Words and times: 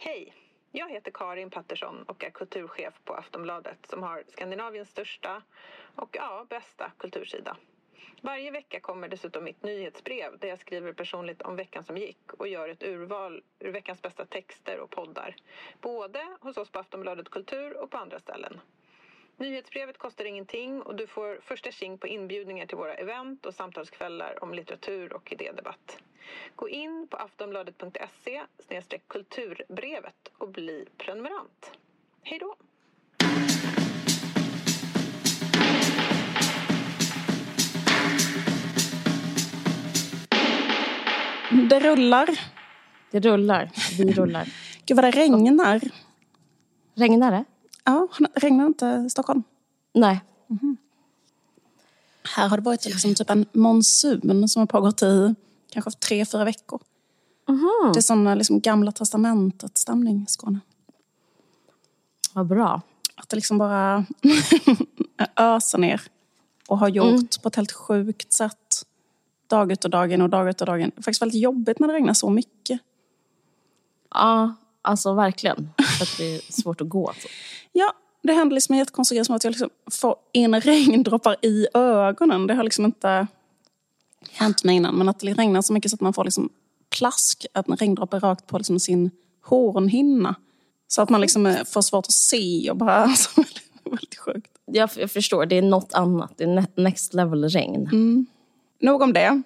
Hej! 0.00 0.34
Jag 0.72 0.90
heter 0.90 1.10
Karin 1.10 1.50
Pattersson 1.50 2.02
och 2.02 2.24
är 2.24 2.30
kulturchef 2.30 2.94
på 3.04 3.14
Aftonbladet 3.14 3.86
som 3.86 4.02
har 4.02 4.24
Skandinaviens 4.28 4.90
största 4.90 5.42
och 5.94 6.16
ja, 6.16 6.46
bästa 6.48 6.92
kultursida. 6.98 7.56
Varje 8.22 8.50
vecka 8.50 8.80
kommer 8.80 9.08
dessutom 9.08 9.44
mitt 9.44 9.62
nyhetsbrev 9.62 10.38
där 10.38 10.48
jag 10.48 10.58
skriver 10.58 10.92
personligt 10.92 11.42
om 11.42 11.56
veckan 11.56 11.84
som 11.84 11.96
gick 11.96 12.32
och 12.32 12.48
gör 12.48 12.68
ett 12.68 12.82
urval 12.82 13.42
ur 13.58 13.72
veckans 13.72 14.02
bästa 14.02 14.26
texter 14.26 14.78
och 14.80 14.90
poddar. 14.90 15.36
Både 15.80 16.36
hos 16.40 16.56
oss 16.56 16.70
på 16.70 16.78
Aftonbladet 16.78 17.30
Kultur 17.30 17.76
och 17.76 17.90
på 17.90 17.98
andra 17.98 18.18
ställen. 18.18 18.60
Nyhetsbrevet 19.36 19.98
kostar 19.98 20.24
ingenting 20.24 20.82
och 20.82 20.96
du 20.96 21.06
får 21.06 21.40
första 21.42 21.70
tjing 21.70 21.98
på 21.98 22.06
inbjudningar 22.06 22.66
till 22.66 22.76
våra 22.76 22.94
event 22.94 23.46
och 23.46 23.54
samtalskvällar 23.54 24.42
om 24.42 24.54
litteratur 24.54 25.12
och 25.12 25.32
idédebatt. 25.32 25.98
Gå 26.56 26.68
in 26.68 27.06
på 27.10 27.16
aftonbladet.se 27.16 28.40
kulturbrevet 29.08 30.28
och 30.38 30.48
bli 30.48 30.84
prenumerant. 30.96 31.70
Hej 32.22 32.38
då! 32.38 32.56
Det 41.50 41.80
rullar. 41.80 42.40
Det 43.10 43.20
rullar. 43.20 43.70
Vi 43.98 44.12
rullar. 44.12 44.48
Gud 44.86 44.96
vad 44.96 45.04
det 45.04 45.10
regnar. 45.10 45.80
Regnar 46.94 47.30
det? 47.30 47.44
Ja, 47.84 48.08
regnar 48.34 48.66
inte 48.66 49.04
i 49.06 49.10
Stockholm? 49.10 49.42
Nej. 49.94 50.20
Mm. 50.50 50.76
Här 52.36 52.48
har 52.48 52.56
det 52.56 52.62
varit 52.62 52.84
liksom 52.84 53.14
typ 53.14 53.30
en 53.30 53.46
monsun 53.52 54.48
som 54.48 54.60
har 54.60 54.66
pågått 54.66 55.02
i 55.02 55.34
kanske 55.70 55.90
tre, 55.90 56.24
fyra 56.24 56.44
veckor. 56.44 56.80
Mm. 57.48 57.92
Det 57.92 57.98
är 57.98 58.02
sån 58.02 58.38
liksom 58.38 58.60
gamla 58.60 58.92
testamentet-stämning 58.92 60.22
i 60.22 60.30
Skåne. 60.30 60.60
Vad 62.32 62.46
bra. 62.46 62.82
Att 63.14 63.28
det 63.28 63.36
liksom 63.36 63.58
bara 63.58 64.06
öser 65.36 65.78
ner. 65.78 66.02
Och 66.68 66.78
har 66.78 66.88
gjort 66.88 67.08
mm. 67.08 67.28
på 67.42 67.48
ett 67.48 67.56
helt 67.56 67.72
sjukt 67.72 68.32
sätt. 68.32 68.84
Dag 69.46 69.72
ut 69.72 69.84
och 69.84 69.90
dag 69.90 70.12
in 70.12 70.22
och 70.22 70.30
dag 70.30 70.48
ut 70.48 70.60
och 70.60 70.66
dag 70.66 70.80
in. 70.80 70.90
Det 70.94 71.00
är 71.00 71.02
faktiskt 71.02 71.22
väldigt 71.22 71.42
jobbigt 71.42 71.78
när 71.78 71.88
det 71.88 71.94
regnar 71.94 72.14
så 72.14 72.30
mycket. 72.30 72.80
Ja, 74.10 74.54
alltså 74.82 75.14
verkligen. 75.14 75.70
För 75.98 76.04
att 76.04 76.16
det 76.18 76.36
är 76.36 76.52
svårt 76.52 76.80
att 76.80 76.88
gå. 76.88 77.08
Alltså. 77.08 77.28
Ja, 77.72 77.92
det 78.22 78.32
händer 78.32 78.54
liksom 78.54 78.72
en 78.72 78.78
jättekonstig 78.78 79.16
grej 79.16 79.24
som 79.24 79.34
att 79.34 79.44
jag 79.44 79.50
liksom 79.50 79.70
får 79.90 80.16
in 80.32 80.60
regndroppar 80.60 81.36
i 81.42 81.66
ögonen. 81.74 82.46
Det 82.46 82.54
har 82.54 82.64
liksom 82.64 82.84
inte 82.84 83.26
hänt 84.38 84.64
mig 84.64 84.76
innan. 84.76 84.94
Men 84.94 85.08
att 85.08 85.20
det 85.20 85.34
regnar 85.34 85.62
så 85.62 85.72
mycket 85.72 85.90
så 85.90 85.94
att 85.94 86.00
man 86.00 86.12
får 86.12 86.24
liksom 86.24 86.48
plask, 86.98 87.46
att 87.54 87.68
en 87.68 87.76
regndroppe 87.76 88.18
rakt 88.18 88.46
på 88.46 88.58
liksom 88.58 88.80
sin 88.80 89.10
hornhinna. 89.44 90.34
Så 90.88 91.02
att 91.02 91.10
man 91.10 91.20
liksom 91.20 91.46
eh, 91.46 91.64
får 91.64 91.82
svårt 91.82 92.06
att 92.06 92.12
se 92.12 92.70
och 92.70 92.76
bara... 92.76 92.94
Alltså, 93.04 93.30
väldigt 93.84 94.18
sjukt. 94.18 94.50
Jag, 94.64 94.90
jag 94.96 95.10
förstår, 95.10 95.46
det 95.46 95.58
är 95.58 95.62
något 95.62 95.94
annat. 95.94 96.32
Det 96.36 96.44
är 96.44 96.66
next 96.74 97.14
level 97.14 97.48
regn. 97.48 97.86
Mm. 97.86 98.26
Nog 98.80 99.02
om 99.02 99.12
det. 99.12 99.42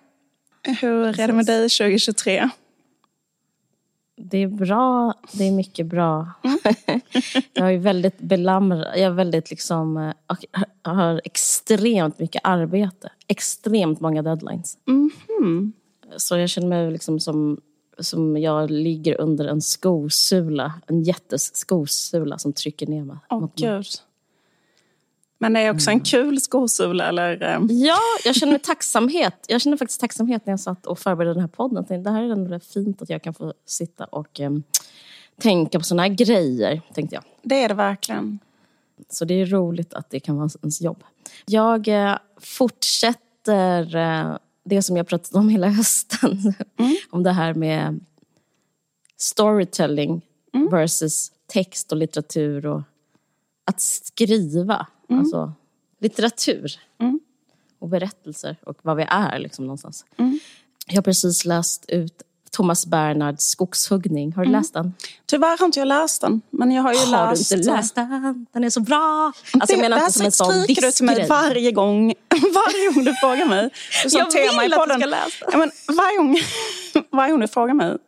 Hur 0.81 1.21
är 1.21 1.27
det 1.27 1.33
med 1.33 1.47
dig 1.47 1.69
2023? 1.69 2.51
Det 4.17 4.39
är 4.39 4.47
bra, 4.47 5.15
det 5.33 5.45
är 5.45 5.53
mycket 5.53 5.87
bra. 5.87 6.31
Mm. 6.43 6.59
jag 7.53 7.75
är 7.75 7.79
väldigt 7.79 8.19
belamrad, 8.19 8.87
jag 8.95 9.01
är 9.01 9.11
väldigt 9.11 9.51
liksom, 9.51 9.97
eh, 9.97 10.37
har 10.83 11.21
extremt 11.25 12.19
mycket 12.19 12.41
arbete. 12.45 13.13
Extremt 13.27 14.01
många 14.01 14.23
deadlines. 14.23 14.79
Mm. 14.89 15.73
Så 16.17 16.37
jag 16.37 16.49
känner 16.49 16.69
mig 16.69 16.91
liksom 16.91 17.21
som, 17.21 17.61
som 17.99 18.37
jag 18.37 18.71
ligger 18.71 19.21
under 19.21 19.45
en 19.45 19.61
skosula. 19.61 20.73
En 20.87 21.03
jätteskossula 21.03 22.39
som 22.39 22.53
trycker 22.53 22.87
ner 22.87 23.05
mig. 23.05 23.17
Åh 23.31 23.45
oh, 23.45 23.51
gud. 23.57 23.87
Men 25.43 25.53
det 25.53 25.61
är 25.61 25.71
också 25.75 25.91
en 25.91 25.95
mm. 25.95 26.05
kul 26.05 26.41
skosula 26.41 27.09
eller? 27.09 27.43
Eh? 27.43 27.61
Ja, 27.69 27.99
jag 28.25 28.35
känner 28.35 28.59
tacksamhet. 28.59 29.45
Jag 29.49 29.61
känner 29.61 29.77
faktiskt 29.77 30.01
tacksamhet 30.01 30.47
när 30.47 30.53
jag 30.53 30.61
satt 30.61 30.87
och 30.87 30.99
förberedde 30.99 31.35
den 31.35 31.41
här 31.41 31.49
podden. 31.49 32.03
Det 32.03 32.11
här 32.11 32.23
är 32.23 32.31
ändå 32.31 32.61
fint 32.61 33.03
att 33.03 33.11
jag 33.11 33.23
kan 33.23 33.35
få 33.35 33.55
sitta 33.67 34.05
och 34.05 34.41
um, 34.41 34.63
tänka 35.41 35.79
på 35.79 35.85
såna 35.85 36.03
här 36.03 36.09
grejer, 36.09 36.81
tänkte 36.95 37.15
jag. 37.15 37.25
Det 37.43 37.65
är 37.65 37.69
det 37.69 37.75
verkligen. 37.75 38.39
Så 39.09 39.25
det 39.25 39.35
är 39.35 39.47
roligt 39.47 39.95
att 39.95 40.11
det 40.11 40.21
kan 40.21 40.37
vara 40.37 40.51
ens 40.63 40.81
jobb. 40.81 41.05
Jag 41.47 41.89
uh, 41.89 42.17
fortsätter 42.41 43.97
uh, 43.97 44.37
det 44.65 44.83
som 44.83 44.97
jag 44.97 45.07
pratat 45.07 45.35
om 45.35 45.49
hela 45.49 45.69
hösten. 45.69 46.55
Mm. 46.77 46.97
om 47.11 47.23
det 47.23 47.33
här 47.33 47.55
med 47.55 48.01
storytelling 49.17 50.23
mm. 50.55 50.71
versus 50.71 51.33
text 51.47 51.93
och 51.93 51.99
litteratur 51.99 52.67
och 52.67 52.83
att 53.65 53.81
skriva. 53.81 54.87
Mm. 55.13 55.25
Alltså 55.25 55.53
litteratur 56.01 56.73
mm. 57.01 57.21
och 57.79 57.89
berättelser 57.89 58.57
och 58.67 58.77
vad 58.83 58.97
vi 58.97 59.07
är 59.09 59.39
liksom 59.39 59.65
någonstans. 59.65 60.05
Mm. 60.17 60.39
Jag 60.87 60.97
har 60.97 61.03
precis 61.03 61.45
läst 61.45 61.85
ut 61.89 62.23
Thomas 62.51 62.87
Bernhards 62.87 63.45
Skogshuggning. 63.45 64.33
Har 64.33 64.43
du 64.43 64.49
mm. 64.49 64.61
läst 64.61 64.75
den? 64.75 64.95
Tyvärr 65.27 65.59
har 65.59 65.67
inte 65.67 65.79
jag 65.79 65.89
läst 65.89 66.21
den. 66.21 66.41
Men 66.51 66.73
jag 66.73 66.83
har 66.83 66.93
ju 66.93 66.99
har 66.99 67.31
läst... 67.31 67.51
du 67.51 67.57
inte 67.57 67.71
läst 67.71 67.95
den? 67.95 68.47
Den 68.53 68.65
är 68.65 68.71
så 68.71 68.81
bra! 68.81 69.33
Alltså, 69.53 69.67
det, 69.67 69.73
jag 69.73 69.81
menar 69.81 69.97
det 69.97 70.03
här 70.03 70.11
som 70.11 70.25
en 70.27 70.33
sån 70.33 70.63
skriker 70.63 70.83
du 70.83 70.93
till 70.93 71.05
mig 71.05 71.27
varje 71.29 71.73
gång, 71.73 72.15
varje 72.31 72.93
gång 72.95 73.05
du 73.05 73.15
frågar 73.15 73.47
mig. 73.47 73.71
Du 74.05 74.19
jag 74.19 74.61
vill 74.61 74.75
att 74.75 74.89
du 74.89 74.95
ska 74.95 75.07
läsa 75.07 75.45
ja, 75.53 75.59
men 75.59 75.71
varje, 75.97 76.17
gång, 76.17 76.37
varje 77.11 77.31
gång 77.31 77.41
du 77.41 77.49
frågar 77.49 77.75
mig 77.75 77.99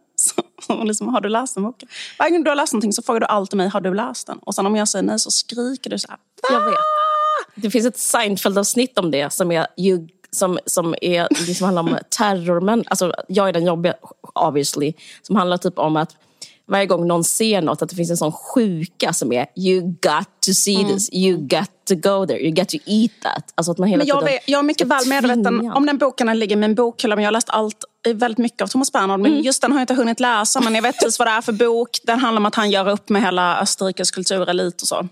liksom, 0.84 1.08
har 1.08 1.20
du 1.20 1.28
läst 1.28 1.54
den 1.54 1.64
boken? 1.64 1.88
Varje 2.18 2.30
gång 2.30 2.44
du 2.44 2.50
har 2.50 2.56
läst 2.56 2.72
någonting 2.72 2.92
så 2.92 3.02
frågar 3.02 3.20
du 3.20 3.26
alltid 3.26 3.56
mig, 3.56 3.68
har 3.68 3.80
du 3.80 3.94
läst 3.94 4.26
den? 4.26 4.38
Och 4.38 4.54
sen 4.54 4.66
om 4.66 4.76
jag 4.76 4.88
säger 4.88 5.02
nej 5.02 5.18
så 5.18 5.30
skriker 5.30 5.90
du 5.90 5.98
så 5.98 6.08
här, 6.08 6.16
ah! 6.16 6.52
Jag 6.52 6.70
vet. 6.70 6.78
Det 7.54 7.70
finns 7.70 7.86
ett 7.86 7.98
Seinfeld-avsnitt 7.98 8.98
om 8.98 9.10
det 9.10 9.32
som 9.32 9.52
är 9.52 9.66
you 9.76 10.08
som, 10.34 10.58
som 10.66 10.94
är, 11.00 11.46
liksom 11.46 11.64
handlar 11.64 11.82
om 11.82 11.98
terrormän. 12.08 12.84
Alltså, 12.86 13.12
jag 13.28 13.48
är 13.48 13.52
den 13.52 13.66
jobbiga, 13.66 13.94
obviously. 14.34 14.92
Som 15.22 15.36
handlar 15.36 15.56
typ 15.56 15.78
om 15.78 15.96
att 15.96 16.16
varje 16.66 16.86
gång 16.86 17.06
någon 17.06 17.24
ser 17.24 17.62
något, 17.62 17.82
att 17.82 17.88
det 17.88 17.96
finns 17.96 18.10
en 18.10 18.16
sån 18.16 18.32
sjuka 18.32 19.12
som 19.12 19.32
är 19.32 19.46
you 19.56 19.80
got 19.80 20.28
to 20.46 20.52
see 20.52 20.80
mm. 20.80 20.88
this, 20.88 21.12
you 21.12 21.36
got 21.36 21.70
to 21.88 21.94
go 21.94 22.26
there, 22.26 22.38
you 22.38 22.50
got 22.50 22.68
to 22.68 22.76
eat 22.86 23.10
that. 23.22 23.52
Alltså 23.54 23.72
att 23.72 23.78
man 23.78 23.88
hela 23.88 23.98
men 23.98 24.06
jag, 24.06 24.20
tiden 24.20 24.34
vet, 24.34 24.48
jag 24.48 24.58
är 24.58 24.62
mycket 24.62 24.86
väl 24.86 25.08
medveten 25.08 25.72
om 25.72 25.86
den 25.86 25.98
boken, 25.98 26.38
ligger 26.38 26.56
i 26.56 26.58
min 26.58 26.74
bokhylla, 26.74 27.16
men 27.16 27.22
jag 27.22 27.28
har 27.28 27.32
läst 27.32 27.50
allt, 27.50 27.84
väldigt 28.14 28.38
mycket 28.38 28.62
av 28.62 28.66
Thomas 28.66 28.92
Bernhard. 28.92 29.20
Men 29.20 29.32
mm. 29.32 29.44
just 29.44 29.62
den 29.62 29.72
har 29.72 29.78
jag 29.78 29.82
inte 29.82 29.94
hunnit 29.94 30.20
läsa, 30.20 30.60
men 30.60 30.74
jag 30.74 30.82
vet 30.82 30.98
precis 30.98 31.18
vad 31.18 31.28
det 31.28 31.32
är 31.32 31.40
för 31.40 31.52
bok. 31.52 31.90
Den 32.02 32.18
handlar 32.18 32.40
om 32.40 32.46
att 32.46 32.54
han 32.54 32.70
gör 32.70 32.88
upp 32.88 33.08
med 33.08 33.22
hela 33.22 33.60
Österrikes 33.60 34.10
kulturelit 34.10 34.82
och 34.82 34.88
så. 34.88 35.08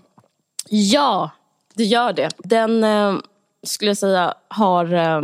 Ja, 0.69 1.29
det 1.73 1.83
gör 1.83 2.13
det. 2.13 2.29
Den, 2.37 2.83
eh, 2.83 3.15
skulle 3.63 3.89
jag 3.89 3.97
säga, 3.97 4.33
har 4.47 4.93
eh, 4.93 5.21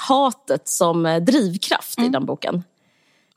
hatet 0.00 0.68
som 0.68 1.24
drivkraft 1.26 1.98
mm. 1.98 2.10
i 2.10 2.12
den 2.12 2.26
boken. 2.26 2.62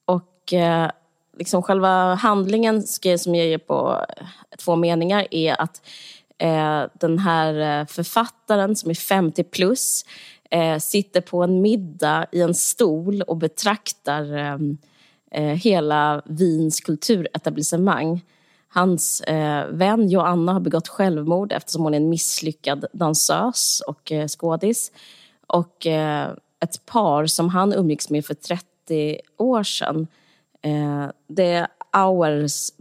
Och 0.06 0.54
eh, 0.54 0.92
liksom 1.40 1.64
själva 1.64 2.14
handlingen 2.14 2.84
som 3.18 3.36
jag 3.36 3.48
ger 3.48 3.58
på 3.58 4.06
eh, 4.18 4.26
två 4.58 4.76
meningar 4.76 5.28
är 5.32 5.62
att 5.62 5.82
eh, 6.38 6.84
den 6.94 7.20
här 7.20 7.82
eh, 7.82 7.88
författaren 7.88 8.76
som 8.76 8.90
är 8.90 8.96
50 8.96 9.44
plus 9.44 10.06
eh, 10.52 10.78
sitter 10.78 11.22
på 11.22 11.44
en 11.44 11.62
middag 11.62 12.26
i 12.32 12.42
en 12.42 12.54
stol 12.54 13.22
och 13.22 13.38
betraktar 13.38 14.38
ehm, 14.38 14.78
hela 15.56 16.22
Wiens 16.26 16.82
kulturetablissemang 16.82 18.22
Hans 18.72 19.24
vän 19.70 20.10
Joanna 20.10 20.54
har 20.54 20.60
begått 20.60 20.88
självmord 20.88 21.52
eftersom 21.52 21.84
hon 21.84 21.94
är 21.94 21.98
en 21.98 22.10
misslyckad 22.10 22.86
dansös 22.94 23.82
och 23.88 24.12
eh, 24.12 24.28
skådis. 24.28 24.92
Och 25.48 25.86
ett 26.60 26.86
par 26.86 27.26
som 27.26 27.50
han 27.50 27.74
umgicks 27.74 28.10
med 28.10 28.26
för 28.26 28.34
30 28.34 29.20
år 29.38 29.64
sedan, 29.64 30.08
eh, 30.62 31.12
det 31.28 31.52
är 31.52 31.68
Hours 31.94 32.72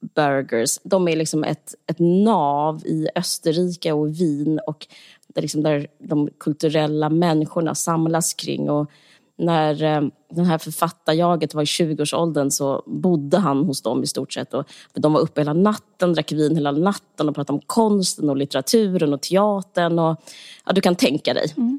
Burgers. 0.00 0.78
De 0.82 1.08
är 1.08 1.16
liksom 1.16 1.44
ett, 1.44 1.74
ett 1.86 1.98
nav 1.98 2.86
i 2.86 3.08
Österrike 3.14 3.92
och 3.92 4.08
Wien 4.20 4.60
och 4.66 4.86
där, 5.28 5.42
liksom 5.42 5.62
där 5.62 5.86
de 5.98 6.28
kulturella 6.40 7.08
människorna 7.08 7.74
samlas 7.74 8.34
kring. 8.34 8.70
Och 8.70 8.90
när 9.36 9.82
eh, 9.82 10.08
den 10.30 10.44
här 10.44 10.58
författarjaget 10.58 11.54
var 11.54 11.62
i 11.62 11.64
20-årsåldern 11.64 12.50
så 12.50 12.82
bodde 12.86 13.38
han 13.38 13.64
hos 13.64 13.82
dem 13.82 14.02
i 14.02 14.06
stort 14.06 14.32
sett. 14.32 14.54
Och 14.54 14.66
de 14.94 15.12
var 15.12 15.20
uppe 15.20 15.40
hela 15.40 15.52
natten, 15.52 16.12
drack 16.12 16.32
vin 16.32 16.54
hela 16.54 16.72
natten 16.72 17.28
och 17.28 17.34
pratade 17.34 17.56
om 17.56 17.62
konsten 17.66 18.30
och 18.30 18.36
litteraturen 18.36 19.12
och 19.12 19.20
teatern. 19.20 19.98
Och, 19.98 20.22
ja, 20.66 20.72
du 20.72 20.80
kan 20.80 20.96
tänka 20.96 21.34
dig. 21.34 21.54
Mm. 21.56 21.78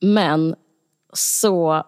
Men 0.00 0.54
så 1.12 1.84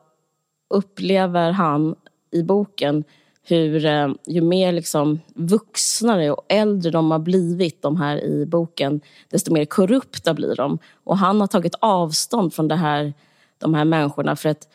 upplever 0.71 1.51
han 1.51 1.95
i 2.31 2.43
boken 2.43 3.05
hur 3.43 3.85
eh, 3.85 4.09
ju 4.27 4.41
mer 4.41 4.73
liksom 4.73 5.21
vuxnare 5.35 6.31
och 6.31 6.45
äldre 6.49 6.91
de 6.91 7.11
har 7.11 7.19
blivit, 7.19 7.83
de 7.83 7.97
här 7.97 8.25
i 8.25 8.47
boken, 8.47 9.01
desto 9.31 9.53
mer 9.53 9.65
korrupta 9.65 10.35
blir 10.35 10.57
de. 10.57 10.79
Och 11.05 11.19
han 11.19 11.41
har 11.41 11.47
tagit 11.47 11.75
avstånd 11.81 12.55
från 12.55 12.69
det 12.69 12.77
här 12.77 13.15
de 13.59 13.75
här 13.75 13.85
människorna. 13.85 14.37
För 14.37 14.49
att 14.49 14.69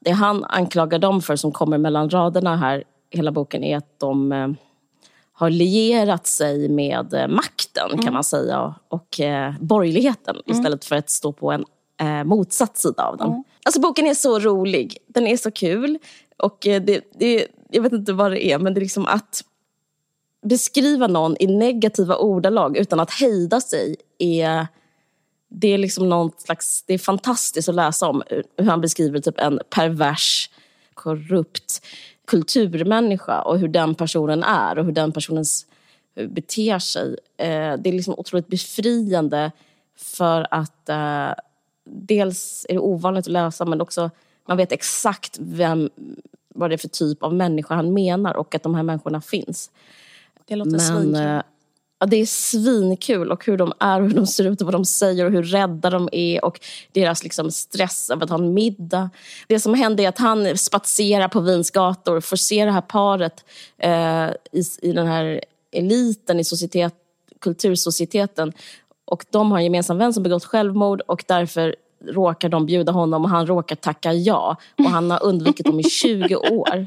det 0.00 0.10
han 0.10 0.44
anklagar 0.44 0.98
dem 0.98 1.22
för 1.22 1.36
som 1.36 1.52
kommer 1.52 1.78
mellan 1.78 2.10
raderna 2.10 2.56
här 2.56 2.84
hela 3.10 3.32
boken 3.32 3.64
är 3.64 3.76
att 3.76 4.00
de 4.00 4.32
eh, 4.32 4.48
har 5.32 5.50
lierat 5.50 6.26
sig 6.26 6.68
med 6.68 7.14
eh, 7.14 7.28
makten 7.28 8.02
kan 8.02 8.14
man 8.14 8.24
säga 8.24 8.74
och 8.88 9.20
eh, 9.20 9.54
borgerligheten 9.60 10.36
istället 10.46 10.84
för 10.84 10.96
att 10.96 11.10
stå 11.10 11.32
på 11.32 11.52
en 11.52 11.64
eh, 12.00 12.24
motsatt 12.24 12.76
sida 12.76 13.02
av 13.02 13.16
den. 13.16 13.44
Alltså 13.64 13.80
boken 13.80 14.06
är 14.06 14.14
så 14.14 14.38
rolig, 14.38 14.98
den 15.06 15.26
är 15.26 15.36
så 15.36 15.50
kul 15.50 15.98
och 16.36 16.66
eh, 16.66 16.82
det, 16.82 17.04
det, 17.14 17.46
jag 17.70 17.82
vet 17.82 17.92
inte 17.92 18.12
vad 18.12 18.30
det 18.30 18.46
är 18.46 18.58
men 18.58 18.74
det 18.74 18.78
är 18.78 18.82
liksom 18.82 19.06
att 19.06 19.44
beskriva 20.42 21.06
någon 21.06 21.36
i 21.40 21.46
negativa 21.46 22.16
ordalag 22.16 22.76
utan 22.76 23.00
att 23.00 23.10
hejda 23.10 23.60
sig 23.60 23.96
är 24.18 24.66
det 25.48 25.68
är 25.68 25.78
liksom 25.78 26.08
någon 26.08 26.30
slags, 26.38 26.82
det 26.86 26.94
är 26.94 26.98
fantastiskt 26.98 27.68
att 27.68 27.74
läsa 27.74 28.08
om 28.08 28.22
hur 28.56 28.66
han 28.66 28.80
beskriver 28.80 29.20
typ 29.20 29.38
en 29.38 29.60
pervers, 29.70 30.50
korrupt 30.94 31.86
kulturmänniska 32.26 33.42
och 33.42 33.58
hur 33.58 33.68
den 33.68 33.94
personen 33.94 34.42
är 34.42 34.78
och 34.78 34.84
hur 34.84 34.92
den 34.92 35.12
personen 35.12 35.44
eh, 36.14 36.28
beter 36.28 36.78
sig. 36.78 37.16
Eh, 37.36 37.76
det 37.78 37.88
är 37.88 37.92
liksom 37.92 38.14
otroligt 38.18 38.48
befriande 38.48 39.52
för 39.96 40.46
att 40.50 40.90
dels 41.84 42.66
är 42.68 42.74
det 42.74 42.80
ovanligt 42.80 43.26
att 43.26 43.32
läsa 43.32 43.64
men 43.64 43.80
också 43.80 44.10
man 44.46 44.56
vet 44.56 44.72
exakt 44.72 45.36
vem, 45.40 45.90
vad 46.54 46.70
det 46.70 46.74
är 46.74 46.78
för 46.78 46.88
typ 46.88 47.22
av 47.22 47.34
människa 47.34 47.74
han 47.74 47.94
menar 47.94 48.34
och 48.36 48.54
att 48.54 48.62
de 48.62 48.74
här 48.74 48.82
människorna 48.82 49.20
finns. 49.20 49.70
Det 50.44 50.56
låter 50.56 50.70
Men 50.70 50.80
svinkul. 50.80 51.14
eh, 51.14 51.42
ja, 51.98 52.06
det 52.06 52.16
är 52.16 52.26
svinkul 52.26 53.30
och 53.30 53.46
hur 53.46 53.56
de 53.56 53.72
är 53.80 54.00
hur 54.00 54.10
de 54.10 54.26
ser 54.26 54.44
ut 54.44 54.60
och 54.60 54.64
vad 54.66 54.74
de 54.74 54.84
säger 54.84 55.24
och 55.24 55.30
hur 55.32 55.42
rädda 55.42 55.90
de 55.90 56.08
är 56.12 56.44
och 56.44 56.60
deras 56.92 57.22
liksom, 57.22 57.50
stress 57.50 58.10
över 58.10 58.24
att 58.24 58.30
ha 58.30 58.38
en 58.38 58.54
middag. 58.54 59.10
Det 59.48 59.60
som 59.60 59.74
händer 59.74 60.04
är 60.04 60.08
att 60.08 60.18
han 60.18 60.58
spatserar 60.58 61.28
på 61.28 61.40
Wiens 61.40 61.70
gator 61.70 62.16
och 62.16 62.24
får 62.24 62.36
se 62.36 62.64
det 62.64 62.70
här 62.72 62.80
paret 62.80 63.44
eh, 63.78 64.28
i, 64.52 64.62
i 64.82 64.92
den 64.92 65.06
här 65.06 65.40
eliten 65.72 66.40
i 66.40 66.44
societet, 66.44 66.94
kultursocieteten 67.40 68.52
och 69.04 69.24
de 69.30 69.50
har 69.50 69.58
en 69.58 69.64
gemensam 69.64 69.98
vän 69.98 70.12
som 70.12 70.22
begått 70.22 70.44
självmord 70.44 71.00
och 71.00 71.24
därför 71.28 71.76
råkar 72.08 72.48
de 72.48 72.66
bjuda 72.66 72.92
honom 72.92 73.24
och 73.24 73.30
han 73.30 73.46
råkar 73.46 73.76
tacka 73.76 74.12
ja. 74.12 74.56
Och 74.78 74.90
han 74.90 75.10
har 75.10 75.24
undvikit 75.24 75.66
dem 75.66 75.80
i 75.80 75.82
20 75.90 76.36
år. 76.36 76.86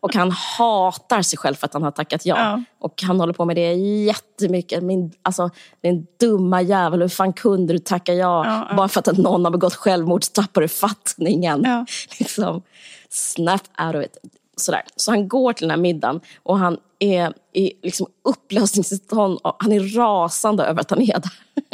Och 0.00 0.14
han 0.14 0.30
hatar 0.30 1.22
sig 1.22 1.38
själv 1.38 1.54
för 1.54 1.66
att 1.66 1.72
han 1.72 1.82
har 1.82 1.90
tackat 1.90 2.26
ja. 2.26 2.36
Ja. 2.38 2.62
Och 2.78 3.02
han 3.02 3.20
håller 3.20 3.32
på 3.32 3.44
med 3.44 3.56
det 3.56 3.74
jättemycket. 3.74 4.82
Min, 4.82 5.12
alltså, 5.22 5.50
din 5.82 6.06
dumma 6.20 6.62
jävel, 6.62 7.00
hur 7.02 7.08
fan 7.08 7.32
kunde 7.32 7.72
du 7.72 7.78
tacka 7.78 8.14
ja? 8.14 8.44
Ja, 8.46 8.66
ja. 8.70 8.76
Bara 8.76 8.88
för 8.88 9.00
att 9.00 9.18
någon 9.18 9.44
har 9.44 9.52
begått 9.52 9.74
självmord 9.74 10.24
så 10.24 10.32
tappar 10.32 10.60
du 10.60 10.68
fattningen. 10.68 11.86
Liksom, 12.18 12.62
snap 13.08 13.62
out 13.86 13.94
of 13.94 14.02
it. 14.02 14.18
Sådär. 14.60 14.82
Så 14.96 15.10
han 15.10 15.28
går 15.28 15.52
till 15.52 15.62
den 15.62 15.70
här 15.70 15.82
middagen 15.82 16.20
och 16.42 16.58
han 16.58 16.78
är 16.98 17.32
i 17.52 17.72
liksom 17.82 18.06
upplösningstillstånd. 18.24 19.38
Han 19.58 19.72
är 19.72 19.96
rasande 19.96 20.64
över 20.64 20.80
att 20.80 20.90
han 20.90 21.02
är 21.02 21.20
där. 21.20 21.32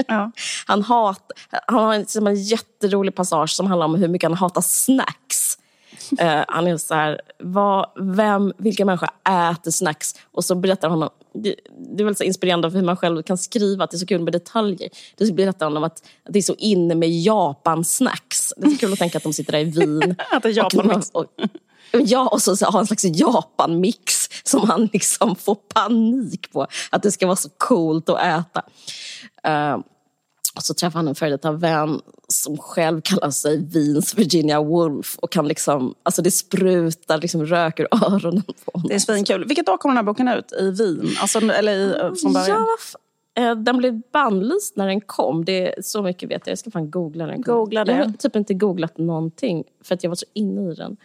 Ja. 0.09 0.31
Han, 0.67 0.83
hat, 0.83 1.33
han 1.67 1.85
har 1.85 1.95
en, 1.95 2.01
liksom 2.01 2.27
en 2.27 2.43
jätterolig 2.43 3.15
passage 3.15 3.51
som 3.51 3.67
handlar 3.67 3.87
om 3.87 3.95
hur 3.95 4.09
mycket 4.09 4.29
han 4.29 4.37
hatar 4.37 4.61
snacks. 4.61 5.59
Eh, 6.19 6.45
han 6.49 6.67
är 6.67 6.77
så 6.77 6.95
här, 6.95 7.21
vad, 7.39 7.87
vem, 8.01 8.53
vilka 8.59 8.85
människor 8.85 9.09
äter 9.29 9.71
snacks? 9.71 10.15
Och 10.33 10.45
så 10.45 10.55
berättar 10.55 10.89
han 10.89 11.03
om, 11.03 11.09
det, 11.35 11.55
det 11.97 12.03
är 12.03 12.05
väl 12.05 12.17
så 12.17 12.25
inspirerande 12.25 12.71
för 12.71 12.79
hur 12.79 12.87
man 12.87 12.97
själv 12.97 13.23
kan 13.23 13.39
skriva, 13.39 13.85
att 13.85 13.91
det 13.91 13.97
är 13.97 13.99
så 13.99 14.07
kul 14.07 14.21
med 14.21 14.33
detaljer. 14.33 14.89
Då 15.17 15.33
berättar 15.33 15.67
han 15.67 15.77
om 15.77 15.85
att, 15.85 16.03
att 16.25 16.33
det 16.33 16.39
är 16.39 16.43
så 16.43 16.55
inne 16.59 16.95
med 16.95 17.09
Japan-snacks. 17.11 18.53
Det 18.57 18.67
är 18.67 18.71
så 18.71 18.79
kul 18.79 18.93
att 18.93 18.99
tänka 18.99 19.19
att 19.19 19.25
de 19.25 19.33
sitter 19.33 19.53
där 19.53 19.59
i 19.59 19.65
Wien. 19.65 20.17
Att 20.31 20.43
det 20.43 20.49
är 20.49 20.57
Japan-mix. 20.57 21.11
Och, 21.11 21.21
och, 21.21 21.29
Ja, 21.93 22.29
och 22.29 22.43
så, 22.43 22.57
så 22.57 22.65
har 22.65 22.73
han 22.73 22.81
en 22.81 22.87
slags 22.87 23.05
Japan-mix 23.05 24.29
som 24.45 24.69
han 24.69 24.89
liksom 24.93 25.37
får 25.37 25.55
panik 25.55 26.53
på. 26.53 26.67
Att 26.91 27.03
det 27.03 27.13
ska 27.13 27.27
vara 27.27 27.37
så 27.37 27.49
coolt 27.59 28.09
att 28.09 28.21
äta. 28.21 28.63
Eh, 29.45 29.79
och 30.57 30.63
så 30.63 30.75
träffar 30.75 30.99
han 30.99 31.09
en 31.09 31.15
före 31.15 31.31
detta 31.31 31.53
vän 31.53 32.01
som 32.29 32.59
själv 32.59 33.01
kallar 33.01 33.31
sig 33.31 33.65
Wiens 33.67 34.15
Virginia 34.15 34.63
Woolf. 34.63 35.19
Och 35.19 35.33
kan 35.33 35.49
liksom, 35.49 35.95
alltså 36.03 36.23
det 36.23 36.31
sprutar 36.31 37.19
liksom 37.19 37.47
rök 37.47 37.81
ur 37.81 37.89
öronen 37.91 38.43
på 38.43 38.71
honom. 38.75 38.89
Det 38.89 38.95
är 38.95 38.99
svinkul. 38.99 39.45
Vilket 39.49 39.69
år 39.69 39.77
kom 39.77 39.89
den 39.89 39.97
här 39.97 40.05
boken 40.05 40.29
ut? 40.29 40.53
I 40.61 40.71
Wien? 40.71 41.09
Alltså, 41.21 41.39
eller 41.39 41.73
i, 41.73 42.17
från 42.17 42.33
början? 42.33 42.67
Ja, 43.35 43.43
eh, 43.43 43.57
den 43.57 43.77
blev 43.77 44.01
bannlyst 44.13 44.77
när 44.77 44.87
den 44.87 45.01
kom. 45.01 45.45
Det 45.45 45.79
är 45.79 45.83
så 45.83 46.03
mycket 46.03 46.31
vet 46.31 46.47
jag. 46.47 46.51
Jag 46.51 46.59
ska 46.59 46.71
fan 46.71 46.91
googla 46.91 47.27
den. 47.27 47.41
Googla 47.41 47.85
det. 47.85 47.93
Jag 47.93 48.05
har 48.05 48.13
typ 48.13 48.37
inte 48.37 48.55
googlat 48.55 48.99
någonting 48.99 49.65
för 49.85 49.95
att 49.95 50.03
jag 50.03 50.11
var 50.11 50.17
så 50.17 50.27
inne 50.35 50.73
i 50.73 50.75
den. 50.75 50.97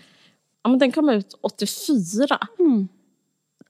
Ja, 0.68 0.72
men 0.72 0.80
den 0.80 0.92
kom 0.92 1.10
ut 1.10 1.38
84. 1.42 2.38
Mm. 2.60 2.88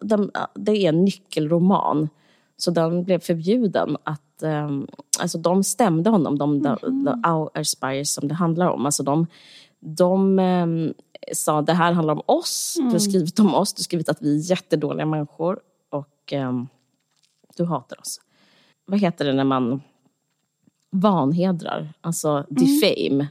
Den, 0.01 0.31
det 0.55 0.71
är 0.71 0.89
en 0.89 1.05
nyckelroman. 1.05 2.09
Så 2.57 2.71
den 2.71 3.03
blev 3.03 3.19
förbjuden. 3.19 3.97
att 4.03 4.43
um, 4.43 4.87
alltså 5.19 5.37
De 5.37 5.63
stämde 5.63 6.09
honom, 6.09 6.37
de 6.37 6.51
Mm. 6.51 6.63
the, 6.63 6.85
the 7.11 7.19
Auerspires 7.23 8.09
som 8.13 8.27
det 8.27 8.33
handlar 8.33 8.69
om. 8.69 8.85
Alltså 8.85 9.03
de 9.03 9.27
de 9.79 10.39
ehm, 10.39 10.93
sa 11.33 11.61
det 11.61 11.73
här 11.73 11.91
handlar 11.93 12.13
om 12.13 12.21
oss, 12.25 12.73
du 12.75 12.81
Mm. 12.81 12.91
har 12.93 12.99
skrivit 12.99 13.39
om 13.39 13.55
oss, 13.55 13.73
du 13.73 13.79
har 13.79 13.83
skrivit 13.83 14.09
att 14.09 14.21
vi 14.21 14.35
är 14.39 14.49
jättedåliga 14.49 15.05
människor 15.05 15.59
och 15.89 16.33
ehm, 16.33 16.67
du 17.57 17.65
hatar 17.65 17.99
oss. 18.01 18.21
Vad 18.85 18.99
heter 18.99 19.25
det 19.25 19.33
när 19.33 19.43
man 19.43 19.81
vanhedrar, 20.91 21.93
alltså 22.01 22.45
defame? 22.49 23.27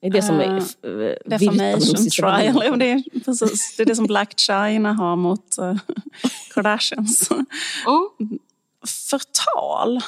Det 0.00 0.06
är 0.06 0.10
det 0.10 0.22
som 0.22 0.40
är 0.40 0.58
f- 0.58 0.76
eh, 0.82 0.90
virtual 0.90 1.16
Defamation 1.26 1.80
sista 1.80 2.26
trial. 2.26 2.78
det, 2.78 2.90
är, 2.90 3.20
precis. 3.24 3.76
det 3.76 3.82
är 3.82 3.86
det 3.86 3.96
som 3.96 4.06
Black 4.06 4.38
China 4.40 4.92
har 4.92 5.16
mot 5.16 5.56
uh, 5.60 5.74
Kardashians. 6.54 7.30
Mm. 7.30 8.38
Förtal? 9.10 10.00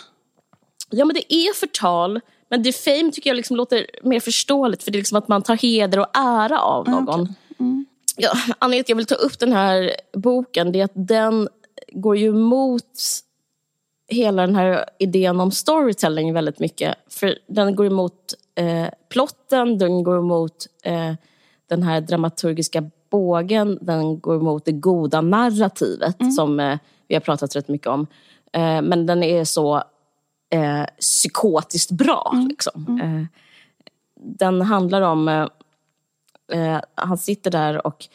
Ja, 0.90 1.04
men 1.04 1.14
det 1.14 1.34
är 1.34 1.54
förtal. 1.54 2.20
Men 2.50 2.62
defame 2.62 3.10
tycker 3.12 3.30
jag 3.30 3.36
liksom 3.36 3.56
låter 3.56 3.86
mer 4.02 4.20
förståeligt 4.20 4.82
för 4.82 4.90
det 4.90 4.96
är 4.96 5.00
liksom 5.00 5.18
att 5.18 5.28
man 5.28 5.42
tar 5.42 5.56
heder 5.56 5.98
och 5.98 6.16
ära 6.16 6.60
av 6.60 6.88
någon. 6.88 7.34
Ja, 8.16 8.32
anledningen 8.58 8.84
till 8.84 8.84
att 8.84 8.88
jag 8.88 8.96
vill 8.96 9.06
ta 9.06 9.14
upp 9.14 9.38
den 9.38 9.52
här 9.52 9.96
boken 10.12 10.72
det 10.72 10.80
är 10.80 10.84
att 10.84 10.92
den 10.94 11.48
går 11.92 12.16
ju 12.16 12.26
emot 12.28 12.98
hela 14.08 14.46
den 14.46 14.56
här 14.56 14.84
idén 14.98 15.40
om 15.40 15.50
storytelling 15.52 16.32
väldigt 16.34 16.58
mycket. 16.58 16.94
För 17.10 17.38
den 17.48 17.76
går 17.76 17.86
emot 17.86 18.34
eh, 18.54 18.88
plotten, 19.08 19.78
den 19.78 20.02
går 20.02 20.18
emot 20.18 20.66
eh, 20.82 21.14
den 21.66 21.82
här 21.82 22.00
dramaturgiska 22.00 22.90
bågen, 23.10 23.78
den 23.80 24.20
går 24.20 24.36
emot 24.36 24.64
det 24.64 24.72
goda 24.72 25.20
narrativet 25.20 26.34
som 26.36 26.60
eh, 26.60 26.78
vi 27.08 27.14
har 27.14 27.20
pratat 27.20 27.56
rätt 27.56 27.68
mycket 27.68 27.86
om. 27.86 28.06
Eh, 28.52 28.82
men 28.82 29.06
den 29.06 29.22
är 29.22 29.44
så 29.44 29.76
eh, 30.50 30.84
psykotiskt 31.00 31.90
bra. 31.90 32.32
Liksom. 32.48 33.00
Eh, 33.02 33.38
den 34.16 34.62
handlar 34.62 35.02
om... 35.02 35.28
Eh, 35.28 35.46
eh, 36.52 36.80
han 36.94 37.18
sitter 37.18 37.50
där 37.50 37.86
och 37.86 38.06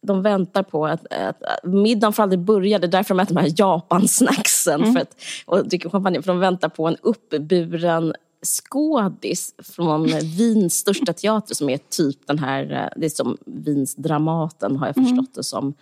de 0.00 0.22
väntar 0.22 0.62
på 0.62 0.86
att, 0.86 1.12
att, 1.12 1.42
att 1.42 1.64
middagen 1.64 2.12
får 2.12 2.22
aldrig 2.22 2.40
börja. 2.40 2.78
Det 2.78 2.86
är 2.86 2.88
därför 2.88 3.14
de 3.14 3.20
äter 3.20 3.34
de 3.34 3.40
här 3.40 3.54
Japan-snacksen 3.56 4.92
för 4.92 5.00
att, 5.00 5.16
och 5.46 5.68
dricker 5.68 5.90
champagne. 5.90 6.22
För 6.22 6.32
de 6.32 6.38
väntar 6.38 6.68
på 6.68 6.88
en 6.88 6.96
uppburen 6.96 8.14
skådis 8.42 9.54
från 9.58 10.06
Wiens 10.06 10.74
största 10.74 11.12
teater 11.12 11.54
som 11.54 11.68
är 11.68 11.78
typ 11.78 12.26
den 12.26 12.38
här, 12.38 12.72
eh, 12.72 13.00
det 13.00 13.06
är 13.06 13.10
som 13.10 13.36
Wiens 13.46 13.94
Dramaten 13.94 14.76
har 14.76 14.86
jag 14.86 14.94
förstått 14.94 15.34
det 15.34 15.44
som. 15.44 15.74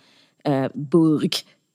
Eh, 0.43 0.67
Burg 0.73 1.31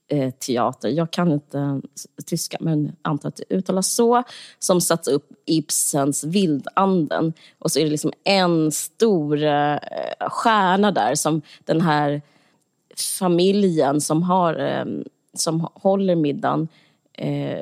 eh, 0.09 0.31
teater. 0.31 0.89
Jag 0.89 1.11
kan 1.11 1.33
inte 1.33 1.81
tyska 2.27 2.57
men 2.61 2.93
antar 3.03 3.29
att 3.29 3.37
det 3.37 3.55
uttalas 3.55 3.93
så. 3.93 4.23
Som 4.59 4.81
satt 4.81 5.09
upp 5.09 5.29
Ibsens 5.47 6.25
Vildanden. 6.25 7.33
Och 7.59 7.73
så 7.73 7.79
är 7.79 7.85
det 7.85 7.91
liksom 7.91 8.13
en 8.25 8.73
stor 8.73 9.43
eh, 9.43 9.79
stjärna 10.31 10.93
där 10.93 11.15
som 11.15 11.43
den 11.65 11.81
här 11.81 12.23
familjen 13.19 14.01
som, 14.01 14.23
har, 14.23 14.61
eh, 14.61 14.85
som 15.35 15.69
håller 15.75 16.17
middagen, 16.17 16.69
eh, 17.13 17.61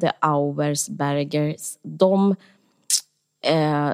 The 0.00 0.10
Auersbergers, 0.20 1.78
de 1.82 2.36
eh, 3.44 3.90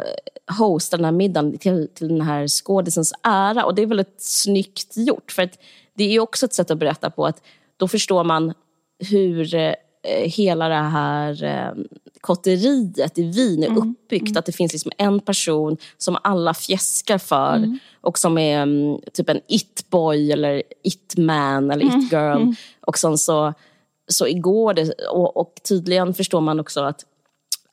hostar 0.59 0.99
den 0.99 1.05
här 1.05 1.13
middagen 1.13 1.59
till, 1.59 1.89
till 1.95 2.09
den 2.09 2.21
här 2.21 2.49
skådisens 2.49 3.13
ära. 3.23 3.65
Och 3.65 3.75
det 3.75 3.83
är 3.83 3.87
väldigt 3.87 4.23
snyggt 4.23 4.97
gjort. 4.97 5.33
För 5.33 5.43
att 5.43 5.59
det 5.95 6.05
är 6.05 6.21
också 6.21 6.47
ett 6.47 6.55
sätt 6.55 6.71
att 6.71 6.79
berätta 6.79 7.11
på 7.11 7.27
att 7.27 7.43
då 7.77 7.89
förstår 7.89 8.25
man 8.25 8.55
hur 8.99 9.55
eh, 9.55 9.75
hela 10.25 10.69
det 10.69 10.75
här 10.75 11.45
eh, 11.45 11.85
kotteriet 12.21 13.19
i 13.19 13.23
Wien 13.23 13.63
är 13.63 13.79
uppbyggt. 13.79 14.37
Att 14.37 14.47
det 14.47 14.53
finns 14.53 14.73
liksom 14.73 14.93
en 14.99 15.21
person 15.21 15.77
som 15.99 16.17
alla 16.23 16.55
fjäskar 16.55 17.19
för 17.19 17.79
och 18.01 18.19
som 18.19 18.39
är 18.39 18.63
mm, 18.63 19.01
typ 19.13 19.29
en 19.29 19.41
it-boy 19.49 20.33
eller 20.33 20.63
it-man 20.83 21.71
eller 21.71 21.85
it-girl. 21.85 22.53
Och 22.81 22.99
sen 22.99 23.19
så, 23.19 23.55
så 24.09 24.27
igår 24.27 24.75
det, 24.75 24.93
och, 25.11 25.37
och 25.37 25.55
tydligen 25.69 26.15
förstår 26.15 26.41
man 26.41 26.61
också 26.61 26.81
att 26.81 27.05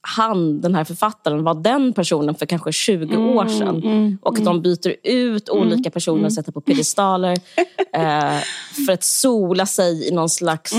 han, 0.03 0.61
den 0.61 0.75
här 0.75 0.83
författaren, 0.83 1.43
var 1.43 1.53
den 1.53 1.93
personen 1.93 2.35
för 2.35 2.45
kanske 2.45 2.71
20 2.71 3.03
Mm, 3.15 3.29
år 3.37 3.45
sedan. 3.47 4.17
och 4.21 4.37
att 4.37 4.45
de 4.45 4.61
byter 4.61 4.95
ut 5.03 5.49
olika 5.49 5.91
personer 5.91 6.25
och 6.25 6.33
sätter 6.33 6.51
på 6.51 6.61
piedestaler 6.61 7.31
eh, 7.93 8.39
för 8.85 8.93
att 8.93 9.03
sola 9.03 9.65
sig 9.65 10.07
i 10.07 10.11
någon 10.11 10.29
slags 10.29 10.73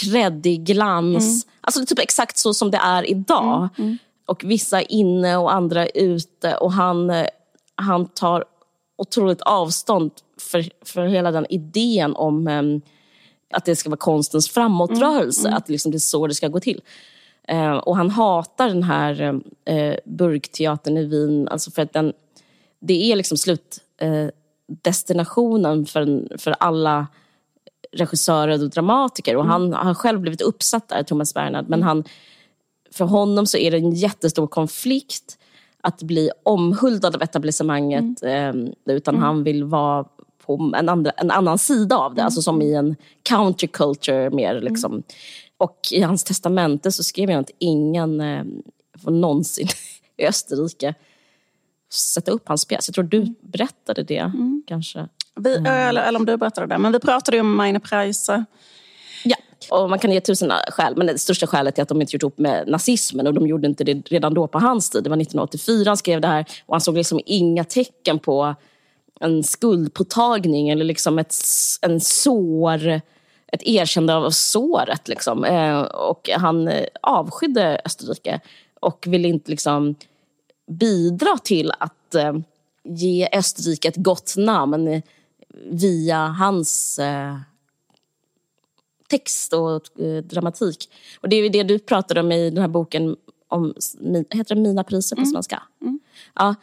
kreddig 0.00 0.64
glans. 0.64 1.46
Alltså 1.60 1.86
typ 1.86 1.98
exakt 1.98 2.38
så 2.38 2.54
som 2.54 2.70
det 2.70 2.78
är 2.82 3.10
idag. 3.10 3.68
Och 4.26 4.44
vissa 4.44 4.80
är 4.80 4.92
inne 4.92 5.36
och 5.36 5.52
andra 5.54 5.86
är 5.86 5.90
ute. 5.94 6.54
Och 6.56 6.72
han, 6.72 7.10
eh, 7.10 7.26
han 7.74 8.06
tar 8.08 8.44
otroligt 8.98 9.42
avstånd 9.42 10.10
för, 10.40 10.64
för 10.84 11.06
hela 11.06 11.30
den 11.30 11.46
idén 11.50 12.14
om 12.16 12.48
em, 12.48 12.80
att 13.52 13.64
det 13.64 13.76
ska 13.76 13.90
vara 13.90 13.96
konstens 13.96 14.48
framåtrörelse. 14.48 15.50
Att 15.50 15.68
liksom 15.68 15.92
det 15.92 15.96
är 15.96 15.98
så 15.98 16.26
det 16.26 16.34
ska 16.34 16.48
gå 16.48 16.60
till. 16.60 16.80
Eh, 17.48 17.72
och 17.72 17.96
han 17.96 18.10
hatar 18.10 18.68
den 18.68 18.82
här 18.82 19.40
eh, 19.64 19.94
burgteatern 20.04 20.96
i 20.96 21.04
Wien. 21.04 21.48
Alltså 21.48 21.70
för 21.70 21.82
att 21.82 21.92
den, 21.92 22.12
det 22.80 23.12
är 23.12 23.16
liksom 23.16 23.38
slutdestinationen 23.38 25.80
eh, 25.80 25.86
för, 25.86 26.28
för 26.38 26.54
alla 26.60 27.06
regissörer 27.92 28.62
och 28.62 28.70
dramatiker. 28.70 29.36
Och 29.36 29.44
han 29.44 29.72
har 29.72 29.94
själv 29.94 30.20
blivit 30.20 30.40
uppsatt 30.40 30.88
där, 30.88 31.02
Thomas 31.02 31.34
Bernhard. 31.34 31.68
Men 31.68 31.82
han, 31.82 32.04
för 32.90 33.04
honom 33.04 33.46
så 33.46 33.58
är 33.58 33.70
det 33.70 33.76
en 33.76 33.92
jättestor 33.92 34.46
konflikt 34.46 35.38
att 35.80 36.02
bli 36.02 36.30
omhuldad 36.42 37.14
av 37.14 37.22
etablissemanget. 37.22 38.22
Eh, 38.22 38.52
utan 38.84 39.18
han 39.18 39.44
vill 39.44 39.64
vara 39.64 40.04
på 40.46 40.72
en, 40.76 40.88
andra, 40.88 41.10
en 41.10 41.30
annan 41.30 41.58
sida 41.58 41.96
av 41.96 42.14
det. 42.14 42.24
Alltså 42.24 42.42
som 42.42 42.62
i 42.62 42.74
en 42.74 42.96
counterculture 43.22 44.30
mer. 44.30 44.60
Liksom. 44.60 45.02
Och 45.56 45.78
i 45.90 46.02
hans 46.02 46.24
testamente 46.24 46.92
så 46.92 47.02
skrev 47.02 47.30
han 47.30 47.40
att 47.40 47.50
ingen 47.58 48.20
eh, 48.20 48.44
får 49.04 49.10
någonsin 49.10 49.68
i 50.16 50.26
Österrike 50.26 50.94
sätta 51.92 52.30
upp 52.30 52.48
hans 52.48 52.64
pjäs. 52.64 52.88
Jag 52.88 52.94
tror 52.94 53.04
du 53.04 53.34
berättade 53.40 54.02
det 54.02 54.32
kanske. 54.66 55.08
Vi, 55.34 55.54
eller, 55.54 56.02
eller 56.02 56.18
om 56.18 56.26
du 56.26 56.36
berättade 56.36 56.66
det. 56.66 56.78
Men 56.78 56.92
vi 56.92 57.00
pratade 57.00 57.36
ju 57.36 57.40
om 57.40 57.56
Meine 57.56 57.80
Preise. 57.80 58.44
Ja, 59.24 59.36
och 59.70 59.90
man 59.90 59.98
kan 59.98 60.12
ge 60.12 60.20
tusen 60.20 60.52
skäl, 60.68 60.96
men 60.96 61.06
det 61.06 61.18
största 61.18 61.46
skälet 61.46 61.78
är 61.78 61.82
att 61.82 61.88
de 61.88 62.00
inte 62.00 62.16
gjort 62.16 62.22
upp 62.22 62.38
med 62.38 62.68
nazismen 62.68 63.26
och 63.26 63.34
de 63.34 63.46
gjorde 63.46 63.66
inte 63.66 63.84
det 63.84 64.10
redan 64.10 64.34
då 64.34 64.46
på 64.46 64.58
hans 64.58 64.90
tid. 64.90 65.04
Det 65.04 65.10
var 65.10 65.16
1984 65.16 65.90
han 65.90 65.96
skrev 65.96 66.20
det 66.20 66.28
här 66.28 66.46
och 66.66 66.74
han 66.74 66.80
såg 66.80 66.96
liksom 66.96 67.20
inga 67.26 67.64
tecken 67.64 68.18
på 68.18 68.54
en 69.22 69.42
skuldpåtagning 69.42 70.68
eller 70.68 70.84
liksom 70.84 71.18
ett, 71.18 71.34
en 71.82 72.00
sår, 72.00 73.00
ett 73.46 73.62
erkännande 73.62 74.26
av 74.26 74.30
såret. 74.30 75.08
Liksom. 75.08 75.44
Eh, 75.44 75.80
och 75.80 76.30
han 76.36 76.68
eh, 76.68 76.86
avskydde 77.02 77.80
Österrike 77.84 78.40
och 78.80 79.04
ville 79.08 79.28
inte 79.28 79.50
liksom 79.50 79.94
bidra 80.70 81.38
till 81.44 81.72
att 81.78 82.14
eh, 82.14 82.32
ge 82.84 83.28
Österrike 83.32 83.88
ett 83.88 83.96
gott 83.96 84.34
namn 84.36 85.02
via 85.70 86.26
hans 86.26 87.00
text 89.08 89.52
och 89.52 89.82
dramatik. 90.24 90.90
Och 91.20 91.28
det 91.28 91.36
är 91.36 91.50
det 91.50 91.62
du 91.62 91.78
pratade 91.78 92.20
om 92.20 92.32
i 92.32 92.50
den 92.50 92.60
här 92.60 92.68
boken 92.68 93.16
om, 93.48 93.74
heter 94.30 94.54
det 94.54 94.60
Mina 94.60 94.84
priser 94.84 95.16
på 95.16 95.24
svenska? 95.24 95.62
Ja, 96.34 96.54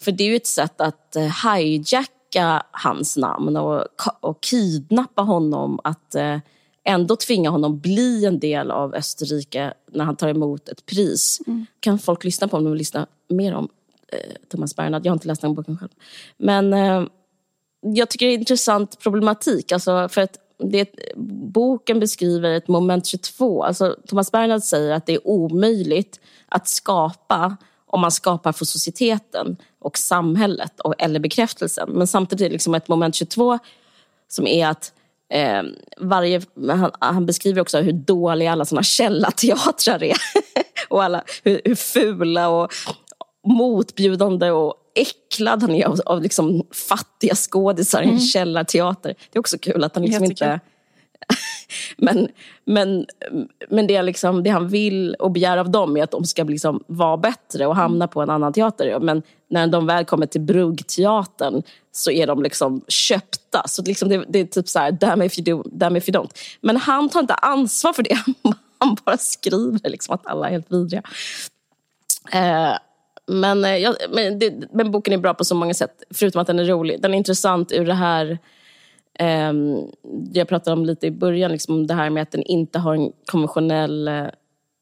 för 0.00 0.12
det 0.12 0.24
är 0.24 0.28
ju 0.28 0.36
ett 0.36 0.46
sätt 0.46 0.80
att 0.80 1.16
eh, 1.16 1.48
hijacka 1.48 2.62
hans 2.70 3.16
namn 3.16 3.56
och, 3.56 3.84
och 4.20 4.42
kidnappa 4.42 5.22
honom. 5.22 5.80
Att 5.84 6.14
eh, 6.14 6.38
ändå 6.84 7.16
tvinga 7.16 7.50
honom 7.50 7.78
bli 7.78 8.24
en 8.24 8.38
del 8.38 8.70
av 8.70 8.94
Österrike 8.94 9.74
när 9.92 10.04
han 10.04 10.16
tar 10.16 10.28
emot 10.28 10.68
ett 10.68 10.86
pris. 10.86 11.40
Kan 11.80 11.98
folk 11.98 12.24
lyssna 12.24 12.48
på 12.48 12.56
om 12.56 12.64
de 12.64 12.70
vill 12.70 12.78
lyssna 12.78 13.06
mer 13.28 13.54
om 13.54 13.68
eh, 14.12 14.32
Thomas 14.50 14.76
Bernhard. 14.76 15.06
Jag 15.06 15.10
har 15.10 15.16
inte 15.16 15.28
läst 15.28 15.42
den 15.42 15.54
boken 15.54 15.78
själv. 15.78 15.90
Men 16.36 16.72
eh, 16.72 17.04
jag 17.80 18.10
tycker 18.10 18.26
det 18.26 18.32
är 18.32 18.34
en 18.34 18.40
intressant 18.40 18.98
problematik. 18.98 19.72
Alltså 19.72 20.08
för 20.08 20.20
att 20.20 20.38
det, 20.58 20.88
boken 21.54 22.00
beskriver 22.00 22.50
ett 22.50 22.68
moment 22.68 23.06
22. 23.06 23.64
Alltså 23.64 23.96
Thomas 24.06 24.32
Bernhard 24.32 24.62
säger 24.62 24.92
att 24.92 25.06
det 25.06 25.14
är 25.14 25.28
omöjligt 25.28 26.20
att 26.48 26.68
skapa 26.68 27.56
om 27.86 28.00
man 28.00 28.10
skapar 28.10 28.52
för 28.52 28.64
societeten 28.64 29.56
och 29.84 29.98
samhället 29.98 30.80
och, 30.80 30.94
eller 30.98 31.20
bekräftelsen. 31.20 31.90
Men 31.90 32.06
samtidigt 32.06 32.52
liksom 32.52 32.74
ett 32.74 32.88
moment 32.88 33.14
22 33.14 33.58
som 34.28 34.46
är 34.46 34.66
att 34.66 34.92
eh, 35.32 35.62
varje, 35.98 36.42
han, 36.68 36.90
han 36.98 37.26
beskriver 37.26 37.60
också 37.60 37.80
hur 37.80 37.92
dåliga 37.92 38.52
alla 38.52 38.64
såna 38.64 38.82
källarteatrar 38.82 40.02
är. 40.02 40.16
och 40.88 41.04
alla, 41.04 41.24
hur, 41.42 41.60
hur 41.64 41.74
fula 41.74 42.48
och 42.48 42.72
motbjudande 43.46 44.50
och 44.50 44.74
äcklad 44.94 45.62
han 45.62 45.70
är 45.70 45.86
av, 45.86 46.00
av 46.06 46.22
liksom 46.22 46.66
fattiga 46.88 47.34
skådisar 47.34 48.02
i 48.02 48.08
en 48.08 48.20
källarteater. 48.20 49.14
Det 49.32 49.36
är 49.36 49.40
också 49.40 49.58
kul 49.58 49.84
att 49.84 49.94
han 49.94 50.04
liksom 50.04 50.24
inte 50.24 50.60
men, 51.96 52.28
men, 52.64 53.06
men 53.68 53.86
det, 53.86 53.96
är 53.96 54.02
liksom, 54.02 54.42
det 54.42 54.50
han 54.50 54.68
vill 54.68 55.14
och 55.14 55.30
begär 55.30 55.58
av 55.58 55.70
dem 55.70 55.96
är 55.96 56.02
att 56.02 56.10
de 56.10 56.24
ska 56.24 56.44
liksom 56.44 56.84
vara 56.86 57.16
bättre 57.16 57.66
och 57.66 57.76
hamna 57.76 58.08
på 58.08 58.22
en 58.22 58.30
annan 58.30 58.52
teater. 58.52 58.98
Men 59.00 59.22
när 59.50 59.66
de 59.66 59.86
väl 59.86 60.04
kommer 60.04 60.26
till 60.26 60.40
Bruggteatern 60.40 61.62
så 61.92 62.10
är 62.10 62.26
de 62.26 62.42
liksom 62.42 62.84
köpta. 62.88 63.62
Så 63.66 63.82
liksom 63.82 64.08
det, 64.08 64.24
det 64.28 64.38
är 64.38 64.44
typ 64.44 64.68
så 64.68 64.78
här, 64.78 64.92
damn 64.92 65.22
if 65.22 65.38
you 65.38 65.44
do, 65.44 65.68
damn 65.72 65.96
if 65.96 66.08
you 66.08 66.18
don't. 66.18 66.30
Men 66.60 66.76
han 66.76 67.08
tar 67.08 67.20
inte 67.20 67.34
ansvar 67.34 67.92
för 67.92 68.02
det. 68.02 68.18
Han 68.78 68.96
bara 69.04 69.16
skriver 69.16 69.90
liksom 69.90 70.14
att 70.14 70.26
alla 70.26 70.46
är 70.46 70.50
helt 70.50 70.72
vidriga. 70.72 71.02
Eh, 72.32 72.72
men, 73.26 73.64
eh, 73.64 73.76
jag, 73.76 73.96
men, 74.10 74.38
det, 74.38 74.72
men 74.72 74.90
boken 74.90 75.14
är 75.14 75.18
bra 75.18 75.34
på 75.34 75.44
så 75.44 75.54
många 75.54 75.74
sätt, 75.74 76.02
förutom 76.14 76.40
att 76.40 76.46
den 76.46 76.58
är 76.58 76.64
rolig. 76.64 77.02
Den 77.02 77.14
är 77.14 77.18
intressant 77.18 77.72
ur 77.72 77.86
det 77.86 77.94
här 77.94 78.38
jag 80.32 80.48
pratade 80.48 80.76
om 80.76 80.84
lite 80.84 81.06
i 81.06 81.10
början, 81.10 81.52
liksom 81.52 81.86
det 81.86 81.94
här 81.94 82.10
med 82.10 82.22
att 82.22 82.30
den 82.30 82.42
inte 82.42 82.78
har 82.78 82.94
en 82.94 83.12
konventionell 83.26 84.08
eh, 84.08 84.26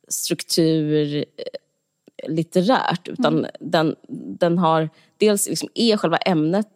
struktur 0.09 1.17
eh, 1.17 2.31
litterärt. 2.33 3.09
Utan 3.09 3.47
den, 3.61 3.97
den 4.39 4.59
har, 4.59 4.89
dels 5.17 5.49
liksom 5.49 5.69
är 5.75 5.97
själva 5.97 6.17
ämnet 6.17 6.69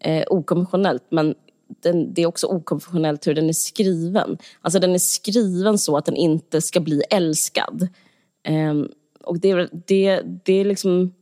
eh, 0.00 0.24
okonventionellt, 0.30 1.04
men 1.08 1.34
den, 1.82 2.14
det 2.14 2.22
är 2.22 2.26
också 2.26 2.46
okonventionellt 2.46 3.26
hur 3.26 3.34
den 3.34 3.48
är 3.48 3.52
skriven. 3.52 4.38
Alltså 4.60 4.78
den 4.78 4.94
är 4.94 4.98
skriven 4.98 5.78
så 5.78 5.96
att 5.96 6.04
den 6.06 6.16
inte 6.16 6.60
ska 6.60 6.80
bli 6.80 7.02
älskad. 7.10 7.88
Ehm, 8.44 8.88
och 9.24 9.40
det, 9.40 9.50
är- 9.50 9.68
det, 9.86 10.22
det 10.44 10.52
är 10.52 10.64
liksom... 10.64 11.14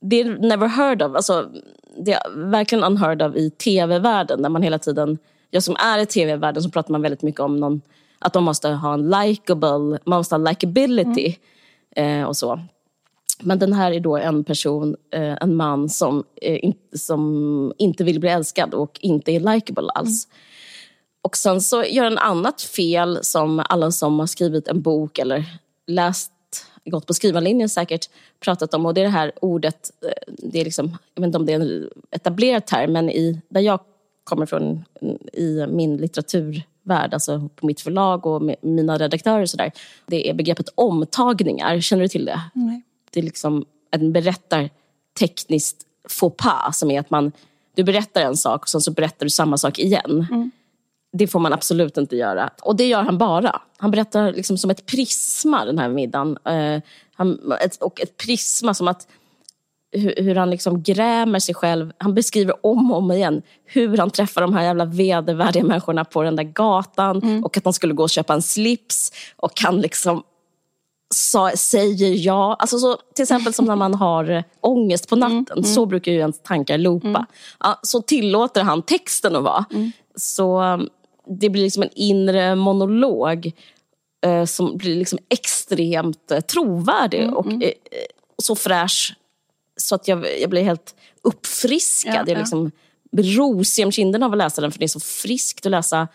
Det 0.00 0.20
är 0.20 0.38
never 0.38 0.68
heard 0.68 1.02
of. 1.02 1.14
Alltså, 1.16 1.50
det 2.04 2.12
är 2.12 2.50
verkligen 2.50 2.84
unheard 2.84 3.22
of 3.22 3.36
i 3.36 3.50
tv-världen. 3.50 4.42
Där 4.42 4.48
man 4.48 4.62
hela 4.62 4.78
tiden... 4.78 5.18
Jag 5.50 5.62
som 5.62 5.76
är 5.76 5.98
i 5.98 6.06
tv-världen 6.06 6.62
så 6.62 6.70
pratar 6.70 6.92
man 6.92 7.02
väldigt 7.02 7.22
mycket 7.22 7.40
om 7.40 7.56
någon, 7.56 7.80
att 8.18 8.32
de 8.32 8.44
måste 8.44 8.68
ha 8.68 8.94
en 8.94 9.10
likable... 9.10 9.98
Man 10.04 10.18
måste 10.18 10.34
ha 10.34 10.50
likability 10.50 11.36
eh, 11.96 12.22
och 12.22 12.36
så. 12.36 12.60
Men 13.40 13.58
den 13.58 13.72
här 13.72 13.92
är 13.92 14.00
då 14.00 14.16
en 14.16 14.44
person, 14.44 14.96
eh, 15.12 15.36
en 15.40 15.56
man 15.56 15.88
som, 15.88 16.24
eh, 16.42 16.64
inte, 16.64 16.98
som 16.98 17.72
inte 17.78 18.04
vill 18.04 18.20
bli 18.20 18.28
älskad 18.28 18.74
och 18.74 18.98
inte 19.00 19.32
är 19.32 19.54
likable 19.54 19.88
alls. 19.94 20.28
Och 21.22 21.36
sen 21.36 21.60
så 21.60 21.84
gör 21.84 22.04
han 22.04 22.18
annat 22.18 22.62
fel 22.62 23.18
som 23.22 23.62
alla 23.68 23.90
som 23.90 24.18
har 24.18 24.26
skrivit 24.26 24.68
en 24.68 24.80
bok 24.82 25.18
eller 25.18 25.44
läst, 25.86 26.32
gått 26.88 27.06
på 27.06 27.14
skrivarlinjen 27.14 27.68
säkert 27.68 28.10
pratat 28.40 28.74
om. 28.74 28.86
Och 28.86 28.94
det 28.94 29.00
är 29.00 29.04
det 29.04 29.10
här 29.10 29.32
ordet, 29.40 29.90
eh, 30.02 30.34
det 30.38 30.60
är 30.60 30.64
liksom, 30.64 30.98
jag 31.14 31.20
vet 31.20 31.26
inte 31.26 31.38
om 31.38 31.46
det 31.46 31.52
är 31.52 31.60
en 31.60 31.90
etablerad 32.10 32.66
term, 32.66 32.92
men 32.92 33.10
i, 33.10 33.40
där 33.48 33.60
jag 33.60 33.80
kommer 34.24 34.46
från 34.46 34.84
i 35.32 35.66
min 35.66 35.96
litteraturvärld, 35.96 37.14
alltså 37.14 37.48
på 37.56 37.66
mitt 37.66 37.80
förlag 37.80 38.26
och 38.26 38.42
mina 38.60 38.98
redaktörer 38.98 39.42
och 39.42 39.50
sådär. 39.50 39.72
Det 40.06 40.30
är 40.30 40.34
begreppet 40.34 40.68
omtagningar, 40.74 41.80
känner 41.80 42.02
du 42.02 42.08
till 42.08 42.24
det? 42.24 42.40
Nej. 42.54 42.82
det 43.10 43.20
är 43.20 43.24
liksom 43.24 43.64
en 43.90 44.12
berättartekniskt 44.12 45.86
faux 46.08 46.36
pas 46.36 46.78
som 46.78 46.90
är 46.90 47.00
att 47.00 47.10
man, 47.10 47.32
du 47.74 47.84
berättar 47.84 48.20
en 48.20 48.36
sak 48.36 48.62
och 48.62 48.68
sen 48.68 48.80
så 48.80 48.90
berättar 48.90 49.26
du 49.26 49.30
samma 49.30 49.56
sak 49.56 49.78
igen. 49.78 50.26
Det 51.12 51.26
får 51.26 51.40
man 51.40 51.52
absolut 51.52 51.96
inte 51.96 52.16
göra. 52.16 52.50
Och 52.62 52.76
det 52.76 52.86
gör 52.86 53.02
han 53.02 53.18
bara. 53.18 53.60
Han 53.76 53.90
berättar 53.90 54.32
liksom 54.32 54.58
som 54.58 54.70
ett 54.70 54.86
prisma 54.86 55.64
den 55.64 55.78
här 55.78 55.88
middagen. 55.88 56.38
Eh, 56.44 56.82
han, 57.14 57.52
ett, 57.60 57.82
och 57.82 58.00
ett 58.00 58.16
prisma 58.16 58.74
som 58.74 58.88
att 58.88 59.06
hur, 59.92 60.14
hur 60.16 60.34
han 60.34 60.50
liksom 60.50 60.82
grämer 60.82 61.38
sig 61.38 61.54
själv. 61.54 61.92
Han 61.98 62.14
beskriver 62.14 62.66
om 62.66 62.90
och 62.90 62.98
om 62.98 63.12
igen 63.12 63.42
hur 63.64 63.96
han 63.96 64.10
träffar 64.10 64.40
de 64.40 64.54
här 64.54 64.62
jävla 64.62 64.84
vedervärdiga 64.84 65.64
människorna 65.64 66.04
på 66.04 66.22
den 66.22 66.36
där 66.36 66.42
gatan 66.42 67.22
och 67.44 67.56
att 67.56 67.64
han 67.64 67.72
skulle 67.72 67.94
gå 67.94 68.02
och 68.02 68.10
köpa 68.10 68.34
en 68.34 68.42
slips 68.42 69.12
och 69.36 69.52
han 69.60 69.80
liksom 69.80 70.22
sa, 71.14 71.50
säger 71.50 72.26
ja. 72.26 72.56
Alltså 72.58 72.78
så, 72.78 72.96
till 73.14 73.22
exempel 73.22 73.54
som 73.54 73.64
när 73.64 73.76
man 73.76 73.94
har 73.94 74.30
eh, 74.30 74.42
ångest 74.60 75.08
på 75.08 75.16
natten. 75.16 75.64
Så 75.64 75.86
brukar 75.86 76.12
ju 76.12 76.18
ens 76.18 76.42
tankar 76.42 76.78
loopa. 76.78 77.26
Ja, 77.60 77.80
så 77.82 78.02
tillåter 78.02 78.62
han 78.62 78.82
texten 78.82 79.36
att 79.36 79.42
vara. 79.42 79.64
Så 80.16 80.62
um, 80.62 80.88
det 81.28 81.50
blir 81.50 81.62
liksom 81.62 81.82
en 81.82 81.92
inre 81.94 82.54
monolog. 82.54 83.52
eh, 84.26 84.44
som 84.44 84.76
blir 84.76 84.96
liksom 84.96 85.18
extremt 85.28 86.30
eh, 86.30 86.40
trovärdig 86.40 87.22
Mm, 87.22 87.34
och, 87.34 87.46
eh, 87.46 87.72
och 88.36 88.44
så 88.44 88.56
fräsch 88.56 89.14
så 89.76 89.94
att 89.94 90.08
jag, 90.08 90.40
jag 90.40 90.50
blir 90.50 90.62
helt 90.62 90.94
uppfriskad. 91.22 92.14
Ja, 92.14 92.24
jag 92.26 92.28
ja. 92.28 92.38
liksom 92.38 92.70
blir 93.12 93.36
rosig 93.36 93.84
om 93.84 93.92
kinderna 93.92 94.26
av 94.26 94.32
att 94.32 94.38
läsa 94.38 94.60
den 94.60 94.72
för 94.72 94.78
det 94.78 94.84
är 94.84 94.88
så 94.88 95.00
friskt 95.00 95.66
att 95.66 95.70
läsa 95.70 96.08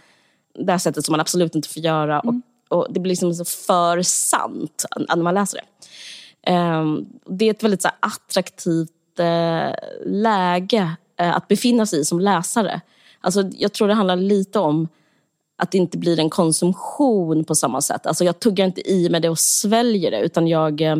det 0.59 0.71
här 0.71 0.79
sättet 0.79 1.05
som 1.05 1.13
man 1.13 1.19
absolut 1.19 1.55
inte 1.55 1.69
får 1.69 1.83
göra. 1.83 2.19
Mm. 2.19 2.41
Och, 2.69 2.77
och 2.77 2.93
Det 2.93 2.99
blir 2.99 3.09
liksom 3.09 3.33
så 3.33 3.45
för 3.45 4.01
sant 4.01 4.85
när 5.09 5.23
man 5.23 5.33
läser 5.33 5.57
det. 5.57 5.65
Ehm, 6.51 7.05
det 7.25 7.45
är 7.45 7.51
ett 7.51 7.63
väldigt 7.63 7.81
så 7.81 7.87
här, 7.87 7.97
attraktivt 7.99 9.19
eh, 9.19 9.75
läge 10.05 10.95
eh, 11.19 11.35
att 11.35 11.47
befinna 11.47 11.85
sig 11.85 11.99
i 11.99 12.05
som 12.05 12.19
läsare. 12.19 12.81
Alltså, 13.21 13.49
jag 13.57 13.73
tror 13.73 13.87
det 13.87 13.93
handlar 13.93 14.15
lite 14.15 14.59
om 14.59 14.87
att 15.57 15.71
det 15.71 15.77
inte 15.77 15.97
blir 15.97 16.19
en 16.19 16.29
konsumtion 16.29 17.43
på 17.43 17.55
samma 17.55 17.81
sätt. 17.81 18.05
Alltså, 18.05 18.23
jag 18.23 18.39
tuggar 18.39 18.65
inte 18.65 18.91
i 18.91 19.09
mig 19.09 19.21
det 19.21 19.29
och 19.29 19.39
sväljer 19.39 20.11
det 20.11 20.19
utan 20.19 20.47
jag 20.47 20.81
eh, 20.81 20.95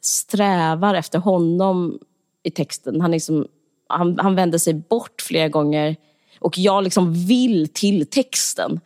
strävar 0.00 0.94
efter 0.94 1.18
honom 1.18 1.98
i 2.42 2.50
texten. 2.50 3.00
Han, 3.00 3.10
liksom, 3.10 3.46
han, 3.88 4.18
han 4.18 4.34
vänder 4.34 4.58
sig 4.58 4.74
bort 4.74 5.22
flera 5.22 5.48
gånger 5.48 5.96
och 6.40 6.58
jag 6.58 6.84
liksom 6.84 7.26
vill 7.26 7.68
till 7.68 8.06
texten. 8.06 8.80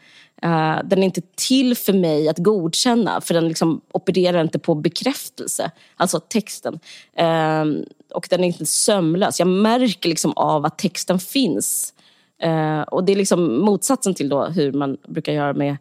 Uh, 0.45 0.79
den 0.85 0.99
är 0.99 1.03
inte 1.03 1.23
till 1.37 1.77
för 1.77 1.93
mig 1.93 2.29
att 2.29 2.39
godkänna 2.39 3.21
för 3.21 3.35
den 3.35 3.49
liksom 3.49 3.81
opererar 3.93 4.43
inte 4.43 4.59
på 4.59 4.75
bekräftelse, 4.75 5.71
alltså 5.97 6.21
texten. 6.21 6.75
Uh, 7.21 7.83
och 8.15 8.27
den 8.31 8.45
är 8.45 8.47
inte 8.47 8.67
sömlös. 8.67 9.39
Jag 9.39 9.49
märker 9.49 10.09
liksom 10.09 10.33
av 10.37 10.65
att 10.67 10.79
texten 10.79 11.19
finns. 11.19 11.95
Eh, 12.39 12.81
och 12.81 13.05
Det 13.05 13.13
är 13.13 13.17
liksom 13.17 13.59
motsatsen 13.59 14.15
till 14.15 14.29
då 14.29 14.45
hur 14.45 14.73
man 14.73 14.97
brukar 15.09 15.33
göra 15.33 15.53
med 15.53 15.77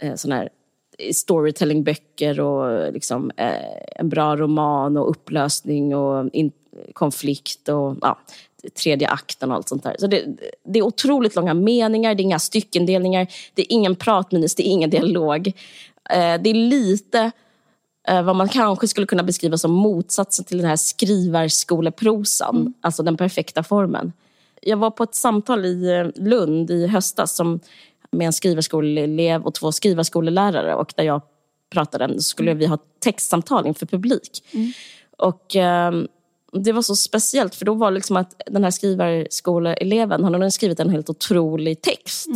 eh, 0.00 0.14
såna 0.14 0.34
här 0.34 0.48
storytellingböcker 1.12 2.40
och 2.40 2.92
liksom, 2.92 3.30
eh, 3.36 3.96
en 3.96 4.08
bra 4.08 4.36
roman 4.36 4.96
och 4.96 5.10
upplösning 5.10 5.96
och 5.96 6.30
in, 6.32 6.52
konflikt 6.92 7.68
och 7.68 7.96
ja, 8.00 8.18
tredje 8.82 9.08
akten 9.08 9.50
och 9.50 9.56
allt 9.56 9.68
sånt 9.68 9.82
där. 9.82 9.96
Så 9.98 10.06
det, 10.06 10.24
det 10.64 10.78
är 10.78 10.82
otroligt 10.82 11.36
långa 11.36 11.54
meningar, 11.54 12.14
det 12.14 12.20
är 12.20 12.24
inga 12.24 12.38
styckendelningar, 12.38 13.26
det 13.54 13.62
är 13.62 13.72
ingen 13.72 13.96
pratminus, 13.96 14.54
det 14.54 14.68
är 14.68 14.70
ingen 14.70 14.90
dialog. 14.90 15.46
Eh, 16.10 16.42
det 16.42 16.50
är 16.50 16.54
lite 16.54 17.30
eh, 18.08 18.22
vad 18.22 18.36
man 18.36 18.48
kanske 18.48 18.88
skulle 18.88 19.06
kunna 19.06 19.22
beskriva 19.22 19.58
som 19.58 19.72
motsatsen 19.72 20.44
till 20.44 20.58
den 20.58 20.66
här 20.66 20.76
skrivarskoleprosan, 20.76 22.74
alltså 22.80 23.02
den 23.02 23.16
perfekta 23.16 23.62
formen. 23.62 24.12
Jag 24.66 24.76
var 24.76 24.90
på 24.90 25.02
ett 25.02 25.14
samtal 25.14 25.64
i 25.64 25.90
eh, 25.90 26.22
Lund 26.24 26.70
i 26.70 26.86
höstas 26.86 27.36
som, 27.36 27.60
med 28.10 28.26
en 28.26 28.32
skrivarskoleelev 28.32 29.42
och 29.42 29.54
två 29.54 29.72
skrivarskolelärare 29.72 30.74
och 30.74 30.92
där 30.96 31.04
jag 31.04 31.22
pratade 31.70 32.14
så 32.14 32.22
skulle 32.22 32.54
vi 32.54 32.66
ha 32.66 32.78
textsamtal 32.98 33.66
inför 33.66 33.86
publik. 33.86 34.44
Och 35.18 35.56
eh, 35.56 35.92
det 36.52 36.72
var 36.72 36.82
så 36.82 36.96
speciellt 36.96 37.54
för 37.54 37.64
då 37.64 37.74
var 37.74 37.90
det 37.90 37.94
liksom 37.94 38.16
att 38.16 38.42
den 38.46 38.64
här 38.64 38.70
skrivarskoleeleven, 38.70 40.24
han 40.24 40.34
hade 40.34 40.50
skrivit 40.50 40.80
en 40.80 40.90
helt 40.90 41.10
otrolig 41.10 41.82
text. 41.82 42.28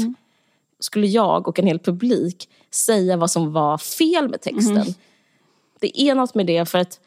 Skulle 0.80 1.06
jag 1.06 1.48
och 1.48 1.58
en 1.58 1.66
hel 1.66 1.78
publik 1.78 2.48
säga 2.70 3.16
vad 3.16 3.30
som 3.30 3.52
var 3.52 3.78
fel 3.78 4.28
med 4.28 4.40
texten. 4.40 4.94
Det 5.80 6.00
är 6.00 6.14
något 6.14 6.34
med 6.34 6.46
det 6.46 6.68
för 6.68 6.78
att, 6.78 7.00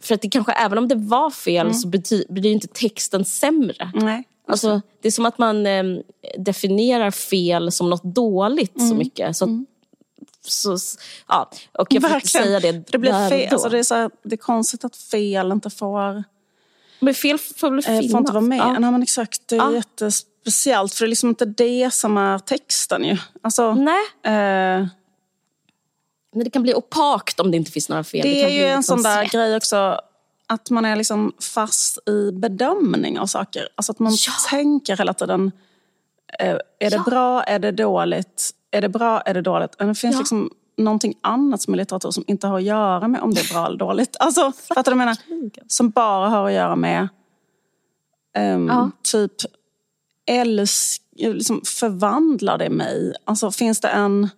för 0.00 0.14
att 0.14 0.22
det 0.22 0.28
kanske, 0.28 0.52
även 0.52 0.78
om 0.78 0.88
det 0.88 0.94
var 0.94 1.30
fel 1.30 1.66
så 1.74 1.88
bety, 1.88 2.24
blir 2.28 2.52
inte 2.52 2.66
texten 2.66 3.24
sämre. 3.24 3.90
Nej. 3.94 4.24
Alltså, 4.48 4.80
det 5.02 5.08
är 5.08 5.12
som 5.12 5.26
att 5.26 5.38
man 5.38 5.66
eh, 5.66 5.84
definierar 6.38 7.10
fel 7.10 7.72
som 7.72 7.90
något 7.90 8.02
dåligt 8.04 8.88
så 8.88 8.94
mycket. 8.94 9.36
Så, 9.36 9.44
att- 9.44 9.50
så, 10.42 10.76
ja. 11.28 11.50
Och 11.72 11.86
jag 11.94 12.02
försökte 12.02 12.28
säga 12.28 12.60
det 12.60 12.72
det 12.92 12.98
blir 12.98 13.28
fel. 13.28 13.52
Alltså 13.52 13.68
det, 13.68 13.78
är 13.78 13.82
så 13.82 13.94
här, 13.94 14.10
det 14.22 14.34
är 14.34 14.36
konstigt 14.38 14.84
att 14.84 14.96
fel 14.96 15.52
inte 15.52 15.70
får, 15.70 16.24
Men 17.00 17.14
fel 17.14 17.38
får 17.38 17.70
väl 17.70 17.78
eh, 17.78 17.84
finnas? 17.84 18.10
får 18.12 18.20
inte 18.20 18.32
vara 18.32 18.40
med. 18.44 18.58
Ja. 18.58 18.78
Nej, 18.78 18.90
men 18.90 19.02
exakt, 19.02 19.42
det 19.48 19.54
är 19.56 19.58
Ja. 19.58 19.74
jättespeciellt. 19.74 20.94
För 20.94 21.04
det 21.04 21.06
är 21.06 21.10
liksom 21.10 21.28
inte 21.28 21.44
det 21.44 21.94
som 21.94 22.16
är 22.16 22.38
texten 22.38 23.04
ju. 23.04 23.16
Alltså, 23.42 23.74
Nej, 23.74 24.02
eh, 24.24 24.86
men 26.34 26.44
det 26.44 26.50
kan 26.50 26.62
bli 26.62 26.74
opakt 26.74 27.40
om 27.40 27.50
det 27.50 27.56
inte 27.56 27.70
finns 27.70 27.88
några 27.88 28.04
fel. 28.04 28.22
det, 28.22 28.40
kan 28.42 28.50
är 28.50 28.54
ju 28.54 28.64
en 28.64 28.76
liksom 28.76 28.96
sån 28.96 29.02
där 29.02 29.24
grej 29.24 29.56
också. 29.56 30.00
Att 30.48 30.70
man 30.70 30.84
är 30.84 30.96
liksom 30.96 31.32
fast 31.54 32.08
i 32.08 32.32
bedömning 32.32 33.18
av 33.18 33.26
saker. 33.26 33.68
Alltså 33.74 33.92
att 33.92 33.98
man 33.98 34.12
Ja. 34.26 34.32
tänker 34.50 34.96
hela 34.96 35.14
tiden. 35.14 35.52
Eh, 36.38 36.50
är 36.78 36.90
det 36.90 36.96
Ja. 36.96 37.02
bra? 37.06 37.42
Är 37.42 37.58
det 37.58 37.70
dåligt? 37.72 38.50
Är 38.70 38.80
det 38.80 38.88
bra? 38.88 39.20
Är 39.20 39.34
det 39.34 39.42
dåligt? 39.42 39.70
Men 39.78 39.88
det 39.88 39.94
finns 39.94 40.14
Ja. 40.14 40.18
liksom 40.18 40.50
någonting 40.76 41.14
annat 41.20 41.62
som 41.62 41.74
är 41.74 41.78
litteratur 41.78 42.10
som 42.10 42.24
inte 42.26 42.46
har 42.46 42.56
att 42.56 42.62
göra 42.62 43.08
med 43.08 43.20
om 43.20 43.34
det 43.34 43.40
är 43.40 43.52
bra 43.54 43.66
eller 43.66 43.78
dåligt. 43.78 44.16
Alltså, 44.20 44.52
fattar 44.52 44.92
du 44.92 44.98
vad 44.98 45.06
jag 45.08 45.16
menar? 45.30 45.52
Som 45.66 45.90
bara 45.90 46.28
har 46.28 46.46
att 46.46 46.52
göra 46.52 46.76
med 46.76 47.08
ehm, 48.34 48.66
Ja. 48.68 48.90
typ 49.02 49.32
älsk, 50.26 51.02
liksom 51.16 51.60
förvandlar 51.64 52.58
det 52.58 52.70
mig? 52.70 53.14
Alltså 53.24 53.50
finns 53.50 53.80
det 53.80 53.88
en 53.88 54.28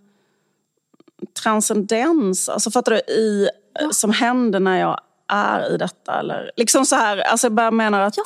transcendens, 1.42 2.48
alltså 2.48 2.70
fattar 2.70 2.92
du, 2.92 2.98
i, 2.98 3.48
som 3.92 4.12
händer 4.12 4.60
när 4.60 4.80
jag 4.80 5.00
är 5.28 5.74
i 5.74 5.76
detta? 5.76 6.18
Eller, 6.20 6.50
liksom 6.56 6.86
så 6.86 6.96
här, 6.96 7.18
alltså 7.18 7.44
jag 7.46 7.52
bara 7.52 7.70
menar 7.70 8.00
att 8.00 8.16
Ja. 8.16 8.22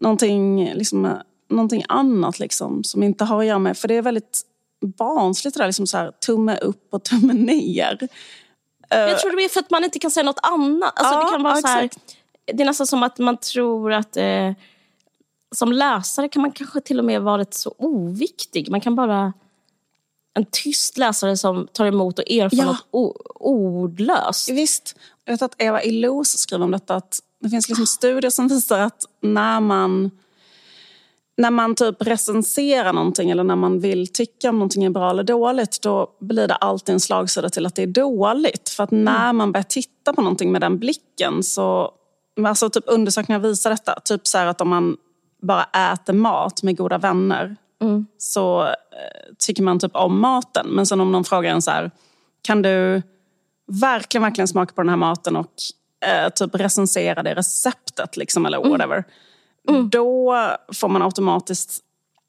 någonting, 0.00 0.72
liksom, 0.74 1.18
någonting 1.50 1.84
annat 1.88 2.38
liksom, 2.38 2.84
som 2.84 3.02
inte 3.02 3.24
har 3.24 3.40
att 3.40 3.46
göra 3.46 3.58
med, 3.58 3.76
för 3.78 3.88
det 3.88 3.94
är 3.94 4.02
väldigt 4.02 4.40
barnsligt 4.98 5.56
det 5.56 5.62
där, 5.62 5.66
liksom 5.68 5.86
så 5.86 5.96
här, 5.98 6.10
tumme 6.10 6.56
upp 6.56 6.94
och 6.94 7.02
tumme 7.02 7.32
ner. 7.32 7.98
Jag 8.88 9.20
tror 9.20 9.36
det 9.36 9.44
är 9.44 9.48
för 9.48 9.60
att 9.60 9.70
man 9.70 9.84
inte 9.84 9.98
kan 9.98 10.10
säga 10.10 10.24
något 10.24 10.40
annat. 10.42 10.92
Alltså, 10.96 11.14
Ja, 11.14 11.24
det, 11.24 11.30
kan 11.30 11.42
vara 11.42 11.54
ja, 11.54 11.60
så 11.60 11.68
här, 11.68 11.90
det 12.52 12.62
är 12.62 12.66
nästan 12.66 12.86
som 12.86 13.02
att 13.02 13.18
man 13.18 13.36
tror 13.36 13.92
att 13.92 14.16
eh, 14.16 14.52
som 15.54 15.72
läsare 15.72 16.28
kan 16.28 16.42
man 16.42 16.52
kanske 16.52 16.80
till 16.80 16.98
och 16.98 17.04
med 17.04 17.22
vara 17.22 17.38
rätt 17.38 17.54
så 17.54 17.74
oviktig. 17.78 18.70
Man 18.70 18.80
kan 18.80 18.94
bara... 18.94 19.32
En 20.34 20.44
tyst 20.50 20.98
läsare 20.98 21.36
som 21.36 21.66
tar 21.72 21.86
emot 21.86 22.18
och 22.18 22.30
erfar 22.30 22.56
Ja. 22.56 22.64
något 22.64 22.86
ordlöst. 23.34 24.48
Visst, 24.50 24.96
jag 25.24 25.32
vet 25.32 25.42
att 25.42 25.54
Eva 25.58 25.82
Illouz 25.82 26.38
skriver 26.38 26.64
om 26.64 26.70
detta 26.70 26.94
att 26.94 27.20
det 27.40 27.50
finns 27.50 27.68
liksom 27.68 27.86
studier 27.86 28.30
som 28.30 28.48
visar 28.48 28.78
att 28.78 29.06
när 29.20 29.60
man 29.60 30.10
när 31.36 31.50
man 31.50 31.74
typ 31.74 31.96
recenserar 32.02 32.92
någonting 32.92 33.30
eller 33.30 33.44
när 33.44 33.56
man 33.56 33.80
vill 33.80 34.12
tycka 34.12 34.50
om 34.50 34.56
någonting 34.56 34.84
är 34.84 34.90
bra 34.90 35.10
eller 35.10 35.22
dåligt 35.22 35.82
då 35.82 36.16
blir 36.20 36.48
det 36.48 36.54
alltid 36.54 36.92
en 36.92 37.00
slagsida 37.00 37.48
till 37.48 37.66
att 37.66 37.74
det 37.74 37.82
är 37.82 37.86
dåligt. 37.86 38.68
För 38.68 38.84
att 38.84 38.90
när 38.90 39.32
man 39.32 39.52
börjar 39.52 39.64
titta 39.64 40.12
på 40.12 40.22
någonting 40.22 40.52
med 40.52 40.60
den 40.60 40.78
blicken 40.78 41.42
så... 41.42 41.90
Alltså 42.46 42.70
typ 42.70 42.84
undersökningar 42.86 43.38
visar 43.38 43.70
detta. 43.70 44.00
Typ 44.04 44.26
så 44.26 44.38
att 44.38 44.60
om 44.60 44.68
man 44.68 44.96
bara 45.42 45.92
äter 45.92 46.12
mat 46.12 46.62
med 46.62 46.76
goda 46.76 46.98
vänner 46.98 47.56
så 48.18 48.62
eh, 48.62 49.34
tycker 49.38 49.62
man 49.62 49.78
typ 49.78 49.96
om 49.96 50.20
maten. 50.20 50.66
Men 50.68 50.86
sen 50.86 51.00
om 51.00 51.12
någon 51.12 51.24
frågar 51.24 51.50
en 51.50 51.62
så 51.62 51.70
här, 51.70 51.90
kan 52.42 52.62
du 52.62 53.02
verkligen, 53.66 54.22
verkligen 54.22 54.48
smaka 54.48 54.74
på 54.74 54.80
den 54.80 54.88
här 54.88 54.96
maten 54.96 55.36
och 55.36 55.52
eh, 56.06 56.28
typ 56.28 56.54
recensera 56.54 57.22
det 57.22 57.34
receptet 57.34 58.16
liksom, 58.16 58.46
eller 58.46 58.58
whatever. 58.58 59.04
Då 59.90 60.36
får 60.74 60.88
man 60.88 61.02
automatiskt, 61.02 61.80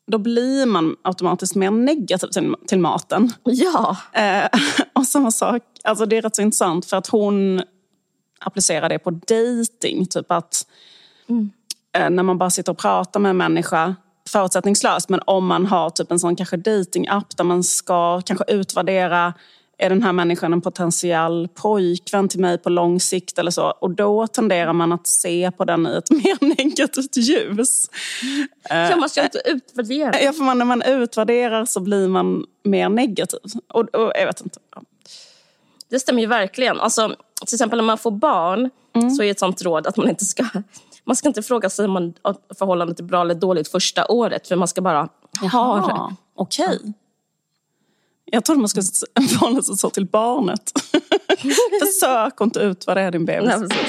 då 0.07 0.17
blir 0.17 0.65
man 0.65 0.95
automatiskt 1.01 1.55
mer 1.55 1.71
negativ 1.71 2.27
till, 2.27 2.55
till 2.67 2.79
maten. 2.79 3.33
Ja. 3.43 3.97
Eh, 4.13 4.47
och 4.93 5.07
samma 5.07 5.31
sak, 5.31 5.61
alltså 5.83 6.05
det 6.05 6.17
är 6.17 6.21
rätt 6.21 6.35
så 6.35 6.41
intressant 6.41 6.85
för 6.85 6.97
att 6.97 7.07
hon 7.07 7.61
applicerar 8.39 8.89
det 8.89 8.99
på 8.99 9.11
dating. 9.11 10.05
Typ 10.05 10.31
att 10.31 10.67
eh, 11.97 12.09
när 12.09 12.23
man 12.23 12.37
bara 12.37 12.49
sitter 12.49 12.71
och 12.71 12.77
pratar 12.77 13.19
med 13.19 13.29
en 13.29 13.37
människa 13.37 13.95
förutsättningslöst, 14.29 15.09
men 15.09 15.19
om 15.25 15.45
man 15.45 15.65
har 15.65 15.89
typ 15.89 16.11
en 16.11 16.19
sån 16.19 16.35
kanske 16.35 16.57
datingapp 16.57 17.37
där 17.37 17.43
man 17.43 17.63
ska 17.63 18.21
kanske 18.21 18.45
utvärdera 18.47 19.33
är 19.77 19.89
den 19.89 20.03
här 20.03 20.11
människan 20.11 20.53
en 20.53 20.61
potentiell 20.61 21.47
pojkvän 21.53 22.29
till 22.29 22.39
mig 22.39 22.57
på 22.57 22.69
lång 22.69 22.99
sikt 22.99 23.39
eller 23.39 23.51
så? 23.51 23.63
Och 23.63 23.91
då 23.91 24.27
tenderar 24.27 24.73
man 24.73 24.91
att 24.91 25.07
se 25.07 25.51
på 25.57 25.65
den 25.65 25.87
i 25.87 25.97
ett 25.97 26.11
mer 26.11 26.55
negativt 26.55 27.17
ljus. 27.17 27.89
Jag 28.69 28.99
måste 28.99 29.19
ju 29.19 29.23
inte 29.23 29.41
utvärdera. 29.45 30.21
Ja, 30.21 30.33
för 30.33 30.43
man, 30.43 30.57
när 30.57 30.65
man 30.65 30.81
utvärderar 30.81 31.65
så 31.65 31.79
blir 31.79 32.07
man 32.07 32.45
mer 32.63 32.89
negativ. 32.89 33.39
Och, 33.69 33.95
och 33.95 34.11
jag 34.15 34.25
vet 34.25 34.41
inte. 34.41 34.59
Det 35.89 35.99
stämmer 35.99 36.21
ju 36.21 36.27
verkligen. 36.27 36.79
Alltså, 36.79 37.15
till 37.45 37.55
exempel 37.55 37.77
när 37.77 37.83
man 37.83 37.97
får 37.97 38.11
barn 38.11 38.69
så 39.17 39.23
är 39.23 39.31
ett 39.31 39.39
sånt 39.39 39.61
råd 39.61 39.87
att 39.87 39.97
man 39.97 40.09
inte 40.09 40.25
ska... 40.25 40.45
Man 41.05 41.15
ska 41.15 41.27
inte 41.27 41.43
fråga 41.43 41.69
sig 41.69 41.85
om 41.85 41.91
man 41.91 42.13
förhållandet 42.57 42.99
är 42.99 43.03
bra 43.03 43.21
eller 43.21 43.35
dåligt 43.35 43.67
första 43.67 44.07
året. 44.07 44.47
För 44.47 44.55
man 44.55 44.67
ska 44.67 44.81
bara 44.81 44.97
ha 44.97 45.07
det. 45.41 45.49
Jaha, 45.91 46.15
okej. 46.35 46.93
Jag 48.33 48.45
trodde 48.45 48.59
man 48.59 48.69
skulle 48.69 48.83
förhålla 49.29 49.61
sig 49.61 49.77
så 49.77 49.89
till 49.89 50.05
barnet. 50.05 50.71
Försök 51.79 52.41
inte 52.41 52.59
utvärdera 52.59 53.11
din 53.11 53.25
bebis. 53.25 53.49
Nej, 53.49 53.59
precis. 53.59 53.87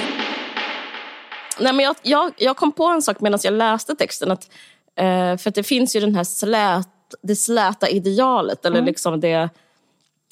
Nej, 1.61 1.73
men 1.73 1.85
jag, 1.85 1.97
jag, 2.03 2.33
jag 2.39 2.57
kom 2.57 2.73
på 2.73 2.85
en 2.85 3.03
sak 3.03 3.21
medan 3.21 3.41
jag 3.43 3.53
läste 3.55 3.95
texten. 3.95 4.31
Att, 4.31 4.51
eh, 4.97 5.37
för 5.37 5.49
att 5.49 5.55
det 5.55 5.63
finns 5.63 5.97
ju 5.97 6.01
den 6.01 6.15
här 6.15 6.25
slät, 6.25 6.89
det 7.23 7.37
släta 7.37 7.89
idealet. 7.89 8.65
Eller 8.65 8.83
liksom 8.83 9.21
det 9.21 9.49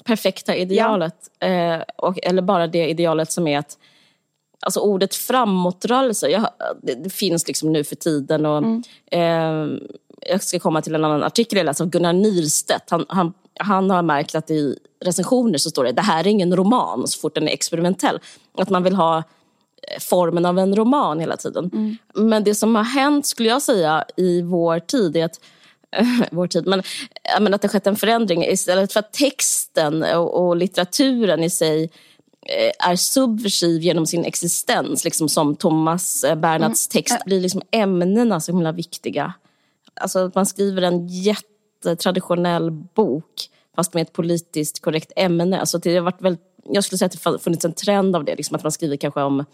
perfekta 0.05 0.57
idealet. 0.57 1.17
Eh, 1.41 1.81
och, 1.97 2.19
eller 2.23 2.43
bara 2.43 2.67
det 2.67 2.89
idealet 2.89 3.33
som 3.33 3.47
är 3.47 3.59
att 3.59 3.79
Alltså 4.65 4.81
ordet 4.81 5.15
framåtrörelse, 5.15 6.29
jag, 6.29 6.49
det, 6.83 6.95
det, 6.95 7.11
finns 7.11 7.47
liksom 7.47 7.73
nu 7.73 7.85
för 7.85 7.97
tiden. 7.97 8.47
Och, 8.47 8.59
mm. 8.59 8.83
eh, 9.11 9.79
jag 10.21 10.43
ska 10.43 10.59
komma 10.59 10.83
till 10.83 10.95
en 10.95 11.05
annan 11.05 11.23
artikel 11.23 11.57
jag 11.57 11.65
läste 11.65 11.83
av 11.83 11.89
Gunnar 11.89 12.13
Nyrstedt. 12.13 12.91
Han, 12.91 13.05
han, 13.09 13.33
han 13.63 13.91
har 13.91 14.03
märkt 14.03 14.35
att 14.35 14.51
i 14.51 14.79
recensioner 15.05 15.59
så 15.59 15.71
står 15.71 15.85
det 15.85 15.93
det 15.93 16.03
här 16.03 16.21
är 16.21 16.29
ingen 16.29 16.57
roman 16.57 17.09
så 17.09 17.21
fort 17.21 17.35
den 17.35 17.49
är 17.49 17.53
experimentell. 17.53 18.21
Att 18.59 18.71
man 18.71 18.83
vill 18.83 18.95
ha 18.95 19.19
eh, 19.19 19.23
formen 20.01 20.47
av 20.47 20.59
en 20.59 20.77
roman 20.77 21.21
hela 21.21 21.37
tiden. 21.37 21.71
Mm. 21.73 21.97
Men 22.15 22.45
det 22.45 22.55
som 22.55 22.75
har 22.75 22.85
hänt, 22.85 23.27
skulle 23.27 23.49
jag 23.49 23.63
säga, 23.63 24.05
i 24.17 24.43
vår 24.43 24.79
tid 24.79 25.17
är 25.17 25.25
att 25.25 25.41
vår 26.31 26.47
tid, 26.47 26.67
men, 26.67 26.83
men 27.41 27.55
att 27.55 27.63
det 27.63 27.69
skett 27.69 27.87
en 27.87 27.97
förändring. 27.97 28.45
Istället 28.45 28.93
för 28.93 29.01
att 29.01 29.13
texten 29.13 30.03
och, 30.03 30.47
och 30.47 30.57
litteraturen 30.57 31.45
i 31.45 31.51
sig 31.51 31.91
eh, 32.47 32.89
är 32.91 32.97
subversiv 32.97 33.83
genom 33.83 34.07
sin 34.07 34.25
existens, 34.25 35.05
liksom 35.05 35.29
som 35.29 35.57
Thomas 35.57 36.25
eh, 36.25 36.35
Bernhards 36.35 36.89
mm. 36.95 37.03
text, 37.03 37.25
blir 37.25 37.41
liksom 37.41 37.63
ämnena 37.71 38.41
så 38.41 38.53
himla 38.53 38.73
viktiga. 38.73 39.33
Alltså 39.95 40.31
man 40.35 40.47
skriver 40.47 40.83
en 40.83 41.07
jättetraditionell 41.91 42.71
bok 42.71 43.51
fast 43.77 43.95
med 43.95 44.03
ett 44.03 44.13
politiskt 44.13 44.81
korrekt 44.81 45.13
ämne. 45.17 45.61
Alltså 45.61 45.79
det 45.79 45.95
har 45.95 46.03
varit 46.03 46.23
väldigt, 46.23 46.45
jag 46.65 46.85
skulle 46.85 46.99
säga 46.99 47.07
att 47.07 47.23
det 47.23 47.39
funnits 47.39 47.65
en 47.65 47.73
trend 47.73 48.17
av 48.17 48.25
det, 48.25 48.37
liksom 48.37 48.57
att 48.57 48.63
man 48.63 48.73
skriver 48.73 48.97
kanske 48.97 49.23
om 49.23 49.45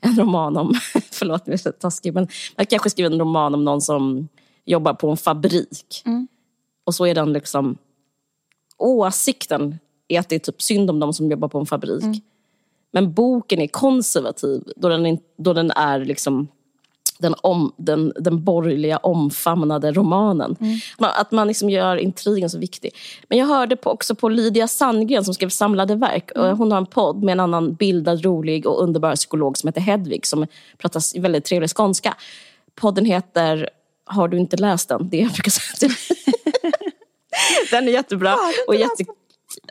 en 0.00 0.16
roman 0.16 0.56
om, 0.56 0.74
förlåt 1.10 1.42
jag 1.44 1.54
är 1.54 1.58
så 1.58 1.72
taskig, 1.72 2.14
men 2.14 2.28
man 2.56 2.66
kanske 2.66 2.90
skriver 2.90 3.10
en 3.10 3.20
roman 3.20 3.54
om 3.54 3.64
någon 3.64 3.80
som 3.80 4.28
jobbar 4.64 4.94
på 4.94 5.10
en 5.10 5.16
fabrik. 5.16 6.02
Mm. 6.04 6.28
Och 6.84 6.94
så 6.94 7.06
är 7.06 7.14
den 7.14 7.32
liksom, 7.32 7.78
åsikten 8.78 9.78
är 10.08 10.20
att 10.20 10.28
det 10.28 10.34
är 10.34 10.38
typ 10.38 10.62
synd 10.62 10.90
om 10.90 11.00
de 11.00 11.12
som 11.12 11.30
jobbar 11.30 11.48
på 11.48 11.58
en 11.58 11.66
fabrik. 11.66 12.02
Mm. 12.02 12.20
Men 12.92 13.12
boken 13.12 13.60
är 13.60 13.66
konservativ 13.66 14.62
då 14.76 14.88
den, 14.88 15.18
då 15.36 15.52
den 15.52 15.70
är 15.70 16.04
liksom 16.04 16.48
den, 17.18 17.34
om, 17.40 17.72
den, 17.76 18.12
den 18.16 18.44
borgerliga 18.44 18.96
omfamnade 18.96 19.92
romanen. 19.92 20.56
Mm. 20.60 20.78
Att 20.98 21.30
man 21.30 21.48
liksom 21.48 21.70
gör 21.70 21.96
intrigen 21.96 22.50
så 22.50 22.58
viktig. 22.58 22.94
Men 23.28 23.38
jag 23.38 23.46
hörde 23.46 23.76
på, 23.76 23.90
också 23.90 24.14
på 24.14 24.28
Lydia 24.28 24.68
Sandgren 24.68 25.24
som 25.24 25.34
skrev 25.34 25.48
samlade 25.48 25.94
verk. 25.94 26.30
Mm. 26.36 26.58
Hon 26.58 26.70
har 26.70 26.78
en 26.78 26.86
podd 26.86 27.22
med 27.22 27.32
en 27.32 27.40
annan 27.40 27.74
bildad, 27.74 28.24
rolig 28.24 28.66
och 28.66 28.82
underbar 28.82 29.16
psykolog 29.16 29.58
som 29.58 29.68
heter 29.68 29.80
Hedvig 29.80 30.26
som 30.26 30.46
pratar 30.78 31.20
väldigt 31.20 31.44
trevlig 31.44 31.70
skånska. 31.70 32.14
Podden 32.74 33.04
heter 33.04 33.70
Har 34.04 34.28
du 34.28 34.38
inte 34.38 34.56
läst 34.56 34.88
den? 34.88 35.08
Det 35.08 35.16
jag 35.16 35.32
brukar 35.32 35.50
säga 35.50 35.94
Den 37.70 37.88
är 37.88 37.92
jättebra. 37.92 38.36
och 38.68 38.74
jätte... 38.74 39.04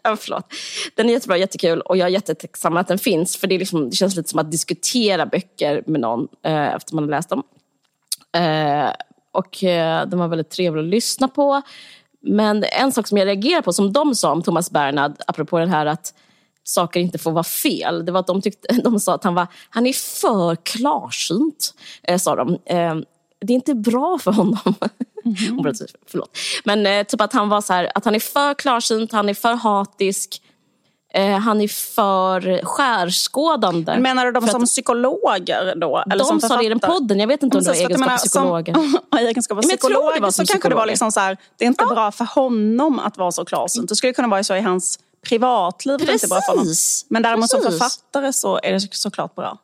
Förlåt. 0.20 0.54
Den 0.96 1.10
är 1.10 1.14
jättebra, 1.14 1.38
jättekul 1.38 1.82
och 1.82 1.98
jag 1.98 2.06
är 2.08 2.12
jättetacksam 2.12 2.78
att 2.78 2.88
den 2.88 3.00
finns. 3.00 3.38
För 3.38 3.48
det, 3.48 3.58
liksom, 3.58 3.90
det 3.90 3.96
känns 3.96 4.16
lite 4.16 4.30
som 4.30 4.40
att 4.40 4.52
diskutera 4.52 5.26
böcker 5.26 5.84
med 5.86 6.02
någon 6.02 6.28
eh, 6.44 6.76
efter 6.76 6.96
man 6.96 7.04
har 7.04 7.12
läst 7.12 7.30
dem. 7.30 7.44
Eh, 8.36 8.90
och 9.32 9.64
eh, 9.64 10.08
den 10.08 10.20
var 10.20 10.28
väldigt 10.28 10.50
trevlig 10.50 10.84
att 10.84 10.90
lyssna 10.90 11.28
på. 11.28 11.62
Men 12.22 12.64
en 12.64 12.92
sak 12.92 13.08
som 13.08 13.18
jag 13.18 13.26
reagerar 13.26 13.62
på, 13.62 13.74
som 13.74 13.94
de 13.94 14.16
sa 14.16 14.32
om 14.32 14.44
Thomas 14.44 14.72
Bernhard, 14.72 15.16
apropå 15.28 15.60
det 15.60 15.68
här 15.68 15.86
att 15.86 16.14
saker 16.64 17.00
inte 17.00 17.18
får 17.18 17.32
vara 17.32 17.44
fel. 17.44 18.06
Det 18.06 18.12
var 18.12 18.20
att 18.20 18.28
de, 18.28 18.42
tyckte, 18.42 18.68
de 18.84 19.00
sa 19.00 19.16
att 19.16 19.24
han, 19.24 19.36
var, 19.36 19.48
han 19.70 19.88
är 19.88 19.94
för 19.94 20.56
klarsynt, 20.56 21.74
eh, 22.04 22.18
sa 22.18 22.36
de. 22.36 22.54
Eh, 22.66 22.96
det 23.40 23.54
är 23.54 23.56
inte 23.56 23.76
bra 23.76 24.18
för 24.18 24.32
honom. 24.32 24.76
Mm. 25.56 25.74
Förlåt. 26.08 26.38
Men 26.64 26.86
eh, 26.86 27.04
typ 27.04 27.22
att 27.22 27.34
han 27.34 27.50
var 27.50 27.62
så 27.62 27.74
här, 27.74 27.92
att 27.96 28.06
han 28.06 28.16
är 28.16 28.20
för 28.20 28.54
klarsynt, 28.54 29.12
han 29.12 29.30
är 29.30 29.34
för 29.34 29.54
hatisk. 29.54 30.42
Eh, 31.14 31.38
han 31.38 31.62
är 31.62 31.68
för 31.68 32.66
skärskådande. 32.66 33.98
Menar 34.00 34.26
du 34.26 34.32
dem 34.32 34.48
som 34.48 34.66
psykologer 34.66 35.76
då? 35.76 36.04
Eller 36.12 36.24
de 36.24 36.28
som 36.28 36.42
sa 36.42 36.58
det 36.58 36.66
i 36.66 36.70
den 36.70 36.80
podden. 36.80 37.20
Jag 37.20 37.28
vet 37.28 37.44
inte 37.44 37.58
om 37.58 37.64
det 37.64 37.70
var 37.70 37.76
egenskap 37.76 38.12
av 38.12 38.18
psykologer. 38.18 38.74
Som, 38.74 39.00
egenskap 39.20 39.58
av 39.58 39.62
psykolog 39.62 40.14
så 40.14 40.20
kanske 40.20 40.44
psykologer. 40.44 40.70
det 40.70 40.76
var 40.76 40.86
liksom 40.86 41.12
så 41.12 41.20
här, 41.20 41.38
det 41.58 41.66
är 41.66 41.68
inte 41.68 41.86
ja. 41.90 41.96
bra 41.96 42.12
för 42.12 42.26
honom 42.26 43.00
att 43.00 43.18
vara 43.18 43.32
så 43.32 43.46
klarsynt. 43.46 43.90
Det 43.90 43.96
skulle 43.96 44.14
kunna 44.14 44.28
vara 44.28 44.44
så 44.44 44.56
i 44.56 44.62
hans 44.62 45.00
privatliv. 45.30 45.98
Precis. 45.98 46.24
Inte 46.24 46.28
bra 46.28 46.42
för 46.42 46.52
honom. 46.52 46.74
Men 47.08 47.22
däremot 47.24 47.52
Precis. 47.52 47.64
som 47.64 47.72
författare 47.72 48.34
så 48.34 48.60
är 48.64 48.74
det 48.74 48.96
såklart 48.96 49.36
bra. 49.36 49.58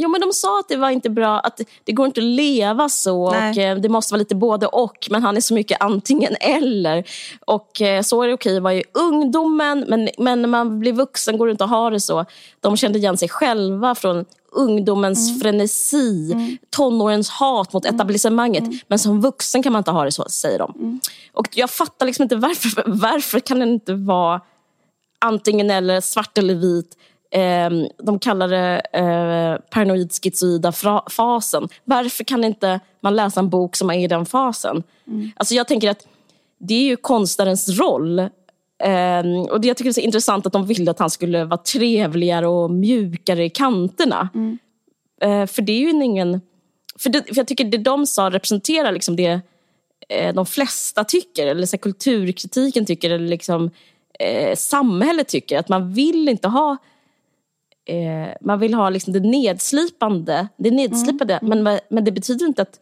Jo, 0.00 0.08
men 0.08 0.20
de 0.20 0.32
sa 0.32 0.60
att 0.60 0.68
det 0.68 0.76
var 0.76 0.90
inte 0.90 1.10
bra, 1.10 1.40
att 1.40 1.60
det 1.84 1.92
går 1.92 2.06
inte 2.06 2.20
att 2.20 2.24
leva 2.24 2.88
så 2.88 3.30
Nej. 3.30 3.50
och 3.50 3.58
eh, 3.58 3.76
det 3.76 3.88
måste 3.88 4.14
vara 4.14 4.18
lite 4.18 4.34
både 4.34 4.66
och. 4.66 5.08
Men 5.10 5.22
han 5.22 5.36
är 5.36 5.40
så 5.40 5.54
mycket 5.54 5.80
antingen 5.80 6.36
eller. 6.40 7.04
Och 7.46 7.82
eh, 7.82 8.02
så 8.02 8.22
är 8.22 8.28
det 8.28 8.34
okej 8.34 8.56
att 8.56 8.62
vara 8.62 8.74
i 8.74 8.84
ungdomen, 8.92 9.84
men, 9.88 10.08
men 10.18 10.42
när 10.42 10.48
man 10.48 10.78
blir 10.78 10.92
vuxen 10.92 11.38
går 11.38 11.46
det 11.46 11.50
inte 11.50 11.64
att 11.64 11.70
ha 11.70 11.90
det 11.90 12.00
så. 12.00 12.24
De 12.60 12.76
kände 12.76 12.98
igen 12.98 13.16
sig 13.16 13.28
själva 13.28 13.94
från 13.94 14.24
ungdomens 14.52 15.28
mm. 15.28 15.40
frenesi, 15.40 16.32
mm. 16.32 16.58
tonårens 16.70 17.30
hat 17.30 17.72
mot 17.72 17.84
mm. 17.84 17.94
etablissemanget. 17.94 18.64
Mm. 18.64 18.78
Men 18.88 18.98
som 18.98 19.20
vuxen 19.20 19.62
kan 19.62 19.72
man 19.72 19.80
inte 19.80 19.90
ha 19.90 20.04
det 20.04 20.12
så, 20.12 20.24
säger 20.28 20.58
de. 20.58 20.74
Mm. 20.76 21.00
Och 21.32 21.48
jag 21.52 21.70
fattar 21.70 22.06
liksom 22.06 22.22
inte 22.22 22.36
varför, 22.36 22.82
varför 22.86 23.40
kan 23.40 23.58
det 23.58 23.64
inte 23.64 23.94
vara 23.94 24.40
antingen 25.18 25.70
eller, 25.70 26.00
svart 26.00 26.38
eller 26.38 26.54
vit 26.54 26.96
eh, 27.30 27.70
de 27.98 28.18
kallar 28.18 28.48
det 28.48 28.80
eh, 28.92 29.70
paranoid 29.70 30.12
schizoida 30.12 30.72
fasen. 31.10 31.68
Varför 31.84 32.24
kan 32.24 32.44
inte 32.44 32.80
man 33.00 33.16
läsa 33.16 33.40
en 33.40 33.48
bok 33.48 33.76
som 33.76 33.90
är 33.90 33.98
i 33.98 34.06
den 34.06 34.26
fasen? 34.26 34.82
Mm. 35.06 35.30
Alltså 35.36 35.54
jag 35.54 35.68
tänker 35.68 35.90
att 35.90 36.06
det 36.58 36.74
är 36.74 36.82
ju 36.82 36.96
konstnärens 36.96 37.80
roll. 37.80 38.18
Eh, 38.18 39.48
och 39.50 39.60
det 39.60 39.68
jag 39.68 39.76
tycker 39.76 39.88
är 39.88 39.92
så 39.92 40.00
intressant 40.00 40.46
att 40.46 40.52
de 40.52 40.66
ville 40.66 40.90
att 40.90 40.98
han 40.98 41.10
skulle 41.10 41.44
vara 41.44 41.62
trevligare 41.62 42.46
och 42.46 42.70
mjukare 42.70 43.44
i 43.44 43.50
kanterna. 43.50 44.28
Mm. 44.34 44.58
Eh, 45.20 45.46
för 45.46 45.62
det 45.62 45.72
är 45.72 45.80
ju 45.80 45.90
ingen... 45.90 46.40
För, 46.98 47.10
det, 47.10 47.22
för 47.22 47.36
jag 47.36 47.46
tycker 47.46 47.64
det 47.64 47.78
de 47.78 48.06
sa 48.06 48.30
representerar 48.30 48.92
liksom 48.92 49.16
det 49.16 49.40
eh, 50.08 50.34
de 50.34 50.46
flesta 50.46 51.04
tycker, 51.04 51.46
eller 51.46 51.66
så 51.66 51.78
kulturkritiken 51.78 52.86
tycker, 52.86 53.10
eller 53.10 53.28
liksom, 53.28 53.70
eh, 54.18 54.56
samhället 54.56 55.28
tycker. 55.28 55.58
Att 55.58 55.68
man 55.68 55.92
vill 55.92 56.28
inte 56.28 56.48
ha 56.48 56.76
eh, 57.88 58.28
man 58.40 58.58
vill 58.58 58.74
ha 58.74 58.90
liksom 58.90 59.12
det 59.12 59.20
nedslipande. 59.20 60.48
Det 60.56 60.70
nedslipade, 60.70 61.34
mm. 61.34 61.62
men, 61.62 61.80
men 61.88 62.04
det 62.04 62.12
betyder 62.12 62.46
inte 62.46 62.62
att 62.62 62.80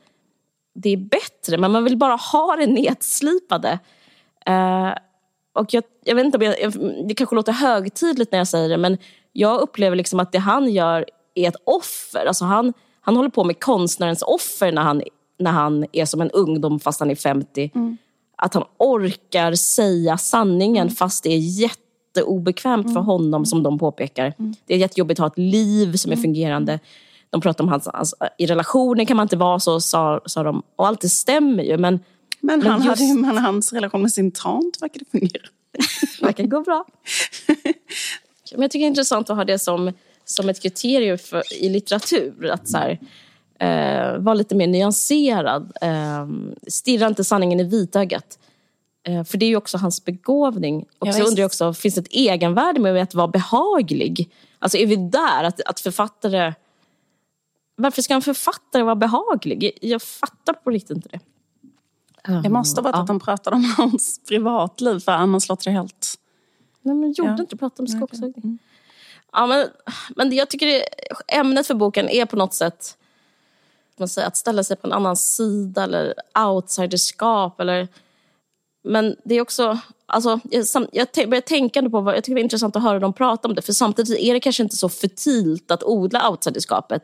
det 0.74 0.90
är 0.90 0.96
bättre. 0.96 1.58
Men 1.58 1.72
man 1.72 1.84
vill 1.84 1.96
bara 1.96 2.14
ha 2.14 2.56
det 2.56 2.66
nedslipade. 2.66 3.78
Eh, 4.46 4.92
och 5.54 5.74
jag, 5.74 5.84
jag, 6.04 6.14
vet 6.14 6.24
inte 6.24 6.38
om 6.38 6.42
jag, 6.44 6.72
det 7.08 7.14
kanske 7.14 7.36
låter 7.36 7.52
högtidligt 7.52 8.32
när 8.32 8.38
jag 8.38 8.48
säger 8.48 8.68
det, 8.68 8.76
men 8.76 8.98
jag 9.32 9.60
upplever 9.60 9.96
liksom 9.96 10.20
att 10.20 10.32
det 10.32 10.38
han 10.38 10.72
gör 10.72 11.04
är 11.34 11.48
ett 11.48 11.56
offer. 11.64 12.26
Alltså 12.26 12.44
han, 12.44 12.72
han 13.00 13.16
håller 13.16 13.30
på 13.30 13.44
med 13.44 13.60
konstnärens 13.60 14.22
offer 14.22 14.72
när 14.72 14.82
han, 14.82 15.02
när 15.38 15.50
han 15.50 15.86
är 15.92 16.04
som 16.04 16.20
en 16.20 16.30
ungdom 16.30 16.80
fast 16.80 17.00
han 17.00 17.10
är 17.10 17.14
50. 17.14 17.70
Mm. 17.74 17.96
Att 18.36 18.54
han 18.54 18.64
orkar 18.78 19.54
säga 19.54 20.18
sanningen 20.18 20.86
mm. 20.86 20.94
fast 20.94 21.24
det 21.24 21.30
är 21.30 21.60
jätte 21.60 21.85
jätteobekvämt 22.16 22.84
mm. 22.84 22.94
för 22.94 23.00
honom 23.00 23.46
som 23.46 23.62
de 23.62 23.78
påpekar. 23.78 24.34
Mm. 24.38 24.54
Det 24.66 24.74
är 24.74 24.78
jättejobbigt 24.78 25.20
att 25.20 25.22
ha 25.22 25.26
ett 25.26 25.52
liv 25.52 25.96
som 25.96 26.12
är 26.12 26.16
mm. 26.16 26.22
fungerande. 26.22 26.80
De 27.30 27.40
pratar 27.40 27.64
om 27.64 27.68
hans, 27.68 27.88
alltså, 27.88 28.16
i 28.38 28.46
relationer 28.46 29.04
kan 29.04 29.16
man 29.16 29.24
inte 29.24 29.36
vara 29.36 29.60
så, 29.60 29.80
sa, 29.80 30.20
sa 30.26 30.42
de. 30.42 30.62
Och 30.76 30.86
allt 30.86 31.00
det 31.00 31.08
stämmer 31.08 31.62
ju. 31.62 31.78
Men, 31.78 32.00
men, 32.40 32.62
han 32.62 32.84
just... 32.84 33.00
hade, 33.00 33.20
men 33.20 33.38
hans 33.38 33.72
relation 33.72 34.02
med 34.02 34.12
sin 34.12 34.30
tant 34.30 34.82
verkar 34.82 34.98
det 34.98 35.10
fungera. 35.10 35.42
verkar 36.20 36.44
gå 36.44 36.60
bra. 36.60 36.84
men 38.52 38.62
jag 38.62 38.70
tycker 38.70 38.80
det 38.80 38.86
är 38.86 38.88
intressant 38.88 39.30
att 39.30 39.36
ha 39.36 39.44
det 39.44 39.58
som, 39.58 39.92
som 40.24 40.48
ett 40.48 40.62
kriterium 40.62 41.18
för, 41.18 41.42
i 41.62 41.68
litteratur. 41.68 42.50
Att 42.52 42.68
så 42.68 42.78
här, 42.78 42.98
eh, 43.58 44.18
vara 44.18 44.34
lite 44.34 44.54
mer 44.54 44.66
nyanserad. 44.66 45.72
Eh, 45.82 46.26
stirra 46.68 47.06
inte 47.06 47.24
sanningen 47.24 47.60
i 47.60 47.64
vitögat. 47.64 48.38
Eh, 49.06 49.24
för 49.24 49.38
det 49.38 49.46
är 49.46 49.48
ju 49.48 49.56
också 49.56 49.78
hans 49.78 50.04
begåvning. 50.04 50.86
Och 50.98 51.08
ja, 51.08 51.12
så 51.12 51.22
undrar 51.22 51.40
jag 51.40 51.46
också, 51.46 51.72
finns 51.72 51.94
det 51.94 52.00
ett 52.00 52.12
egenvärde 52.12 52.80
med 52.80 53.02
att 53.02 53.14
vara 53.14 53.28
behaglig? 53.28 54.30
Alltså 54.58 54.78
är 54.78 54.86
vi 54.86 54.96
där, 54.96 55.44
att, 55.44 55.60
att 55.60 55.80
författare... 55.80 56.54
Varför 57.76 58.02
ska 58.02 58.14
en 58.14 58.22
författare 58.22 58.82
vara 58.82 58.94
behaglig? 58.94 59.78
Jag 59.82 60.02
fattar 60.02 60.52
på 60.52 60.70
riktigt 60.70 60.96
inte 60.96 61.08
det. 61.08 61.20
Det 62.42 62.48
måste 62.48 62.80
ha 62.80 62.82
varit 62.82 62.96
ja. 62.96 63.00
att 63.00 63.06
de 63.06 63.20
pratade 63.20 63.56
om 63.56 63.64
hans 63.76 64.20
privatliv, 64.28 64.98
för 64.98 65.12
annars 65.12 65.48
låter 65.48 65.64
det 65.64 65.70
helt... 65.70 66.14
Nej, 66.82 66.94
men 66.94 67.12
gjorde 67.12 67.30
ja. 67.30 67.40
inte 67.40 67.56
prata 67.56 67.82
om 67.82 67.86
skogshugning. 67.86 68.34
Mm. 68.36 68.58
Ja, 69.32 69.46
men, 69.46 69.68
men 70.16 70.36
jag 70.36 70.50
tycker 70.50 70.66
det, 70.66 70.84
ämnet 71.28 71.66
för 71.66 71.74
boken 71.74 72.08
är 72.08 72.26
på 72.26 72.36
något 72.36 72.54
sätt 72.54 72.96
man 73.98 74.08
säger, 74.08 74.28
att 74.28 74.36
ställa 74.36 74.64
sig 74.64 74.76
på 74.76 74.86
en 74.86 74.92
annan 74.92 75.16
sida 75.16 75.84
eller 75.84 76.14
outsiderskap. 76.38 77.60
Eller, 77.60 77.88
men 78.86 79.16
det 79.24 79.34
är 79.34 79.40
också... 79.40 79.78
Alltså, 80.08 80.40
jag, 80.50 80.66
jag 80.92 81.28
börjar 81.28 81.40
tänka 81.40 81.82
på 81.90 82.00
vad, 82.00 82.16
jag 82.16 82.24
tycker 82.24 82.34
det 82.34 82.40
är 82.40 82.42
intressant 82.42 82.76
att 82.76 82.82
höra 82.82 82.98
dem 82.98 83.12
prata 83.12 83.48
om 83.48 83.54
det. 83.54 83.62
För 83.62 83.72
samtidigt 83.72 84.18
är 84.18 84.34
det 84.34 84.40
kanske 84.40 84.62
inte 84.62 84.76
så 84.76 84.88
futilt 84.88 85.70
att 85.70 85.82
odla 85.82 86.30
outsiderskapet. 86.30 87.02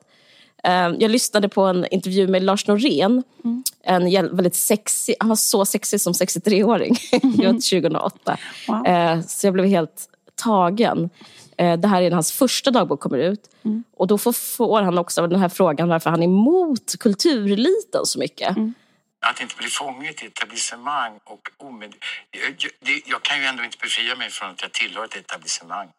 Eh, 0.65 0.73
jag 0.73 1.11
lyssnade 1.11 1.49
på 1.49 1.63
en 1.63 1.87
intervju 1.91 2.29
med 2.29 2.43
Lars 2.43 2.67
Norén. 2.67 3.23
Mm. 3.45 3.65
En 3.83 4.37
väldigt 4.37 4.55
sexig, 4.55 5.15
han 5.21 5.29
var 5.29 5.37
så 5.37 5.65
sexig 5.65 6.01
som 6.01 6.13
63-åring. 6.13 6.97
det 7.11 7.47
var 7.47 7.53
2008. 7.53 8.39
Wow. 8.69 8.87
Eh, 8.87 9.21
så 9.21 9.47
jag 9.47 9.55
blev 9.55 9.67
helt 9.67 10.09
tagen. 10.35 11.11
Eh, 11.57 11.77
det 11.77 11.89
här 11.89 12.03
är 12.03 12.11
när 12.11 12.17
hans 12.17 12.33
första 12.33 12.71
dagbok 12.71 13.01
kommer 13.01 13.19
ut. 13.19 13.51
Mm. 13.65 13.85
Och 13.97 14.07
då 14.07 14.19
får 14.19 14.83
han 14.83 14.99
också 14.99 15.27
den 15.27 15.41
här 15.41 15.49
frågan 15.49 15.89
varför 15.89 16.11
han 16.11 16.23
är 16.23 16.27
emot 16.27 16.95
kultureliten 17.01 18.07
så 18.07 18.19
mycket. 18.19 18.57
Mm. 18.57 18.75
Att 19.23 19.41
inte 19.41 19.57
bli 19.57 19.69
fånget 19.69 20.23
i 20.23 20.27
etablissemang 20.27 21.21
och 21.25 21.49
omed... 21.57 22.05
Jag, 22.31 22.71
jag 23.07 23.23
kan 23.23 23.39
ju 23.39 23.45
ändå 23.45 23.65
inte 23.65 23.79
befria 23.79 24.17
mig 24.17 24.31
från 24.31 24.51
att 24.51 24.63
jag 24.63 24.73
tillhör 24.73 25.05
ett 25.05 25.17
etablissemang. 25.17 25.91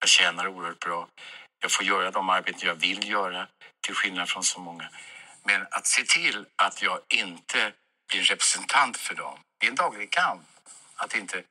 Jag 0.00 0.08
tjänar 0.08 0.48
oerhört 0.48 0.78
bra. 0.80 1.08
Jag 1.62 1.72
får 1.72 1.84
göra 1.84 2.10
de 2.10 2.28
arbeten 2.28 2.68
jag 2.68 2.74
vill 2.74 3.08
göra, 3.08 3.48
till 3.80 3.94
skillnad 3.94 4.28
från 4.28 4.44
så 4.44 4.60
många. 4.60 4.90
Men 5.44 5.66
att 5.70 5.86
se 5.86 6.04
till 6.04 6.46
att 6.56 6.82
jag 6.82 7.00
inte 7.08 7.72
blir 8.08 8.22
representant 8.22 8.96
för 8.96 9.14
dem, 9.14 9.38
det 9.58 9.66
är 9.66 9.70
en 9.70 9.76
daglig 9.76 10.10
kamp. 10.10 10.42
Att 10.96 11.14
inte, 11.14 11.42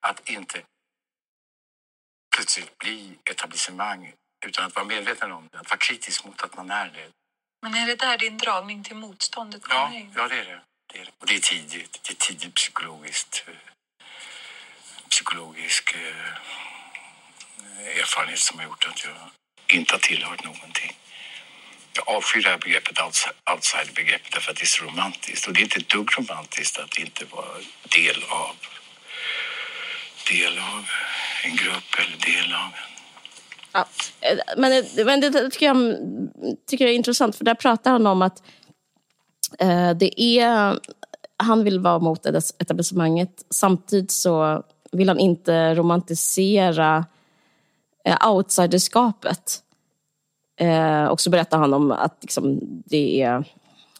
att 0.00 0.28
inte 0.28 0.62
plötsligt 2.36 2.78
bli 2.78 3.18
etablissemang 3.24 4.12
utan 4.46 4.66
att 4.66 4.74
vara 4.74 4.86
medveten 4.86 5.32
om 5.32 5.48
det, 5.52 5.58
att 5.58 5.70
vara 5.70 5.78
kritisk 5.78 6.24
mot 6.24 6.42
att 6.42 6.56
man 6.56 6.70
är 6.70 6.88
det. 6.88 7.21
Men 7.62 7.74
är 7.74 7.86
det 7.86 7.96
där 7.96 8.18
din 8.18 8.38
dragning 8.38 8.84
till 8.84 8.96
motståndet 8.96 9.62
kommer 9.62 9.80
ja, 9.80 9.94
in? 9.94 10.12
Ja, 10.16 10.28
det 10.28 10.34
är 10.34 10.44
det. 10.44 10.60
det 10.92 10.98
är 10.98 11.04
det. 11.04 11.10
Och 11.18 11.26
det 11.26 11.34
är 11.34 11.40
tidigt. 11.40 12.00
Det 12.02 12.12
är 12.12 12.14
tidigt 12.14 12.54
psykologiskt. 12.54 13.44
Eh, 13.48 13.54
psykologisk 15.08 15.94
eh, 15.94 16.26
erfarenhet 18.00 18.38
som 18.38 18.58
har 18.58 18.66
gjort 18.66 18.86
att 18.86 19.04
jag 19.04 19.14
inte 19.76 19.94
har 19.94 20.00
tillhört 20.00 20.44
någonting. 20.44 20.92
Jag 21.92 22.08
avskyr 22.08 22.42
det 22.42 22.48
här 22.48 22.58
begreppet 22.58 22.98
outsider-begreppet 23.50 24.32
därför 24.32 24.50
att 24.50 24.56
det 24.56 24.64
är 24.64 24.66
så 24.66 24.84
romantiskt. 24.84 25.46
Och 25.46 25.52
det 25.52 25.60
är 25.60 25.62
inte 25.62 25.78
ett 25.78 25.88
dugg 25.88 26.18
romantiskt 26.18 26.78
att 26.78 26.98
inte 26.98 27.24
vara 27.24 27.58
del 27.88 28.24
av, 28.28 28.56
del 30.30 30.58
av 30.58 30.90
en 31.42 31.56
grupp 31.56 31.94
eller 31.98 32.16
del 32.16 32.54
av 32.54 32.70
en 32.76 32.91
Ja. 33.72 33.86
Men, 34.56 34.84
men 35.06 35.20
det 35.20 35.50
tycker 35.50 35.66
jag, 35.66 35.96
tycker 36.66 36.84
jag 36.84 36.92
är 36.92 36.96
intressant, 36.96 37.36
för 37.36 37.44
där 37.44 37.54
pratar 37.54 37.90
han 37.90 38.06
om 38.06 38.22
att 38.22 38.42
eh, 39.58 39.90
det 39.90 40.20
är, 40.20 40.78
han 41.36 41.64
vill 41.64 41.78
vara 41.78 41.98
mot 41.98 42.26
etablissemanget. 42.26 43.44
Samtidigt 43.50 44.10
så 44.10 44.62
vill 44.92 45.08
han 45.08 45.18
inte 45.18 45.74
romantisera 45.74 47.04
eh, 48.04 48.30
outsiderskapet. 48.30 49.62
Eh, 50.60 51.04
och 51.04 51.20
så 51.20 51.30
berättar 51.30 51.58
han 51.58 51.74
om 51.74 51.92
att 51.92 52.18
liksom, 52.20 52.60
det 52.84 53.22
är 53.22 53.44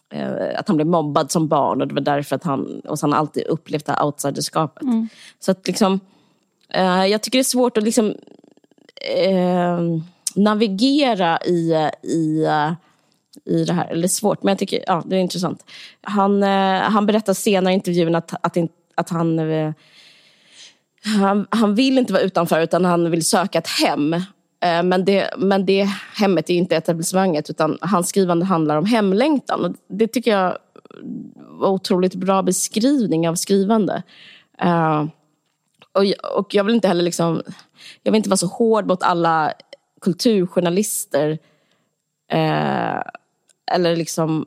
eh, 0.09 0.59
att 0.59 0.67
han 0.67 0.77
blev 0.77 0.87
mobbad 0.87 1.31
som 1.31 1.47
barn 1.47 1.81
och 1.81 1.87
det 1.87 1.93
var 1.93 2.01
därför 2.01 2.35
att 2.35 2.43
han, 2.43 2.79
och 2.79 2.99
han 3.01 3.13
alltid 3.13 3.47
upplevt 3.47 3.85
det 3.85 3.91
här 3.91 4.05
outsiderskapet. 4.05 4.83
Mm. 4.83 5.07
Så 5.39 5.51
att 5.51 5.67
liksom, 5.67 5.99
eh, 6.69 7.05
jag 7.05 7.21
tycker 7.21 7.37
det 7.37 7.41
är 7.41 7.43
svårt 7.43 7.77
att 7.77 7.83
liksom 7.83 8.15
eh, 9.03 9.79
navigera 10.35 11.39
i, 11.45 11.89
i, 12.03 12.47
i 13.45 13.63
det 13.63 13.73
här. 13.73 13.87
Eller 13.91 14.07
svårt, 14.07 14.43
men 14.43 14.51
jag 14.51 14.59
tycker 14.59 14.83
ja, 14.87 15.03
det 15.05 15.15
är 15.15 15.19
intressant. 15.19 15.65
Han, 16.01 16.43
eh, 16.43 16.79
han 16.79 17.05
berättar 17.05 17.33
senare 17.33 17.73
i 17.73 17.75
intervjun 17.75 18.15
att, 18.15 18.33
att, 18.41 18.57
att 18.95 19.09
han, 19.09 19.39
eh, 19.39 19.71
han, 21.03 21.47
han 21.49 21.75
vill 21.75 21.97
inte 21.97 22.13
vara 22.13 22.23
utanför 22.23 22.61
utan 22.61 22.85
han 22.85 23.11
vill 23.11 23.25
söka 23.25 23.57
ett 23.57 23.67
hem. 23.67 24.13
Eh, 24.63 24.83
men 24.83 25.05
det, 25.05 25.29
men 25.37 25.65
det 25.65 25.89
hemmet 26.15 26.49
är 26.49 26.53
inte 26.53 26.75
etablissemanget 26.75 27.49
utan 27.49 27.77
hans 27.81 28.09
skrivande 28.09 28.45
handlar 28.45 28.77
om 28.77 28.85
hemlängtan. 28.85 29.65
Och 29.65 29.75
det 29.87 30.07
tycker 30.07 30.31
jag 30.31 30.57
var 31.37 31.69
otroligt 31.69 32.15
bra 32.15 32.41
beskrivning 32.41 33.29
av 33.29 33.35
skrivande. 33.35 34.03
Eh, 34.61 35.05
och, 35.93 36.03
och 36.37 36.55
jag 36.55 36.63
vill 36.63 36.75
inte 36.75 36.87
heller 36.87 37.03
liksom, 37.03 37.41
jag 38.03 38.11
vill 38.11 38.17
inte 38.17 38.29
vara 38.29 38.37
så 38.37 38.47
hård 38.47 38.87
mot 38.87 39.03
alla 39.03 39.53
kulturjournalister. 40.01 41.39
Eh, 42.27 43.01
eller 43.71 43.95
liksom 43.95 44.45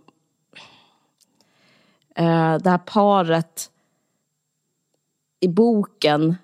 eh, 2.15 2.57
det 2.57 2.71
här 2.71 2.79
paret 2.79 3.71
i 5.41 5.49
boken. 5.49 6.37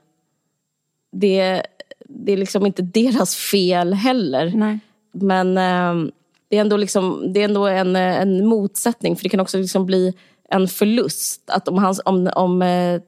Det, 1.12 1.62
det 1.98 2.32
är 2.32 2.36
liksom 2.36 2.66
inte 2.66 2.82
deras 2.82 3.36
fel 3.36 3.94
heller. 3.94 4.52
Nej. 4.54 4.78
Men 5.12 5.58
eh, 5.58 6.12
det 6.48 6.56
är 6.56 6.60
ändå, 6.60 6.76
liksom, 6.76 7.32
det 7.32 7.40
är 7.40 7.44
ändå 7.44 7.66
en, 7.66 7.96
en 7.96 8.46
motsättning. 8.46 9.16
För 9.16 9.22
det 9.22 9.28
kan 9.28 9.40
också 9.40 9.58
liksom 9.58 9.86
bli 9.86 10.14
en 10.48 10.68
förlust. 10.68 11.50
Att 11.50 11.68
om, 11.68 11.78
hans, 11.78 12.00
om, 12.04 12.30
om 12.34 12.62
eh, 12.62 13.00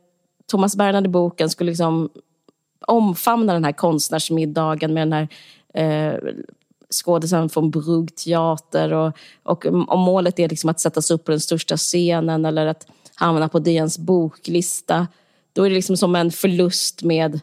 Thomas 0.50 0.76
Bernhard 0.76 1.04
i 1.04 1.08
boken 1.08 1.50
skulle 1.50 1.70
liksom 1.70 2.08
omfamna 2.86 3.52
den 3.52 3.64
här 3.64 3.72
konstnärsmiddagen 3.72 4.94
med 4.94 5.08
den 5.08 5.12
här 5.12 5.28
eh, 5.74 6.18
skådespelaren 6.90 7.48
från 7.48 7.70
Brugg 7.70 8.16
teater 8.16 8.92
och, 8.92 9.12
och 9.42 9.66
om 9.66 10.00
målet 10.00 10.38
är 10.38 10.48
liksom 10.48 10.70
att 10.70 10.80
sättas 10.80 11.10
upp 11.10 11.24
på 11.24 11.30
den 11.30 11.40
största 11.40 11.76
scenen 11.76 12.44
eller 12.44 12.66
att 12.66 12.86
hamna 13.14 13.48
på 13.48 13.58
DNs 13.58 13.98
boklista, 13.98 15.06
då 15.52 15.62
är 15.62 15.68
det 15.68 15.74
liksom 15.74 15.96
som 15.96 16.16
en 16.16 16.30
förlust 16.30 17.02
med 17.02 17.40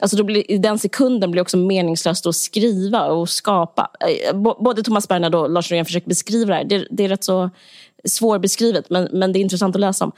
Alltså 0.00 0.16
då 0.16 0.24
blir, 0.24 0.50
I 0.50 0.58
den 0.58 0.78
sekunden 0.78 1.30
blir 1.30 1.38
det 1.38 1.42
också 1.42 1.56
meningslöst 1.56 2.26
att 2.26 2.36
skriva 2.36 3.06
och 3.06 3.28
skapa. 3.28 3.90
Eh, 4.00 4.36
både 4.60 4.82
Thomas 4.82 5.08
Bernhard 5.08 5.34
och 5.34 5.50
Lars 5.50 5.70
Norén 5.70 5.84
försöker 5.84 6.08
beskriva 6.08 6.48
det 6.48 6.54
här. 6.54 6.64
Det, 6.64 6.86
det 6.90 7.04
är 7.04 7.08
rätt 7.08 7.24
så 7.24 7.50
svårbeskrivet, 8.04 8.90
men, 8.90 9.08
men 9.12 9.32
det 9.32 9.38
är 9.38 9.40
intressant 9.40 9.76
att 9.76 9.80
läsa 9.80 10.04
om. 10.04 10.12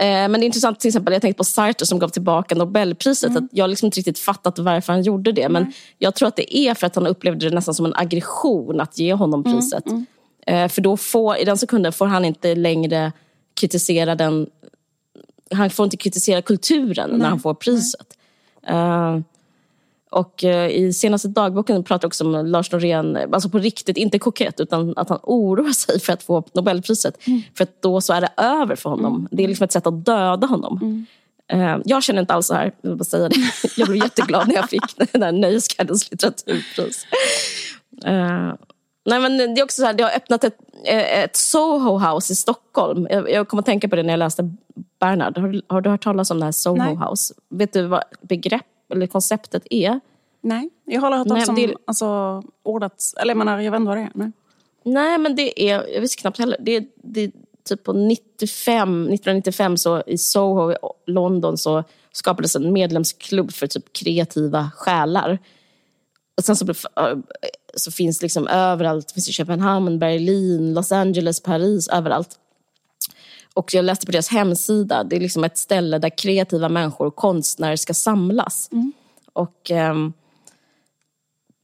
Eh, 0.00 0.06
men 0.06 0.32
det 0.32 0.40
är 0.40 0.46
intressant, 0.46 0.80
till 0.80 0.88
exempel, 0.88 1.12
jag 1.12 1.22
tänkte 1.22 1.38
på 1.38 1.44
Sartre 1.44 1.86
som 1.86 1.98
gav 1.98 2.08
tillbaka 2.08 2.54
Nobelpriset. 2.54 3.30
Mm. 3.30 3.44
Att 3.44 3.50
jag 3.52 3.62
har 3.64 3.68
liksom 3.68 3.86
inte 3.86 3.98
riktigt 3.98 4.18
fattat 4.18 4.58
varför 4.58 4.92
han 4.92 5.02
gjorde 5.02 5.32
det. 5.32 5.48
Men 5.48 5.72
jag 5.98 6.14
tror 6.14 6.28
att 6.28 6.36
det 6.36 6.56
är 6.56 6.74
för 6.74 6.86
att 6.86 6.94
han 6.94 7.06
upplevde 7.06 7.48
det 7.48 7.54
nästan 7.54 7.74
som 7.74 7.86
en 7.86 7.94
aggression 7.96 8.80
att 8.80 8.98
ge 8.98 9.14
honom 9.14 9.44
mm, 9.44 9.56
priset. 9.56 9.86
Mm. 9.86 10.06
Mm. 10.46 10.68
För 10.68 10.82
då 10.82 10.96
får, 10.96 11.36
i 11.36 11.44
den 11.44 11.58
sekunden 11.58 11.92
får 11.92 12.06
han 12.06 12.24
inte 12.24 12.54
längre 12.54 13.12
kritisera 13.60 14.14
den... 14.14 14.46
Han 15.50 15.70
får 15.70 15.84
inte 15.84 15.96
kritisera 15.96 16.42
kulturen 16.42 17.10
när 17.10 17.28
han 17.28 17.40
får 17.40 17.54
priset. 17.54 18.16
Och 20.10 20.44
eh, 20.44 20.70
i 20.70 20.92
senaste 20.92 21.28
dagboken 21.28 21.84
pratar 21.84 22.08
också 22.08 22.24
om 22.24 22.46
Lars 22.46 22.72
Norén, 22.72 23.16
alltså 23.32 23.48
på 23.48 23.58
riktigt, 23.58 23.96
inte 23.96 24.18
kokett, 24.18 24.60
utan 24.60 24.94
att 24.96 25.08
han 25.08 25.18
oroar 25.22 25.72
sig 25.72 26.00
för 26.00 26.12
att 26.12 26.22
få 26.22 26.44
Nobelpriset. 26.52 27.26
Mm. 27.26 27.42
För 27.54 27.64
att 27.64 27.82
då 27.82 28.00
så 28.00 28.12
är 28.12 28.20
det 28.20 28.30
över 28.36 28.76
för 28.76 28.90
honom. 28.90 29.14
Mm. 29.16 29.28
Det 29.30 29.44
är 29.44 29.48
liksom 29.48 29.64
ett 29.64 29.72
sätt 29.72 29.86
att 29.86 30.04
döda 30.04 30.46
honom. 30.46 30.78
Mm. 30.82 31.06
Uh, 31.52 31.82
jag 31.84 32.02
känner 32.02 32.20
inte 32.20 32.34
alls 32.34 32.46
så 32.46 32.54
här, 32.54 32.72
jag 32.80 32.90
vill 32.90 32.98
bara 32.98 33.04
säga 33.04 33.28
det. 33.28 33.36
Jag 33.76 33.88
blev 33.88 34.02
jätteglad 34.02 34.48
när 34.48 34.54
jag 34.54 34.70
fick 34.70 34.82
den 35.12 35.22
här 35.22 35.32
Nöjesguidens 35.32 36.10
litteraturpris. 36.10 37.06
Uh, 38.06 38.54
nej 39.04 39.20
men 39.20 39.36
det 39.36 39.60
är 39.60 39.64
också 39.64 39.80
så 39.80 39.86
här, 39.86 39.94
det 39.94 40.02
har 40.02 40.10
öppnat 40.10 40.44
ett, 40.44 40.56
ett 40.84 41.36
Soho 41.36 41.98
House 41.98 42.32
i 42.32 42.36
Stockholm. 42.36 43.06
Jag, 43.10 43.30
jag 43.30 43.48
kom 43.48 43.58
att 43.58 43.66
tänka 43.66 43.88
på 43.88 43.96
det 43.96 44.02
när 44.02 44.12
jag 44.12 44.18
läste 44.18 44.50
Bernhard. 45.00 45.38
Har, 45.38 45.62
har 45.68 45.80
du 45.80 45.90
hört 45.90 46.04
talas 46.04 46.30
om 46.30 46.38
det 46.38 46.44
här 46.44 46.52
Soho 46.52 46.76
nej. 46.76 46.96
House? 46.96 47.34
Vet 47.50 47.72
du 47.72 47.86
vad 47.86 48.02
begrepp 48.20 48.66
eller 48.90 49.06
konceptet 49.06 49.62
är. 49.70 50.00
Nej, 50.40 50.70
jag 50.84 51.00
har 51.00 51.16
hört 51.16 51.28
talas 51.28 51.48
om 51.48 51.54
det... 51.54 51.74
alltså, 51.84 52.42
ordet, 52.62 53.02
eller 53.20 53.30
jag 53.30 53.38
menar, 53.38 53.60
jag 53.60 53.70
vet 53.70 53.80
inte 53.80 53.88
vad 53.88 53.96
det 53.96 54.02
är. 54.02 54.10
Nej. 54.14 54.32
Nej, 54.84 55.18
men 55.18 55.36
det 55.36 55.70
är, 55.70 55.94
jag 55.94 56.00
visste 56.00 56.20
knappt 56.20 56.38
heller. 56.38 56.56
Det, 56.60 56.88
det, 57.02 57.32
typ 57.64 57.84
på 57.84 57.92
95, 57.92 59.02
1995 59.02 59.76
så 59.76 60.02
i 60.06 60.18
Soho 60.18 60.72
i 60.72 60.76
London 61.06 61.58
så 61.58 61.84
skapades 62.12 62.56
en 62.56 62.72
medlemsklubb 62.72 63.52
för 63.52 63.66
typ 63.66 63.92
kreativa 63.92 64.70
själar. 64.74 65.38
Och 66.36 66.44
sen 66.44 66.56
så, 66.56 66.66
så 67.74 67.90
finns 67.90 68.22
liksom 68.22 68.46
överallt, 68.48 69.08
det 69.08 69.14
finns 69.14 69.28
i 69.28 69.32
Köpenhamn, 69.32 69.98
Berlin, 69.98 70.74
Los 70.74 70.92
Angeles, 70.92 71.42
Paris, 71.42 71.88
överallt. 71.88 72.38
Och 73.54 73.74
jag 73.74 73.84
läste 73.84 74.06
på 74.06 74.12
deras 74.12 74.28
hemsida, 74.28 75.04
det 75.04 75.16
är 75.16 75.20
liksom 75.20 75.44
ett 75.44 75.58
ställe 75.58 75.98
där 75.98 76.18
kreativa 76.18 76.68
människor 76.68 77.06
och 77.06 77.16
konstnärer 77.16 77.76
ska 77.76 77.94
samlas. 77.94 78.68
Mm. 78.72 78.92
Och 79.32 79.70
um, 79.70 80.12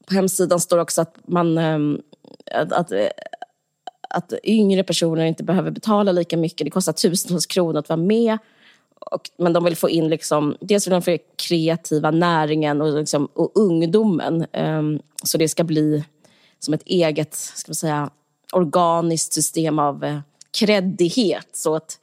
på 0.06 0.14
hemsidan 0.14 0.60
står 0.60 0.78
också 0.78 1.02
att 1.02 1.16
man 1.26 1.58
um, 1.58 2.02
att, 2.52 2.72
att, 2.72 2.92
att 4.10 4.32
yngre 4.44 4.82
personer 4.82 5.24
inte 5.24 5.44
behöver 5.44 5.70
betala 5.70 6.12
lika 6.12 6.36
mycket. 6.36 6.64
Det 6.64 6.70
kostar 6.70 6.92
tusentals 6.92 7.46
kronor 7.46 7.78
att 7.78 7.88
vara 7.88 7.96
med. 7.96 8.38
Och, 9.00 9.30
men 9.38 9.52
de 9.52 9.64
vill 9.64 9.76
få 9.76 9.90
in, 9.90 10.08
liksom, 10.08 10.56
dels 10.60 10.86
vill 10.86 10.92
de 10.92 11.02
få 11.02 11.10
in 11.10 11.18
kreativa 11.36 12.10
näringen 12.10 12.82
och, 12.82 12.98
liksom, 12.98 13.28
och 13.34 13.52
ungdomen. 13.54 14.46
Um, 14.52 15.00
så 15.22 15.38
det 15.38 15.48
ska 15.48 15.64
bli 15.64 16.04
som 16.58 16.74
ett 16.74 16.82
eget, 16.86 17.34
ska 17.34 17.70
man 17.70 17.74
säga, 17.74 18.10
organiskt 18.52 19.32
system 19.32 19.78
av 19.78 20.04
uh, 20.04 20.18
kreddighet 20.56 21.48
så 21.52 21.74
att 21.74 22.00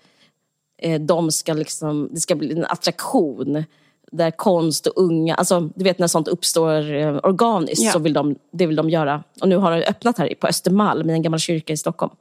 eh, 0.78 1.02
de 1.02 1.32
ska 1.32 1.54
liksom, 1.54 2.10
det 2.12 2.20
ska 2.20 2.36
bli 2.36 2.52
en 2.52 2.66
attraktion 2.66 3.64
där 4.12 4.32
konst 4.32 4.88
och 4.88 4.94
unga, 5.04 5.36
alltså 5.36 5.70
du 5.76 5.84
vet 5.84 6.00
när 6.00 6.08
sånt 6.08 6.28
uppstår 6.28 6.94
eh, 6.94 7.20
organiskt, 7.24 7.84
Ja. 7.84 7.92
så 7.92 8.00
vill 8.00 8.14
de, 8.14 8.36
det 8.52 8.66
vill 8.66 8.76
de 8.76 8.90
göra. 8.90 9.24
Och 9.42 9.50
nu 9.50 9.56
har 9.58 9.72
det 9.72 9.86
öppnat 9.86 10.18
här 10.18 10.34
på 10.40 10.48
Östermalm, 10.48 11.10
i 11.10 11.14
en 11.14 11.22
gammal 11.22 11.40
kyrka 11.40 11.74
i 11.74 11.78
Stockholm. 11.78 12.14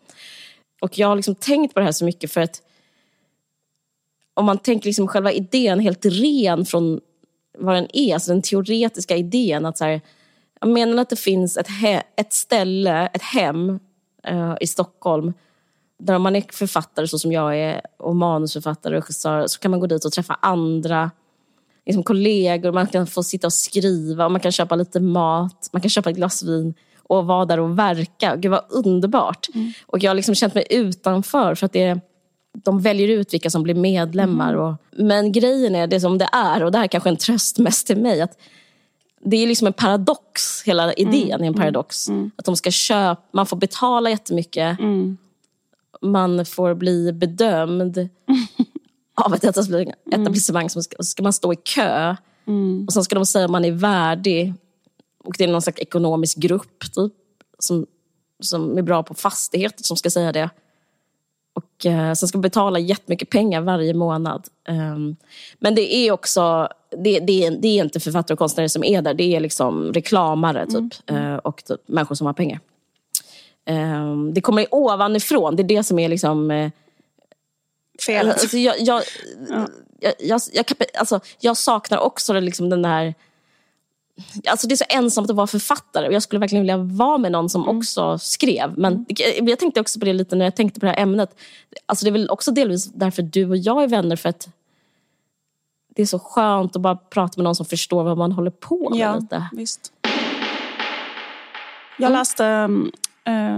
Och 0.80 0.98
jag 0.98 1.08
har 1.08 1.16
liksom 1.16 1.34
tänkt 1.34 1.74
på 1.74 1.80
det 1.80 1.84
här 1.84 1.92
så 1.92 2.04
mycket 2.04 2.32
för 2.32 2.40
att 2.40 2.62
om 4.34 4.44
man 4.44 4.58
tänker 4.58 4.86
liksom 4.86 5.08
själva 5.08 5.32
idén 5.32 5.80
helt 5.80 6.04
ren 6.06 6.64
från 6.64 7.00
vad 7.58 7.74
den 7.74 7.86
är, 7.92 8.14
alltså 8.14 8.32
den 8.32 8.42
teoretiska 8.42 9.16
idén 9.16 9.66
att 9.66 9.78
så 9.78 9.84
här, 9.84 10.00
jag 10.60 10.70
menar 10.70 11.02
att 11.02 11.10
det 11.10 11.16
finns 11.16 11.56
ett, 11.56 11.68
he- 11.68 12.02
ett 12.16 12.32
ställe, 12.32 13.06
ett 13.06 13.22
hem 13.22 13.78
eh, 14.24 14.54
i 14.60 14.66
Stockholm 14.66 15.32
om 16.08 16.22
man 16.22 16.36
är 16.36 16.44
författare 16.52 17.08
så 17.08 17.18
som 17.18 17.32
jag 17.32 17.58
är 17.58 17.80
och 17.98 18.16
manusförfattare 18.16 18.96
och 18.96 19.02
regissör 19.02 19.46
så 19.46 19.58
kan 19.58 19.70
man 19.70 19.80
gå 19.80 19.86
dit 19.86 20.04
och 20.04 20.12
träffa 20.12 20.38
andra 20.42 21.10
liksom 21.86 22.02
kollegor, 22.02 22.72
man 22.72 22.86
kan 22.86 23.06
få 23.06 23.22
sitta 23.22 23.46
och 23.46 23.52
skriva 23.52 24.24
och 24.24 24.32
man 24.32 24.40
kan 24.40 24.52
köpa 24.52 24.76
lite 24.76 25.00
mat, 25.00 25.68
man 25.72 25.82
kan 25.82 25.90
köpa 25.90 26.10
ett 26.10 26.16
glas 26.16 26.42
vin 26.42 26.74
och 27.02 27.26
vara 27.26 27.44
där 27.44 27.60
och 27.60 27.78
verka. 27.78 28.36
Gud 28.36 28.50
vad 28.50 28.64
underbart. 28.68 29.46
Och 29.86 29.98
jag 30.02 30.10
har 30.10 30.14
liksom 30.14 30.34
känt 30.34 30.54
mig 30.54 30.66
utanför 30.70 31.54
för 31.54 31.66
att 31.66 31.72
det 31.72 32.00
de 32.64 32.80
väljer 32.80 33.08
ut 33.08 33.34
vilka 33.34 33.50
som 33.50 33.62
blir 33.62 33.74
medlemmar. 33.74 34.54
Och, 34.54 34.74
men 34.90 35.32
grejen 35.32 35.74
är 35.74 35.86
det 35.86 36.00
som 36.00 36.18
det 36.18 36.28
är, 36.32 36.62
och 36.62 36.72
det 36.72 36.78
här 36.78 36.84
är 36.84 36.88
kanske 36.88 37.08
en 37.08 37.16
tröst 37.16 37.58
mest 37.58 37.86
till 37.86 37.96
mig, 37.96 38.20
att 38.20 38.38
det 39.24 39.36
är 39.36 39.46
liksom 39.46 39.66
en 39.66 39.72
paradox, 39.72 40.62
hela 40.64 40.92
idén 40.92 41.40
är 41.42 41.46
en 41.46 41.54
paradox. 41.54 42.08
Att 42.36 42.44
de 42.44 42.56
ska 42.56 42.70
köpa, 42.70 43.22
man 43.32 43.46
får 43.46 43.56
betala 43.56 44.10
jättemycket, 44.10 44.78
man 46.02 46.44
får 46.46 46.74
bli 46.74 47.12
bedömd 47.12 47.96
av 49.14 49.34
ett 49.34 49.44
etablissemang, 49.44 49.92
etablissemang 50.12 50.70
som 50.70 50.82
ska, 50.82 50.96
och 50.96 51.04
så 51.04 51.10
ska 51.10 51.22
man 51.22 51.32
stå 51.32 51.52
i 51.52 51.56
kö. 51.56 52.16
Och 52.86 52.92
sen 52.92 53.04
ska 53.04 53.14
de 53.14 53.26
säga 53.26 53.46
om 53.46 53.52
man 53.52 53.64
är 53.64 53.72
värdig. 53.72 54.54
Och 55.24 55.34
det 55.38 55.44
är 55.44 55.48
någon 55.48 55.62
slags 55.62 55.80
ekonomisk 55.80 56.38
grupp 56.38 56.80
typ, 56.94 57.12
som, 57.58 57.86
som 58.40 58.78
är 58.78 58.82
bra 58.82 59.02
på 59.02 59.14
fastigheter 59.14 59.84
som 59.84 59.96
ska 59.96 60.10
säga 60.10 60.32
det. 60.32 60.50
Och 61.54 61.86
eh, 61.86 62.12
sen 62.12 62.28
ska 62.28 62.38
man 62.38 62.42
betala 62.42 62.78
jättemycket 62.78 63.30
pengar 63.30 63.60
varje 63.60 63.94
månad. 63.94 64.48
Ehm, 64.68 65.16
men 65.58 65.74
det 65.74 65.94
är 65.94 66.12
också, 66.12 66.68
det, 67.04 67.20
det, 67.20 67.44
är, 67.46 67.50
det 67.50 67.68
är 67.68 67.84
inte 67.84 68.00
författare 68.00 68.34
och 68.34 68.38
konstnärer 68.38 68.68
som 68.68 68.84
är 68.84 69.02
där. 69.02 69.14
Det 69.14 69.36
är 69.36 69.40
liksom 69.40 69.92
reklamare 69.92 70.66
typ. 70.66 71.10
eh, 71.10 71.34
och 71.34 71.64
typ, 71.64 71.80
människor 71.88 72.14
som 72.14 72.26
har 72.26 72.34
pengar. 72.34 72.60
Ehm, 73.64 74.35
det 74.35 74.40
kommer 74.40 74.66
ovanifrån. 74.75 75.57
Det 75.57 75.62
är 75.62 75.68
det 75.68 75.83
som 75.85 75.98
är 75.98 76.09
liksom... 76.09 76.51
Eh, 76.51 76.70
Felet. 78.07 78.40
Alltså, 78.40 78.57
jag, 78.59 78.81
jag, 78.81 79.03
jag, 80.01 80.12
jag, 80.20 80.40
jag, 80.53 80.66
kan- 80.66 80.77
alltså, 80.98 81.20
jag 81.40 81.57
saknar 81.57 81.98
också 81.98 82.33
liksom 82.40 82.70
den 82.70 82.83
där... 82.83 83.14
Alltså 84.46 84.66
det 84.66 84.75
är 84.75 84.77
så 84.77 84.85
ensamt 84.88 85.31
att 85.31 85.37
vara 85.37 85.46
författare 85.46 86.07
och 86.07 86.12
jag 86.12 86.22
skulle 86.22 86.38
verkligen 86.40 86.62
vilja 86.62 86.77
vara 86.77 87.18
med 87.18 87.33
någon 87.33 87.48
som 87.48 87.68
också 87.68 88.18
skrev. 88.18 88.79
Men 88.79 89.07
jag 89.42 89.59
tänkte 89.59 89.81
också 89.81 89.98
på 90.01 90.05
det 90.07 90.12
lite 90.12 90.37
när 90.37 90.44
jag 90.44 90.57
tänkte 90.57 90.81
på 90.81 90.87
det 90.87 90.92
här 90.92 91.03
ämnet. 91.03 91.37
Alltså 91.87 92.05
det 92.05 92.09
är 92.09 92.12
väl 92.12 92.31
också 92.31 92.51
delvis 92.51 92.87
därför 92.92 93.22
du 93.22 93.48
och 93.48 93.57
jag 93.57 93.83
är 93.83 93.88
vänner 93.88 94.16
för 94.16 94.29
att 94.29 94.48
det 95.94 96.03
är 96.03 96.07
så 96.07 96.18
skönt 96.18 96.77
att 96.77 96.83
bara 96.83 96.96
prata 96.96 97.33
med 97.37 97.44
någon 97.44 97.55
som 97.55 97.66
förstår 97.66 98.05
vad 98.05 98.18
man 98.18 98.33
håller 98.33 98.51
på 98.51 98.90
med 98.90 98.98
Ja, 98.98 99.16
lite. 99.16 99.48
visst. 99.53 99.92
Jag 101.98 102.12
läste 102.12 102.46
eh, 102.46 102.68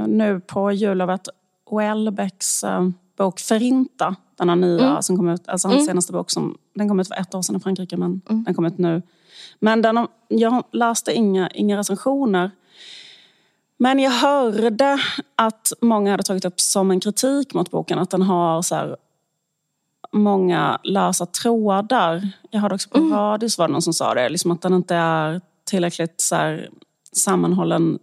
nu 0.06 0.40
på 0.40 0.72
jullovet 0.72 1.28
Welbecks 1.70 2.64
eh, 2.64 2.88
bok 3.16 3.40
Förinta. 3.40 4.16
Den 4.36 4.48
här 4.48 4.56
nya 4.56 5.02
som 5.02 5.16
kom 5.16 5.28
ut, 5.28 5.48
alltså 5.48 5.68
hans 5.68 5.86
senaste 5.86 6.12
bok. 6.12 6.30
Som, 6.30 6.58
den 6.74 6.88
kom 6.88 7.00
ut 7.00 7.08
för 7.08 7.14
ett 7.14 7.34
år 7.34 7.42
sedan 7.42 7.56
i 7.56 7.60
Frankrike 7.60 7.96
men 7.96 8.20
den 8.26 8.54
kom 8.54 8.64
ut 8.64 8.78
nu. 8.78 9.02
Men 9.58 9.82
den, 9.82 10.06
jag 10.28 10.64
läste 10.72 11.12
inga, 11.12 11.48
inga 11.48 11.78
recensioner. 11.78 12.50
Men 13.76 13.98
jag 13.98 14.10
hörde 14.10 14.98
att 15.36 15.72
många 15.80 16.10
hade 16.10 16.22
tagit 16.22 16.44
upp 16.44 16.60
som 16.60 16.90
en 16.90 17.00
kritik 17.00 17.54
mot 17.54 17.70
boken 17.70 17.98
att 17.98 18.10
den 18.10 18.22
har 18.22 18.62
så 18.62 18.74
här, 18.74 18.96
många 20.12 20.78
lösa 20.84 21.26
trådar. 21.26 22.28
Jag 22.50 22.60
hörde 22.60 22.74
också 22.74 22.88
på 22.88 22.98
radio 22.98 23.48
så 23.48 23.62
var 23.62 23.68
det 23.68 23.72
någon 23.72 23.82
som 23.82 23.92
sa 23.92 24.14
det, 24.14 24.28
liksom 24.28 24.50
att 24.50 24.62
den 24.62 24.74
inte 24.74 24.94
är 24.94 25.40
tillräckligt 25.64 26.20
så 26.20 26.34
här, 26.34 26.68
sammanhållen 27.12 27.98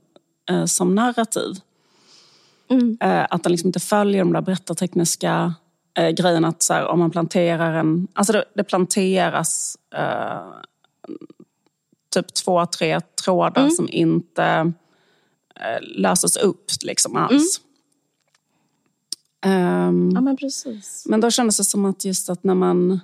eh, 0.50 0.66
som 0.66 0.96
narrativ. 0.96 1.56
Eh, 3.00 3.26
att 3.30 3.44
den 3.44 3.52
liksom 3.52 3.68
inte 3.68 3.80
följer 3.80 4.20
de 4.20 4.34
där 4.34 4.42
berättartekniska 4.42 5.54
eh, 5.98 6.10
grejerna. 6.10 6.48
Att 6.48 6.64
så 6.64 6.74
här, 6.74 6.88
om 6.88 7.00
man 7.00 7.12
planterar 7.12 7.74
en... 7.74 8.08
Alltså 8.14 8.34
det, 8.34 8.46
det 8.56 8.64
planteras 8.64 9.78
eh, 9.96 10.54
typ 12.14 12.34
två, 12.34 12.66
tre 12.66 13.02
trådar 13.26 13.70
som 13.70 13.90
inte 13.90 14.74
eh, 15.56 15.82
löses 15.82 16.38
upp 16.38 16.66
liksom 16.84 17.16
alls. 17.16 17.62
Ehm, 19.46 20.12
Ja 20.14 20.22
men 20.22 20.38
precis. 20.38 21.06
men 21.08 21.22
då 21.22 21.32
kändes 21.32 21.58
det 21.58 21.64
som 21.64 21.86
att 21.86 22.06
just 22.06 22.30
att 22.30 22.44
när 22.44 22.56
man 22.56 23.00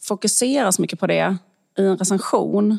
fokuserar 0.00 0.70
så 0.70 0.82
mycket 0.82 1.00
på 1.00 1.06
det 1.06 1.36
i 1.78 1.82
en 1.82 1.96
recension. 1.96 2.78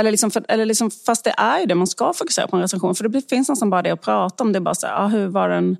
Eller 0.00 0.10
liksom, 0.10 0.30
för, 0.30 0.44
eller 0.48 0.66
liksom, 0.66 0.90
fast 0.90 1.24
det 1.24 1.34
är 1.36 1.60
ju 1.60 1.66
det 1.66 1.74
man 1.74 1.86
ska 1.86 2.12
fokusera 2.12 2.46
på 2.46 2.56
en 2.56 2.62
recension. 2.62 2.94
För 2.94 3.08
det 3.08 3.28
finns 3.28 3.48
nästan 3.48 3.70
bara 3.70 3.82
det 3.82 3.90
att 3.90 4.00
prata 4.00 4.44
om. 4.44 4.52
Det 4.52 4.58
är 4.58 4.60
bara 4.60 4.74
så 4.74 4.86
här, 4.86 5.04
ah, 5.04 5.06
hur, 5.06 5.26
var 5.26 5.48
den, 5.48 5.76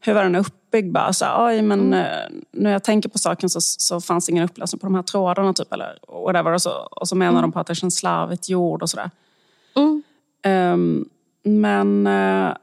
hur 0.00 0.14
var 0.14 0.22
den 0.22 0.34
uppbyggd? 0.36 0.92
Bara 0.92 1.12
så 1.12 1.24
här, 1.24 1.46
Oj, 1.46 1.62
men, 1.62 1.94
eh, 1.94 2.06
när 2.52 2.70
jag 2.70 2.84
tänker 2.84 3.08
på 3.08 3.18
saken 3.18 3.50
så, 3.50 3.60
så 3.60 4.00
fanns 4.00 4.28
ingen 4.28 4.44
upplösning 4.44 4.80
på 4.80 4.86
de 4.86 4.94
här 4.94 5.02
trådarna. 5.02 5.52
Typ, 5.52 5.72
eller 5.72 5.98
whatever. 6.24 6.52
Och, 6.52 6.62
så, 6.62 6.70
och 6.70 7.08
så 7.08 7.16
menar 7.16 7.42
de 7.42 7.52
på 7.52 7.60
att 7.60 7.66
det 7.66 7.74
känns 7.74 7.96
slarvigt 7.96 8.48
gjord 8.48 8.82
och 8.82 8.90
sådär. 8.90 9.10
Mm. 9.76 10.02
Ehm, 10.42 11.08
men... 11.42 12.06
eh, 12.06 12.56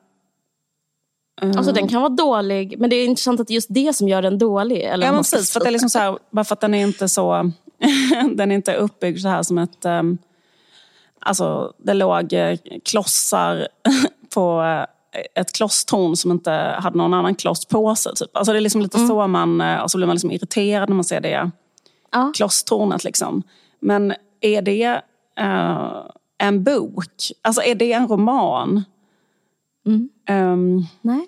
Alltså 1.56 1.72
den 1.72 1.88
kan 1.88 2.02
vara 2.02 2.10
dålig, 2.10 2.80
men 2.80 2.90
det 2.90 2.96
är 2.96 3.06
intressant 3.06 3.40
att 3.40 3.48
det 3.48 3.54
är 3.54 3.56
just 3.56 3.74
det 3.74 3.96
som 3.96 4.08
gör 4.08 4.22
den 4.22 4.38
dålig. 4.38 4.82
Eller 4.82 5.06
Ja, 5.06 5.12
men 5.12 5.20
precis. 5.20 5.52
För 5.52 5.60
att 5.60 5.64
det 5.64 5.70
är 5.70 5.72
liksom 5.72 5.90
så 5.90 6.00
här, 6.00 6.18
bara 6.30 6.46
för 6.46 6.54
att 6.54 6.60
den 6.60 6.74
är 6.74 6.86
inte 6.86 7.10
så... 7.10 7.52
den 8.36 8.52
är 8.52 8.56
inte 8.56 8.76
uppbyggd 8.76 9.20
så 9.20 9.28
här 9.28 9.44
som 9.44 9.58
ett... 9.58 9.86
Um, 9.86 10.18
alltså, 11.22 11.74
det 11.78 11.94
låg 11.94 12.34
eh, 12.34 12.58
klossar 12.86 13.68
på 14.34 14.62
eh, 14.62 15.42
ett 15.42 15.52
klosstorn 15.54 16.16
som 16.16 16.32
inte 16.32 16.52
hade 16.80 16.98
någon 16.98 17.14
annan 17.14 17.36
kloss 17.36 17.66
på 17.66 17.96
sig. 17.96 18.16
Typ. 18.16 18.38
Alltså, 18.38 18.52
det 18.54 18.60
är 18.60 18.62
liksom 18.62 18.82
lite 18.82 19.08
så 19.08 19.28
man... 19.28 19.62
eh, 19.62 19.80
Och 19.82 19.92
så 19.92 19.98
blir 19.98 20.08
man 20.08 20.16
liksom 20.16 20.32
irriterad 20.32 20.90
när 20.90 20.96
man 20.96 21.04
ser 21.04 21.22
det 21.22 21.52
Ja. 22.12 22.32
klosstornet. 22.36 23.04
Liksom. 23.04 23.44
Men 23.80 24.14
är 24.42 24.62
det 24.62 25.02
eh, 25.40 25.92
en 26.38 26.64
bok? 26.64 27.06
Alltså, 27.42 27.62
är 27.62 27.76
det 27.76 27.94
en 27.94 28.08
roman? 28.08 28.84
Ehm, 30.28 30.84
Nej. 31.02 31.28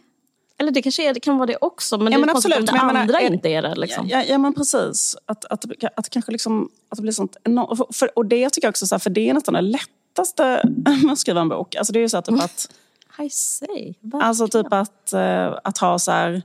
Eller 0.64 0.72
det 0.72 0.82
kanske 0.82 1.10
är, 1.10 1.14
det 1.14 1.20
kan 1.20 1.38
vara 1.38 1.46
det 1.46 1.58
också, 1.62 1.98
men 1.98 2.06
Ja, 2.06 2.18
det 2.18 2.20
men 2.20 2.30
är 2.30 2.34
konstigt 2.34 2.52
absolut, 2.54 2.70
om 2.70 2.76
det 2.78 2.84
men 2.86 2.96
jag 2.96 3.02
andra 3.02 3.14
menar, 3.18 3.30
är- 3.30 3.34
inte 3.34 3.50
är 3.50 3.62
det. 3.62 3.76
Liksom. 3.76 4.08
Ja, 4.10 4.24
ja 4.24 4.38
men 4.38 4.54
precis. 4.54 5.16
Att, 5.26 5.46
att, 5.46 5.62
det- 5.62 5.90
att, 5.96 6.04
det 6.04 6.10
kanske 6.10 6.32
liksom, 6.32 6.70
att 6.90 6.96
det 6.96 7.02
blir 7.02 7.12
sånt 7.12 7.38
enormt... 7.44 7.78
För, 7.78 7.88
för, 7.94 8.18
och 8.18 8.26
det 8.26 8.50
tycker 8.50 8.66
jag 8.68 8.70
också, 8.72 8.88
så 8.88 8.96
här, 8.96 9.00
för 9.00 9.10
det 9.10 9.30
är 9.30 9.34
nästan 9.34 9.54
det 9.54 9.62
lättaste 9.62 10.62
med 11.04 11.12
att 11.12 11.20
skriva 11.20 11.42
en 11.42 11.50
bok. 11.50 11.76
Alltså 11.76 11.94
det 11.94 12.00
är 12.00 12.02
ju 12.02 12.10
så 12.10 12.18
här, 12.18 12.22
typ 12.22 12.44
att, 12.44 12.72
I 13.26 13.30
say. 13.30 13.94
alltså 14.14 14.48
typ 14.48 14.74
att, 14.74 15.14
eh, 15.14 15.54
att 15.64 15.78
ha 15.78 16.00
så 16.00 16.12
här... 16.12 16.42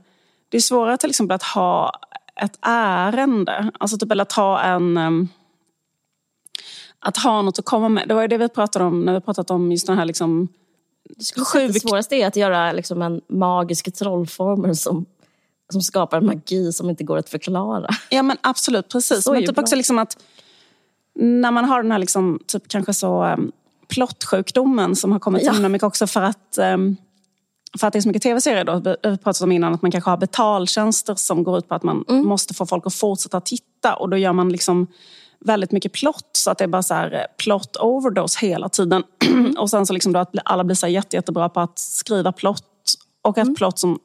Det 0.49 0.57
är 0.57 0.61
svårare 0.61 0.97
till 0.97 1.09
exempel 1.09 1.35
att 1.35 1.43
ha 1.43 1.99
ett 2.41 2.57
ärende. 2.61 3.71
Alltså 3.79 3.97
typ 3.97 4.11
eller 4.11 4.21
att 4.21 4.31
ha 4.31 4.61
en... 4.61 4.97
ehm, 4.97 5.27
att 6.99 7.17
ha 7.17 7.41
något 7.41 7.59
att 7.59 7.65
komma 7.65 7.89
med. 7.89 8.07
Det 8.07 8.13
var 8.13 8.21
ju 8.21 8.27
det 8.27 8.37
vi 8.37 8.49
pratade 8.49 8.85
om 8.85 9.01
när 9.05 9.13
vi 9.13 9.21
pratat 9.21 9.51
om 9.51 9.71
just 9.71 9.87
den 9.87 9.97
här 9.97 10.05
liksom... 10.05 10.47
Att 11.17 11.73
det 11.73 11.79
svåraste 11.79 12.15
är 12.15 12.27
att 12.27 12.35
göra 12.35 12.71
liksom 12.71 13.01
en 13.01 13.21
magisk 13.29 13.93
trollformel 13.95 14.75
som, 14.75 15.05
som 15.71 15.81
skapar 15.81 16.17
en 16.17 16.25
magi 16.25 16.71
som 16.71 16.89
inte 16.89 17.03
går 17.03 17.17
att 17.17 17.29
förklara. 17.29 17.89
Ja 18.09 18.23
men 18.23 18.37
absolut, 18.41 18.89
precis. 18.89 19.23
Så 19.23 19.33
men 19.33 19.45
typ 19.45 19.55
bra. 19.55 19.61
också 19.63 19.75
liksom 19.75 19.99
att 19.99 20.17
när 21.15 21.51
man 21.51 21.65
har 21.65 21.81
den 21.83 21.91
här 21.91 21.99
liksom, 21.99 22.39
typ 22.47 22.67
kanske 22.67 22.93
så 22.93 23.23
um, 23.25 23.51
plottsjukdomen 23.87 24.95
som 24.95 25.11
har 25.11 25.19
kommit 25.19 25.43
Ja. 25.43 25.51
himla 25.53 25.69
mycket 25.69 25.83
också 25.87 26.07
för 26.07 26.21
att 26.21 26.57
um, 26.73 26.97
för 27.79 27.87
att 27.87 27.93
det 27.93 27.99
är 27.99 28.01
så 28.01 28.07
mycket 28.09 28.23
tv-serier 28.23 28.63
då, 28.65 28.95
vi 29.09 29.17
pratade 29.17 29.43
om 29.43 29.51
innan 29.51 29.73
att 29.73 29.81
man 29.81 29.91
kanske 29.91 30.09
har 30.09 30.17
betaltjänster 30.17 31.15
som 31.15 31.43
går 31.43 31.57
ut 31.57 31.67
på 31.67 31.75
att 31.75 31.83
man 31.83 32.05
Mm. 32.09 32.27
måste 32.27 32.53
få 32.53 32.65
folk 32.65 32.85
att 32.87 32.93
fortsätta 32.93 33.41
titta 33.41 33.95
och 33.95 34.09
då 34.09 34.17
gör 34.17 34.33
man 34.33 34.49
liksom 34.49 34.87
väldigt 35.45 35.71
mycket 35.71 35.93
plott 35.93 36.29
så 36.31 36.51
att 36.51 36.57
det 36.57 36.63
är 36.63 36.67
bara 36.67 36.83
så 36.83 36.93
här 36.93 37.13
eh, 37.13 37.43
plot 37.43 37.77
overdose 37.77 38.45
hela 38.45 38.69
tiden. 38.69 39.03
Mm. 39.25 39.51
och 39.57 39.69
sen 39.69 39.85
så 39.85 39.93
liksom 39.93 40.13
då 40.13 40.19
att 40.19 40.35
alla 40.45 40.63
blir 40.63 40.75
så 40.75 40.85
här 40.85 40.93
jätte, 40.93 41.15
jättebra 41.15 41.49
på 41.49 41.59
att 41.59 41.79
skriva 41.79 42.31
plott 42.31 42.65
och 43.21 43.37
Mm. 43.37 43.51
ett 43.51 43.57
plott 43.57 43.79
som 43.79 43.99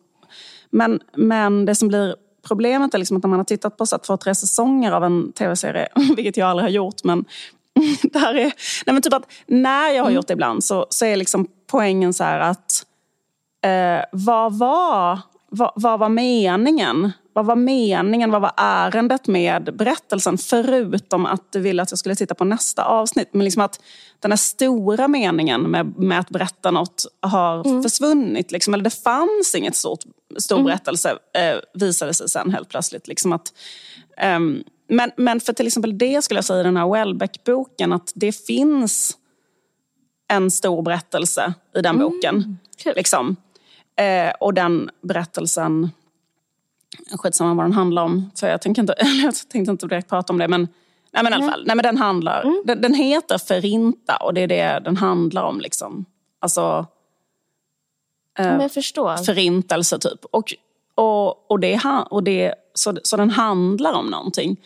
men, 0.71 1.01
men 1.17 1.65
det 1.65 1.75
som 1.75 1.89
blir 1.89 2.17
problemet 2.47 2.95
är 2.95 2.99
liksom 2.99 3.17
att 3.17 3.23
när 3.23 3.31
man 3.31 3.39
har 3.39 3.45
tittat 3.45 3.77
på 3.77 3.87
så 3.87 3.99
två, 3.99 4.17
tre 4.17 4.35
säsonger 4.35 4.93
av 4.93 5.05
en 5.05 5.33
tv-serie, 5.33 5.89
vilket 6.17 6.37
jag 6.37 6.49
aldrig 6.49 6.65
har 6.65 6.71
gjort, 6.71 7.05
men 7.05 7.25
det 8.03 8.19
här 8.19 8.35
är, 8.35 8.53
nej 8.87 8.93
men 8.95 9.03
typ 9.03 9.13
att 9.13 9.33
när 9.47 9.91
jag 9.91 10.05
har 10.05 10.11
gjort 10.11 10.27
det 10.27 10.33
ibland 10.33 10.65
så, 10.65 10.87
så 10.91 11.05
är 11.05 11.17
liksom 11.17 11.47
poängen 11.67 12.15
så 12.15 12.25
att 12.25 12.87
eh, 13.65 14.05
vad, 14.13 14.59
var, 14.59 15.19
vad, 15.49 15.73
vad 15.75 15.99
var 15.99 16.09
meningen 16.09 17.13
vad 17.35 17.47
var 17.47 17.57
meningen, 17.57 18.31
vad 18.31 18.43
var 18.43 18.53
ärendet 18.57 19.27
med 19.27 19.77
berättelsen? 19.77 20.39
Förutom 20.39 21.27
att 21.27 21.53
du 21.53 21.61
ville 21.61 21.83
att 21.83 21.91
jag 21.91 21.99
skulle 21.99 22.15
titta 22.15 22.35
på 22.35 22.45
nästa 22.45 22.85
avsnitt. 22.85 23.29
Men 23.33 23.45
liksom 23.45 23.63
att 23.63 23.81
den 24.21 24.33
här 24.33 24.37
stora 24.37 25.09
meningen 25.09 25.63
med, 25.63 25.99
med 25.99 26.21
att 26.21 26.31
berätta 26.31 26.71
något 26.71 27.07
har 27.21 27.67
mm. 27.67 27.83
försvunnit. 27.83 28.53
Liksom, 28.53 28.75
eller 28.75 28.85
det 28.85 29.03
fanns 29.03 29.55
inget 29.55 29.77
stort, 29.77 30.01
stor 30.39 30.57
mm. 30.57 30.67
berättelse, 30.67 31.11
eh, 31.11 31.81
visade 31.81 32.15
sig 32.15 32.29
sen 32.29 32.51
helt 32.51 32.69
plötsligt. 32.69 33.09
Liksom 33.09 33.33
att, 33.33 33.53
um, 34.37 34.65
men, 34.89 35.11
men 35.17 35.41
för 35.41 35.53
till 35.53 35.67
exempel 35.67 35.99
det 35.99 36.25
skulle 36.25 36.39
jag 36.39 36.45
säga 36.45 36.61
i 36.61 36.65
den 36.65 36.77
här 36.77 36.89
Welbeck-boken, 36.89 37.93
att 37.93 38.13
det 38.15 38.33
finns 38.33 39.17
en 40.29 40.51
stor 40.51 40.83
berättelse 40.83 41.55
i 41.77 41.81
den 41.81 41.95
mm. 41.95 42.09
boken. 42.09 42.59
Liksom. 42.85 43.37
Eh, 43.97 44.33
och 44.41 44.55
den 44.55 44.91
berättelsen, 45.03 45.91
skitsamma 47.19 47.55
vad 47.55 47.65
den 47.65 47.73
handlar 47.73 48.03
om, 48.03 48.31
för 48.41 48.49
jag, 48.49 48.63
tänker 48.63 48.83
inte, 48.83 48.95
jag 49.25 49.35
tänkte 49.49 49.71
inte 49.71 49.87
direkt 49.87 50.09
prata 50.09 50.33
om 50.33 50.39
det. 50.39 50.49
Men, 50.49 50.69
nej, 51.13 51.23
men 51.23 51.33
i 51.33 51.37
alla 51.37 51.51
fall, 51.51 51.65
nej, 51.67 51.77
men 51.77 51.83
den, 51.83 51.97
handlar, 51.97 52.43
mm. 52.43 52.63
den, 52.65 52.81
den, 52.81 52.95
heter 52.95 53.39
Förinta 53.39 54.17
och 54.17 54.35
det 54.35 54.41
är 54.41 54.47
det 54.47 54.81
den 54.85 54.97
handlar 54.97 55.43
om. 55.43 55.61
Liksom. 55.61 56.05
Alltså, 56.41 56.87
eh, 58.39 58.47
jag 58.47 58.73
förstår. 58.73 59.17
Förintelse 59.17 59.99
typ. 59.99 60.25
Och, 60.25 60.53
och, 60.95 61.51
och, 61.51 61.61
det, 61.61 61.81
och 62.11 62.23
det, 62.23 62.55
så, 62.75 62.99
så 63.03 63.17
den 63.17 63.31
handlar 63.31 63.93
om 63.93 64.07
någonting. 64.07 64.57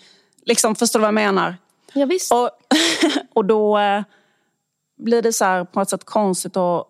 Liksom, 0.46 0.74
förstår 0.74 0.98
du 0.98 1.02
vad 1.02 1.08
jag 1.08 1.14
menar? 1.14 1.56
Ja, 1.92 2.06
visst. 2.06 2.32
Och, 2.32 2.50
och 3.34 3.44
då 3.44 3.78
eh, 3.78 4.02
blir 4.96 5.22
det 5.22 5.32
så 5.32 5.44
här, 5.44 5.64
på 5.64 5.80
ett 5.80 5.90
sätt 5.90 6.04
konstigt 6.04 6.56
att 6.56 6.86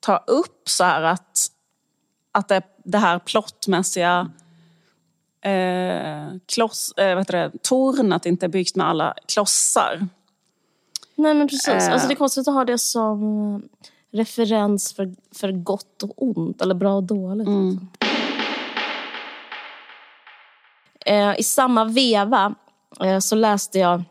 ta 0.00 0.16
upp 0.16 0.68
så 0.68 0.84
här 0.84 1.02
att 1.02 1.50
att 2.36 2.48
det, 2.48 2.62
det 2.84 2.98
här 2.98 3.18
plottmässiga 3.18 4.30
eh, 5.46 6.38
kloss, 6.46 6.92
eh, 6.96 7.16
vet 7.16 7.28
det, 7.28 7.52
tornet 7.62 8.26
inte 8.26 8.46
är 8.46 8.48
byggt 8.48 8.76
med 8.76 8.88
alla 8.88 9.14
klossar. 9.26 10.08
Nej 11.14 11.34
men 11.34 11.48
precis. 11.48 11.68
Eh. 11.68 11.92
Alltså, 11.92 12.08
det 12.08 12.14
är 12.14 12.16
konstigt 12.16 12.48
att 12.48 12.54
ha 12.54 12.64
det 12.64 12.78
som 12.78 13.62
referens 14.12 14.92
för, 14.92 15.14
för 15.34 15.52
gott 15.52 16.02
och 16.02 16.22
ont, 16.22 16.62
eller 16.62 16.74
bra 16.74 16.94
och 16.94 17.02
dåligt. 17.02 17.48
Mm. 17.48 17.88
Eh, 21.06 21.40
I 21.40 21.42
samma 21.42 21.84
veva 21.84 22.54
eh, 23.00 23.18
så 23.18 23.34
läste 23.34 23.78
jag, 23.78 24.02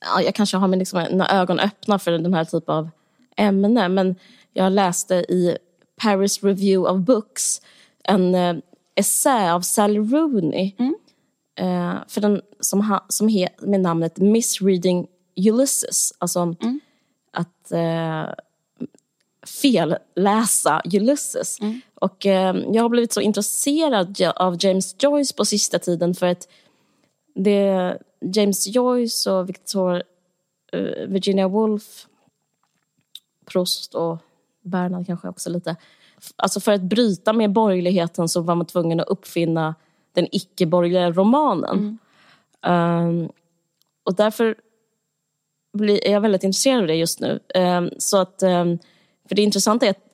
ja, 0.00 0.22
jag 0.22 0.34
kanske 0.34 0.56
har 0.56 0.68
mina 0.68 0.78
liksom, 0.78 1.20
ögon 1.30 1.60
öppna 1.60 1.98
för 1.98 2.12
den 2.12 2.34
här 2.34 2.44
typen 2.44 2.74
av 2.74 2.90
ämne, 3.36 3.88
men 3.88 4.16
jag 4.52 4.72
läste 4.72 5.14
i 5.14 5.58
Paris 6.02 6.42
Review 6.42 6.90
of 6.90 7.06
Books 7.06 7.60
en 8.04 8.34
eh, 8.34 8.56
essä 8.98 9.54
av 9.54 9.60
Sally 9.60 9.98
Rooney. 9.98 10.74
Mm. 10.78 10.94
Eh, 11.58 11.96
för 12.08 12.20
den, 12.20 12.40
som, 12.60 12.80
ha, 12.80 13.06
som 13.08 13.28
he, 13.28 13.48
med 13.58 13.80
namnet 13.80 14.18
Misreading 14.18 15.06
Ulysses. 15.36 16.12
Alltså 16.18 16.40
mm. 16.40 16.80
att 17.32 17.72
eh, 17.72 18.26
felläsa 19.46 20.82
Ulysses. 20.84 21.60
Mm. 21.60 21.80
Och 21.94 22.26
eh, 22.26 22.56
jag 22.72 22.82
har 22.82 22.88
blivit 22.88 23.12
så 23.12 23.20
intresserad 23.20 24.22
av 24.36 24.56
James 24.60 24.96
Joyce 24.98 25.34
på 25.36 25.44
sista 25.44 25.78
tiden 25.78 26.14
för 26.14 26.26
att 26.26 26.48
det 27.34 27.98
James 28.20 28.66
Joyce 28.66 29.30
och 29.30 29.48
Victor, 29.48 30.02
uh, 30.74 31.06
Virginia 31.08 31.48
Woolf, 31.48 32.06
Proust 33.44 33.94
och 33.94 34.18
Bernhard 34.62 35.06
kanske 35.06 35.28
också 35.28 35.50
lite. 35.50 35.76
Alltså 36.36 36.60
för 36.60 36.72
att 36.72 36.82
bryta 36.82 37.32
med 37.32 37.52
borgerligheten 37.52 38.28
så 38.28 38.40
var 38.40 38.54
man 38.54 38.66
tvungen 38.66 39.00
att 39.00 39.08
uppfinna 39.08 39.74
den 40.12 40.28
icke-borgerliga 40.32 41.10
romanen. 41.10 41.98
Mm. 42.62 43.08
Um, 43.08 43.28
och 44.04 44.14
därför 44.14 44.56
blir, 45.72 46.06
är 46.06 46.12
jag 46.12 46.20
väldigt 46.20 46.44
intresserad 46.44 46.80
av 46.80 46.86
det 46.86 46.94
just 46.94 47.20
nu. 47.20 47.40
Um, 47.54 47.90
så 47.98 48.18
att, 48.18 48.42
um, 48.42 48.78
för 49.28 49.34
det 49.34 49.42
intressanta 49.42 49.86
är 49.86 49.90
att 49.90 50.04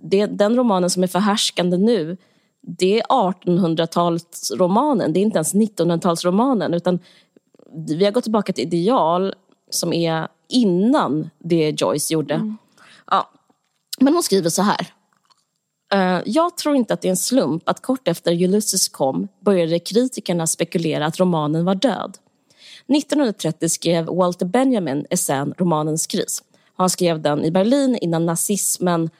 det, 0.00 0.26
den 0.26 0.56
romanen 0.56 0.90
som 0.90 1.02
är 1.02 1.06
förhärskande 1.06 1.76
nu, 1.76 2.16
det 2.60 3.00
är 3.00 3.02
1800-talsromanen, 3.02 5.12
det 5.12 5.20
är 5.20 5.22
inte 5.22 5.38
ens 5.38 5.54
1900-talsromanen. 5.54 6.74
Utan 6.74 6.98
vi 7.72 8.04
har 8.04 8.12
gått 8.12 8.24
tillbaka 8.24 8.52
till 8.52 8.64
ideal 8.64 9.34
som 9.70 9.92
är 9.92 10.28
innan 10.48 11.30
det 11.38 11.80
Joyce 11.80 12.10
gjorde. 12.10 12.34
Mm. 12.34 12.56
Ja, 13.06 13.30
men 14.00 14.12
hon 14.12 14.22
skriver 14.22 14.50
så 14.50 14.62
här. 14.62 14.86
Eh, 15.94 16.20
jag 16.26 16.56
tror 16.56 16.76
inte 16.76 16.94
att 16.94 17.00
det 17.00 17.08
är 17.08 17.10
en 17.10 17.16
slump 17.16 17.68
att 17.68 17.82
kort 17.82 18.08
efter 18.08 18.32
Ulysses 18.32 18.88
kom 18.88 19.28
började 19.40 19.78
kritikerna 19.78 20.46
spekulera 20.46 21.06
att 21.06 21.20
romanen 21.20 21.64
var 21.64 21.74
död. 21.74 22.18
1930 22.88 23.68
skrev 23.68 24.06
Walter 24.06 24.46
Benjamin 24.46 25.06
essän 25.10 25.54
Romanens 25.58 26.06
kris. 26.06 26.42
Han 26.76 26.90
skrev 26.90 27.22
den 27.22 27.44
i 27.44 27.50
Berlin 27.50 27.98
innan 28.00 28.26
nazismen 28.26 29.10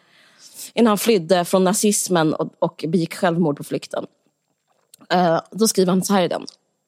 innan 0.75 0.91
han 0.91 0.99
flydde 0.99 1.45
från 1.45 1.65
nazismen 1.65 2.35
och, 2.35 2.55
och 2.59 2.85
begick 2.89 3.15
självmord 3.15 3.57
på 3.57 3.65
flykten. 3.65 4.07
Uh, 5.15 5.41
då 5.51 5.69
skriver 5.69 5.93
han 5.93 6.05
så 6.05 6.15
här 6.15 6.23
i 6.23 6.29
den. 6.29 6.47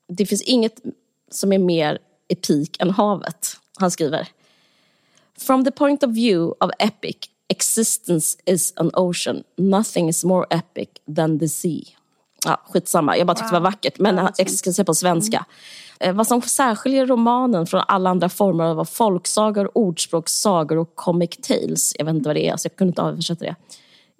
Det 0.08 0.26
finns 0.26 0.42
inget 0.42 0.80
som 1.30 1.52
är 1.52 1.58
mer 1.58 1.98
epik 2.28 2.82
än 2.82 2.90
havet. 2.90 3.56
Han 3.78 3.90
skriver. 3.90 4.28
From 5.38 5.64
the 5.64 5.70
point 5.70 6.02
of 6.02 6.10
view 6.10 6.54
of 6.60 6.70
epic, 6.78 7.16
Existence 7.52 8.38
is 8.46 8.72
an 8.76 8.90
ocean. 8.94 9.44
Nothing 9.56 10.08
is 10.08 10.24
more 10.24 10.46
epic 10.50 10.88
than 11.16 11.38
the 11.38 11.48
sea. 11.48 11.82
Ja, 12.44 12.60
skitsamma, 12.72 13.16
jag 13.16 13.26
bara 13.26 13.34
tyckte 13.34 13.52
wow. 13.52 13.60
det 13.60 13.64
var 13.64 13.70
vackert. 13.70 13.98
Men 13.98 14.16
ja, 14.16 14.32
jag 14.36 14.50
ska 14.50 14.72
säga 14.72 14.84
på 14.84 14.94
svenska. 14.94 15.44
Mm. 16.00 16.16
Vad 16.16 16.26
som 16.26 16.42
särskiljer 16.42 17.06
romanen 17.06 17.66
från 17.66 17.82
alla 17.88 18.10
andra 18.10 18.28
former 18.28 18.64
av 18.64 18.84
folksagor, 18.84 19.78
ordspråk, 19.78 20.28
sagor 20.28 20.78
och 20.78 20.94
comic 20.94 21.30
tales, 21.42 21.92
jag 21.98 22.04
vet 22.04 22.14
inte 22.14 22.28
vad 22.28 22.36
det 22.36 22.48
är, 22.48 22.56
så 22.56 22.66
jag 22.66 22.76
kunde 22.76 22.90
inte 22.90 23.02
översätta 23.02 23.44
det, 23.44 23.56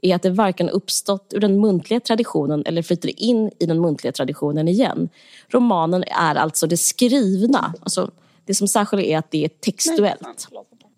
är 0.02 0.14
att 0.14 0.22
det 0.22 0.30
varken 0.30 0.68
uppstått 0.68 1.32
ur 1.34 1.40
den 1.40 1.60
muntliga 1.60 2.00
traditionen 2.00 2.62
eller 2.66 2.82
flyter 2.82 3.22
in 3.22 3.50
i 3.58 3.66
den 3.66 3.80
muntliga 3.80 4.12
traditionen 4.12 4.68
igen. 4.68 5.08
Romanen 5.48 6.04
är 6.06 6.34
alltså 6.34 6.66
det 6.66 6.76
skrivna. 6.76 7.74
Alltså, 7.80 8.10
det 8.44 8.54
som 8.54 8.68
särskiljer 8.68 9.06
är 9.06 9.18
att 9.18 9.30
det 9.30 9.44
är 9.44 9.48
textuellt. 9.48 10.48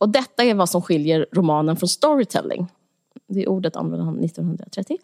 Och 0.05 0.11
detta 0.11 0.45
är 0.45 0.55
vad 0.55 0.71
som 0.71 0.83
skiljer 0.83 1.27
romanen 1.33 1.77
från 1.77 1.89
storytelling. 1.89 2.67
Det 3.27 3.47
ordet 3.47 3.77
använde 3.77 4.05
han 4.05 4.25
1930. 4.25 4.99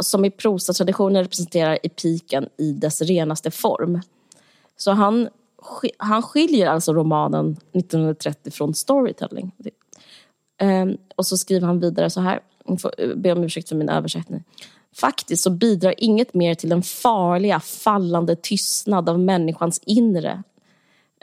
Som 0.00 0.24
i 0.24 0.30
prosatraditionen 0.30 1.22
representerar 1.22 1.78
epiken 1.82 2.48
i 2.58 2.72
dess 2.72 3.02
renaste 3.02 3.50
form. 3.50 4.00
Så 4.76 4.90
han, 4.90 5.28
han 5.96 6.22
skiljer 6.22 6.66
alltså 6.66 6.92
romanen 6.92 7.56
1930 7.72 8.52
från 8.52 8.74
storytelling. 8.74 9.52
Ehm, 10.58 10.96
och 11.16 11.26
så 11.26 11.36
skriver 11.36 11.66
han 11.66 11.80
vidare 11.80 12.10
så 12.10 12.20
här, 12.20 12.40
jag 12.66 12.78
ber 12.78 13.02
eh, 13.02 13.14
be 13.16 13.32
om 13.32 13.44
ursäkt 13.44 13.68
för 13.68 13.76
min 13.76 13.88
översättning. 13.88 14.44
Faktiskt 14.96 15.42
så 15.42 15.50
bidrar 15.50 15.94
inget 15.98 16.34
mer 16.34 16.54
till 16.54 16.68
den 16.68 16.82
farliga, 16.82 17.60
fallande 17.60 18.36
tystnad 18.36 19.08
av 19.08 19.20
människans 19.20 19.80
inre 19.86 20.42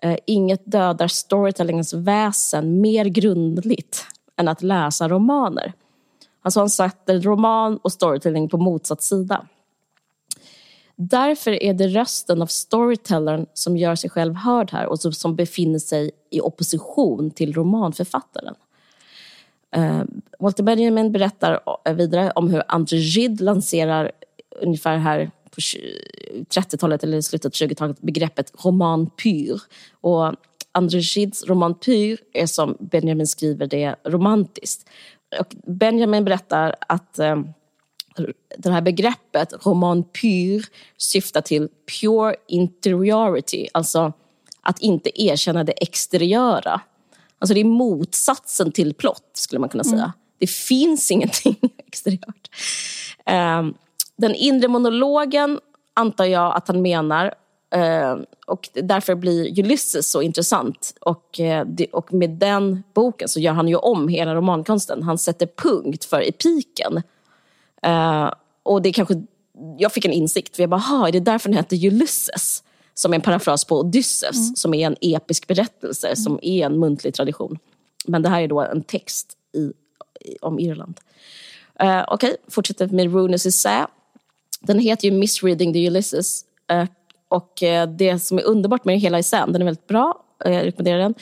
Eh, 0.02 0.18
inget 0.26 0.62
dödar 0.66 1.08
storytellingens 1.08 1.94
väsen 1.94 2.82
mer 2.82 3.06
grundligt 3.06 4.06
än 4.38 4.48
att 4.48 4.62
läsa 4.62 5.10
romaner. 5.10 5.74
Alltså 6.42 6.60
han 6.60 6.70
sätter 6.70 7.22
roman 7.22 7.78
och 7.78 7.92
storytelling 7.92 8.50
på 8.50 8.58
motsatt 8.58 9.04
sida. 9.04 9.48
Därför 10.96 11.64
är 11.64 11.74
det 11.74 11.88
rösten 11.88 12.42
av 12.42 12.46
storytellern 12.46 13.46
som 13.54 13.78
gör 13.78 13.96
sig 13.96 14.10
själv 14.10 14.36
hörd 14.36 14.72
här 14.72 14.86
och 14.86 15.00
som 15.00 15.36
befinner 15.36 15.80
sig 15.80 16.12
i 16.30 16.42
opposition 16.42 17.32
till 17.32 17.54
romanförfattaren. 17.54 18.56
Uh, 19.78 20.04
Walter 20.40 20.64
Benjamin 20.64 21.12
berättar 21.12 21.60
eh, 21.86 21.94
vidare 21.94 22.32
om 22.32 22.50
hur 22.50 22.64
André 22.68 22.98
Gide 22.98 23.44
lanserar 23.44 24.12
ungefär 24.62 24.98
här 24.98 25.32
på 25.60 26.60
30-talet 26.60 27.04
eller 27.04 27.22
slutet 27.22 27.46
av 27.46 27.68
20-talet 27.68 28.02
begreppet 28.02 28.54
roman 28.66 29.10
pur. 29.24 29.62
Och 30.02 30.36
André 30.72 31.00
Gides 31.00 31.48
roman 31.48 31.76
pur 31.76 32.20
är 32.34 32.46
som 32.46 32.78
Benjamin 32.80 33.28
skriver 33.28 33.68
det 33.68 33.96
romantiskt. 34.06 34.90
Och 35.40 35.56
Benjamin 35.66 36.26
berättar 36.26 36.76
att 36.80 37.20
eh, 37.20 37.36
det 38.58 38.72
här 38.72 38.82
begreppet 38.82 39.66
roman 39.66 40.04
pur 40.04 40.66
syftar 40.98 41.42
till 41.42 41.70
pure 42.02 42.36
interiority, 42.48 43.68
alltså 43.72 44.14
att 44.62 44.80
inte 44.80 45.22
erkänna 45.24 45.64
det 45.64 45.72
exteriöra. 45.72 46.82
Alltså 47.40 47.54
det 47.54 47.60
är 47.60 47.66
motsatsen 47.66 48.72
till 48.72 48.94
plott 48.94 49.30
skulle 49.34 49.60
man 49.60 49.70
kunna 49.70 49.84
säga. 49.84 49.96
Mm. 49.96 50.12
Det 50.40 50.50
finns 50.50 51.12
ingenting 51.12 51.56
exteriört. 51.88 52.50
Um, 53.60 53.74
den 54.20 54.36
inre 54.36 54.68
monologen 54.68 55.60
antar 55.94 56.26
jag 56.26 56.56
att 56.56 56.68
han 56.68 56.82
menar 56.82 57.34
eh, 57.76 58.18
och 58.48 58.70
därför 58.74 59.16
blir 59.16 59.60
Ulysses 59.60 60.12
så 60.12 60.22
intressant. 60.22 60.94
Och, 61.02 61.40
eh, 61.40 61.68
och 61.92 62.14
med 62.14 62.30
den 62.30 62.84
boken 62.94 63.30
så 63.30 63.40
gör 63.40 63.54
han 63.54 63.68
ju 63.68 63.76
om 63.76 64.08
hela 64.08 64.36
romankonsten. 64.36 65.04
Han 65.04 65.18
sätter 65.18 65.48
punkt 65.48 66.06
för 66.06 66.22
epiken. 66.22 67.02
Eh, 67.82 68.34
och 68.64 68.82
det 68.82 68.92
kanske 68.92 69.24
jag 69.78 69.92
fick 69.92 70.06
en 70.06 70.12
insikt. 70.12 70.56
För 70.56 70.64
jag 70.64 70.70
bara, 70.70 70.82
"Ha, 70.82 71.08
är 71.08 71.12
det 71.12 71.20
därför 71.20 71.50
den 71.50 71.58
heter 71.58 71.88
Ulysses? 71.88 72.64
Som 72.94 73.14
är 73.14 73.16
en 73.16 73.22
parafras 73.22 73.66
på 73.66 73.80
Odysseus, 73.80 74.62
som 74.62 74.74
är 74.74 74.88
en 74.88 74.96
episk 75.02 75.48
berättelse, 75.48 76.16
som 76.16 76.40
är 76.42 76.66
en 76.66 76.80
muntlig 76.80 77.14
tradition. 77.14 77.58
Men 78.06 78.22
det 78.22 78.30
här 78.30 78.42
är 78.42 78.48
då 78.48 78.62
en 78.62 78.84
text 78.84 79.38
i, 79.54 79.72
om 80.42 80.60
Irland. 80.60 81.00
Uh, 81.84 82.04
Okej, 82.08 82.36
fortsätter 82.48 82.88
med 82.88 83.14
Runus 83.14 83.46
Essä. 83.46 83.88
Den 84.60 84.80
heter 84.80 85.08
ju 85.08 85.12
Misreading 85.12 85.74
the 85.74 85.88
Ulysses. 85.88 86.46
Eh, 86.72 86.86
och 87.28 87.64
eh, 87.64 87.90
det 87.90 88.20
som 88.20 88.38
är 88.38 88.44
underbart 88.44 88.86
med 88.86 89.00
hela 89.00 89.20
essän, 89.20 89.54
den 89.54 89.62
är 89.62 89.66
väldigt 89.66 89.88
bra, 89.88 90.24
eh, 90.46 90.54
jag 90.54 90.66
rekommenderar 90.66 91.00
den. 91.00 91.14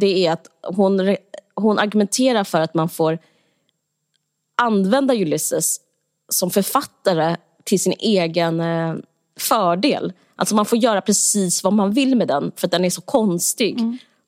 Det 0.00 0.26
är 0.26 0.32
att 0.32 0.46
hon, 0.62 1.16
hon 1.54 1.78
argumenterar 1.78 2.44
för 2.44 2.60
att 2.60 2.74
man 2.74 2.88
får 2.88 3.18
använda 4.56 5.14
Ulysses 5.14 5.80
som 6.28 6.50
författare 6.50 7.36
till 7.64 7.80
sin 7.80 7.94
egen 7.98 8.62
fördel. 9.38 10.12
Alltså 10.36 10.54
man 10.54 10.66
får 10.66 10.78
göra 10.78 11.00
precis 11.00 11.64
vad 11.64 11.72
man 11.72 11.92
vill 11.92 12.16
med 12.16 12.28
den 12.28 12.52
för 12.56 12.66
att 12.66 12.70
den 12.70 12.84
är 12.84 12.90
så 12.90 13.00
konstig 13.00 13.78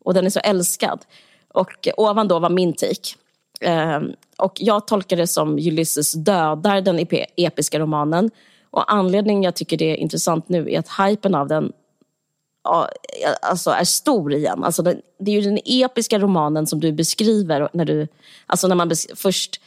och 0.04 0.14
den 0.14 0.26
är 0.26 0.30
så 0.30 0.40
älskad. 0.40 1.04
Och 1.48 1.88
ovan 1.96 2.28
då 2.28 2.38
var 2.38 2.50
min 2.50 2.72
take. 2.72 3.16
Ehm, 3.60 4.12
och 4.38 4.56
jag 4.56 4.86
tolkar 4.86 5.16
det 5.16 5.26
som 5.26 5.54
Ulysses 5.54 6.12
dödar 6.12 6.80
den 6.80 7.06
episka 7.36 7.78
romanen. 7.78 8.30
Och 8.70 8.92
anledningen 8.92 9.42
jag 9.42 9.54
tycker 9.54 9.76
det 9.76 9.90
är 9.90 9.96
intressant 9.96 10.48
nu 10.48 10.72
är 10.72 10.78
att 10.78 10.88
hypen 11.06 11.34
av 11.34 11.48
den 11.48 11.72
alltså 13.42 13.70
är 13.70 13.84
stor 13.84 14.32
igen. 14.32 14.64
Alltså 14.64 14.82
det, 14.82 15.30
är 15.30 15.34
ju 15.34 15.40
den 15.40 15.58
episka 15.64 16.18
romanen 16.18 16.66
som 16.66 16.80
du 16.80 16.92
beskriver 16.92 17.68
när 17.72 17.84
du, 17.84 18.08
alltså 18.46 18.68
när 18.68 18.74
man 18.74 18.90
först 19.14 19.60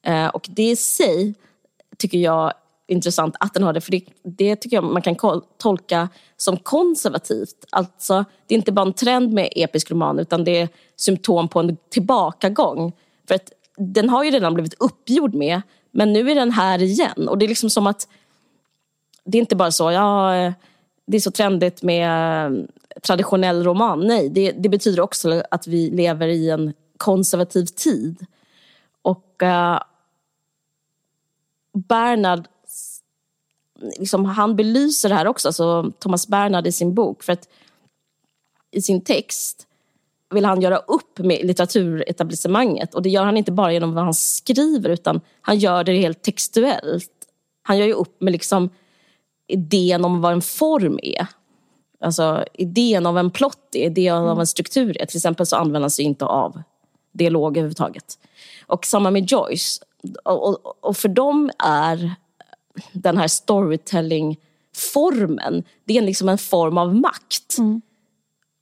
Eh, 0.03 0.27
och 0.27 0.45
det 0.49 0.71
i 0.71 0.75
sig 0.75 1.33
tycker 1.97 2.17
jag 2.17 2.53
intressant 2.91 3.35
att 3.39 3.53
den 3.53 3.63
har 3.63 3.73
det, 3.73 3.81
för 3.81 3.91
det, 3.91 4.03
det 4.23 4.55
tycker 4.55 4.77
jag 4.77 4.83
man 4.83 5.01
kan 5.01 5.15
tolka 5.57 6.09
som 6.37 6.57
konservativt. 6.57 7.65
Alltså, 7.69 8.25
det 8.47 8.55
är 8.55 8.57
inte 8.57 8.71
bara 8.71 8.85
en 8.85 8.93
trend 8.93 9.33
med 9.33 9.49
episk 9.55 9.91
roman, 9.91 10.19
utan 10.19 10.43
det 10.43 10.57
är 10.61 10.69
symptom 10.95 11.47
på 11.47 11.59
en 11.59 11.77
tillbakagång. 11.89 12.93
För 13.27 13.35
att 13.35 13.51
den 13.77 14.09
har 14.09 14.23
ju 14.23 14.31
redan 14.31 14.53
blivit 14.53 14.73
uppgjord 14.79 15.33
med, 15.33 15.61
men 15.91 16.13
nu 16.13 16.31
är 16.31 16.35
den 16.35 16.51
här 16.51 16.81
igen. 16.81 17.27
Och 17.27 17.37
det 17.37 17.45
är 17.45 17.49
liksom 17.49 17.69
som 17.69 17.87
att 17.87 18.07
det 19.23 19.37
är 19.37 19.39
inte 19.39 19.55
bara 19.55 19.71
så, 19.71 19.91
ja, 19.91 20.53
det 21.05 21.17
är 21.17 21.21
så 21.21 21.31
trendigt 21.31 21.83
med 21.83 22.45
eh, 22.45 22.65
traditionell 23.01 23.63
roman. 23.63 24.07
Nej, 24.07 24.29
det, 24.29 24.51
det 24.51 24.69
betyder 24.69 25.01
också 25.01 25.43
att 25.51 25.67
vi 25.67 25.89
lever 25.89 26.27
i 26.27 26.49
en 26.49 26.73
konservativ 26.97 27.65
tid. 27.65 28.25
Och 29.01 29.43
eh, 29.43 29.73
uh, 29.73 29.79
Bernhard, 31.73 32.47
liksom, 33.99 34.25
han 34.25 34.55
belyser 34.55 35.09
det 35.09 35.15
här 35.15 35.27
också, 35.27 35.47
alltså 35.47 35.91
Thomas 35.99 36.27
Bernhard 36.27 36.67
i 36.67 36.71
sin 36.71 36.93
bok. 36.93 37.23
För 37.23 37.33
att 37.33 37.49
i 38.71 38.81
sin 38.81 39.01
text 39.03 39.67
vill 40.29 40.45
han 40.45 40.61
göra 40.61 40.77
upp 40.77 41.19
med 41.19 41.45
litteraturetablissemanget. 41.45 42.95
Och 42.95 43.01
det 43.01 43.09
gör 43.09 43.23
han 43.23 43.37
inte 43.37 43.51
bara 43.51 43.73
genom 43.73 43.93
vad 43.93 44.03
han 44.03 44.13
skriver, 44.13 44.89
utan 44.89 45.21
han 45.41 45.59
gör 45.59 45.83
det 45.83 45.97
helt 45.97 46.21
textuellt. 46.21 47.11
Han 47.63 47.77
gör 47.77 47.85
ju 47.85 47.93
upp 47.93 48.21
med 48.21 48.31
liksom 48.31 48.69
idén 49.47 50.05
om 50.05 50.21
vad 50.21 50.33
en 50.33 50.41
form 50.41 50.99
är. 51.03 51.27
Alltså 51.99 52.45
idén 52.53 53.05
av 53.05 53.17
en 53.17 53.31
plott 53.31 53.75
är, 53.75 53.85
idén 53.85 54.15
av 54.15 54.39
en 54.39 54.47
struktur 54.47 55.01
är. 55.01 55.05
Till 55.05 55.17
exempel 55.17 55.45
så 55.45 55.55
använder 55.55 55.79
han 55.79 55.91
sig 55.91 56.05
inte 56.05 56.25
av 56.25 56.61
dialog 57.11 57.57
överhuvudtaget. 57.57 58.19
Och 58.67 58.85
samma 58.85 59.11
med 59.11 59.31
Joyce. 59.31 59.83
Och, 60.23 60.47
och, 60.47 60.85
och 60.85 60.97
för 60.97 61.09
dem 61.09 61.51
är 61.63 62.15
den 62.91 63.17
här 63.17 63.27
storytelling-formen, 63.27 65.63
det 65.85 65.97
är 65.97 66.01
liksom 66.01 66.29
en 66.29 66.37
form 66.37 66.77
av 66.77 66.95
makt. 66.95 67.57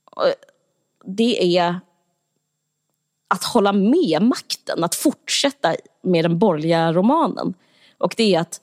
Och 0.04 0.24
Det 1.04 1.58
är 1.58 1.80
att 3.28 3.44
hålla 3.44 3.72
med 3.72 4.22
makten, 4.22 4.84
att 4.84 4.94
fortsätta 4.94 5.76
med 6.02 6.24
den 6.24 6.38
borgerliga 6.38 6.92
romanen. 6.92 7.54
Och 7.98 8.14
det 8.16 8.34
är 8.34 8.40
att 8.40 8.60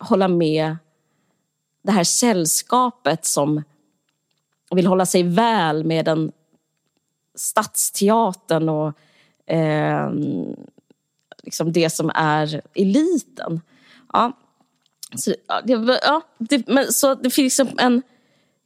hålla 0.00 0.28
med 0.28 0.76
det 1.82 1.92
här 1.92 2.04
sällskapet 2.04 3.24
som 3.24 3.62
vill 4.70 4.86
hålla 4.86 5.06
sig 5.06 5.22
väl 5.22 5.84
med 5.84 6.04
den 6.04 6.32
stadsteatern 7.34 8.68
och 8.68 8.92
eh, 9.54 10.12
liksom 11.42 11.72
det 11.72 11.90
som 11.90 12.10
är 12.14 12.62
eliten. 12.74 13.60
Ja. 14.12 14.32
Så, 15.16 15.34
ja, 15.48 15.60
det, 15.64 15.98
ja, 16.02 16.22
det, 16.38 16.68
men, 16.68 16.92
så 16.92 17.14
det 17.14 17.30
finns 17.30 17.58
liksom 17.58 17.78
en 17.78 18.02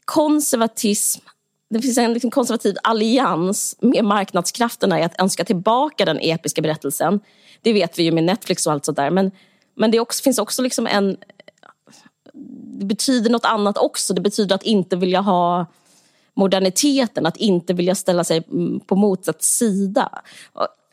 konservatism 0.04 1.20
det 1.68 1.82
finns 1.82 1.98
en 1.98 2.12
liksom 2.12 2.30
konservativ 2.30 2.76
allians 2.82 3.76
med 3.80 4.04
marknadskrafterna 4.04 5.00
i 5.00 5.02
att 5.02 5.20
önska 5.20 5.44
tillbaka 5.44 6.04
den 6.04 6.18
episka 6.20 6.62
berättelsen. 6.62 7.20
Det 7.62 7.72
vet 7.72 7.98
vi 7.98 8.02
ju 8.02 8.12
med 8.12 8.24
Netflix 8.24 8.66
och 8.66 8.72
allt 8.72 8.84
sådär. 8.84 9.10
Men, 9.10 9.30
men 9.74 9.90
det 9.90 10.00
också, 10.00 10.22
finns 10.22 10.38
också 10.38 10.62
liksom 10.62 10.86
en... 10.86 11.16
Det 12.78 12.86
betyder 12.86 13.30
något 13.30 13.44
annat 13.44 13.78
också. 13.78 14.14
Det 14.14 14.20
betyder 14.20 14.54
att 14.54 14.62
inte 14.62 14.96
vilja 14.96 15.20
ha 15.20 15.66
moderniteten, 16.34 17.26
att 17.26 17.36
inte 17.36 17.74
vilja 17.74 17.94
ställa 17.94 18.24
sig 18.24 18.44
mm, 18.50 18.80
på 18.80 18.96
motsatt 18.96 19.42
sida. 19.42 20.22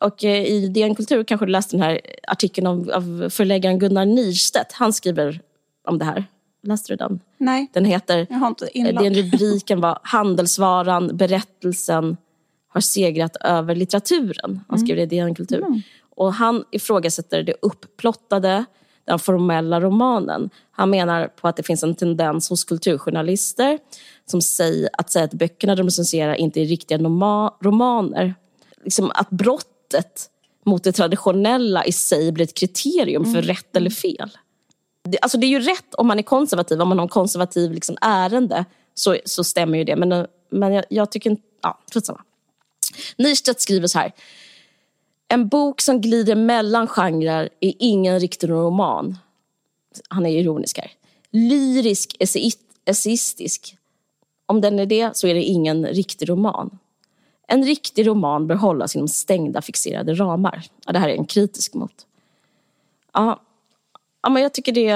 Och, 0.04 0.24
eh, 0.24 0.46
i 0.46 0.68
DN 0.68 0.96
Kultur 0.96 1.24
kanske 1.24 1.46
du 1.46 1.52
läste 1.52 1.76
den 1.76 1.84
här 1.84 2.02
artikeln 2.28 2.68
av, 2.68 2.92
av 2.94 3.30
förläggaren 3.30 3.80
Gunnar 3.80 4.06
Nyrstedt. 4.06 4.72
Han 4.72 4.94
skriver 4.94 5.42
om 5.88 5.98
det 5.98 6.06
här. 6.06 6.26
Läste 6.64 6.94
du 6.94 6.96
den? 6.96 7.20
Nej, 7.38 7.68
Den 7.74 7.86
heter, 7.86 8.28
jag 8.30 8.38
har 8.38 8.48
inte 8.48 8.66
eh, 8.66 8.72
inlogg. 8.74 9.04
den 9.04 9.14
rubriken 9.14 9.82
var 9.82 10.00
Handelsvaran, 10.04 11.18
berättelsen 11.18 12.18
har 12.68 12.82
segrat 12.82 13.36
över 13.36 13.76
litteraturen. 13.76 14.60
Han 14.68 14.80
skrev 14.80 14.96
det 14.96 15.04
i 15.04 15.06
DN 15.06 15.36
Kultur. 15.36 15.82
Och 16.16 16.34
han 16.34 16.64
ifrågasätter 16.72 17.44
det 17.44 17.54
upplottade, 17.62 18.66
den 19.06 19.20
formella 19.20 19.82
romanen. 19.82 20.50
Han 20.72 20.90
menar 20.90 21.28
på 21.28 21.48
att 21.48 21.56
det 21.56 21.64
finns 21.64 21.84
en 21.84 21.96
tendens 21.96 22.50
hos 22.50 22.64
kulturjournalister 22.64 23.80
som 24.26 24.42
säger 24.42 24.90
att 24.94 25.12
säga 25.12 25.26
att 25.26 25.34
böckerna 25.34 25.76
de 25.76 25.84
recenserar 25.84 26.36
inte 26.36 26.62
är 26.62 26.66
riktiga 26.66 26.98
romaner. 27.62 28.36
Liksom 28.84 29.12
att 29.16 29.30
brottet 29.94 30.30
mot 30.66 30.84
det 30.84 30.92
traditionella 30.92 31.86
i 31.86 31.92
sig 31.92 32.32
blir 32.32 32.46
ett 32.46 32.54
kriterium 32.54 33.34
för 33.34 33.42
rätt 33.42 33.76
eller 33.76 33.90
fel. 33.90 34.30
Det, 35.04 35.20
alltså 35.22 35.38
det 35.38 35.46
är 35.46 35.50
ju 35.50 35.60
rätt 35.60 35.94
om 35.98 36.08
man 36.08 36.20
är 36.20 36.24
konservativ, 36.24 36.82
om 36.82 36.90
man 36.90 36.98
har 36.98 37.06
en 37.06 37.10
konservativ 37.10 37.72
liksom 37.72 37.98
ärende 38.02 38.66
så, 38.94 39.18
så 39.26 39.44
stämmer 39.44 39.78
ju 39.78 39.84
det. 39.84 39.96
Men, 39.96 40.28
men 40.50 40.74
jag, 40.74 40.86
jag 40.90 41.12
tycker 41.12 41.30
inte... 41.30 41.44
Ja, 41.62 41.80
skitsamma. 41.94 42.22
Nystedt 43.18 43.62
skriver 43.62 43.88
så 43.88 44.00
här. 44.00 44.12
En 45.28 45.48
bok 45.48 45.82
som 45.82 46.02
glider 46.02 46.36
mellan 46.36 46.88
genrer 46.88 47.50
är 47.60 47.74
ingen 47.80 48.20
riktig 48.20 48.50
roman. 48.50 49.18
Han 50.10 50.26
är 50.26 50.30
ironisk 50.30 50.78
här. 50.78 50.92
Lyrisk, 51.32 52.16
essayist- 52.20 52.60
essayistisk. 52.86 53.78
Om 54.46 54.62
den 54.62 54.80
är 54.80 54.86
det 54.86 55.18
så 55.18 55.28
är 55.28 55.34
det 55.34 55.44
ingen 55.44 55.86
riktig 55.86 56.30
roman. 56.30 56.80
En 57.48 57.64
riktig 57.64 58.08
roman 58.08 58.48
bör 58.48 58.56
hållas 58.56 58.96
inom 58.96 59.08
stängda 59.08 59.62
fixerade 59.62 60.14
ramar. 60.14 60.64
Ja, 60.86 60.94
det 60.94 61.00
här 61.00 61.10
är 61.10 61.16
en 61.16 61.26
kritisk 61.26 61.74
mot. 61.74 62.06
Ja, 63.14 63.42
ja 64.24 64.30
men 64.30 64.44
jag 64.44 64.54
tycker 64.54 64.72
det, 64.72 64.92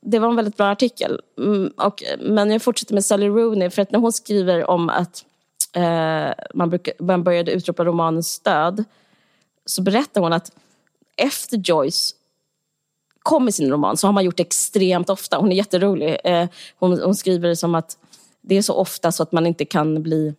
det 0.00 0.18
var 0.18 0.28
en 0.28 0.36
väldigt 0.36 0.56
bra 0.56 0.66
artikel. 0.66 1.20
Mm, 1.38 1.72
och, 1.76 2.02
men 2.20 2.50
jag 2.50 2.62
fortsätter 2.62 2.94
med 2.94 3.04
Sally 3.04 3.28
Rooney. 3.28 3.70
För 3.70 3.82
att 3.82 3.90
när 3.90 3.98
hon 3.98 4.12
skriver 4.12 4.70
om 4.70 4.88
att 4.88 5.24
eh, 5.72 6.44
man, 6.54 6.70
brukar, 6.70 6.94
man 6.98 7.24
började 7.24 7.52
utropa 7.52 7.84
romanens 7.84 8.40
död 8.40 8.84
så 9.64 9.82
berättar 9.82 10.20
hon 10.20 10.32
att 10.32 10.52
efter 11.16 11.56
Joyce 11.64 12.14
kom 13.22 13.44
med 13.44 13.54
sin 13.54 13.70
roman 13.70 13.96
så 13.96 14.06
har 14.06 14.12
man 14.12 14.24
gjort 14.24 14.36
det 14.36 14.42
extremt 14.42 15.10
ofta. 15.10 15.38
Hon 15.38 15.52
är 15.52 15.56
jätterolig. 15.56 16.16
Eh, 16.24 16.48
hon, 16.78 17.00
hon 17.00 17.14
skriver 17.14 17.48
det 17.48 17.56
som 17.56 17.74
att 17.74 17.98
det 18.40 18.56
är 18.56 18.62
så 18.62 18.74
ofta 18.74 19.12
så 19.12 19.22
att 19.22 19.32
man 19.32 19.46
inte 19.46 19.64
kan 19.64 20.02
bli 20.02 20.34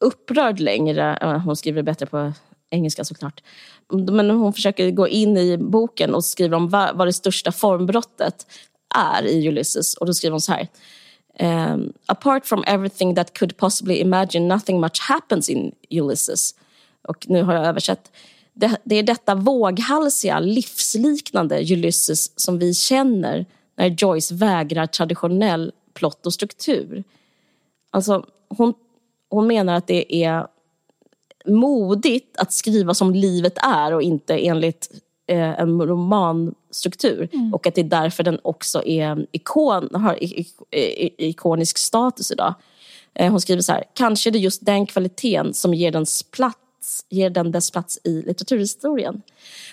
upprörd 0.00 0.60
längre. 0.60 1.18
Hon 1.44 1.56
skriver 1.56 1.82
bättre 1.82 2.06
på 2.06 2.32
engelska 2.70 3.04
såklart. 3.04 3.42
Men 3.92 4.30
hon 4.30 4.52
försöker 4.52 4.90
gå 4.90 5.08
in 5.08 5.36
i 5.36 5.56
boken 5.58 6.14
och 6.14 6.24
skriva 6.24 6.56
om 6.56 6.68
vad, 6.68 6.96
vad 6.96 7.08
det 7.08 7.12
största 7.12 7.52
formbrottet 7.52 8.46
är 8.94 9.26
i 9.26 9.48
Ulysses. 9.48 9.94
Och 9.94 10.06
då 10.06 10.14
skriver 10.14 10.32
hon 10.32 10.40
så 10.40 10.52
här. 10.52 10.68
Um, 11.40 11.92
apart 12.06 12.46
from 12.46 12.64
everything 12.66 13.14
that 13.14 13.38
could 13.38 13.56
possibly 13.56 14.00
imagine 14.00 14.48
nothing 14.48 14.80
much 14.80 15.00
happens 15.00 15.48
in 15.48 15.72
Ulysses. 15.90 16.54
Och 17.08 17.26
nu 17.28 17.42
har 17.42 17.54
jag 17.54 17.66
översatt. 17.66 18.12
Det, 18.54 18.76
det 18.84 18.96
är 18.96 19.02
detta 19.02 19.34
våghalsiga, 19.34 20.40
livsliknande 20.40 21.60
Ulysses 21.60 22.40
som 22.40 22.58
vi 22.58 22.74
känner 22.74 23.46
när 23.76 23.86
Joyce 23.98 24.32
vägrar 24.34 24.86
traditionell 24.86 25.72
plott 25.94 26.26
och 26.26 26.34
struktur. 26.34 27.04
Alltså, 27.90 28.24
hon, 28.48 28.74
hon 29.30 29.46
menar 29.46 29.74
att 29.74 29.86
det 29.86 30.24
är 30.24 30.46
modigt 31.46 32.36
att 32.36 32.52
skriva 32.52 32.94
som 32.94 33.14
livet 33.14 33.58
är 33.58 33.94
och 33.94 34.02
inte 34.02 34.38
enligt 34.38 34.88
eh, 35.26 35.60
en 35.60 35.82
romanstruktur. 35.82 37.28
Mm. 37.32 37.54
Och 37.54 37.66
att 37.66 37.74
det 37.74 37.80
är 37.80 37.84
därför 37.84 38.22
den 38.22 38.38
också 38.42 38.84
är 38.84 39.26
ikon, 39.32 39.88
har 39.94 40.18
ikonisk 41.18 41.78
status 41.78 42.30
idag. 42.30 42.54
Eh, 43.14 43.30
hon 43.30 43.40
skriver 43.40 43.62
så 43.62 43.72
här, 43.72 43.84
kanske 43.94 44.30
det 44.30 44.38
är 44.38 44.40
just 44.40 44.66
den 44.66 44.86
kvaliteten 44.86 45.54
som 45.54 45.74
ger, 45.74 45.92
dens 45.92 46.22
plats, 46.22 47.06
ger 47.08 47.30
den 47.30 47.52
dess 47.52 47.70
plats 47.70 47.98
i 48.04 48.22
litteraturhistorien. 48.22 49.22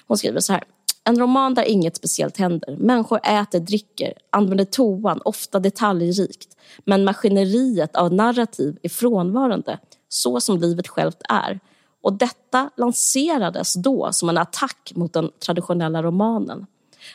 Hon 0.07 0.17
skriver 0.17 0.39
så 0.39 0.53
här, 0.53 0.63
en 1.07 1.19
roman 1.19 1.53
där 1.53 1.63
inget 1.63 1.95
speciellt 1.95 2.37
händer. 2.37 2.77
Människor 2.77 3.19
äter, 3.23 3.59
dricker, 3.59 4.13
använder 4.29 4.65
toan, 4.65 5.21
ofta 5.25 5.59
detaljrikt. 5.59 6.57
Men 6.85 7.03
maskineriet 7.03 7.95
av 7.95 8.13
narrativ 8.13 8.77
är 8.83 8.89
frånvarande, 8.89 9.79
så 10.09 10.41
som 10.41 10.57
livet 10.57 10.87
självt 10.87 11.21
är. 11.29 11.59
Och 12.01 12.13
detta 12.13 12.69
lanserades 12.77 13.73
då 13.73 14.09
som 14.11 14.29
en 14.29 14.37
attack 14.37 14.91
mot 14.95 15.13
den 15.13 15.31
traditionella 15.45 16.03
romanen. 16.03 16.65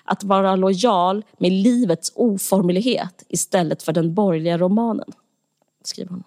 Att 0.04 0.24
vara 0.24 0.56
lojal 0.56 1.24
med 1.38 1.52
livets 1.52 2.12
oformlighet 2.14 3.24
istället 3.28 3.82
för 3.82 3.92
den 3.92 4.14
borgerliga 4.14 4.58
romanen, 4.58 5.12
skriver 5.84 6.10
hon. 6.10 6.24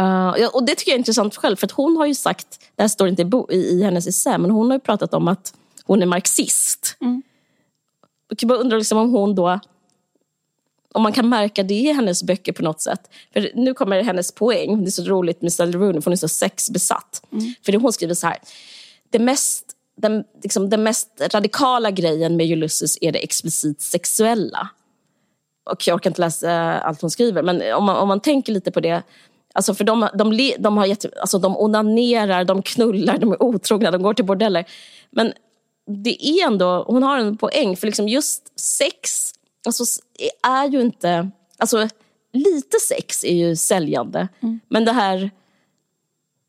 Uh, 0.00 0.46
och 0.54 0.66
Det 0.66 0.74
tycker 0.74 0.90
jag 0.90 0.96
är 0.96 0.98
intressant 0.98 1.36
själv, 1.36 1.56
för 1.56 1.66
att 1.66 1.72
hon 1.72 1.96
har 1.96 2.06
ju 2.06 2.14
sagt, 2.14 2.60
det 2.76 2.82
här 2.82 2.88
står 2.88 3.08
inte 3.08 3.30
i, 3.50 3.56
i 3.56 3.82
hennes 3.82 4.06
essä, 4.06 4.38
men 4.38 4.50
hon 4.50 4.66
har 4.66 4.76
ju 4.76 4.80
pratat 4.80 5.14
om 5.14 5.28
att 5.28 5.54
hon 5.84 6.02
är 6.02 6.06
marxist. 6.06 6.96
Mm. 7.00 7.22
Jag 8.28 8.38
kan 8.38 8.48
bara 8.48 8.58
undra 8.58 8.78
liksom 8.78 8.98
om 8.98 9.10
hon 9.10 9.34
då 9.34 9.60
om 10.92 11.02
man 11.02 11.12
kan 11.12 11.28
märka 11.28 11.62
det 11.62 11.74
i 11.74 11.92
hennes 11.92 12.22
böcker 12.22 12.52
på 12.52 12.62
något 12.62 12.80
sätt. 12.80 13.10
För 13.32 13.50
nu 13.54 13.74
kommer 13.74 14.02
hennes 14.02 14.32
poäng, 14.32 14.84
det 14.84 14.88
är 14.88 14.90
så 14.90 15.04
roligt 15.04 15.42
med 15.42 15.52
Sally 15.52 15.72
Rooney 15.72 16.00
för 16.00 16.04
hon 16.04 16.12
är 16.12 16.16
så 16.16 16.28
sexbesatt. 16.28 17.22
Mm. 17.32 17.54
För 17.62 17.72
hon 17.72 17.92
skriver 17.92 18.14
så 18.14 18.26
här, 18.26 18.38
det 19.10 19.18
mest, 19.18 19.64
den, 19.96 20.24
liksom, 20.42 20.70
den 20.70 20.82
mest 20.82 21.08
radikala 21.34 21.90
grejen 21.90 22.36
med 22.36 22.50
Ulysses 22.50 22.98
är 23.00 23.12
det 23.12 23.18
explicit 23.18 23.80
sexuella. 23.80 24.68
Och 25.70 25.86
jag 25.86 25.94
orkar 25.94 26.10
inte 26.10 26.20
läsa 26.20 26.80
allt 26.80 27.00
hon 27.00 27.10
skriver, 27.10 27.42
men 27.42 27.74
om 27.74 27.84
man, 27.84 27.96
om 27.96 28.08
man 28.08 28.20
tänker 28.20 28.52
lite 28.52 28.70
på 28.70 28.80
det 28.80 29.02
Alltså 29.54 29.74
för 29.74 29.84
de, 29.84 30.08
de, 30.14 30.52
de, 30.58 30.76
har 30.76 30.86
gett, 30.86 31.18
alltså 31.18 31.38
de 31.38 31.56
onanerar, 31.56 32.44
de 32.44 32.62
knullar, 32.62 33.18
de 33.18 33.32
är 33.32 33.42
otrogna, 33.42 33.90
de 33.90 34.02
går 34.02 34.14
till 34.14 34.24
bordeller. 34.24 34.64
Men 35.10 35.32
det 35.96 36.26
är 36.26 36.46
ändå, 36.46 36.84
hon 36.86 37.02
har 37.02 37.18
en 37.18 37.36
poäng, 37.36 37.76
för 37.76 37.86
liksom 37.86 38.08
just 38.08 38.60
sex 38.60 39.32
alltså, 39.66 39.84
är 40.42 40.68
ju 40.68 40.80
inte... 40.80 41.30
Alltså, 41.58 41.88
lite 42.32 42.76
sex 42.88 43.24
är 43.24 43.34
ju 43.34 43.56
säljande, 43.56 44.28
mm. 44.40 44.60
men 44.68 44.84
det 44.84 44.92
här 44.92 45.30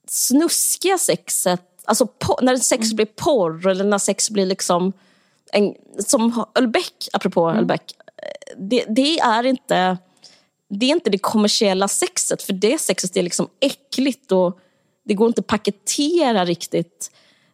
snuskiga 0.08 0.98
sexet, 0.98 1.62
alltså 1.86 2.08
när 2.42 2.56
sex 2.56 2.86
mm. 2.86 2.96
blir 2.96 3.06
porr 3.06 3.68
eller 3.68 3.84
när 3.84 3.98
sex 3.98 4.30
blir 4.30 4.46
liksom... 4.46 4.94
En, 5.52 5.76
som 6.00 6.46
Ölbeck, 6.56 7.10
apropå 7.14 7.46
mm. 7.46 7.58
Ölbeck, 7.58 7.96
det, 8.58 8.86
det, 8.90 9.20
är 9.20 9.44
inte 9.44 9.98
det 10.70 10.86
är 10.86 10.90
inte 10.90 11.10
det 11.10 11.18
kommersiella 11.18 11.88
sexet, 11.88 12.44
för 12.44 12.54
det 12.54 12.82
sexet 12.82 13.18
är 13.18 13.24
liksom 13.24 13.50
äckligt 13.60 14.32
och 14.32 14.60
det 15.06 15.14
går 15.14 15.28
inte 15.28 15.42
att 15.42 15.48
paketera 15.48 16.46
riktigt. 16.46 17.12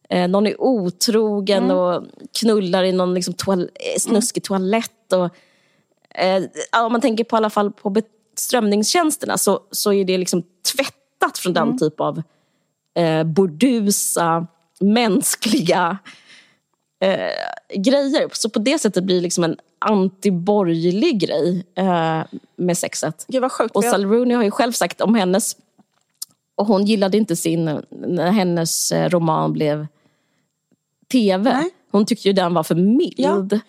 Eh, 0.10 0.28
någon 0.28 0.47
är 0.47 0.62
otrogen 0.62 1.64
mm. 1.64 1.78
och 1.78 2.03
knullar 2.39 2.84
i 2.84 2.91
någon 2.91 3.14
liksom 3.14 3.34
toal 3.34 3.62
eh, 3.62 3.99
snuskig 3.99 4.43
toalett. 4.43 5.14
Och, 5.14 5.30
eh, 6.20 6.43
om 6.86 6.91
man 6.91 7.01
tänker 7.01 7.24
på 7.24 7.38
alla 7.38 7.49
fall 7.49 7.72
på 7.72 8.01
strömningstjänsterna 8.36 9.38
så, 9.38 9.60
så 9.72 9.93
är 9.93 10.05
det 10.05 10.18
liksom 10.18 10.43
tvättat 10.76 11.38
från 11.38 11.53
den 11.53 11.64
mm. 11.64 11.78
typ 11.78 11.99
av 11.99 12.22
eh, 12.97 13.24
burdusa, 13.24 14.47
mänskliga 14.80 15.97
eh, 16.99 17.82
grejer. 17.82 18.30
Så 18.34 18.49
på 18.49 18.60
det 18.60 18.80
sättet 18.80 19.03
blir 19.03 19.16
det 19.16 19.22
liksom 19.22 19.43
en 19.43 19.57
antiborgerlig 19.80 21.20
grej 21.20 21.66
eh, 21.76 22.22
med 22.55 22.78
sexet. 22.78 23.26
Gud 23.28 23.41
vad 23.41 23.51
sjukt. 23.51 23.76
Och 23.76 23.84
Sally 23.84 24.05
Rooney 24.05 24.36
har 24.36 24.43
ju 24.43 24.51
själv 24.51 24.72
sagt 24.72 25.01
om 25.01 25.16
hennes... 25.16 25.55
Och 26.55 26.66
hon 26.66 26.86
gillade 26.86 27.18
inte 27.18 27.36
sin... 27.36 27.82
När 27.89 28.32
hennes 28.32 28.91
eh, 28.91 29.10
roman 29.10 29.53
blev 29.53 29.88
tv. 31.12 31.53
Nej. 31.53 31.70
Hon 31.91 32.05
tyckte 32.05 32.28
ju 32.28 32.34
den 32.34 32.53
var 32.53 32.64
för 32.64 32.76
mild. 32.76 33.14
Ja. 33.18 33.60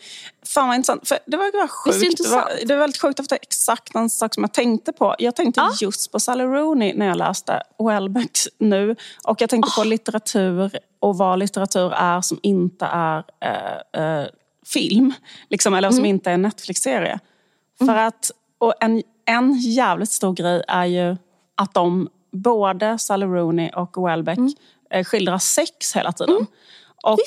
Fan 0.47 0.69
vad 0.69 0.77
intressant. 0.77 1.09
För 1.09 1.19
det 1.27 1.37
var 1.37 1.69
sjukt. 1.69 2.23
Det, 2.23 2.29
var, 2.31 2.67
det 2.67 2.75
var 2.75 2.81
väldigt 2.81 3.01
sjukt, 3.01 3.17
för 3.17 3.29
det 3.29 3.35
är 3.35 3.43
exakt 3.43 3.95
en 3.95 4.11
sak 4.11 4.35
som 4.35 4.43
jag 4.43 4.53
tänkte 4.53 4.93
på. 4.93 5.15
Jag 5.19 5.37
tänkte 5.37 5.61
ja. 5.61 5.73
just 5.81 6.13
på 6.13 6.21
Sally 6.21 6.45
Rooney 6.45 6.95
när 6.95 7.07
jag 7.07 7.17
läste 7.17 7.63
Welbeck 7.79 8.39
nu. 8.59 8.97
Och 9.25 9.43
jag 9.43 9.51
tänkte 9.51 9.71
oh. 9.71 9.83
på 9.83 9.85
litteratur 9.85 10.71
och 11.01 11.19
vad 11.19 11.39
litteratur 11.39 11.93
är 11.93 12.21
som 12.21 12.39
inte 12.43 12.85
är 12.87 13.25
äh, 13.41 14.05
äh, 14.05 14.27
film. 14.67 15.13
Liksom, 15.51 15.75
eller 15.75 15.89
mm. 15.89 15.97
som 15.97 16.05
inte 16.05 16.31
är 16.31 16.35
en 16.35 16.43
Netflix-serie. 16.43 17.19
Mm. 17.81 17.95
För 17.95 18.03
att, 18.03 18.31
och 18.59 18.75
en, 18.81 19.03
en 19.25 19.53
jävligt 19.53 20.11
stor 20.11 20.33
grej 20.33 20.63
är 20.69 20.85
ju 20.85 21.17
att 21.55 21.75
de, 21.75 22.09
både 22.33 22.99
Sally 22.99 23.27
Rooney 23.27 23.71
och 23.71 24.09
Welbeck, 24.09 24.39
mm. 24.39 24.53
Eh, 24.93 25.05
skildrar 25.05 25.39
sex 25.39 25.97
hela 25.97 26.13
tiden. 26.13 26.35
Mm. 26.35 26.47
Och 27.03 27.19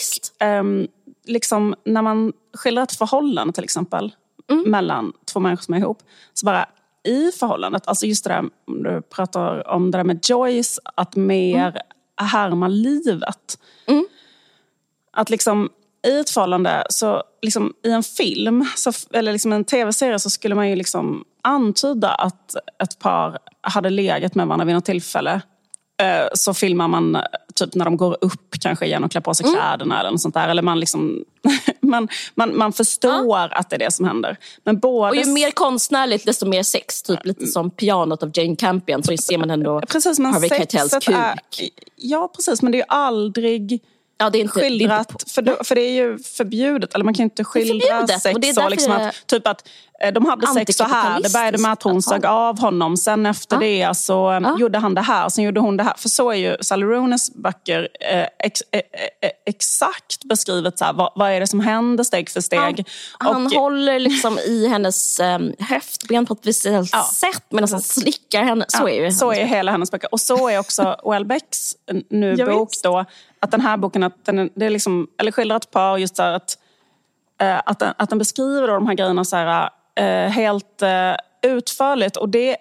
um, 0.48 0.88
liksom, 1.26 1.76
när 1.86 2.02
man 2.02 2.34
skildrar 2.54 2.84
ett 2.84 2.98
förhållande 2.98 3.54
till 3.54 3.64
exempel 3.64 4.16
mm. 4.52 4.72
mellan 4.72 5.14
två 5.34 5.40
människor 5.40 5.64
som 5.64 5.74
är 5.74 5.78
ihop. 5.78 6.04
Så 6.34 6.46
bara 6.46 6.66
i 7.04 7.32
förhållandet, 7.32 7.88
alltså 7.88 8.06
just 8.06 8.24
det 8.24 8.30
där 8.30 8.50
du 8.66 9.02
pratar 9.02 9.68
om 9.68 9.92
det 9.92 9.98
där 9.98 10.04
med 10.04 10.30
Joyce, 10.30 10.80
att 10.96 11.16
mer 11.16 11.68
mm. 11.68 11.82
härma 12.32 12.68
livet. 12.68 13.60
Mm. 13.86 14.06
Att 15.12 15.30
liksom 15.30 15.70
i 16.08 16.20
ett 16.20 16.30
förhållande, 16.30 16.86
så 16.90 17.24
liksom, 17.42 17.74
i 17.84 17.92
en 17.92 18.04
film 18.04 18.66
så, 18.76 18.92
eller 19.12 19.32
liksom 19.32 19.54
en 19.54 19.64
tv-serie 19.64 20.20
så 20.20 20.30
skulle 20.30 20.56
man 20.56 20.70
ju 20.70 20.76
liksom 20.76 21.26
antyda 21.42 22.10
att 22.10 22.56
ett 22.84 23.00
par 23.00 23.40
hade 23.62 23.90
legat 23.90 24.36
med 24.36 24.48
varandra 24.48 24.66
vid 24.66 24.76
något 24.76 24.86
tillfälle 24.86 25.42
Eh, 26.04 26.28
så 26.34 26.54
filmar 26.54 26.88
man 26.88 27.18
typ 27.56 27.76
när 27.76 27.86
de 27.86 27.98
går 27.98 28.18
upp 28.22 28.56
kanske 28.62 28.86
igen 28.86 29.04
och 29.04 29.12
klär 29.12 29.22
på 29.22 29.34
sig 29.34 29.46
mm. 29.46 29.56
kläderna 29.56 30.00
eller 30.00 30.12
något 30.12 30.22
sånt 30.22 30.34
där. 30.34 30.50
Eller 30.50 30.62
man, 30.62 30.80
liksom, 30.80 31.24
man, 31.80 32.08
man, 32.36 32.58
man 32.58 32.74
förstår 32.74 33.28
ja. 33.28 33.50
att 33.52 33.70
det 33.70 33.76
är 33.76 33.80
det 33.80 33.94
som 33.94 34.06
händer. 34.06 34.38
Men 34.64 34.80
både... 34.80 35.10
Och 35.10 35.16
ju 35.16 35.26
mer 35.26 35.52
konstnärligt 35.52 36.26
desto 36.26 36.46
mer 36.46 36.64
sex. 36.64 37.02
Typ 37.04 37.26
lite 37.26 37.48
som 37.48 37.72
pianot 37.72 38.24
av 38.24 38.32
Jane 38.34 38.56
Campion 38.56 39.04
så 39.04 39.18
ser 39.18 39.38
man 39.38 39.52
ändå 39.52 39.82
precis, 39.88 40.20
men 40.20 40.34
Harvey 40.34 40.50
Keitels 40.50 40.94
kuk. 40.94 41.16
Är, 41.16 41.40
ja 41.96 42.32
precis 42.36 42.62
men 42.62 42.72
det 42.72 42.80
är 42.80 42.86
aldrig 42.90 43.82
Ja, 44.18 44.30
det 44.30 44.38
är 44.38 44.42
inte, 44.42 44.60
skildrat, 44.60 45.08
det 45.08 45.14
är 45.14 45.14
inte 45.14 45.32
för, 45.34 45.42
det, 45.42 45.58
för 45.64 45.76
det 45.76 45.82
är 45.82 45.92
ju 45.92 46.20
förbjudet. 46.20 46.94
Eller 46.94 47.06
man 47.06 47.14
kan 47.14 47.24
inte 47.24 47.44
skildra 47.44 48.08
sex 48.08 48.56
så. 48.56 48.70
Liksom 48.70 48.94
att, 48.94 49.28
typ 49.28 49.48
att 49.48 49.68
eh, 50.02 50.14
de 50.14 50.26
hade 50.26 50.48
sex 50.48 50.78
så 50.78 50.84
här, 50.84 51.22
det 51.22 51.34
började 51.34 51.58
med 51.58 51.72
att 51.72 51.84
hon 51.84 52.02
sög 52.02 52.26
av 52.26 52.60
honom. 52.60 52.98
Sen 52.98 53.26
efter 53.26 53.56
ja. 53.56 53.88
det 53.88 53.98
så 53.98 54.40
ja. 54.44 54.58
gjorde 54.60 54.80
han 54.80 54.96
det 54.96 55.02
här, 55.02 55.30
sen 55.30 55.44
gjorde 55.44 55.60
hon 55.60 55.78
det 55.78 55.84
här. 55.84 55.94
För 55.98 56.10
så 56.10 56.32
är 56.32 56.36
ju 56.36 56.58
Sally 56.62 56.86
Rooney's 56.86 57.32
böcker 57.36 57.90
eh, 58.12 58.26
ex, 58.40 58.62
eh, 58.72 58.80
eh, 59.22 59.32
exakt 59.46 60.24
beskrivet. 60.24 60.80
Så 60.80 60.86
här, 60.86 60.94
vad, 60.94 61.12
vad, 61.16 61.32
är 61.32 61.40
det 61.40 61.48
som 61.48 61.60
händer 61.60 62.04
steg 62.04 62.30
för 62.30 62.42
steg? 62.42 62.88
Han, 63.18 63.34
han 63.34 63.54
håller 63.54 64.00
liksom 64.00 64.40
i 64.40 64.68
hennes 64.68 65.20
eh, 65.20 65.40
höftben 65.60 66.26
på 66.26 66.34
ett 66.34 66.40
speciellt 66.40 66.90
ja. 66.94 67.10
sätt 67.14 67.46
medan 67.50 67.70
han 67.72 67.82
slickar 67.82 68.44
henne. 68.44 68.66
Så 68.68 68.88
är 68.88 69.06
ju 69.06 69.12
Så 69.12 69.34
är 69.34 69.46
hela 69.46 69.72
hennes 69.72 69.92
böcker. 69.92 70.10
Och 70.12 70.22
så 70.22 70.50
är 70.50 70.60
också 70.60 70.96
Welbecks 71.06 71.76
nu 72.10 72.46
bok 72.46 72.70
då 72.84 73.06
att 73.44 73.52
den 73.52 73.62
här 73.62 73.78
boken, 73.78 74.04
att 74.04 74.26
den, 74.26 74.50
det 74.56 74.66
är 74.66 74.70
liksom, 74.70 75.08
eller 75.18 75.32
skildrar 75.32 75.58
ett 75.58 75.72
par 75.72 75.98
just 75.98 76.16
så 76.16 76.24
att, 76.24 76.58
eh, 77.42 77.62
att, 77.66 77.80
den, 77.80 77.94
att 77.98 78.10
den 78.10 78.20
beskriver 78.20 78.68
de 78.68 78.88
här 78.88 78.94
grejerna 78.94 79.26
så 79.26 79.36
här, 79.36 79.70
eh, 79.96 80.32
helt 80.32 80.82
eh, 80.82 81.16
utförligt. 81.42 82.18
Och 82.18 82.30
det, 82.30 82.58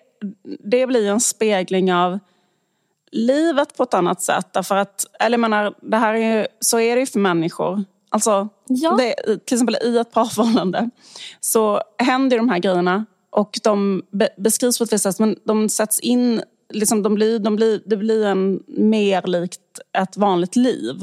det 0.64 0.86
blir 0.86 1.10
en 1.10 1.20
spegling 1.20 1.94
av 1.94 2.18
livet 3.12 3.76
på 3.76 3.82
ett 3.82 3.94
annat 3.94 4.22
sätt. 4.22 4.46
Därför 4.52 4.76
att, 4.76 5.06
eller 5.20 5.34
jag 5.34 5.40
menar, 5.40 5.74
det 5.82 5.96
här 5.96 6.14
är 6.14 6.38
ju, 6.38 6.46
så 6.60 6.80
är 6.80 6.94
det 6.94 7.00
ju 7.00 7.06
för 7.06 7.18
människor. 7.18 7.84
Alltså, 8.08 8.48
ja. 8.68 8.96
det, 8.98 9.14
till 9.46 9.54
exempel 9.54 9.76
i 9.84 9.98
ett 9.98 10.12
parförhållande 10.12 10.90
så 11.40 11.82
händer 11.98 12.36
de 12.36 12.48
här 12.48 12.58
grejerna 12.58 13.04
och 13.30 13.58
de 13.62 14.02
be, 14.10 14.28
beskrivs 14.36 14.78
på 14.78 14.84
ett 14.84 14.92
visst 14.92 15.04
sätt 15.04 15.18
men 15.18 15.36
de 15.44 15.68
sätts 15.68 16.00
in 16.00 16.42
liksom, 16.72 17.02
de 17.02 17.14
blir, 17.14 17.38
de 17.38 17.56
blir, 17.56 17.80
det 17.86 17.96
blir 17.96 18.24
en 18.26 18.62
mer 18.66 19.22
likt 19.26 19.60
ett 19.98 20.16
vanligt 20.16 20.56
liv. 20.56 21.02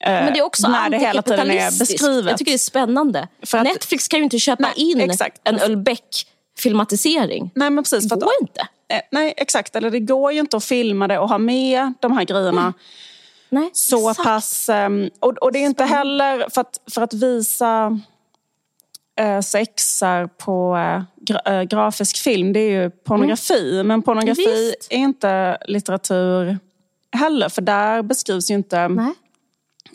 Eh, 0.00 0.10
Men 0.10 0.32
det 0.32 0.38
är 0.38 0.42
också 0.42 0.68
när 0.68 0.90
det 0.90 0.98
hela 0.98 1.22
tiden 1.22 1.50
är 1.50 1.78
beskrivet. 1.78 2.30
Jag 2.30 2.38
tycker 2.38 2.52
det 2.52 2.56
är 2.56 2.58
spännande. 2.58 3.28
För 3.42 3.58
att- 3.58 3.64
Netflix 3.64 4.08
kan 4.08 4.18
ju 4.18 4.24
inte 4.24 4.38
köpa 4.38 4.62
Nej, 4.62 4.72
in 4.76 5.00
exakt. 5.00 5.40
en 5.44 5.58
Ölbeck-filmatisering. 5.58 7.50
Nej, 7.54 7.70
men 7.70 7.84
precis. 7.84 8.02
Det 8.04 8.08
För 8.08 8.16
att, 8.16 8.22
går 8.22 8.32
inte. 8.40 8.60
eh, 8.88 9.00
nej, 9.10 9.34
exakt. 9.36 9.76
Eller 9.76 9.90
det 9.90 10.00
går 10.00 10.32
ju 10.32 10.40
inte 10.40 10.56
att 10.56 10.64
filma 10.64 11.08
det 11.08 11.18
och 11.18 11.28
ha 11.28 11.38
med 11.38 11.92
de 12.00 12.12
här 12.12 12.24
grejerna. 12.24 12.72
Nej, 13.50 13.70
så 13.72 14.10
exakt. 14.10 14.26
pass... 14.26 14.68
ehm, 14.68 15.10
och, 15.20 15.32
och 15.38 15.52
det 15.52 15.58
är 15.58 15.66
inte 15.66 15.84
heller 15.84 16.46
för 16.50 16.60
att, 16.60 16.80
för 16.94 17.02
att 17.02 17.14
visa 17.14 18.00
sexar 19.42 20.26
på 20.26 20.76
eh, 20.76 21.02
gra, 21.20 21.40
eh, 21.58 21.62
grafisk 21.62 22.16
film. 22.16 22.52
Det 22.52 22.60
är 22.60 22.82
ju 22.82 22.90
pornografi. 22.90 23.82
Men 23.84 24.02
pornografi 24.02 24.44
Mm. 24.44 24.54
Visst. 24.56 24.86
är 24.92 24.96
inte 24.96 25.58
litteratur 25.66 26.58
heller. 27.16 27.48
För 27.48 27.62
där 27.62 28.02
beskrivs 28.02 28.50
ju 28.50 28.54
inte... 28.54 28.88
Nej. 28.88 29.12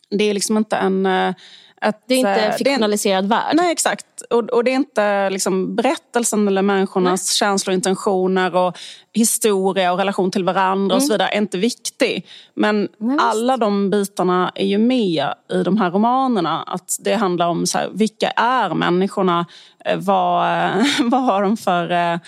Det 0.09 0.23
är 0.23 0.33
liksom 0.33 0.57
inte 0.57 0.75
en... 0.77 1.05
eh, 1.05 1.33
Ett, 1.81 2.03
Det 2.07 2.13
är 2.13 2.17
inte 2.17 2.29
eh, 2.29 2.45
en 2.51 2.53
fiktionaliserad 2.57 3.25
värld. 3.29 3.55
Nej, 3.55 3.71
exakt. 3.71 4.05
Och, 4.29 4.43
och 4.49 4.63
det 4.63 4.71
är 4.71 4.75
inte 4.75 5.29
liksom 5.29 5.75
berättelsen 5.75 6.47
eller 6.47 6.61
människornas 6.61 7.33
känslor 7.33 7.71
och 7.71 7.75
intentioner 7.75 8.55
och 8.55 8.77
historia 9.13 9.91
och 9.91 9.97
relation 9.97 10.31
till 10.31 10.43
varandra 10.43 10.95
och 10.95 11.03
så 11.03 11.13
vidare 11.13 11.29
är 11.29 11.37
inte 11.37 11.57
viktig. 11.57 12.27
Men 12.53 12.79
Mm. 12.79 13.15
Nej, 13.15 13.17
alla 13.19 13.57
de 13.57 13.89
bitarna 13.89 14.51
är 14.55 14.65
ju 14.65 14.77
med 14.77 15.33
i 15.51 15.63
de 15.63 15.77
här 15.77 15.91
romanerna. 15.91 16.63
Att 16.67 16.97
det 16.99 17.15
handlar 17.15 17.47
om 17.47 17.65
så 17.65 17.77
här, 17.77 17.89
vilka 17.93 18.29
är 18.29 18.73
människorna? 18.73 19.45
Eh, 19.85 19.97
Vad, 19.97 20.71
vad 21.03 21.21
har 21.21 21.41
de 21.41 21.57
för 21.57 21.91
eh, 21.91 22.19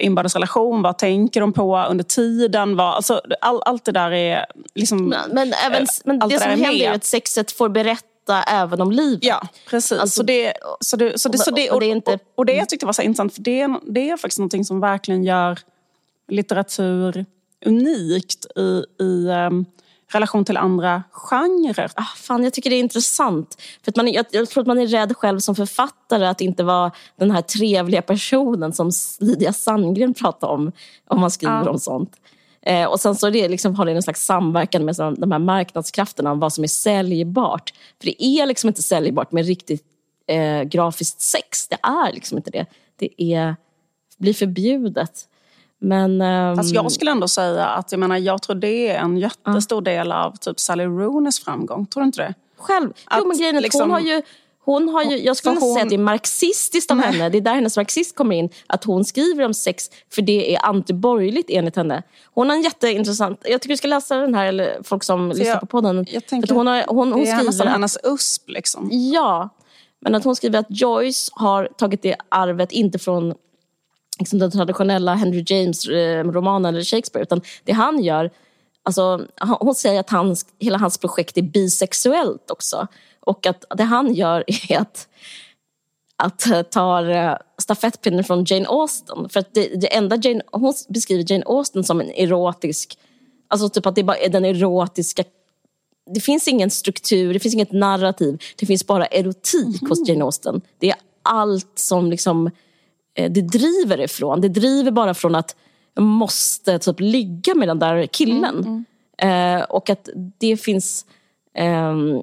inbördes 0.00 0.34
relation? 0.34 0.82
Vad 0.82 0.98
tänker 0.98 1.40
de 1.40 1.52
på 1.52 1.86
under 1.90 2.04
tiden? 2.04 2.76
Vad, 2.76 2.94
alltså, 2.94 3.20
all, 3.40 3.62
allt 3.64 3.84
det 3.84 3.92
där 3.92 4.10
är 4.10 4.46
liksom... 4.74 5.08
Men, 5.08 5.30
men, 5.32 5.52
även, 5.66 5.82
eh, 5.82 5.88
men 6.04 6.18
det 6.18 6.28
där 6.28 6.38
som 6.38 6.50
händer 6.50 6.70
är 6.70 6.72
ju 6.72 6.86
att 6.86 7.04
sexet 7.04 7.52
får 7.52 7.68
berätta 7.68 8.08
även 8.32 8.80
om 8.80 8.92
livet. 8.92 9.24
Ja, 9.24 9.48
precis. 9.70 9.98
Alltså, 9.98 10.16
så 10.16 10.22
det, 10.22 10.52
så 10.80 10.96
det, 10.96 11.18
så 11.20 11.28
det, 11.28 11.38
så 11.38 11.50
det, 11.50 11.68
och 11.70 11.74
och, 11.74 11.80
det 11.80 11.86
är 11.86 11.90
inte- 11.90 12.18
och, 12.34 12.46
det 12.46 12.52
jag 12.52 12.68
tyckte 12.68 12.86
var 12.86 12.92
så 12.92 13.02
intressant, 13.02 13.34
för 13.34 13.42
det, 13.42 13.60
är- 13.60 13.80
det 13.92 14.10
är 14.10 14.16
faktiskt 14.16 14.38
någonting 14.38 14.64
som 14.64 14.80
verkligen 14.80 15.24
gör 15.24 15.58
litteratur 16.28 17.26
unikt 17.66 18.46
i, 18.56 18.84
i 19.04 19.26
um, 19.28 19.64
relation 20.12 20.44
till 20.44 20.56
andra 20.56 21.02
genrer. 21.12 21.90
Ah, 21.94 22.02
fan, 22.16 22.44
jag 22.44 22.52
tycker 22.52 22.70
det 22.70 22.76
är 22.76 22.80
intressant. 22.80 23.62
För 23.84 23.92
att 23.92 23.96
man, 23.96 24.12
jag, 24.12 24.26
jag 24.30 24.48
tror 24.48 24.60
att 24.62 24.66
man 24.66 24.78
är 24.78 24.86
rädd 24.86 25.16
själv 25.16 25.38
som 25.38 25.54
författare 25.54 26.26
att 26.26 26.40
inte 26.40 26.62
vara 26.64 26.90
den 27.16 27.30
här 27.30 27.42
trevliga 27.42 28.02
personen 28.02 28.72
som 28.72 28.90
Lydia 29.20 29.52
Sandgren 29.52 30.14
pratar 30.14 30.48
om, 30.48 30.72
om 31.08 31.20
man 31.20 31.30
skriver 31.30 31.62
Ja. 31.64 31.70
om 31.70 31.78
sånt. 31.78 32.16
Eh, 32.66 32.84
och 32.86 33.00
sen 33.00 33.14
så 33.14 33.30
det 33.30 33.48
liksom, 33.48 33.74
har 33.74 33.84
det 33.84 33.92
en 33.92 34.02
slags 34.02 34.24
samverkan 34.24 34.84
med 34.84 34.94
de 34.96 35.32
här 35.32 35.38
marknadskrafterna 35.38 36.32
om 36.32 36.40
vad 36.40 36.52
som 36.52 36.64
är 36.64 36.68
säljbart. 36.68 37.72
För 37.98 38.06
det 38.06 38.24
är 38.24 38.46
liksom 38.46 38.68
inte 38.68 38.82
säljbart 38.82 39.32
med 39.32 39.46
riktigt 39.46 39.84
eh, 40.26 40.62
grafiskt 40.62 41.20
sex. 41.20 41.68
Det 41.68 41.78
är 41.82 42.12
liksom 42.12 42.38
inte 42.38 42.50
det. 42.50 42.66
Det 42.96 43.22
är, 43.34 43.56
blir 44.18 44.34
förbjudet. 44.34 45.28
Men... 45.78 46.20
ehm, 46.20 46.56
Fast 46.56 46.74
jag 46.74 46.92
skulle 46.92 47.10
ändå 47.10 47.28
säga 47.28 47.66
att 47.66 47.92
jag, 47.92 47.98
menar, 47.98 48.16
jag 48.16 48.42
tror 48.42 48.56
det 48.56 48.88
är 48.88 48.98
en 48.98 49.18
jättestor 49.18 49.80
del 49.80 50.12
av 50.12 50.36
typ 50.36 50.60
Sally 50.60 50.84
Rooneys 50.84 51.40
framgång. 51.40 51.86
Tror 51.86 52.02
du 52.02 52.06
inte 52.06 52.22
det? 52.22 52.34
själv. 52.64 52.92
Att 53.04 53.18
jo, 53.20 53.28
men 53.28 53.36
grejen 53.38 53.54
är 53.54 53.58
att 53.58 53.62
liksom- 53.62 53.80
hon 53.80 53.90
har 53.90 54.00
ju... 54.00 54.22
Hon 54.64 54.88
har 54.88 55.02
ju, 55.04 55.18
jag 55.18 55.36
skulle 55.36 55.52
inte 55.54 55.60
säga 55.66 55.72
hon- 55.74 55.82
att 55.82 55.88
det 55.88 55.94
är 55.94 55.98
marxistiskt 55.98 56.90
av 56.90 56.96
Nej. 56.96 57.06
henne. 57.06 57.28
Det 57.28 57.38
är 57.38 57.40
där 57.42 57.54
hennes 57.54 57.76
marxist 57.76 58.16
kommer 58.16 58.36
in. 58.36 58.48
Att 58.66 58.84
hon 58.84 59.04
skriver 59.04 59.44
om 59.44 59.54
sex 59.54 59.90
för 60.14 60.22
det 60.22 60.54
är 60.54 60.64
antiborgerligt 60.66 61.50
enligt 61.50 61.76
henne. 61.76 62.02
Hon 62.34 62.48
har 62.48 62.56
en 62.56 62.62
jätteintressant... 62.62 63.40
Jag 63.44 63.60
tycker 63.62 63.72
du 63.72 63.76
ska 63.76 63.88
läsa 63.88 64.16
den 64.16 64.34
här, 64.34 64.46
eller 64.46 64.78
folk 64.84 65.04
som 65.04 65.28
lyssnar 65.28 65.46
jag- 65.46 65.60
på 65.60 65.66
podden. 65.66 66.06
Jag 66.10 66.26
tänker 66.26 66.54
hon, 66.54 66.66
har, 66.66 66.84
hon, 66.88 67.12
hon 67.12 67.24
det 67.24 67.30
är 67.30 67.36
nästan 67.36 67.52
skriver 67.52 67.70
hennes 67.70 67.98
USP. 68.04 68.48
Liksom. 68.48 68.88
Ja, 68.92 69.48
men 70.00 70.14
att 70.14 70.24
hon 70.24 70.36
skriver 70.36 70.58
att 70.58 70.66
Joyce 70.68 71.30
har 71.32 71.68
tagit 71.78 72.02
det 72.02 72.16
arvet 72.28 72.72
inte 72.72 72.98
från 72.98 73.34
liksom 74.18 74.38
den 74.38 74.50
traditionella 74.50 75.14
Henry 75.14 75.44
James-romanen 75.46 76.74
eller 76.74 76.84
Shakespeare. 76.84 77.22
Utan 77.22 77.40
det 77.64 77.72
han 77.72 78.02
gör, 78.04 78.30
alltså, 78.82 79.20
hon 79.60 79.74
säger 79.74 80.00
att 80.00 80.10
hans, 80.10 80.46
hela 80.58 80.78
hans 80.78 80.98
projekt 80.98 81.36
är 81.38 81.42
bisexuellt 81.42 82.50
också. 82.50 82.86
Och 83.26 83.46
att 83.46 83.64
det 83.76 83.84
han 83.84 84.14
gör 84.14 84.44
är 84.68 84.78
att 84.78 85.08
att 86.16 86.46
eh, 86.46 86.62
tar 86.62 87.10
eh, 87.10 87.36
stafettpinnen 87.58 88.24
från 88.24 88.44
Jane 88.44 88.66
Austen. 88.68 89.28
För 89.28 89.40
att 89.40 89.54
det, 89.54 89.80
det 89.80 89.94
enda 89.96 90.16
Jane, 90.16 90.42
hon 90.52 90.74
beskriver 90.88 91.32
Jane 91.32 91.44
Austen 91.46 91.84
som 91.84 92.00
en 92.00 92.10
erotisk... 92.10 92.98
Alltså 93.48 93.68
typ 93.68 93.86
att 93.86 93.94
det 93.94 94.02
bara 94.02 94.16
är 94.16 94.28
den 94.28 94.44
erotiska... 94.44 95.24
Det 96.14 96.20
finns 96.20 96.48
ingen 96.48 96.70
struktur, 96.70 97.32
det 97.34 97.40
finns 97.40 97.54
inget 97.54 97.72
narrativ. 97.72 98.42
Det 98.56 98.66
finns 98.66 98.86
bara 98.86 99.06
erotik 99.06 99.88
hos 99.88 100.08
Jane 100.08 100.24
Austen. 100.24 100.60
Det 100.78 100.90
är 100.90 100.96
allt 101.22 101.78
som 101.78 102.10
liksom... 102.10 102.50
eh, 103.14 103.32
Det 103.32 103.40
driver 103.42 104.00
ifrån. 104.00 104.40
Det 104.40 104.48
driver 104.48 104.90
bara 104.90 105.14
från 105.14 105.34
att 105.34 105.56
jag 105.94 106.02
måste 106.04 106.78
typ 106.78 107.00
ligga 107.00 107.54
med 107.54 107.68
den 107.68 107.78
där 107.78 108.06
killen. 108.06 108.84
Eh, 109.18 109.60
och 109.62 109.90
att 109.90 110.08
det 110.38 110.56
finns... 110.56 111.06
ehm, 111.54 112.20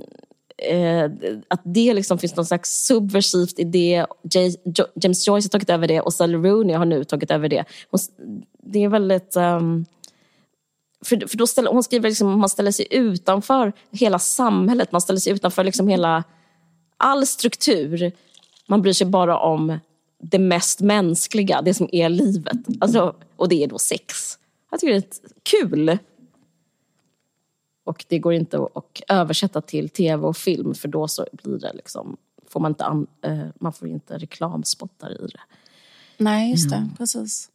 eh, 0.61 1.11
att 1.47 1.61
det 1.63 1.93
liksom 1.93 2.17
finns 2.17 2.35
någon 2.35 2.45
slags 2.45 2.85
subversivt 2.85 3.59
i 3.59 3.63
det. 3.63 4.05
James 4.95 5.27
Joyce 5.27 5.45
har 5.45 5.49
tagit 5.49 5.69
över 5.69 5.87
det 5.87 6.01
och 6.01 6.13
Sally 6.13 6.37
Rooney 6.37 6.75
har 6.75 6.85
nu 6.85 7.03
tagit 7.03 7.31
över 7.31 7.49
det. 7.49 7.65
Hon, 7.89 7.99
det 8.63 8.83
är 8.83 8.89
väldigt... 8.89 9.35
Um, 9.35 9.85
för, 11.05 11.27
för 11.27 11.37
då 11.37 11.47
ställer, 11.47 11.71
hon 11.71 11.83
skriver 11.83 12.09
liksom, 12.09 12.39
man 12.39 12.49
ställer 12.49 12.71
sig 12.71 12.87
utanför 12.91 13.73
hela 13.91 14.19
samhället, 14.19 14.91
man 14.91 15.01
ställer 15.01 15.19
sig 15.19 15.33
utanför 15.33 15.63
liksom 15.63 15.87
hela 15.87 16.23
all 16.97 17.27
struktur. 17.27 18.11
Man 18.67 18.81
bryr 18.81 18.93
sig 18.93 19.07
bara 19.07 19.39
om 19.39 19.79
det 20.21 20.39
mest 20.39 20.79
mänskliga, 20.79 21.61
det 21.61 21.73
som 21.73 21.89
är 21.91 22.09
livet. 22.09 22.57
Alltså, 22.79 23.15
och 23.35 23.49
det 23.49 23.63
är 23.63 23.67
då 23.67 23.79
sex. 23.79 24.37
Jag 24.71 24.79
tycker 24.79 24.93
det 24.93 24.99
är 24.99 25.05
kul. 25.43 25.97
Och 27.91 28.05
det 28.07 28.19
går 28.19 28.33
inte 28.33 28.57
att 28.57 29.01
översätta 29.07 29.61
till 29.61 29.89
tv 29.89 30.27
och 30.27 30.37
film 30.37 30.75
för 30.75 30.87
då 30.87 31.07
så 31.07 31.27
blir 31.31 31.59
det 31.59 31.73
liksom, 31.73 32.17
får 32.49 32.59
man 32.59 32.71
inte, 32.71 32.85
an, 32.85 33.07
eh, 33.21 33.47
man 33.59 33.73
får 33.73 33.87
inte 33.87 34.17
reklamspottar 34.17 35.11
i 35.11 35.27
det. 35.27 35.39
Nej, 36.17 36.51
just 36.51 36.69
det. 36.69 36.89
Precis. 36.97 37.49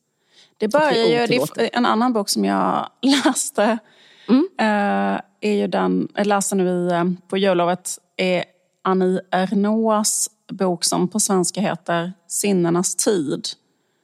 Det 0.58 0.68
börjar 0.68 1.06
ju, 1.06 1.26
det 1.54 1.76
en 1.76 1.86
annan 1.86 2.12
bok 2.12 2.28
som 2.28 2.44
jag 2.44 2.88
läste. 3.02 3.78
Mm. 4.28 4.48
eh, 4.58 5.20
är 5.40 5.52
ju 5.52 5.66
den, 5.66 6.08
jag 6.14 6.26
läste 6.26 6.54
nu 6.54 6.68
i, 6.68 6.92
eh, 6.92 7.04
på 7.28 7.36
jullovet, 7.36 7.98
är 8.16 8.44
Annie 8.82 9.20
Ernauds 9.30 10.30
bok 10.52 10.84
som 10.84 11.08
på 11.08 11.20
svenska 11.20 11.60
heter 11.60 12.12
Sinnenas 12.26 12.96
tid. 12.96 13.48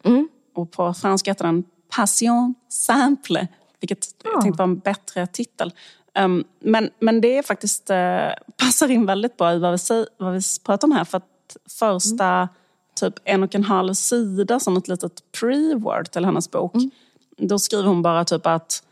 Mm. 0.04 0.28
Och 0.54 0.70
på 0.70 0.94
franska 0.94 1.30
heter 1.30 1.44
den 1.44 1.64
Passion 1.96 2.54
simple, 2.68 3.48
vilket 3.80 4.06
jag 4.24 4.42
tänkte 4.42 4.58
var 4.58 4.64
en 4.64 4.78
bättre 4.78 5.26
titel. 5.26 5.72
Um, 6.18 6.44
men, 6.60 6.90
men 6.98 7.20
det 7.20 7.38
är 7.38 7.42
faktiskt, 7.42 7.90
eh, 7.90 8.28
passar 8.56 8.90
in 8.90 9.06
väldigt 9.06 9.36
bra 9.36 9.52
i 9.52 9.58
vad 9.58 9.72
vi, 9.72 9.78
säger, 9.78 10.06
vad 10.16 10.32
vi 10.32 10.40
pratar 10.64 10.88
om 10.88 10.92
här. 10.92 11.04
För 11.04 11.18
att 11.18 11.56
första 11.78 12.48
typ 12.94 13.14
en 13.24 13.42
och 13.42 13.54
en 13.54 13.64
halv 13.64 13.94
sida 13.94 14.60
som 14.60 14.76
ett 14.76 14.88
litet 14.88 15.22
pre-word 15.40 16.10
till 16.10 16.24
hennes 16.24 16.50
bok. 16.50 16.72
Då 17.36 17.58
skriver 17.58 17.84
hon 17.84 18.02
bara 18.02 18.24
typ 18.24 18.46
att 18.46 18.82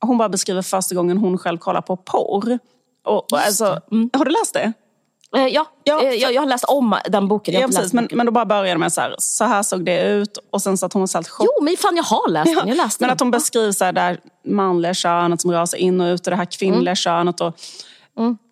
hon 0.00 0.18
bara 0.18 0.28
beskriver 0.28 0.62
första 0.62 0.94
gången 0.94 1.18
hon 1.18 1.38
själv 1.38 1.58
kollar 1.58 1.80
på 1.80 1.96
porr. 1.96 2.58
Och, 3.04 3.32
och 3.32 3.38
alltså, 3.38 3.80
Har 4.12 4.24
du 4.24 4.30
läst 4.30 4.54
det? 4.54 4.72
Eh, 5.36 5.46
ja, 5.46 5.66
Ja, 5.84 6.02
eh, 6.02 6.14
jag, 6.14 6.34
jag 6.34 6.42
har 6.42 6.46
läst 6.46 6.64
om 6.64 6.98
den 7.08 7.28
boken. 7.28 7.54
Ja, 7.54 7.66
precis. 7.66 7.92
Men, 7.92 8.04
boken. 8.04 8.16
men 8.16 8.26
då 8.26 8.32
bara 8.32 8.46
börjar 8.46 8.76
med 8.76 8.92
så 8.92 9.00
här, 9.00 9.14
så 9.18 9.44
här 9.44 9.62
såg 9.62 9.84
det 9.84 10.02
ut. 10.02 10.38
Och 10.50 10.62
sen 10.62 10.78
så 10.78 10.86
att 10.86 10.92
hon 10.92 11.08
så 11.08 11.18
helt 11.18 11.28
chockad. 11.28 11.52
Jo, 11.58 11.64
men 11.64 11.76
fan 11.76 11.96
jag 11.96 12.04
har 12.04 12.28
läst 12.28 12.54
den. 12.56 12.68
Jag 12.68 12.76
läste 12.76 13.02
Men 13.02 13.08
den. 13.08 13.14
att 13.14 13.20
hon 13.20 13.30
beskriver 13.30 13.72
så 13.72 13.84
här, 13.84 13.92
det 13.92 14.00
här 14.00 14.20
manliga 14.44 14.94
könet 14.94 15.40
som 15.40 15.50
rör 15.50 15.66
sig 15.66 15.80
in 15.80 16.00
och 16.00 16.04
ut 16.06 16.26
och 16.26 16.30
det 16.30 16.36
här 16.36 16.44
kvinnliga 16.58 16.94
könet. 16.94 17.40
Och, 17.40 17.58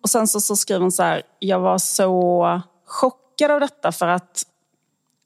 och 0.03 0.09
sen 0.09 0.27
så, 0.27 0.41
så 0.41 0.55
skriver 0.55 0.81
hon 0.81 0.91
så 0.91 1.03
här, 1.03 1.21
jag 1.39 1.59
var 1.59 1.77
så 1.77 2.61
chockad 2.87 3.51
av 3.51 3.59
detta 3.59 3.91
för 3.91 4.07
att, 4.07 4.43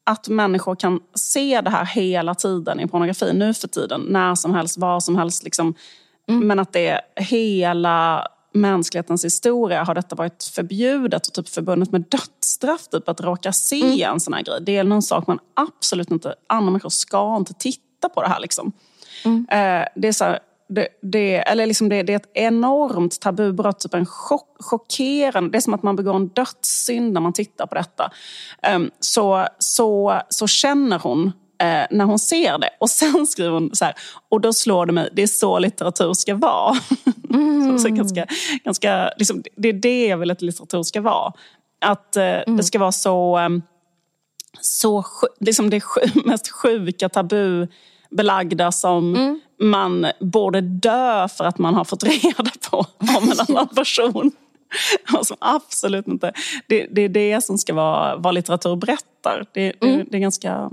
att 0.04 0.28
människor 0.28 0.76
kan 0.76 1.00
se 1.16 1.62
det 1.62 1.70
här 1.70 1.86
hela 1.86 2.36
tiden 2.36 2.80
i 2.80 2.88
pornografi 2.88 3.34
nu 3.34 3.54
för 3.54 3.68
tiden. 3.68 4.02
När 4.02 4.36
som 4.36 4.54
helst, 4.54 4.78
var 4.78 5.00
som 5.00 5.16
helst. 5.16 5.44
Liksom. 5.44 5.74
Men 6.28 6.60
att 6.60 6.74
det 6.74 6.88
är 6.88 7.02
hela 7.16 8.28
mänsklighetens 8.54 9.26
historia 9.26 9.84
har 9.84 9.96
detta 9.96 10.16
varit 10.16 10.44
förbjudet 10.44 11.28
och 11.28 11.34
typ 11.34 11.50
förbundet 11.50 11.92
med 11.92 12.02
dödsstraff. 12.10 12.88
Typ 12.88 13.10
att 13.10 13.22
råka 13.22 13.54
se 13.54 14.04
en 14.04 14.20
sån 14.20 14.34
här 14.34 14.44
grej. 14.44 14.60
Det 14.62 14.78
är 14.78 14.84
någon 14.84 15.02
sak 15.02 15.28
man 15.28 15.40
absolut 15.54 16.12
inte, 16.12 16.36
andra 16.48 16.72
människor 16.72 16.90
ska 16.90 17.38
inte 17.38 17.54
titta 17.54 18.10
på 18.10 18.22
det 18.22 18.28
här. 18.28 18.40
Liksom. 18.40 18.72
Eh, 19.26 19.88
det 19.96 20.08
är 20.08 20.12
så 20.12 20.24
här, 20.24 20.40
det, 20.70 20.88
det, 21.02 21.36
eller 21.36 21.66
liksom 21.66 21.90
det, 21.90 22.04
det 22.04 22.14
är 22.14 22.18
ett 22.18 22.32
enormt 22.34 23.22
tabubrott, 23.22 23.80
typ 23.80 23.94
en 23.94 24.06
chock, 24.06 24.56
chockerande... 24.60 25.50
Det 25.50 25.58
är 25.58 25.62
som 25.62 25.74
att 25.74 25.84
man 25.84 25.96
begår 25.96 26.16
en 26.16 26.28
dödssynd 26.28 27.14
när 27.14 27.22
man 27.22 27.34
tittar 27.34 27.66
på 27.66 27.76
detta. 27.76 28.12
Ehm, 28.62 28.92
så, 29.00 29.48
så, 29.60 30.22
så 30.30 30.48
känner 30.48 31.00
hon 31.00 31.32
eh, 31.60 31.86
när 31.90 32.06
hon 32.06 32.20
ser 32.20 32.58
det. 32.58 32.70
Och 32.80 32.90
sen 32.90 33.28
skriver 33.28 33.52
hon 33.52 33.70
så 33.74 33.86
här, 33.86 33.94
och 34.30 34.42
då 34.42 34.54
slår 34.54 34.86
det 34.86 34.94
mig, 34.94 35.10
det 35.14 35.22
är 35.22 35.28
så 35.28 35.60
litteratur 35.60 36.14
ska 36.14 36.36
vara. 36.36 36.76
så, 37.68 37.78
så 37.80 37.90
ganska, 37.90 38.26
ganska, 38.64 39.12
liksom, 39.18 39.44
det 39.56 39.70
är 39.70 39.74
det 39.74 40.08
jag 40.08 40.18
vill 40.18 40.32
att 40.32 40.42
litteratur 40.42 40.84
ska 40.84 41.02
vara. 41.02 41.34
Att 41.82 42.16
eh, 42.16 42.38
det 42.48 42.64
ska 42.64 42.80
vara 42.80 42.92
så, 42.92 43.38
eh, 43.38 43.50
så 44.62 45.06
liksom 45.40 45.70
det 45.70 45.84
mest 46.26 46.50
sjuka 46.52 47.10
tabubelagda 47.10 48.72
som 48.72 49.40
man 49.60 50.08
borde 50.20 50.62
dö 50.62 51.28
för 51.28 51.46
att 51.46 51.58
man 51.58 51.74
har 51.74 51.86
fått 51.86 52.04
reda 52.24 52.52
på 52.72 52.86
om 53.18 53.32
en 53.32 53.40
annan 53.48 53.68
person. 53.68 54.32
Och 55.18 55.28
som 55.28 55.38
absolut 55.40 56.08
inte... 56.08 56.34
Det, 56.68 56.88
det 56.92 57.02
är 57.02 57.10
det 57.10 57.42
som 57.42 57.58
ska 57.58 57.74
vara 57.74 58.16
vad 58.16 58.34
litteratur 58.34 58.76
berättar. 58.76 59.46
Det, 59.54 59.74
det, 59.80 60.04
det 60.12 60.18
är 60.18 60.22
ganska 60.22 60.70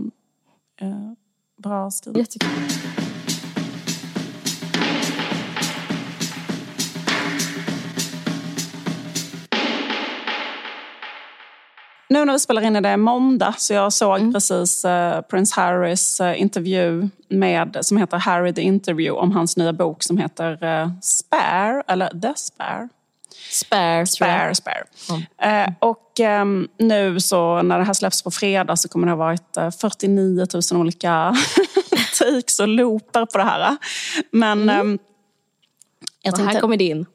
eh, 0.81 1.13
bra 1.63 1.91
skrivet. 1.91 2.19
Jättekul. 2.19 2.49
Nu 12.09 12.25
när 12.25 12.33
vi 12.33 12.39
spelar 12.39 12.63
in 12.63 12.77
är 12.77 12.81
det 12.81 12.97
måndag 12.97 13.55
så 13.59 13.73
jag 13.75 13.93
såg 13.93 14.33
precis 14.33 14.85
eh, 14.85 15.21
Prince 15.21 15.61
Harrys 15.61 16.21
eh, 16.21 16.41
intervju 16.41 17.09
med, 17.29 17.79
som 17.81 17.97
heter 17.97 18.17
Harry 18.17 18.53
the 18.53 18.63
Interview 18.63 19.21
om 19.21 19.33
hans 19.33 19.57
nya 19.57 19.73
bok 19.73 20.03
som 20.03 20.19
heter 20.19 20.65
eh, 20.65 20.91
Spare, 21.03 21.83
eller 21.87 22.09
The 22.09 22.33
Spare. 22.37 22.89
Spare. 23.51 24.07
Spare, 24.07 24.55
spare. 24.55 24.85
Eh, 25.43 25.73
och 25.79 26.21
ehm, 26.21 26.69
nu 26.79 27.21
så 27.21 27.63
när 27.63 27.79
det 27.79 27.85
här 27.85 27.93
släpps 27.93 28.23
på 28.23 28.31
fredag 28.31 28.77
så 28.77 28.89
kommer 28.89 29.07
det 29.07 29.13
ha 29.13 29.17
varit 29.17 29.57
eh, 29.57 29.71
49 29.71 30.47
000 30.73 30.81
olika 30.81 31.37
takes 32.19 32.61
och 32.61 32.69
loopar 32.69 33.27
på 33.27 33.39
det 33.39 33.45
här. 33.45 33.77
Men 34.31 34.71
ehm, 34.71 34.99
jag 36.23 36.33
Och 36.33 36.39
här 36.39 36.47
tänkte, 36.47 36.61
kommer 36.61 36.77
det 36.77 36.85
in. 36.85 37.07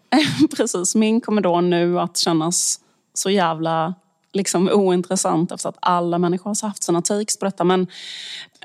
precis, 0.56 0.94
min 0.94 1.20
kommer 1.20 1.42
då 1.42 1.60
nu 1.60 2.00
att 2.00 2.16
kännas 2.16 2.80
så 3.14 3.30
jävla 3.30 3.94
liksom 4.32 4.68
ointressant 4.72 5.52
efter 5.52 5.68
att 5.68 5.78
alla 5.80 6.18
människor 6.18 6.50
har 6.62 6.68
haft 6.68 6.82
sina 6.82 7.02
takes 7.02 7.38
på 7.38 7.44
detta. 7.44 7.64
Men, 7.64 7.86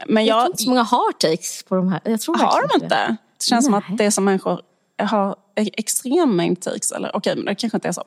men 0.07 0.25
Jag 0.25 0.35
jag, 0.35 0.41
tror 0.41 0.51
inte 0.51 0.63
så 0.63 0.69
många 0.69 0.83
har 0.83 1.11
takes 1.11 1.63
på 1.63 1.75
de 1.75 1.91
här. 1.91 2.01
Jag 2.03 2.21
tror 2.21 2.37
har 2.37 2.67
de 2.67 2.83
inte? 2.83 3.17
Det 3.37 3.45
känns 3.45 3.65
som 3.65 3.71
Nej. 3.71 3.81
att 3.87 3.97
det 3.97 4.11
som 4.11 4.25
människor 4.25 4.61
har 4.97 5.35
extrem 5.73 6.35
mängd 6.35 6.61
takes. 6.61 6.91
Eller 6.91 7.15
okej, 7.15 7.35
men 7.35 7.45
det 7.45 7.55
kanske 7.55 7.77
inte 7.77 7.87
är 7.87 7.91
så. 7.91 8.03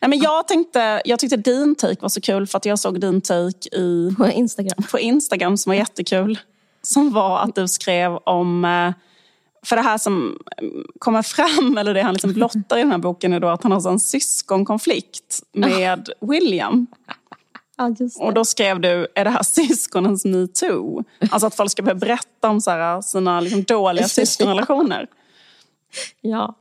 Nej, 0.00 0.08
men 0.08 0.18
jag, 0.18 0.48
tänkte, 0.48 1.02
jag 1.04 1.18
tyckte 1.18 1.36
din 1.36 1.74
take 1.74 2.00
var 2.00 2.08
så 2.08 2.20
kul 2.20 2.46
för 2.46 2.56
att 2.58 2.64
jag 2.64 2.78
såg 2.78 3.00
din 3.00 3.20
take 3.20 3.68
i, 3.76 4.14
På 4.18 4.26
Instagram. 4.28 4.82
på 4.90 4.98
Instagram 4.98 5.56
som 5.56 5.70
var 5.70 5.74
jättekul. 5.76 6.38
Som 6.82 7.10
var 7.12 7.38
att 7.38 7.54
du 7.54 7.68
skrev 7.68 8.16
om... 8.16 8.64
eh, 8.64 8.92
För 9.66 9.76
det 9.76 9.82
här 9.82 9.98
som 9.98 10.38
eh, 10.56 10.68
kommer 10.98 11.22
fram, 11.22 11.78
eller 11.78 11.94
det 11.94 12.02
han 12.02 12.12
liksom 12.14 12.32
blottar 12.32 12.76
i 12.78 12.80
den 12.80 12.90
här 12.90 12.98
boken 12.98 13.32
är 13.32 13.40
då 13.40 13.48
att 13.48 13.62
han 13.62 13.72
har 13.72 13.80
så 13.80 13.88
en 13.88 14.00
syskonkonflikt 14.00 15.42
med 15.52 16.08
William. 16.20 16.86
Ja. 17.06 17.14
Och 18.20 18.34
då 18.34 18.44
skrev 18.44 18.80
du, 18.80 19.06
är 19.14 19.24
det 19.24 19.30
här 19.30 19.42
syskonens 19.42 20.24
metoo? 20.24 21.04
Alltså 21.30 21.46
att 21.46 21.54
folk 21.54 21.70
ska 21.70 21.82
börja 21.82 21.94
berätta 21.94 22.48
om 22.48 22.60
så 22.60 22.70
här, 22.70 23.00
sina 23.00 23.40
liksom 23.40 23.62
dåliga 23.62 24.08
syskonrelationer. 24.08 25.06
Ja. 26.20 26.54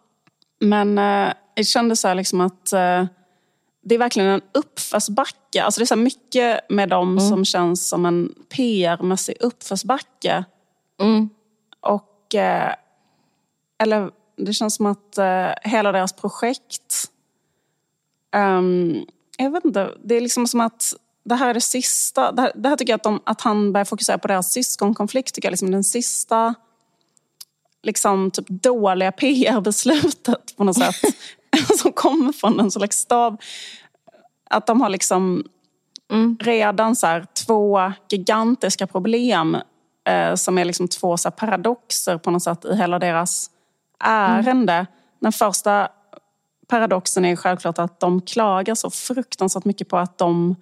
Men 0.59 0.97
eh, 0.97 1.33
jag 1.55 1.67
kände 1.67 1.95
så 1.95 2.13
liksom 2.13 2.41
att 2.41 2.73
eh, 2.73 3.05
det 3.81 3.95
är 3.95 3.99
verkligen 3.99 4.29
en 4.29 4.41
uppförsbacke. 4.51 5.63
Alltså 5.63 5.79
det 5.79 5.83
är 5.83 5.85
så 5.85 5.95
mycket 5.95 6.69
med 6.69 6.89
dem 6.89 7.19
som 7.19 7.45
känns 7.45 7.89
som 7.89 8.05
en 8.05 8.33
PR-mässig 8.49 9.35
uppförsbacke. 9.39 10.45
Mm. 11.01 11.29
Och, 11.81 12.35
eh, 12.35 12.73
eller 13.83 14.11
det 14.37 14.53
känns 14.53 14.75
som 14.75 14.85
att 14.85 15.17
eh, 15.17 15.49
hela 15.61 15.91
deras 15.91 16.13
projekt... 16.13 17.11
ehm, 18.35 19.05
jag 19.37 19.51
vet 19.51 19.65
inte, 19.65 19.91
det 20.03 20.15
är 20.15 20.21
liksom 20.21 20.47
som 20.47 20.61
att 20.61 20.93
det 21.23 21.35
här 21.35 21.49
är 21.49 21.53
det 21.53 21.61
sista. 21.61 22.31
Det 22.31 22.41
här, 22.41 22.51
det 22.55 22.69
här 22.69 22.75
tycker 22.75 22.93
jag 22.93 22.97
att, 22.97 23.03
de, 23.03 23.21
att 23.25 23.41
han 23.41 23.73
börjar 23.73 23.85
fokusera 23.85 24.17
på 24.17 24.27
deras 24.27 24.51
syskonkonflikt. 24.51 25.35
Tycker 25.35 25.47
jag 25.47 25.51
liksom 25.51 25.71
den 25.71 25.83
sista 25.83 26.55
liksom, 27.83 28.31
typ 28.31 28.47
dåliga 28.49 29.11
PR-beslutet 29.11 30.55
på 30.57 30.63
något 30.63 30.77
sätt. 30.77 30.95
som 31.81 31.91
kommer 31.91 32.31
från 32.31 32.59
en 32.59 32.71
slags 32.71 32.97
stab. 32.97 33.41
Att 34.49 34.67
de 34.67 34.81
har 34.81 34.89
liksom 34.89 35.43
redan 36.39 36.95
så 36.95 37.07
här, 37.07 37.25
två 37.45 37.91
gigantiska 38.09 38.87
problem 38.87 39.57
eh, 40.07 40.35
som 40.35 40.57
är 40.57 40.65
liksom 40.65 40.87
två 40.87 41.17
så 41.17 41.29
här, 41.29 41.31
paradoxer 41.31 42.17
på 42.17 42.31
något 42.31 42.43
sätt 42.43 42.65
i 42.65 42.75
hela 42.75 42.99
deras 42.99 43.49
ärende. 43.99 44.85
Den 45.19 45.31
första 45.31 45.89
paradoxen 46.67 47.25
är 47.25 47.35
självklart 47.35 47.79
att 47.79 47.99
de 47.99 48.21
klagar 48.21 48.75
så 48.75 48.89
fruktansvärt 48.89 49.65
mycket 49.65 49.89
på 49.89 49.97
att 49.97 50.17
de 50.17 50.55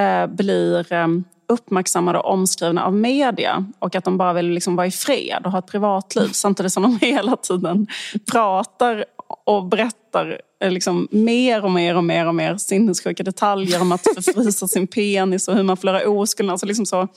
eh, 0.00 0.26
blir 0.26 0.92
eh, 0.92 1.08
uppmärksammade 1.50 2.18
och 2.18 2.32
omskrivna 2.32 2.84
av 2.84 2.94
media 2.94 3.64
och 3.78 3.94
att 3.94 4.04
de 4.04 4.18
bara 4.18 4.32
vill 4.32 4.50
liksom 4.50 4.76
vara 4.76 4.86
i 4.86 4.90
fred 4.90 5.42
och 5.44 5.52
ha 5.52 5.58
ett 5.58 5.66
privatliv 5.66 6.28
samtidigt 6.28 6.72
som 6.72 6.82
de 6.82 6.98
hela 7.06 7.36
tiden 7.36 7.86
pratar 8.32 9.04
och 9.44 9.64
berättar 9.64 10.40
eh, 10.60 10.70
liksom 10.70 11.08
mer 11.10 11.64
och 11.64 11.70
mer 11.70 11.96
och 11.96 12.04
mer 12.04 12.26
och 12.26 12.34
mer 12.34 12.56
sinnessjuka 12.56 13.22
detaljer 13.22 13.80
om 13.80 13.92
att 13.92 14.02
förfrysa 14.14 14.68
sin 14.68 14.86
penis 14.86 15.48
och 15.48 15.54
hur 15.54 15.62
man 15.62 15.76
förlorar 15.76 16.06
oskulden. 16.06 16.50
Alltså 16.50 16.66
liksom 16.66 16.86
så, 16.86 17.08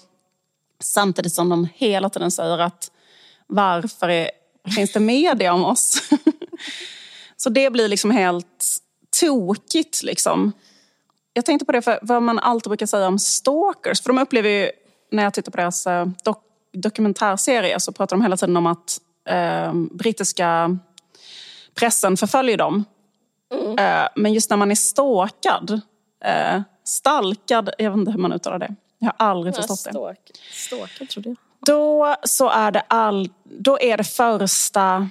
samtidigt 0.84 1.34
som 1.34 1.50
de 1.50 1.68
hela 1.76 2.10
tiden 2.10 2.32
säger 2.32 2.58
att 2.58 2.92
varför 3.48 4.10
är, 4.10 4.30
finns 4.76 4.92
det 4.92 5.00
media 5.00 5.54
om 5.54 5.66
oss? 5.66 6.10
så 7.38 7.50
det 7.50 7.70
blir 7.70 7.88
liksom 7.88 8.12
helt 8.12 8.78
tokigt 9.20 10.04
liksom. 10.04 10.52
Jag 11.34 11.46
tänkte 11.46 11.66
på 11.66 11.72
det 11.72 11.82
för 11.82 12.00
vad 12.02 12.24
man 12.24 12.40
alltid 12.40 12.70
brukar 12.70 12.86
säga 12.86 13.08
om 13.08 13.20
stalkers. 13.20 14.02
För 14.02 14.10
de 14.10 14.18
upplever 14.18 14.50
ju, 14.50 14.72
när 15.12 15.24
jag 15.24 15.34
tittar 15.34 15.52
på 15.52 15.58
deras 15.58 15.88
eh, 15.88 16.06
dok 16.24 16.40
dokumentärserie 16.74 17.80
så 17.80 17.92
pratar 17.92 18.16
de 18.16 18.22
hela 18.22 18.38
tiden 18.38 18.58
om 18.58 18.68
att 18.68 19.00
eh, 19.30 19.74
brittiska 19.74 20.78
pressen 21.76 22.18
förföljer 22.18 22.58
dem. 22.58 22.86
Eh, 23.80 24.08
men 24.16 24.34
just 24.34 24.50
när 24.50 24.58
man 24.58 24.72
är 24.72 24.76
stalkad, 24.76 25.82
eh, 26.26 26.62
stalkad, 26.84 27.70
jag 27.78 27.92
vet 27.92 27.98
inte 27.98 28.12
hur 28.12 28.20
man 28.20 28.34
uttalar 28.34 28.60
det. 28.60 28.76
Jag 29.00 29.08
har 29.18 29.28
aldrig 29.28 29.56
förstått 29.56 29.84
det. 29.84 29.92
Trodde 29.92 31.30
jag. 31.30 31.38
Då, 31.66 32.16
så 32.24 32.50
är 32.50 32.72
det 32.72 32.84
all, 32.88 33.30
då 33.44 33.80
är 33.80 33.98
det 33.98 34.04
första, 34.04 35.10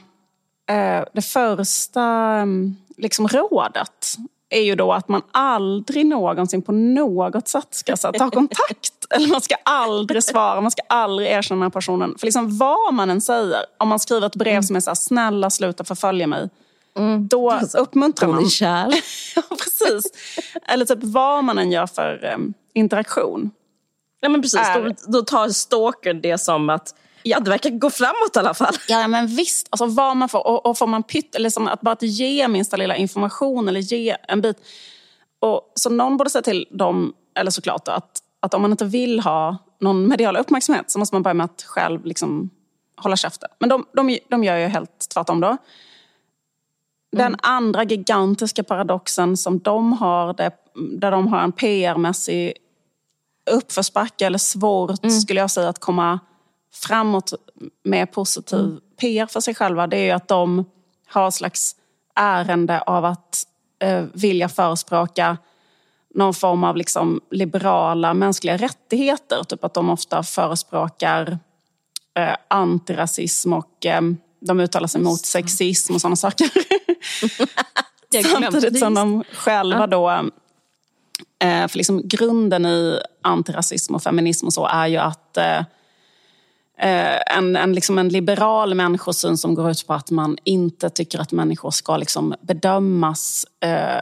eh, 0.68 1.04
det 1.12 1.22
första 1.22 2.02
mm, 2.02 2.76
liksom 2.96 3.28
rådet 3.28 4.16
är 4.52 4.62
ju 4.62 4.74
då 4.74 4.92
att 4.92 5.08
man 5.08 5.22
aldrig 5.30 6.06
någonsin 6.06 6.62
på 6.62 6.72
något 6.72 7.48
sätt 7.48 7.68
ska 7.70 7.96
så, 7.96 8.12
ta 8.12 8.30
kontakt. 8.30 8.92
Eller 9.10 9.28
man 9.28 9.40
ska 9.40 9.54
aldrig 9.64 10.24
svara, 10.24 10.60
man 10.60 10.70
ska 10.70 10.82
aldrig 10.88 11.28
erkänna 11.28 11.56
den 11.58 11.62
här 11.62 11.70
personen. 11.70 12.14
För 12.18 12.26
liksom 12.26 12.58
vad 12.58 12.94
man 12.94 13.10
än 13.10 13.20
säger, 13.20 13.64
om 13.78 13.88
man 13.88 13.98
skriver 14.00 14.26
ett 14.26 14.36
brev 14.36 14.62
som 14.62 14.76
är 14.76 14.80
så 14.80 14.90
här, 14.90 14.94
snälla 14.94 15.50
sluta 15.50 15.84
förfölja 15.84 16.26
mig. 16.26 16.48
Då 17.30 17.60
uppmuntrar 17.78 18.28
man. 18.28 18.36
Hon 18.36 18.44
är 18.44 18.48
kär. 18.50 18.88
Precis. 19.48 20.12
Eller 20.68 20.84
typ 20.84 20.98
vad 21.02 21.44
man 21.44 21.58
än 21.58 21.72
gör 21.72 21.86
för 21.86 22.24
eh, 22.24 22.36
interaktion. 22.74 23.50
Ja, 24.20 24.28
men 24.28 24.42
precis. 24.42 24.60
Är- 24.60 24.84
Då, 24.88 24.94
då 25.06 25.22
tar 25.22 25.48
stalker 25.48 26.14
det 26.14 26.38
som 26.38 26.70
att 26.70 26.94
ja. 27.22 27.40
det 27.40 27.50
verkar 27.50 27.70
gå 27.70 27.90
framåt 27.90 28.36
i 28.36 28.38
alla 28.38 28.54
fall. 28.54 28.74
Ja, 28.88 29.08
men 29.08 29.26
visst. 29.26 29.66
Alltså, 29.70 29.86
vad 29.86 30.16
man 30.16 30.28
får, 30.28 30.46
och, 30.46 30.66
och 30.66 30.78
får 30.78 30.86
man 30.86 31.02
pytt, 31.02 31.34
eller 31.34 31.50
som 31.50 31.68
att 31.68 31.80
bara 31.80 31.92
att 31.92 32.02
ge 32.02 32.48
minsta 32.48 32.76
lilla 32.76 32.96
information 32.96 33.68
eller 33.68 33.80
ge 33.80 34.16
en 34.28 34.40
bit. 34.40 34.56
Och, 35.38 35.72
så 35.74 35.90
någon 35.90 36.16
borde 36.16 36.30
säga 36.30 36.42
till 36.42 36.66
dem, 36.70 37.14
eller 37.34 37.50
såklart 37.50 37.88
att, 37.88 38.22
att 38.40 38.54
om 38.54 38.62
man 38.62 38.70
inte 38.70 38.84
vill 38.84 39.20
ha 39.20 39.56
någon 39.80 40.08
medial 40.08 40.36
uppmärksamhet 40.36 40.90
så 40.90 40.98
måste 40.98 41.14
man 41.14 41.22
börja 41.22 41.34
med 41.34 41.44
att 41.44 41.62
själv 41.62 42.04
liksom 42.04 42.50
hålla 42.96 43.16
käften. 43.16 43.50
Men 43.58 43.68
de, 43.68 43.86
de, 43.92 44.18
de 44.28 44.44
gör 44.44 44.56
ju 44.56 44.66
helt 44.66 45.08
tvärtom 45.14 45.40
då. 45.40 45.56
Den 47.16 47.36
andra 47.42 47.84
gigantiska 47.84 48.64
paradoxen 48.64 49.36
som 49.36 49.58
de 49.58 49.92
har, 49.92 50.34
det, 50.34 50.50
där 50.74 51.10
de 51.10 51.28
har 51.28 51.40
en 51.40 51.52
PR-mässig 51.52 52.52
uppförsbacke 53.50 54.26
eller 54.26 54.38
svårt 54.38 55.12
skulle 55.22 55.40
jag 55.40 55.50
säga 55.50 55.68
att 55.68 55.78
komma 55.78 56.20
framåt 56.74 57.32
med 57.84 58.12
positiv 58.12 58.78
PR 59.00 59.26
för 59.26 59.40
sig 59.40 59.54
själva. 59.54 59.86
Det 59.86 59.96
är 59.96 60.04
ju 60.04 60.10
att 60.10 60.28
de 60.28 60.64
har 61.08 61.30
slags 61.30 61.76
ärende 62.14 62.80
av 62.80 63.04
att 63.04 63.46
eh, 63.82 64.04
vilja 64.12 64.48
förespråka 64.48 65.36
någon 66.14 66.34
form 66.34 66.64
av 66.64 66.76
liksom 66.76 67.20
liberala 67.30 68.14
mänskliga 68.14 68.56
rättigheter. 68.56 69.44
Typ 69.44 69.64
att 69.64 69.74
de 69.74 69.90
ofta 69.90 70.22
förespråkar 70.22 71.38
eh, 72.14 72.36
antirasism 72.48 73.52
och 73.52 73.86
eh, 73.86 74.00
de 74.40 74.60
uttalar 74.60 74.86
sig 74.86 75.00
mot 75.00 75.26
sexism 75.26 75.94
och 75.94 76.00
sådana 76.00 76.16
saker. 76.16 76.50
Samtidigt 78.32 78.78
som 78.78 78.94
de 78.94 79.24
själva 79.32 79.86
då 79.86 80.30
Eh, 81.42 81.68
för 81.68 81.76
liksom 81.76 82.08
grunden 82.08 82.66
i 82.66 82.98
antirasism 83.22 83.94
och 83.94 84.02
feminism 84.02 84.46
och 84.46 84.52
så 84.52 84.66
är 84.66 84.86
ju 84.86 84.96
att 84.96 85.36
eh, 86.78 87.36
en, 87.36 87.56
en, 87.56 87.72
liksom 87.72 87.98
en 87.98 88.08
liberal 88.08 88.74
människosyn 88.74 89.36
som 89.36 89.54
går 89.54 89.70
ut 89.70 89.86
på 89.86 89.94
att 89.94 90.10
man 90.10 90.38
inte 90.44 90.90
tycker 90.90 91.18
att 91.18 91.32
människor 91.32 91.70
ska 91.70 91.96
liksom 91.96 92.34
bedömas 92.40 93.46
eh, 93.60 93.96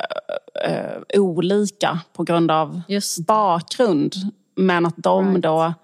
eh, 0.65 1.01
olika 1.15 2.01
på 2.13 2.23
grund 2.23 2.51
av 2.51 2.81
Just. 2.89 3.19
bakgrund. 3.19 4.15
Men 4.57 4.87
att 4.87 4.97
de 4.97 5.29
Right. 5.29 5.43
då 5.43 5.75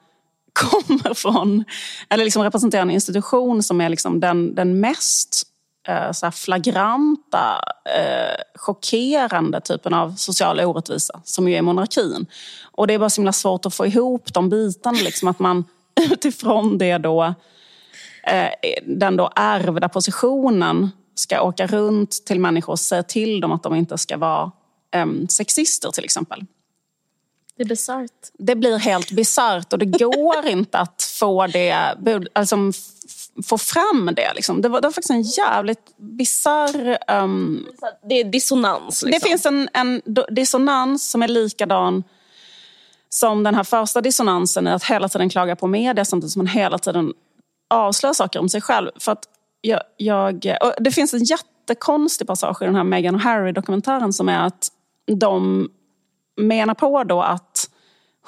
kommer 0.52 1.14
från, 1.14 1.64
eller 2.08 2.24
liksom 2.24 2.42
representerar 2.42 2.82
en 2.82 2.90
institution 2.90 3.62
som 3.62 3.80
är 3.80 3.88
liksom 3.88 4.20
den, 4.20 4.54
den 4.54 4.80
mest 4.80 5.42
eh, 5.88 6.12
så 6.12 6.30
flagranta, 6.30 7.64
eh, 7.98 8.44
chockerande 8.54 9.60
typen 9.60 9.94
av 9.94 10.14
social 10.16 10.60
orättvisa, 10.60 11.20
som 11.24 11.48
ju 11.48 11.54
är 11.54 11.62
monarkin. 11.62 12.26
Och 12.72 12.86
det 12.86 12.94
är 12.94 12.98
bara 12.98 13.10
så 13.10 13.20
himla 13.20 13.32
svårt 13.32 13.66
att 13.66 13.74
få 13.74 13.86
ihop 13.86 14.34
de 14.34 14.48
bitarna, 14.48 14.98
liksom 15.02 15.28
att 15.28 15.38
man 15.38 15.64
utifrån 16.12 16.78
det 16.78 16.98
då, 16.98 17.34
eh, 18.26 18.50
den 18.86 19.16
då 19.16 19.30
ärvda 19.36 19.88
positionen 19.88 20.90
ska 21.14 21.42
åka 21.42 21.66
runt 21.66 22.10
till 22.26 22.40
människor 22.40 22.72
och 22.72 22.80
säga 22.80 23.02
till 23.02 23.40
dem 23.40 23.52
att 23.52 23.62
de 23.62 23.74
inte 23.74 23.98
ska 23.98 24.16
vara 24.16 24.52
eh, 24.94 25.06
sexister 25.28 25.90
till 25.90 26.04
exempel. 26.04 26.44
Det 27.56 27.62
är 27.62 27.68
bisarrt. 27.68 28.30
Det 28.38 28.54
blir 28.54 28.78
helt 28.78 29.10
bisarrt 29.10 29.72
och 29.72 29.78
det 29.78 29.86
går 29.86 30.46
inte 30.48 30.78
att 30.78 31.02
få 31.02 31.46
det, 31.46 31.94
alltså, 32.32 32.56
få 33.46 33.58
fram 33.58 34.10
det. 34.16 34.32
Liksom. 34.34 34.62
Det, 34.62 34.68
var, 34.68 34.80
det 34.80 34.86
var 34.86 34.92
faktiskt 34.92 35.10
en 35.10 35.22
jävligt 35.22 35.96
bisarr... 35.96 36.98
ehm, 37.08 37.66
Det 38.08 38.14
är 38.14 38.24
dissonans. 38.24 39.02
Liksom. 39.02 39.10
det 39.10 39.20
finns 39.28 39.46
en, 39.46 39.68
en 39.72 40.02
dissonans 40.30 41.10
som 41.10 41.22
är 41.22 41.28
likadan 41.28 42.04
som 43.08 43.42
den 43.42 43.54
här 43.54 43.64
första 43.64 44.00
dissonansen 44.00 44.66
i 44.66 44.70
att 44.70 44.84
hela 44.84 45.08
tiden 45.08 45.28
klaga 45.28 45.56
på 45.56 45.66
media 45.66 46.04
samtidigt 46.04 46.32
som 46.32 46.40
man 46.40 46.46
hela 46.46 46.78
tiden 46.78 47.12
avslöjar 47.70 48.14
saker 48.14 48.40
om 48.40 48.48
sig 48.48 48.60
själv. 48.60 48.90
För 48.96 49.12
att 49.12 49.24
jag, 49.60 49.80
jag, 49.96 50.56
och 50.60 50.72
det 50.80 50.90
finns 50.90 51.14
en 51.14 51.24
jättekonstig 51.24 52.26
passage 52.26 52.62
i 52.62 52.64
den 52.64 52.74
här 52.74 52.84
Meghan 52.84 53.14
och 53.14 53.20
Harry-dokumentären 53.20 54.12
som 54.12 54.28
är 54.28 54.46
att 54.46 54.68
de 55.06 55.68
menar 56.36 56.74
på 56.74 57.04
då 57.04 57.22
att 57.22 57.70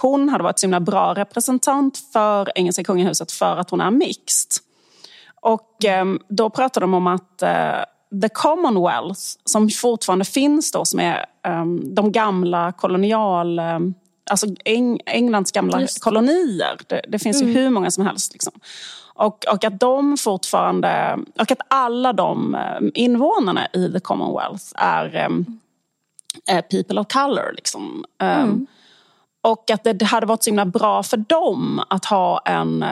hon 0.00 0.28
hade 0.28 0.44
varit 0.44 0.58
så 0.58 0.66
himla 0.66 0.80
bra 0.80 1.14
representant 1.14 1.98
för 2.12 2.52
engelska 2.54 2.84
kungahuset 2.84 3.32
för 3.32 3.56
att 3.56 3.70
hon 3.70 3.80
är 3.80 3.90
mixed. 3.90 4.50
Och 5.40 5.84
eh, 5.84 6.04
då 6.28 6.50
pratar 6.50 6.80
de 6.80 6.94
om 6.94 7.06
att 7.06 7.42
eh, 7.42 7.84
the 8.22 8.28
Commonwealth, 8.28 9.20
som 9.44 9.70
fortfarande 9.70 10.24
finns 10.24 10.72
då, 10.72 10.84
som 10.84 11.00
är 11.00 11.26
eh, 11.46 11.64
de 11.94 12.12
gamla 12.12 12.72
kolonial... 12.72 13.58
Ehm, 13.58 13.94
Alltså 14.30 14.46
Eng 14.64 15.00
Englands 15.06 15.52
gamla 15.52 15.86
kolonier. 16.00 16.76
Det, 16.86 17.02
det 17.08 17.18
finns 17.18 17.42
ju 17.42 17.46
hur 17.46 17.70
många 17.70 17.90
som 17.90 18.06
helst. 18.06 18.32
Liksom. 18.32 18.52
Och, 19.14 19.44
och 19.52 19.64
att 19.64 19.80
de 19.80 20.16
fortfarande... 20.16 21.18
Och 21.40 21.52
att 21.52 21.60
alla 21.68 22.12
de 22.12 22.54
eh, 22.54 22.88
invånarna 22.94 23.66
i 23.72 23.92
the 23.92 24.00
Commonwealth 24.00 24.64
är 24.74 25.16
eh, 26.50 26.60
people 26.60 27.00
of 27.00 27.06
color. 27.12 27.52
Liksom. 27.56 28.04
Um, 28.22 28.66
Och 29.40 29.70
att 29.70 29.84
det 29.84 30.02
hade 30.02 30.26
varit 30.26 30.42
så 30.42 30.50
himla 30.50 30.64
bra 30.64 31.02
för 31.02 31.16
dem 31.16 31.82
att 31.90 32.04
ha 32.04 32.40
en, 32.44 32.84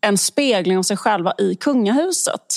en 0.00 0.18
spegling 0.18 0.78
av 0.78 0.82
sig 0.82 0.96
själva 0.96 1.32
i 1.38 1.54
kungahuset. 1.54 2.56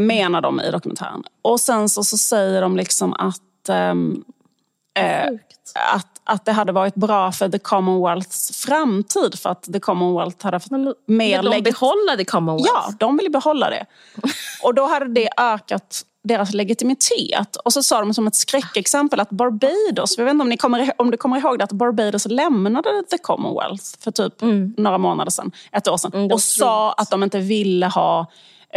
Menar 0.00 0.40
de 0.40 0.60
i 0.60 0.70
dokumentären. 0.70 1.22
Och 1.42 1.60
sen 1.60 1.88
så, 1.88 2.04
så 2.04 2.18
säger 2.18 2.62
de 2.62 2.76
liksom 2.76 3.12
att, 3.12 3.68
eh, 3.68 3.94
Sjukt. 5.28 5.72
att, 5.94 6.13
att 6.24 6.44
det 6.44 6.52
hade 6.52 6.72
varit 6.72 6.94
bra 6.94 7.32
för 7.32 7.48
the 7.48 7.58
Commonwealths 7.58 8.64
framtid. 8.66 9.38
För 9.38 9.50
att 9.50 9.62
the 9.72 9.80
Commonwealth 9.80 10.44
hade 10.44 10.60
fått 10.60 10.70
Men, 10.70 10.94
mer 11.06 11.36
vill 11.42 11.50
de 11.50 11.50
legit- 11.50 11.64
behålla 11.64 12.16
det 12.16 12.24
Commonwealth? 12.24 12.70
Ja, 12.74 12.92
de 12.98 13.16
ville 13.16 13.30
behålla 13.30 13.70
det. 13.70 13.86
Och 14.62 14.74
då 14.74 14.86
hade 14.86 15.08
det 15.14 15.28
ökat 15.36 16.02
deras 16.24 16.54
legitimitet. 16.54 17.56
Och 17.64 17.72
så 17.72 17.82
sa 17.82 18.00
de 18.00 18.14
som 18.14 18.26
ett 18.26 18.34
skräckexempel 18.34 19.20
att 19.20 19.30
Barbados, 19.30 20.14
jag 20.18 20.24
vet 20.24 20.32
inte 20.32 20.42
om, 20.42 20.48
ni 20.48 20.56
kommer, 20.56 20.92
om 20.98 21.10
du 21.10 21.16
kommer 21.16 21.38
ihåg 21.38 21.58
det, 21.58 21.64
att 21.64 21.72
Barbados 21.72 22.26
lämnade 22.26 22.90
the 23.10 23.18
Commonwealth 23.18 23.84
för 24.00 24.10
typ 24.10 24.34
några 24.76 24.98
månader 24.98 25.30
sedan, 25.30 25.52
ett 25.72 25.88
år 25.88 25.96
sedan. 25.96 26.10
Mm, 26.14 26.30
och 26.32 26.40
sa 26.40 26.92
att 26.92 27.10
de 27.10 27.22
inte 27.22 27.38
ville 27.38 27.86
ha 27.86 28.26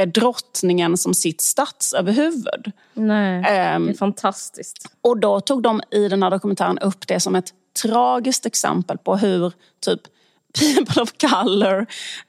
drottningen 0.05 0.97
som 0.97 1.13
sitt 1.13 1.41
statsöverhuvud. 1.41 2.71
Nej, 2.93 3.43
Ehm, 3.47 3.85
det 3.85 3.91
är 3.91 3.97
fantastiskt. 3.97 4.85
Och 5.01 5.19
då 5.19 5.39
tog 5.39 5.63
de 5.63 5.81
i 5.91 6.07
den 6.07 6.23
här 6.23 6.29
dokumentären 6.29 6.79
upp 6.79 7.07
det 7.07 7.19
som 7.19 7.35
ett 7.35 7.53
tragiskt 7.83 8.45
exempel 8.45 8.97
på 8.97 9.17
hur 9.17 9.53
typ 9.85 10.01
people 10.59 11.01
of 11.01 11.11
color 11.11 11.85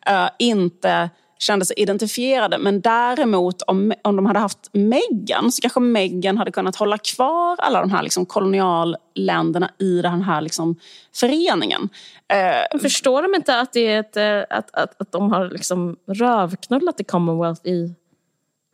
eh, 0.06 0.28
inte 0.38 1.10
kände 1.38 1.64
sig 1.64 1.78
identifierade. 1.78 2.58
Men 2.58 2.80
däremot 2.80 3.62
om, 3.62 3.92
om 4.02 4.16
de 4.16 4.26
hade 4.26 4.38
haft 4.38 4.70
Meghan 4.72 5.52
så 5.52 5.62
kanske 5.62 5.80
Meghan 5.80 6.38
hade 6.38 6.50
kunnat 6.50 6.76
hålla 6.76 6.98
kvar 6.98 7.56
alla 7.58 7.80
de 7.80 7.90
här 7.90 8.02
liksom, 8.02 8.26
kolonialländerna 8.26 9.70
i 9.78 10.02
den 10.02 10.22
här 10.22 10.40
liksom, 10.40 10.76
föreningen. 11.14 11.88
Eh, 12.28 12.78
Förstår 12.80 13.22
de 13.22 13.34
inte 13.34 13.60
att, 13.60 13.72
det 13.72 13.86
är 13.86 14.00
ett, 14.00 14.16
eh, 14.16 14.56
att, 14.58 14.74
att, 14.74 15.00
att 15.00 15.12
de 15.12 15.32
har 15.32 15.50
liksom 15.50 15.96
rövknullat 16.06 17.00
i 17.00 17.04
Commonwealth 17.04 17.66
i 17.66 17.94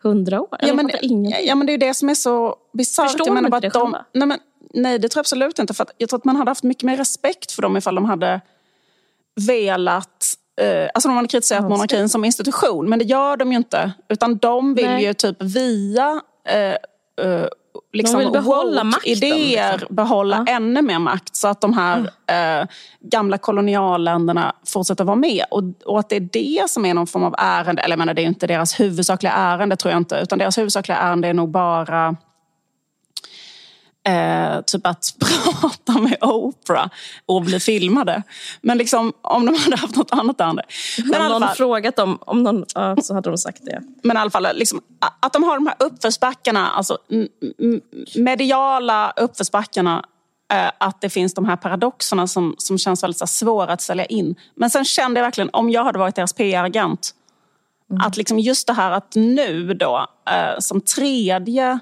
hundra 0.02 0.40
år? 0.40 0.58
Ja 0.60 0.74
men, 0.74 0.90
ja, 1.44 1.54
men 1.54 1.66
det 1.66 1.72
är 1.72 1.78
det 1.78 1.94
som 1.94 2.08
är 2.08 2.14
så 2.14 2.56
bisarrt. 2.72 3.10
Förstår 3.10 3.26
Jag 3.26 3.34
menar 3.34 3.50
de 3.50 3.56
inte 3.56 3.68
att 3.68 3.72
det 3.72 3.78
de, 3.78 3.82
själva? 3.82 4.04
nej, 4.12 4.28
men, 4.28 4.38
nej, 4.74 4.98
det 4.98 5.08
tror 5.08 5.18
jag 5.18 5.22
absolut 5.22 5.58
inte. 5.58 5.74
För 5.74 5.86
jag 5.98 6.08
tror 6.08 6.18
att 6.18 6.24
man 6.24 6.36
hade 6.36 6.50
haft 6.50 6.62
mycket 6.62 6.82
mer 6.82 6.96
respekt 6.96 7.52
för 7.52 7.62
dem 7.62 7.76
ifall 7.76 7.94
de 7.94 8.04
hade 8.04 8.40
velat... 9.46 10.34
Eh, 10.60 10.88
alltså 10.94 11.08
de 11.08 11.16
hade 11.16 11.28
kritiserat 11.28 11.62
Ja, 11.62 11.68
monarkin 11.68 12.08
som 12.08 12.24
institution, 12.24 12.88
men 12.88 12.98
det 12.98 13.04
gör 13.04 13.36
de 13.36 13.52
ju 13.52 13.56
inte. 13.58 13.92
Utan 14.08 14.36
de 14.36 14.74
vill 14.74 14.86
Nej. 14.86 15.04
ju 15.04 15.14
typ 15.14 15.42
via 15.42 16.20
eh, 16.48 17.26
eh, 17.26 17.46
liksom 17.92 18.18
vill 18.18 18.30
behålla 18.30 18.84
makten, 18.84 19.12
idéer 19.12 19.72
liksom. 19.72 19.96
behålla 19.96 20.44
Ja. 20.46 20.52
ännu 20.52 20.82
mer 20.82 20.98
makt 20.98 21.36
så 21.36 21.48
att 21.48 21.60
de 21.60 21.72
här 21.72 21.98
eh, 22.26 22.66
gamla 23.00 23.38
kolonialländerna 23.38 24.52
fortsätter 24.66 25.04
vara 25.04 25.16
med. 25.16 25.44
Och, 25.50 25.62
och 25.84 25.98
att 25.98 26.08
det 26.08 26.16
är 26.16 26.28
det 26.32 26.70
som 26.70 26.84
är 26.84 26.94
någon 26.94 27.06
form 27.06 27.24
av 27.24 27.34
ärende, 27.38 27.82
eller 27.82 27.92
jag 27.92 27.98
menar 27.98 28.14
det 28.14 28.22
är 28.22 28.26
inte 28.26 28.46
deras 28.46 28.80
huvudsakliga 28.80 29.32
ärende 29.32 29.76
tror 29.76 29.92
jag 29.92 30.00
inte, 30.00 30.16
utan 30.22 30.38
deras 30.38 30.58
huvudsakliga 30.58 30.98
ärende 30.98 31.28
är 31.28 31.34
nog 31.34 31.50
bara 31.50 32.16
Eh, 34.06 34.60
typ 34.60 34.86
att 34.86 35.14
prata 35.60 35.98
med 35.98 36.18
Oprah 36.20 36.88
och 37.26 37.42
bli 37.42 37.60
filmade. 37.60 38.22
Men 38.60 38.78
liksom, 38.78 39.12
om 39.22 39.46
de 39.46 39.54
hade 39.54 39.76
haft 39.76 39.96
något 39.96 40.12
annat 40.12 40.40
ärende. 40.40 40.62
Men 41.04 41.22
Om 41.22 41.28
någon 41.28 41.42
fall, 41.42 41.56
frågat 41.56 41.96
dem, 41.96 42.18
om 42.20 42.42
någon, 42.42 42.64
ja, 42.74 42.96
så 43.02 43.14
hade 43.14 43.30
de 43.30 43.38
sagt 43.38 43.58
det. 43.62 43.82
men 44.02 44.16
i 44.16 44.20
alla 44.20 44.30
fall 44.30 44.46
liksom, 44.54 44.80
att 45.20 45.32
de 45.32 45.42
har 45.42 45.54
de 45.54 45.66
här 45.66 45.76
uppförsbackarna, 45.78 46.70
alltså 46.70 46.98
mediala 48.14 49.12
uppförsbackarna 49.16 50.04
eh, 50.52 50.70
att 50.78 51.00
det 51.00 51.10
finns 51.10 51.34
de 51.34 51.44
här 51.44 51.56
paradoxerna 51.56 52.26
som, 52.26 52.54
som 52.58 52.78
känns 52.78 53.02
väldigt 53.02 53.18
så 53.18 53.26
svåra 53.26 53.72
att 53.72 53.80
sälja 53.80 54.04
in. 54.04 54.34
Men 54.54 54.70
sen 54.70 54.84
kände 54.84 55.20
jag 55.20 55.26
verkligen, 55.26 55.50
om 55.52 55.70
jag 55.70 55.84
hade 55.84 55.98
varit 55.98 56.14
deras 56.14 56.32
PR-agent, 56.32 57.14
att 58.00 58.16
liksom 58.16 58.38
just 58.38 58.66
det 58.66 58.72
här 58.72 58.90
att 58.90 59.14
nu 59.14 59.74
då, 59.74 60.06
eh, 60.30 60.58
som 60.58 60.80
tredje, 60.80 61.78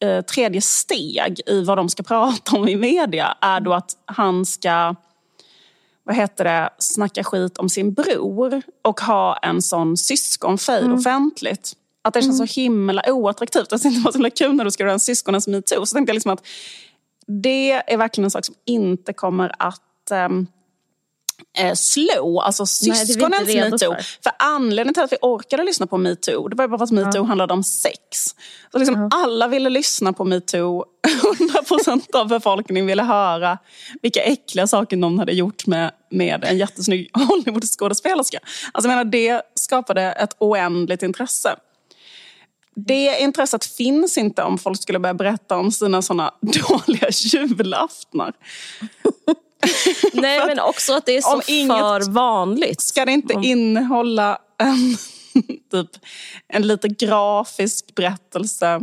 eh, 0.00 0.20
tredje 0.20 0.60
steg 0.60 1.40
i 1.46 1.64
vad 1.64 1.78
de 1.78 1.88
ska 1.88 2.02
prata 2.02 2.56
om 2.56 2.68
i 2.68 2.76
media, 2.76 3.36
är 3.40 3.60
då 3.60 3.72
att 3.72 3.90
han 4.04 4.46
ska 4.46 4.94
vad 6.04 6.16
heter 6.16 6.44
det, 6.44 6.70
snacka 6.78 7.24
skit 7.24 7.58
om 7.58 7.68
sin 7.68 7.92
bror 7.92 8.62
och 8.82 9.00
ha 9.00 9.36
en 9.36 9.62
sån 9.62 9.96
syskonfejd 9.96 10.92
offentligt. 10.92 11.72
Att 12.02 12.14
det 12.14 12.22
känns 12.22 12.38
så 12.38 12.60
himla 12.60 13.02
oattraktivt. 13.06 13.66
Jag 13.70 13.80
det 13.80 14.00
var 14.04 14.12
så 14.12 14.18
himla 14.18 14.30
kul 14.30 14.54
när 14.54 14.64
du 14.64 14.70
skrev 14.70 14.88
den 14.88 15.00
syskonens 15.00 15.48
metoo. 15.48 15.86
Så 15.86 15.94
tänkte 15.94 16.10
jag 16.10 16.14
liksom 16.14 16.32
att 16.32 16.46
det 17.26 17.72
är 17.72 17.96
verkligen 17.96 18.24
en 18.24 18.30
sak 18.30 18.44
som 18.44 18.54
inte 18.64 19.12
kommer 19.12 19.54
att 19.58 20.10
ehm, 20.10 20.46
eh, 21.58 21.74
slå. 21.74 22.40
Alltså 22.40 22.66
syskonens 22.66 23.54
metoo. 23.54 23.94
för. 23.94 24.02
För 24.22 24.32
anledningen 24.38 24.94
till 24.94 25.02
att 25.02 25.12
vi 25.12 25.16
orkade 25.22 25.62
lyssna 25.62 25.86
på 25.86 25.96
metoo, 25.96 26.48
det 26.48 26.56
var 26.56 26.64
ju 26.64 26.68
bara 26.68 26.78
för 26.78 26.84
att 26.84 26.90
metoo 26.90 27.24
handlade 27.24 27.54
om 27.54 27.64
sex. 27.64 27.98
Så 28.72 28.78
liksom 28.78 29.08
Alla 29.12 29.48
ville 29.48 29.70
lyssna 29.70 30.12
på 30.12 30.24
metoo. 30.24 30.84
100% 31.66 32.16
av 32.16 32.28
befolkningen 32.28 32.86
ville 32.86 33.02
höra 33.02 33.58
vilka 34.02 34.22
äckliga 34.22 34.66
saker 34.66 34.96
någon 34.96 35.18
hade 35.18 35.32
gjort 35.32 35.66
med, 35.66 35.92
med 36.10 36.44
en 36.44 36.58
jättesnygg 36.58 37.10
Hollywoodskådespelerska. 37.28 38.38
Alltså 38.72 38.88
jag 38.88 38.96
menar, 38.96 39.04
det 39.04 39.42
skapade 39.54 40.02
ett 40.02 40.36
oändligt 40.38 41.02
intresse. 41.02 41.56
Det 42.74 43.20
intresset 43.20 43.64
finns 43.64 44.18
inte 44.18 44.42
om 44.42 44.58
folk 44.58 44.82
skulle 44.82 44.98
börja 44.98 45.14
berätta 45.14 45.56
om 45.56 45.72
sina 45.72 46.02
såna 46.02 46.34
dåliga 46.40 47.08
julaftnar. 47.10 48.32
Nej, 50.12 50.46
men 50.46 50.58
också 50.60 50.94
att 50.94 51.06
det 51.06 51.16
är 51.16 51.20
så 51.20 51.34
om 51.34 51.42
inget- 51.46 51.78
för 51.78 52.10
vanligt. 52.10 52.80
Ska 52.80 53.04
det 53.04 53.12
inte 53.12 53.34
innehålla 53.42 54.38
en, 54.58 54.96
typ, 55.70 55.90
en 56.48 56.66
lite 56.66 56.88
grafisk 56.88 57.94
berättelse 57.94 58.80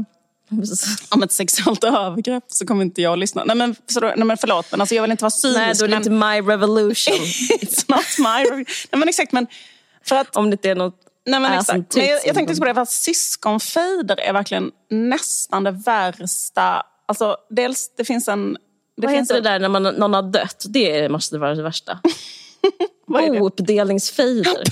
om 1.10 1.24
ett 1.24 1.32
sexuellt 1.32 1.84
övergrepp 1.84 2.44
så 2.48 2.66
kommer 2.66 2.84
inte 2.84 3.02
jag 3.02 3.14
att 3.14 3.20
lyssna. 3.20 3.44
Nej 3.44 3.56
men, 3.56 3.76
så 3.88 4.00
då, 4.00 4.14
nej, 4.16 4.26
men 4.26 4.38
förlåt, 4.38 4.72
men 4.72 4.82
alltså, 4.82 4.96
jag 4.96 5.02
vill 5.02 5.12
inte 5.12 5.24
vara 5.24 5.32
cynisk. 5.32 5.60
Nej, 5.60 5.74
då 5.80 5.86
är 5.86 5.90
det 5.90 5.96
inte 5.96 6.10
my 6.10 6.52
revolution. 6.52 7.16
It's 7.62 7.86
not 7.88 8.18
my... 8.18 8.66
nej 8.92 9.00
men 9.00 9.10
exakt, 9.10 9.32
men 9.32 9.48
för 10.06 10.16
att... 10.16 10.36
Om 10.36 10.50
det 10.50 10.54
inte 10.54 10.70
är 10.70 10.76
något 10.76 11.06
Nej, 11.26 11.40
men 11.40 11.60
exakt. 11.60 11.96
Men 11.96 12.06
jag, 12.06 12.20
jag 12.26 12.36
tänkte 12.36 12.56
på 12.56 12.66
det, 12.66 12.74
för 12.74 12.82
att 12.82 12.92
syskonfejder 12.92 14.20
är 14.20 14.34
verkligen 14.34 14.72
nästan 14.90 15.64
det 15.64 15.72
värsta. 15.72 16.84
Alltså, 17.06 17.38
dels, 17.50 17.92
det 17.98 18.06
finns 18.06 18.28
en... 18.28 18.58
Det 19.00 19.08
Vad 19.08 19.16
finns 19.16 19.32
heter 19.32 19.42
det 19.42 19.50
där 19.50 19.60
när 19.60 19.70
man, 19.70 19.84
någon 19.84 20.14
har 20.14 20.22
dött? 20.22 20.66
Det 20.70 21.10
måste 21.10 21.38
vara 21.38 21.56
det 21.56 21.64
värsta. 21.64 22.00
Bouppdelningsfejder. 23.40 24.64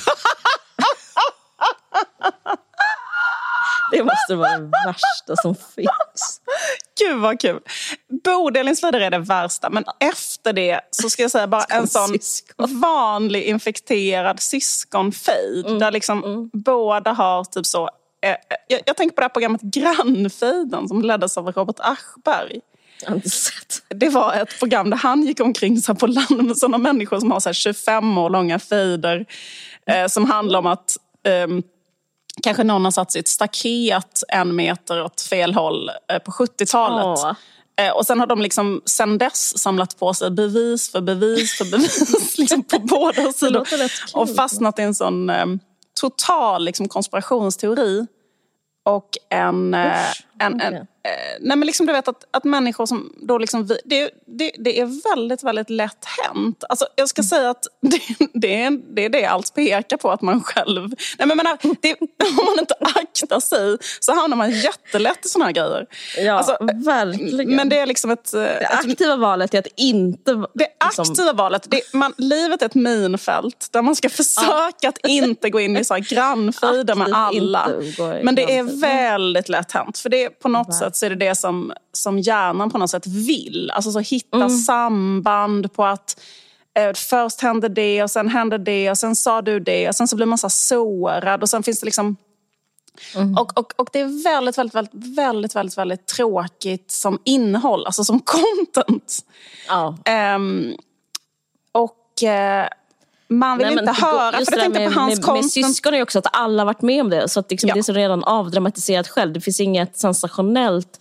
det 3.91 4.03
måste 4.03 4.35
vara 4.35 4.57
det 4.57 4.71
värsta 4.87 5.35
som 5.41 5.55
finns. 5.55 6.41
Gud 6.99 7.17
vad 7.17 7.41
kul! 7.41 7.59
Bodelningsfejder 8.23 8.99
är 8.99 9.11
det 9.11 9.19
värsta, 9.19 9.69
men 9.69 9.83
efter 9.99 10.53
det 10.53 10.81
så 10.91 11.09
ska 11.09 11.21
jag 11.21 11.31
säga 11.31 11.47
bara 11.47 11.63
en 11.63 11.87
sån 11.87 12.07
Syskon. 12.07 12.79
vanlig 12.81 13.43
infekterad 13.43 14.39
syskonfejd. 14.39 15.65
Mm, 15.65 15.79
Där 15.79 15.91
liksom 15.91 16.49
båda 16.53 17.11
har 17.11 17.43
typ 17.43 17.65
så... 17.65 17.89
Eh, 18.21 18.31
eh, 18.31 18.37
jag, 18.67 18.81
jag 18.85 18.97
tänker 18.97 19.15
på 19.15 19.21
det 19.21 19.25
här 19.25 19.29
programmet 19.29 19.61
Grannfejden 19.61 20.87
som 20.87 21.01
leddes 21.01 21.37
av 21.37 21.51
Robert 21.51 21.79
Aschberg. 21.79 22.59
Det 23.89 24.09
var 24.09 24.33
ett 24.33 24.59
program 24.59 24.89
där 24.89 24.97
han 24.97 25.23
gick 25.23 25.39
omkring 25.39 25.81
så 25.81 25.95
på 25.95 26.07
landet 26.07 26.45
med 26.45 26.57
sådana 26.57 26.77
människor 26.77 27.19
som 27.19 27.31
har 27.31 27.39
så 27.39 27.49
här 27.49 27.53
25 27.53 28.17
år 28.17 28.29
långa 28.29 28.59
fejder. 28.59 29.25
Eh, 29.85 30.07
som 30.07 30.25
handlar 30.25 30.59
om 30.59 30.65
att 30.65 30.97
ehm, 31.23 31.63
kanske 32.43 32.63
någon 32.63 32.83
har 32.83 32.91
satt 32.91 33.11
sitt 33.11 33.27
staket 33.27 34.23
en 34.27 34.55
meter 34.55 35.03
åt 35.03 35.21
fel 35.21 35.53
håll 35.53 35.89
eh, 36.11 36.19
på 36.19 36.31
70-talet. 36.31 37.19
Åh. 37.23 37.33
Eh, 37.79 37.91
och 37.91 38.05
sen 38.05 38.19
har 38.19 38.27
de 38.27 38.41
liksom 38.41 38.81
sen 38.85 39.17
dess 39.17 39.57
samlat 39.57 39.99
på 39.99 40.13
sig 40.13 40.31
bevis 40.31 40.91
för 40.91 41.01
bevis 41.01 41.57
för 41.57 41.65
bevis 41.65 42.37
liksom 42.37 42.63
på 42.63 42.79
båda 42.79 43.33
sidor. 43.33 43.67
Och 44.13 44.35
fastnat 44.35 44.79
i 44.79 44.81
en 44.81 44.95
sån 44.95 45.29
eh, 45.29 45.45
total 45.99 46.65
liksom, 46.65 46.87
konspirationsteori. 46.87 48.05
Och 48.85 49.09
en... 49.29 49.75
Eh, 50.39 50.45
en, 50.45 50.61
en 50.61 50.73
eh, 50.75 50.81
nej 51.39 51.57
men 51.57 51.65
liksom 51.65 51.85
du 51.85 51.93
vet 51.93 52.07
att, 52.07 52.23
att 52.31 52.43
människor 52.43 52.85
som 52.85 53.13
då 53.21 53.37
liksom... 53.37 53.65
vi- 53.67 53.79
Det, 53.85 54.09
det, 54.25 54.51
det 54.59 54.79
är 54.79 55.15
väldigt, 55.15 55.43
väldigt 55.43 55.69
lätt 55.69 56.05
hänt. 56.05 56.63
Alltså 56.69 56.85
jag 56.95 57.09
ska 57.09 57.23
säga 57.23 57.49
att 57.49 57.63
det, 57.81 58.01
det, 58.33 58.61
är, 58.63 58.71
det 58.95 59.05
är 59.05 59.09
det 59.09 59.25
allt 59.25 59.53
pekar 59.55 59.97
på 59.97 60.11
att 60.11 60.21
man 60.21 60.43
själv... 60.43 60.89
Nej 61.17 61.27
men 61.27 61.37
menar, 61.37 61.57
det, 61.81 61.93
om 62.39 62.45
man 62.45 62.59
inte 62.59 62.75
aktar 62.95 63.39
sig 63.39 63.77
så 63.99 64.13
hamnar 64.15 64.37
man 64.37 64.51
jättelätt 64.51 65.25
i 65.25 65.29
såna 65.29 65.45
här 65.45 65.51
grejer. 65.51 65.85
Ja, 66.17 66.33
Alltså, 66.33 66.57
verkligen. 66.75 67.55
Men 67.55 67.69
det 67.69 67.79
är 67.79 67.85
liksom 67.85 68.11
ett... 68.11 68.33
eh, 68.33 68.41
det 68.41 68.47
ett 68.49 68.71
aktiva 68.85 69.15
valet 69.15 69.53
är 69.53 69.59
att 69.59 69.67
inte... 69.75 70.33
det 70.33 70.67
liksom- 70.85 71.05
aktiva 71.11 71.33
valet, 71.33 71.65
det, 71.69 71.93
man, 71.93 72.13
livet 72.17 72.61
är 72.61 72.65
ett 72.65 72.75
minfält 72.75 73.67
där 73.71 73.81
man 73.81 73.95
ska 73.95 74.09
försöka 74.09 74.89
att 74.89 74.97
inte 75.07 75.49
gå 75.49 75.59
in 75.59 75.77
i 75.77 75.83
så 75.85 75.93
här 75.93 76.01
grannfejder 76.01 76.95
med 76.95 77.07
alla. 77.13 77.69
Men 78.23 78.35
det 78.35 78.57
är 78.57 78.63
väldigt 78.81 79.49
lätt 79.49 79.71
hänt. 79.71 79.97
För 79.97 80.09
det, 80.09 80.26
på 80.29 80.49
något 80.49 80.75
sätt 80.75 80.95
så 80.95 81.05
är 81.05 81.09
det 81.09 81.15
det 81.15 81.35
som, 81.35 81.73
som 81.93 82.19
hjärnan 82.19 82.69
på 82.69 82.77
något 82.77 82.89
sätt 82.89 83.07
vill. 83.07 83.71
Alltså 83.73 83.91
så 83.91 83.99
hitta 83.99 84.37
Mm. 84.37 84.49
samband 84.49 85.73
på 85.73 85.85
att 85.85 86.19
eh, 86.79 86.93
först 86.93 87.41
hände 87.41 87.69
det 87.69 88.03
och 88.03 88.11
sen 88.11 88.27
hände 88.29 88.57
det 88.57 88.91
och 88.91 88.97
sen 88.97 89.15
sa 89.15 89.41
du 89.41 89.59
det 89.59 89.89
och 89.89 89.95
sen 89.95 90.07
så 90.07 90.15
blir 90.15 90.25
man 90.25 90.37
så 90.37 90.49
sårad 90.49 91.41
och 91.41 91.49
sen 91.49 91.63
finns 91.63 91.79
det 91.79 91.85
liksom 91.85 92.15
Mm. 93.15 93.37
och, 93.37 93.59
och, 93.59 93.73
och 93.75 93.89
det 93.93 93.99
är 93.99 94.23
väldigt, 94.23 94.57
väldigt, 94.57 94.75
väldigt, 94.75 95.17
väldigt, 95.17 95.55
väldigt, 95.55 95.77
väldigt 95.77 96.05
tråkigt 96.05 96.91
som 96.91 97.19
innehåll, 97.25 97.85
alltså 97.85 98.03
som 98.03 98.19
content. 98.25 99.19
Ja. 99.67 99.97
Ehm, 100.05 100.73
och 101.71 102.23
eh, 102.23 102.67
man 103.29 103.57
vill 103.57 103.67
Nej, 103.67 103.73
inte 103.73 103.85
det 103.85 103.91
höra, 104.05 104.39
just 104.39 104.49
för 104.51 104.57
det 104.57 104.61
tänkte 104.63 104.85
på 104.85 104.99
hans 104.99 105.19
med, 105.19 105.25
med, 105.27 105.35
med 105.35 105.45
syskon 105.51 105.93
är 105.93 106.01
också 106.01 106.19
att 106.19 106.27
alla 106.37 106.65
varit 106.65 106.81
med 106.81 107.01
om 107.01 107.09
det. 107.09 107.29
Så 107.29 107.39
att 107.39 107.51
liksom 107.51 107.67
Ja. 107.67 107.73
det 107.73 107.79
är 107.79 107.83
så 107.83 107.93
redan 107.93 108.23
avdramatiserat 108.23 109.07
själv. 109.07 109.33
Det 109.33 109.41
finns 109.41 109.59
inget 109.59 109.97
sensationellt 109.97 110.99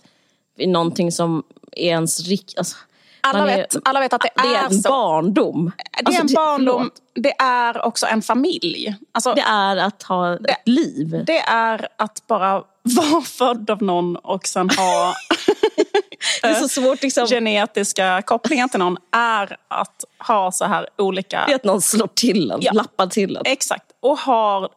i 0.57 0.67
någonting 0.67 1.11
som 1.11 1.43
är 1.71 1.85
ens 1.89 2.19
rikt... 2.27 2.57
Alltså, 2.57 2.75
alla, 3.21 3.51
är- 3.51 3.57
vet, 3.57 3.75
alla 3.83 3.99
vet 3.99 4.13
att 4.13 4.21
det, 4.21 4.29
det 4.43 4.55
är 4.55 4.63
en 4.65 4.81
så. 4.83 4.89
barndom. 4.89 5.71
Det 5.77 5.99
är 6.01 6.05
Alltså, 6.05 6.21
en 6.21 6.33
barndom, 6.33 6.77
förlåt. 6.79 6.93
det 7.15 7.33
är 7.43 7.85
också 7.85 8.05
en 8.05 8.21
familj. 8.21 8.95
Alltså, 9.11 9.33
Det 9.33 9.41
är 9.41 9.77
att 9.77 10.03
ha 10.03 10.33
ett 10.35 10.41
liv. 10.65 11.23
det 11.27 11.39
är 11.39 11.87
att 11.97 12.27
bara 12.27 12.63
vara 12.83 13.21
född 13.21 13.69
av 13.69 13.81
någon 13.83 14.15
och 14.15 14.47
sen 14.47 14.69
ha 14.69 15.13
Det 16.41 16.47
är 16.47 16.53
så 16.53 16.67
svårt 16.67 17.01
liksom. 17.01 17.27
genetiska 17.27 18.21
kopplingar 18.25 18.67
till 18.67 18.79
någon 18.79 18.97
är 19.11 19.57
att 19.67 20.05
ha 20.27 20.51
så 20.51 20.65
här 20.65 20.87
olika... 20.97 21.43
Det 21.45 21.51
är 21.51 21.55
att 21.55 21.63
någon 21.63 21.81
slår 21.81 22.07
till 22.07 22.51
en, 22.51 22.59
Ja. 22.61 22.71
lappar 22.71 23.07
till 23.07 23.37
en. 23.37 23.43
Exakt. 23.45 23.85
Och 23.99 24.17
har 24.17 24.63
eh, 24.63 24.67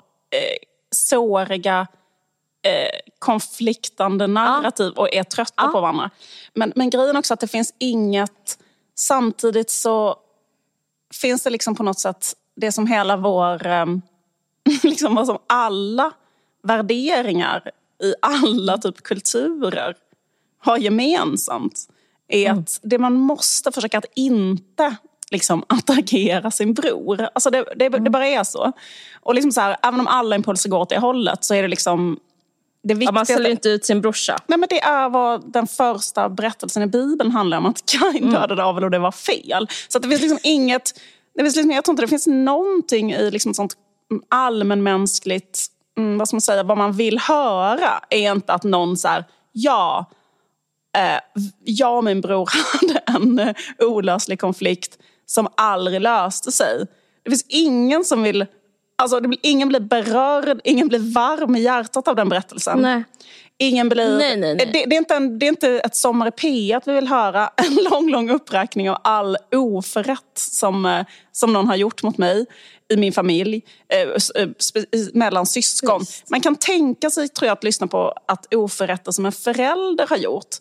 såriga, 0.90 1.86
eh, 2.62 3.00
konfliktande 3.18 4.26
narrativ 4.26 4.92
och 4.92 5.14
är 5.14 5.22
trötta 5.24 5.52
Ja. 5.56 5.68
på 5.68 5.80
varandra. 5.80 6.10
Men, 6.54 6.72
men 6.76 6.90
grejen 6.90 7.16
också 7.16 7.34
att 7.34 7.40
det 7.40 7.48
finns 7.48 7.74
inget... 7.78 8.58
Samtidigt 8.94 9.70
så 9.70 10.16
finns 11.20 11.42
det 11.42 11.50
liksom 11.50 11.74
på 11.74 11.82
något 11.82 11.98
sätt 11.98 12.32
det 12.56 12.72
som 12.72 12.86
hela 12.86 13.16
vår... 13.16 13.66
Eh, 13.66 13.86
liksom 14.82 15.14
vad 15.14 15.26
som 15.26 15.38
alla 15.46 16.12
värderingar 16.62 17.70
i 18.02 18.14
alla 18.22 18.78
typ 18.78 19.02
kulturer 19.02 19.96
har 20.60 20.76
gemensamt 20.78 21.88
är 22.28 22.50
att 22.50 22.80
det 22.82 22.98
man 22.98 23.14
måste 23.14 23.72
försöka 23.72 23.98
att 23.98 24.04
inte 24.16 24.96
liksom, 25.30 25.64
attackera 25.68 26.50
sin 26.50 26.74
bror. 26.74 27.28
Alltså 27.34 27.50
det, 27.50 27.64
det, 27.76 27.88
det 27.88 28.10
bara 28.10 28.26
är 28.26 28.44
så. 28.44 28.72
Och 29.20 29.34
liksom 29.34 29.52
så 29.52 29.60
här, 29.60 29.76
även 29.82 30.00
om 30.00 30.06
alla 30.06 30.36
impulser 30.36 30.70
går 30.70 30.78
åt 30.78 30.88
det 30.88 30.98
hållet 30.98 31.44
så 31.44 31.54
är 31.54 31.62
det 31.62 31.68
liksom 31.68 32.18
det 32.82 32.94
Ja, 32.94 33.12
man 33.12 33.26
säljer 33.26 33.50
inte 33.50 33.68
ut 33.68 33.84
sin 33.84 34.00
brorsa. 34.00 34.38
Nej, 34.46 34.58
men 34.58 34.68
det 34.68 34.80
är 34.80 35.08
vad 35.08 35.52
den 35.52 35.66
första 35.66 36.28
berättelsen 36.28 36.82
i 36.82 36.86
Bibeln 36.86 37.30
handlar 37.30 37.58
om. 37.58 37.66
Att 37.66 37.82
Kain 37.98 38.30
dödade 38.30 38.64
Abel 38.64 38.84
och 38.84 38.90
det 38.90 38.98
var 38.98 39.12
fel. 39.12 39.68
Så 39.88 39.98
det 39.98 40.08
finns 40.08 40.20
liksom 40.20 40.38
inget... 40.42 41.00
Det 41.34 41.42
finns 41.42 41.56
liksom, 41.56 41.70
jag 41.70 41.84
tror 41.84 41.92
inte 41.92 42.02
det 42.02 42.08
finns 42.08 42.26
någonting 42.26 43.12
i 43.12 43.30
liksom 43.30 43.54
sånt 43.54 43.74
allmänmänskligt, 44.28 45.66
mm, 45.98 46.18
vad 46.18 46.28
ska 46.28 46.34
man 46.34 46.40
säga, 46.40 46.62
vad 46.62 46.78
man 46.78 46.92
vill 46.92 47.18
höra 47.18 48.00
är 48.10 48.32
inte 48.32 48.52
att 48.52 48.64
någon 48.64 48.96
så 48.96 49.08
här, 49.08 49.24
ja, 49.52 50.10
jag 51.64 51.96
och 51.96 52.04
min 52.04 52.20
bror 52.20 52.48
hade 52.80 52.98
en 53.18 53.38
eh, 53.38 53.54
olöslig 53.78 54.40
konflikt 54.40 54.98
som 55.26 55.48
aldrig 55.56 56.00
löste 56.00 56.52
sig. 56.52 56.86
Det 57.22 57.30
finns 57.30 57.46
ingen 57.48 58.04
som 58.04 58.22
vill, 58.22 58.46
alltså 58.98 59.20
det 59.20 59.28
blir, 59.28 59.40
ingen 59.42 59.68
blir 59.68 59.80
berörd, 59.80 60.60
ingen 60.64 60.88
blir 60.88 61.14
varm 61.14 61.56
i 61.56 61.60
hjärtat 61.60 62.08
av 62.08 62.16
den 62.16 62.28
berättelsen. 62.28 62.78
Nej. 62.78 63.04
Ingen 63.58 63.88
blir... 63.88 64.18
Nej, 64.18 64.36
nej, 64.36 64.54
nej. 64.54 64.66
Det, 64.72 64.84
det, 64.86 64.94
är 64.94 64.98
inte 64.98 65.14
en, 65.14 65.38
det 65.38 65.46
är 65.46 65.48
inte 65.48 65.68
ett 65.70 65.96
Sommar 65.96 66.26
i 66.26 66.30
P1 66.30 66.82
vi 66.86 66.92
vill 66.92 67.08
höra. 67.08 67.50
En 67.56 67.78
lång, 67.90 68.10
lång 68.10 68.30
uppräkning 68.30 68.90
av 68.90 68.98
all 69.04 69.36
oförrätt 69.54 70.32
som, 70.34 70.86
eh, 70.86 71.04
som 71.32 71.52
någon 71.52 71.68
har 71.68 71.76
gjort 71.76 72.02
mot 72.02 72.18
mig 72.18 72.46
i 72.90 72.96
min 72.96 73.12
familj, 73.12 73.62
eh, 73.88 74.42
eh, 74.42 74.48
mellan 75.12 75.46
syskon. 75.46 76.04
Man 76.30 76.40
kan 76.40 76.56
tänka 76.56 77.10
sig, 77.10 77.28
tror 77.28 77.46
jag, 77.46 77.52
att 77.52 77.64
lyssna 77.64 77.86
på 77.86 78.14
att 78.26 78.54
oförrätter 78.54 79.12
som 79.12 79.26
en 79.26 79.32
förälder 79.32 80.06
har 80.06 80.16
gjort. 80.16 80.56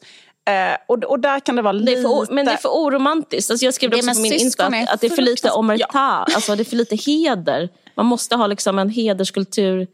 Eh, 0.50 0.78
och, 0.88 1.04
och 1.04 1.20
där 1.20 1.40
kan 1.40 1.56
det 1.56 1.62
vara 1.62 1.74
Det 1.74 1.80
lite... 1.80 2.00
är 2.00 2.26
för, 2.26 2.34
men 2.34 2.46
det 2.46 2.52
är 2.52 2.58
för 2.58 2.70
oromantiskt. 2.70 3.52
Alltså 3.52 3.66
jag 3.66 3.74
skrev 3.74 3.90
det 3.90 3.98
Det 3.98 4.02
också 4.02 4.14
på 4.14 4.22
min 4.22 4.34
Insta 4.34 4.66
att, 4.66 4.90
att 4.90 5.02
det 5.02 5.08
är 5.08 5.16
för 5.16 5.22
lite 5.22 5.52
omerta. 5.52 5.99
Alltså 6.36 6.56
det 6.56 6.62
är 6.64 6.66
för 6.66 6.76
lite 6.76 6.95
heder. 6.95 7.70
Man 7.95 8.06
måste 8.06 8.36
ha 8.36 8.48
liksom 8.48 8.80
en 8.80 8.90
hederskultur. 8.90 9.88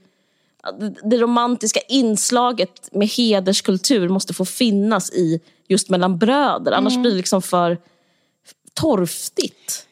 Det 1.04 1.18
romantiska 1.18 1.80
inslaget 1.88 2.90
med 2.92 3.08
hederskultur 3.08 4.10
måste 4.10 4.34
få 4.34 4.46
finnas 4.46 5.12
i 5.12 5.42
just 5.68 5.90
mellan 5.90 6.18
bröder. 6.18 6.72
Annars 6.72 6.94
Mm. 6.94 7.02
blir 7.02 7.12
det 7.12 7.18
liksom 7.18 7.42
för 7.42 7.78
torftigt. 8.74 9.88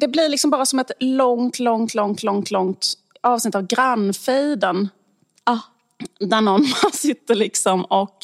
Det 0.00 0.08
blir 0.08 0.28
liksom 0.28 0.50
bara 0.50 0.66
som 0.66 0.78
ett 0.78 0.90
långt, 1.00 1.58
långt, 1.58 1.94
långt, 1.94 2.22
långt, 2.22 2.50
långt 2.50 2.86
avsnitt 3.20 3.54
av 3.54 3.66
grannfejden. 3.66 4.88
Ah. 5.44 5.58
Där 6.20 6.40
någon 6.40 6.64
sitter 6.92 7.34
liksom 7.34 7.84
och 7.84 8.16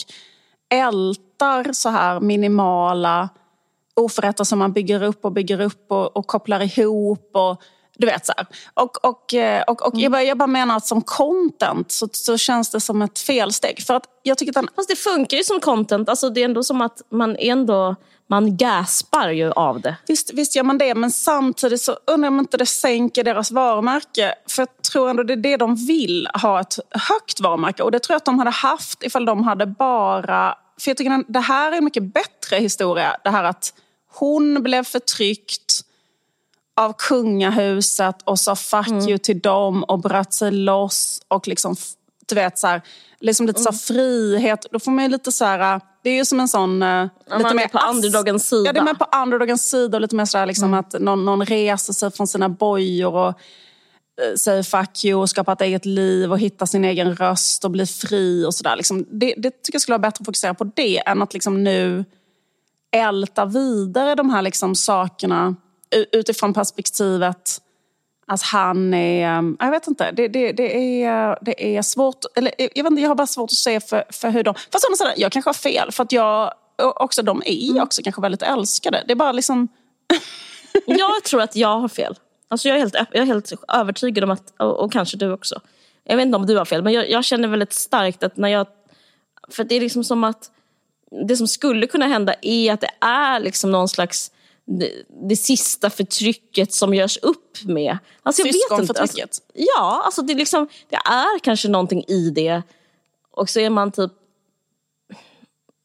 ältar 0.69 1.73
så 1.73 1.89
här 1.89 2.21
minimala 2.21 3.29
oförrätter 3.95 4.45
som 4.45 4.59
man 4.59 4.73
bygger 4.73 5.03
upp 5.03 5.25
och 5.25 5.33
bygger 5.33 5.61
upp 5.61 5.93
och, 5.93 6.17
och 6.17 6.27
kopplar 6.27 6.61
ihop. 6.61 7.31
Och, 7.33 7.63
du 7.97 8.07
vet 8.07 8.27
så 8.27 8.33
här. 8.37 8.47
Och, 8.75 9.05
och, 9.05 9.35
eh, 9.35 9.63
och, 9.63 9.87
och 9.87 9.93
jag, 9.95 10.13
bara, 10.13 10.23
jag 10.23 10.39
bara 10.39 10.47
menar 10.47 10.77
att 10.77 10.87
som 10.87 11.03
content 11.03 11.93
så, 11.93 12.09
så 12.13 12.39
känns 12.39 12.71
det 12.71 12.81
som 12.81 13.03
ett 13.03 13.19
felsteg. 13.19 13.83
För 13.83 13.95
att 13.95 14.05
jag 14.23 14.39
tycker 14.39 14.51
att 14.51 14.55
den 14.55 14.69
Fast 14.77 14.89
det 14.89 14.97
funkar 14.97 15.37
ju 15.37 15.45
som 15.45 15.61
content. 15.61 16.09
Alltså 16.09 16.31
det 16.31 16.41
är 16.41 16.45
ändå 16.45 16.63
som 16.63 16.83
att 16.83 17.03
man 17.11 17.37
ändå 17.39 17.97
man 18.27 18.57
gaspar 18.57 19.31
ju 19.31 19.53
av 19.53 19.81
det. 19.81 19.97
Visst, 20.07 20.33
visst 20.33 20.57
gör 20.57 20.63
man 20.63 20.79
det, 20.79 20.95
men 20.95 21.11
samtidigt 21.11 21.83
så 21.83 21.97
undrar 22.07 22.27
jag 22.27 22.33
om 22.33 22.41
inte 22.41 22.57
det 22.57 22.67
sänker 22.67 23.25
deras 23.25 23.51
varumärke. 23.51 24.35
För 24.49 24.63
jag 24.63 24.83
tror 24.93 25.11
ändå 25.11 25.23
det 25.23 25.33
är 25.33 25.37
det 25.37 25.57
de 25.57 25.77
vill, 25.77 26.29
ha 26.43 26.61
ett 26.61 26.79
högt 26.91 27.41
varumärke. 27.41 27.83
Och 27.83 27.91
det 27.91 27.99
tror 27.99 28.15
jag 28.15 28.17
att 28.17 28.25
de 28.25 28.39
hade 28.39 28.51
haft 28.51 29.03
ifall 29.03 29.25
de 29.25 29.45
hade 29.45 29.67
bara 29.67 30.55
för 30.83 30.91
jag 30.91 30.97
tycker 30.97 31.33
det 31.33 31.41
här 31.41 31.73
är 31.73 31.77
en 31.77 31.85
mycket 31.85 32.03
bättre 32.03 32.57
historia. 32.57 33.17
Det 33.25 33.31
här 33.31 33.45
att 33.45 33.75
hon 34.13 34.63
blev 34.63 34.85
förtryckt 34.85 35.81
av 36.77 36.93
kungahuset 36.93 38.23
och 38.25 38.39
sa 38.39 38.57
fuck 38.57 39.09
you 39.09 39.19
till 39.19 39.41
dem 39.41 39.85
och 39.85 39.99
bröt 39.99 40.35
sig 40.35 40.51
loss 40.51 41.23
och 41.29 41.49
liksom, 41.49 41.77
du 42.27 42.35
vet 42.35 42.59
så 42.59 42.67
här, 42.67 42.83
liksom 43.21 43.47
lite 43.47 43.61
så 43.61 43.71
här 43.71 43.79
frihet. 43.79 44.67
Då 44.71 44.79
får 44.79 44.91
man 44.91 45.05
ju 45.05 45.11
lite 45.11 45.33
så 45.33 45.45
här, 45.45 45.81
det 46.03 46.11
är 46.11 46.15
ju 46.15 46.25
som 46.25 46.41
en 46.41 46.49
sån... 46.49 46.83
eh, 46.83 47.09
lite 47.31 47.43
man 47.43 47.59
är 47.59 47.69
på 47.69 47.81
underdogens 47.91 48.49
sida. 48.49 48.67
Ja, 48.67 48.73
det 48.73 48.79
är 48.81 48.85
mer 48.85 48.95
på 48.95 49.07
underdogens 49.23 49.71
sida 49.71 49.97
och 49.97 50.01
lite 50.01 50.17
mer 50.17 50.25
sådär 50.25 50.47
liksom 50.47 50.75
att 50.75 51.01
någon, 51.01 51.25
någon 51.25 51.47
reser 51.47 51.93
sig 51.93 52.11
från 52.11 52.27
sina 52.27 52.49
bojor 52.49 53.15
och 53.15 53.29
eh, 53.29 54.35
säger 54.39 54.63
fuck 54.63 55.05
you 55.05 55.21
och 55.21 55.31
skapar 55.31 55.53
ett 55.53 55.61
eget 55.61 55.85
liv 55.85 56.33
och 56.33 56.39
hittar 56.39 56.67
sin 56.67 56.85
egen 56.85 57.17
röst 57.17 57.65
och 57.65 57.71
blir 57.71 57.87
fri 57.87 58.47
och 58.47 58.55
sådär. 58.55 58.77
Liksom, 58.77 59.07
det, 59.11 59.35
det 59.37 59.51
tycker 59.51 59.75
jag 59.75 59.83
skulle 59.83 59.99
vara 59.99 60.11
bättre 60.11 60.23
att 60.23 60.27
fokusera 60.27 60.55
på 60.55 60.65
det 60.65 60.99
än 60.99 61.23
att 61.23 61.35
liksom 61.35 61.65
nu 61.65 62.05
älta 62.97 63.45
vidare 63.45 64.15
de 64.15 64.31
här 64.31 64.43
liksom 64.43 64.75
sakerna 64.75 65.55
utifrån 66.13 66.55
perspektivet 66.55 67.59
att 68.33 68.43
han 68.43 68.95
är... 68.95 69.39
um, 69.39 69.57
Jag 69.61 69.71
vet 69.71 69.87
inte. 69.87 70.11
Det, 70.13 70.29
det, 70.29 70.53
det, 70.53 71.03
är, 71.03 71.39
det 71.43 71.77
är 71.77 71.83
svårt... 71.83 72.25
Eller, 72.35 72.53
jag, 72.59 72.85
vet 72.85 72.91
inte, 72.91 73.03
jag 73.03 73.11
har 73.11 73.15
bara 73.15 73.27
svårt 73.27 73.51
att 73.51 73.57
se 73.57 73.81
för, 73.81 74.05
för 74.11 74.31
hur 74.31 74.43
de... 74.43 74.55
Fast 74.73 74.85
å 74.85 75.05
andra 75.05 75.17
jag 75.17 75.33
kanske 75.33 75.49
har 75.49 75.55
fel. 75.55 75.93
För 75.93 76.03
att 76.03 76.13
jag... 76.13 76.53
Också, 76.77 77.23
de 77.23 77.43
är 77.47 77.83
också 77.83 78.03
kanske 78.03 78.23
väldigt 78.23 78.43
älskade. 78.43 79.05
Det 79.07 79.13
är 79.13 79.17
bara 79.17 79.33
liksom... 79.33 79.69
Jag 80.87 81.25
tror 81.25 81.43
att 81.43 81.57
jag 81.57 81.81
har 81.81 81.89
fel. 81.89 82.15
Alltså 82.49 82.69
jag, 82.69 82.77
är 82.77 82.79
helt, 82.79 82.95
jag 82.95 83.23
är 83.23 83.25
helt 83.25 83.53
övertygad 83.69 84.25
om 84.25 84.31
att, 84.31 84.53
och, 84.59 84.85
och 84.85 84.93
kanske 84.93 85.17
du 85.17 85.33
också. 85.33 85.61
Jag 86.05 86.17
vet 86.17 86.27
inte 86.27 86.37
om 86.37 86.47
du 86.47 86.57
har 86.57 86.65
fel, 86.65 86.83
men 86.83 86.93
jag, 86.93 87.11
jag 87.11 87.25
känner 87.25 87.49
väldigt 87.49 87.73
starkt 87.73 88.23
att 88.23 88.37
när 88.37 88.49
jag... 88.49 88.67
För 89.49 89.65
det 89.65 89.75
är 89.75 89.81
liksom 89.81 90.05
som 90.05 90.25
att 90.25 90.51
det 91.29 91.37
som 91.37 91.49
skulle 91.49 91.87
kunna 91.87 92.07
hända 92.07 92.35
är 92.43 92.73
att 92.73 92.81
det 92.81 92.91
är 93.01 93.41
liksom 93.41 93.71
någon 93.71 93.89
slags 93.89 94.31
det, 94.65 94.93
det 95.29 95.37
sista 95.37 95.91
förtrycket 95.91 96.73
som 96.73 96.95
görs 96.95 97.19
upp 97.23 97.65
med. 97.65 97.99
Alltså 98.23 98.43
jag 98.43 98.47
vet 98.47 98.81
inte. 98.89 99.01
Alltså, 99.01 99.21
ja, 99.55 100.03
alltså 100.05 100.23
det, 100.23 100.33
är 100.33 100.37
liksom, 100.37 100.69
det 100.89 100.97
är 100.97 101.39
kanske 101.39 101.69
någonting 101.69 102.05
i 102.09 102.31
det. 102.31 102.63
Och 103.31 103.51
så 103.51 103.61
är 103.61 103.71
man 103.71 103.93
typ 103.93 104.13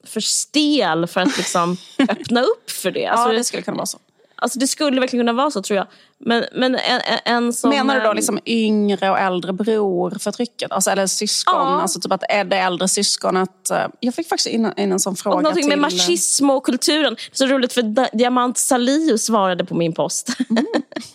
för 0.04 0.20
stel 0.20 1.08
för 1.08 1.22
att 1.22 1.38
liksom 1.38 1.78
öppna 2.10 2.42
upp 2.42 2.70
för 2.70 2.92
det. 2.92 3.06
Alltså, 3.06 3.30
ja, 3.30 3.38
det 3.38 3.44
skulle 3.44 3.64
kunna 3.64 3.78
vara 3.78 3.86
så. 3.86 4.00
Alltså 4.42 4.60
det 4.60 4.68
skulle 4.68 5.00
verkligen 5.00 5.26
kunna 5.26 5.34
vara 5.34 5.52
så 5.52 5.62
tror 5.62 5.78
jag. 5.78 5.88
Men, 6.20 6.46
men 6.54 6.76
en, 6.76 7.02
en, 7.26 7.54
som... 7.54 7.70
Menar 7.70 7.96
du 7.96 8.02
då 8.02 8.10
ehm, 8.10 8.16
liksom 8.16 8.40
yngre 8.46 9.10
och 9.12 9.20
äldre 9.20 9.54
bror 9.54 10.18
förtrycket? 10.20 10.72
Alltså, 10.72 10.90
eller 10.90 11.08
syskon? 11.08 11.56
Ja. 11.56 11.82
Alltså 11.82 12.00
typ 12.00 12.12
att 12.12 12.24
är 12.30 12.44
det 12.44 12.58
äldre 12.58 12.88
syskonet... 12.88 13.70
eh, 13.72 13.86
Jag 14.00 14.16
fick 14.16 14.28
faktiskt 14.28 14.50
in, 14.50 14.72
in 14.78 14.92
en 14.92 15.00
sån 15.00 15.16
fråga 15.16 15.36
Och 15.36 15.44
någonting 15.44 15.68
med 15.68 15.90
till... 15.90 15.98
machismo 15.98 16.54
och 16.54 16.66
kulturen. 16.66 17.16
Så 17.32 17.46
roligt 17.46 17.74
för 17.74 18.18
Diamant 18.18 18.58
Salihu 18.58 19.18
svarade 19.18 19.66
på 19.66 19.76
min 19.76 19.94
post. 19.94 20.30
Mm. 20.50 20.66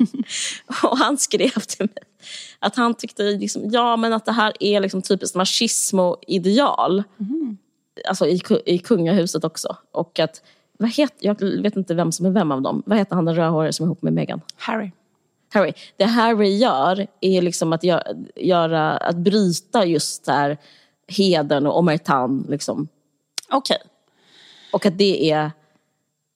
och 0.82 0.98
han 0.98 1.18
skrev 1.18 1.50
till 1.50 1.86
mig 1.86 2.04
att 2.58 2.76
han 2.76 2.94
tyckte 2.94 3.22
liksom, 3.22 3.70
ja, 3.70 3.96
men 3.96 4.12
att 4.12 4.24
det 4.24 4.32
här 4.32 4.52
är 4.60 4.80
liksom 4.80 5.02
typiskt 5.02 5.36
machismo-ideal. 5.36 7.02
Mm. 7.20 7.58
Alltså 8.08 8.26
i, 8.26 8.40
i 8.66 8.78
kungahuset 8.78 9.44
också. 9.44 9.76
Och 9.92 10.18
att, 10.18 10.42
vad 10.82 10.90
heter, 10.90 11.16
jag 11.26 11.40
vet 11.62 11.76
inte 11.76 11.94
vem 11.94 12.12
som 12.12 12.26
är 12.26 12.30
vem 12.30 12.52
av 12.52 12.62
dem. 12.62 12.82
Vad 12.86 12.98
heter 12.98 13.14
han 13.14 13.24
den 13.24 13.34
rödhåriga 13.34 13.72
som 13.72 13.84
är 13.84 13.86
ihop 13.86 14.02
med 14.02 14.12
Meghan? 14.12 14.40
Harry. 14.56 14.90
Harry. 15.52 15.72
Det 15.96 16.04
Harry 16.04 16.56
gör 16.56 17.06
är 17.20 17.42
liksom 17.42 17.72
att, 17.72 17.82
gö- 17.82 18.28
göra, 18.36 18.90
att 18.96 19.16
bryta 19.16 19.84
just 19.84 20.24
där 20.24 20.58
hedern 21.08 21.66
och 21.66 21.78
omertan. 21.78 22.46
Liksom. 22.48 22.88
Okej. 23.50 23.78
Och 24.72 24.86
att 24.86 24.98
det 24.98 25.30
är, 25.30 25.44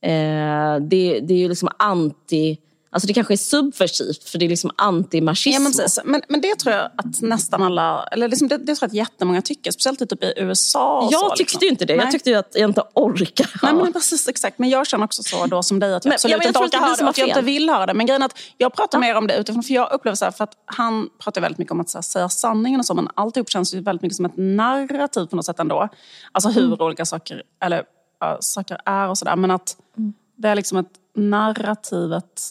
eh, 0.00 0.80
det, 0.80 1.20
det 1.20 1.34
är 1.34 1.38
ju 1.38 1.48
liksom 1.48 1.68
anti... 1.78 2.58
Alltså 2.96 3.06
det 3.06 3.14
kanske 3.14 3.34
är 3.34 3.36
subversivt 3.36 4.28
för 4.28 4.38
det 4.38 4.44
är 4.44 4.48
liksom 4.48 4.70
anti-machismo. 4.70 5.52
Ja, 5.52 5.60
men, 5.60 5.72
precis. 5.72 5.98
men, 6.04 6.22
men 6.28 6.40
det 6.40 6.54
tror 6.54 6.74
jag 6.74 6.90
att 6.96 7.20
nästan 7.22 7.62
alla, 7.62 8.02
eller 8.12 8.28
liksom 8.28 8.48
det, 8.48 8.56
det 8.58 8.64
tror 8.64 8.78
jag 8.80 8.86
att 8.88 8.94
jättemånga 8.94 9.42
tycker, 9.42 9.70
speciellt 9.70 9.98
typ 10.10 10.24
i 10.24 10.32
USA. 10.36 11.08
Jag 11.12 11.20
så, 11.20 11.30
tyckte 11.30 11.42
liksom. 11.42 11.60
ju 11.62 11.68
inte 11.68 11.84
det. 11.84 11.92
Jag 11.94 12.02
Nej. 12.04 12.12
tyckte 12.12 12.30
ju 12.30 12.36
att 12.36 12.50
jag 12.54 12.70
inte 12.70 12.82
orkar 12.94 13.50
Nej, 13.62 13.74
men 13.74 13.92
precis, 13.92 14.28
exakt. 14.28 14.58
Men 14.58 14.68
jag 14.68 14.86
känner 14.86 15.04
också 15.04 15.22
så 15.22 15.46
då 15.46 15.62
som 15.62 15.78
dig 15.78 15.94
att 15.94 16.04
jag 16.04 16.10
Men- 16.10 16.14
absolut 16.14 16.32
ja, 16.36 16.42
jag 16.42 16.48
inte 16.50 16.58
orkar 16.58 16.78
höra 16.78 16.96
det 16.96 17.02
och 17.04 17.08
att 17.10 17.18
jag 17.18 17.28
inte 17.28 17.40
vill 17.40 17.70
höra 17.70 17.86
det. 17.86 17.94
Men 17.94 18.06
grejen 18.06 18.22
är 18.22 18.26
att 18.26 18.38
jag 18.56 18.74
pratar 18.74 18.98
mer 18.98 19.14
om 19.14 19.26
det 19.26 19.36
utifrån, 19.36 19.62
för 19.62 19.74
jag 19.74 19.92
upplever 19.92 20.16
så 20.16 20.24
här, 20.24 20.32
för 20.32 20.44
att 20.44 20.52
han 20.66 21.08
pratar 21.18 21.40
väldigt 21.40 21.58
mycket 21.58 21.72
om 21.72 21.80
att 21.80 21.94
här, 21.94 22.02
säga 22.02 22.28
sanningen 22.28 22.80
och 22.80 22.86
så, 22.86 22.94
men 22.94 23.08
alltihop 23.14 23.50
känns 23.50 23.74
ju 23.74 23.80
väldigt 23.80 24.02
mycket 24.02 24.16
som 24.16 24.24
ett 24.24 24.36
narrativ 24.36 25.26
på 25.26 25.36
något 25.36 25.44
sätt 25.46 25.58
ändå. 25.60 25.88
Alltså 26.32 26.50
hur 26.50 26.64
Mm. 26.66 26.80
olika 26.80 27.04
saker, 27.04 27.42
eller, 27.64 27.82
ja, 28.20 28.38
saker 28.40 28.78
är 28.84 29.08
och 29.08 29.18
sådär. 29.18 29.36
Men 29.36 29.50
att 29.50 29.76
Mm. 29.98 30.12
det 30.36 30.48
är 30.48 30.54
liksom 30.54 30.78
ett 30.78 30.90
narrativet, 31.16 32.50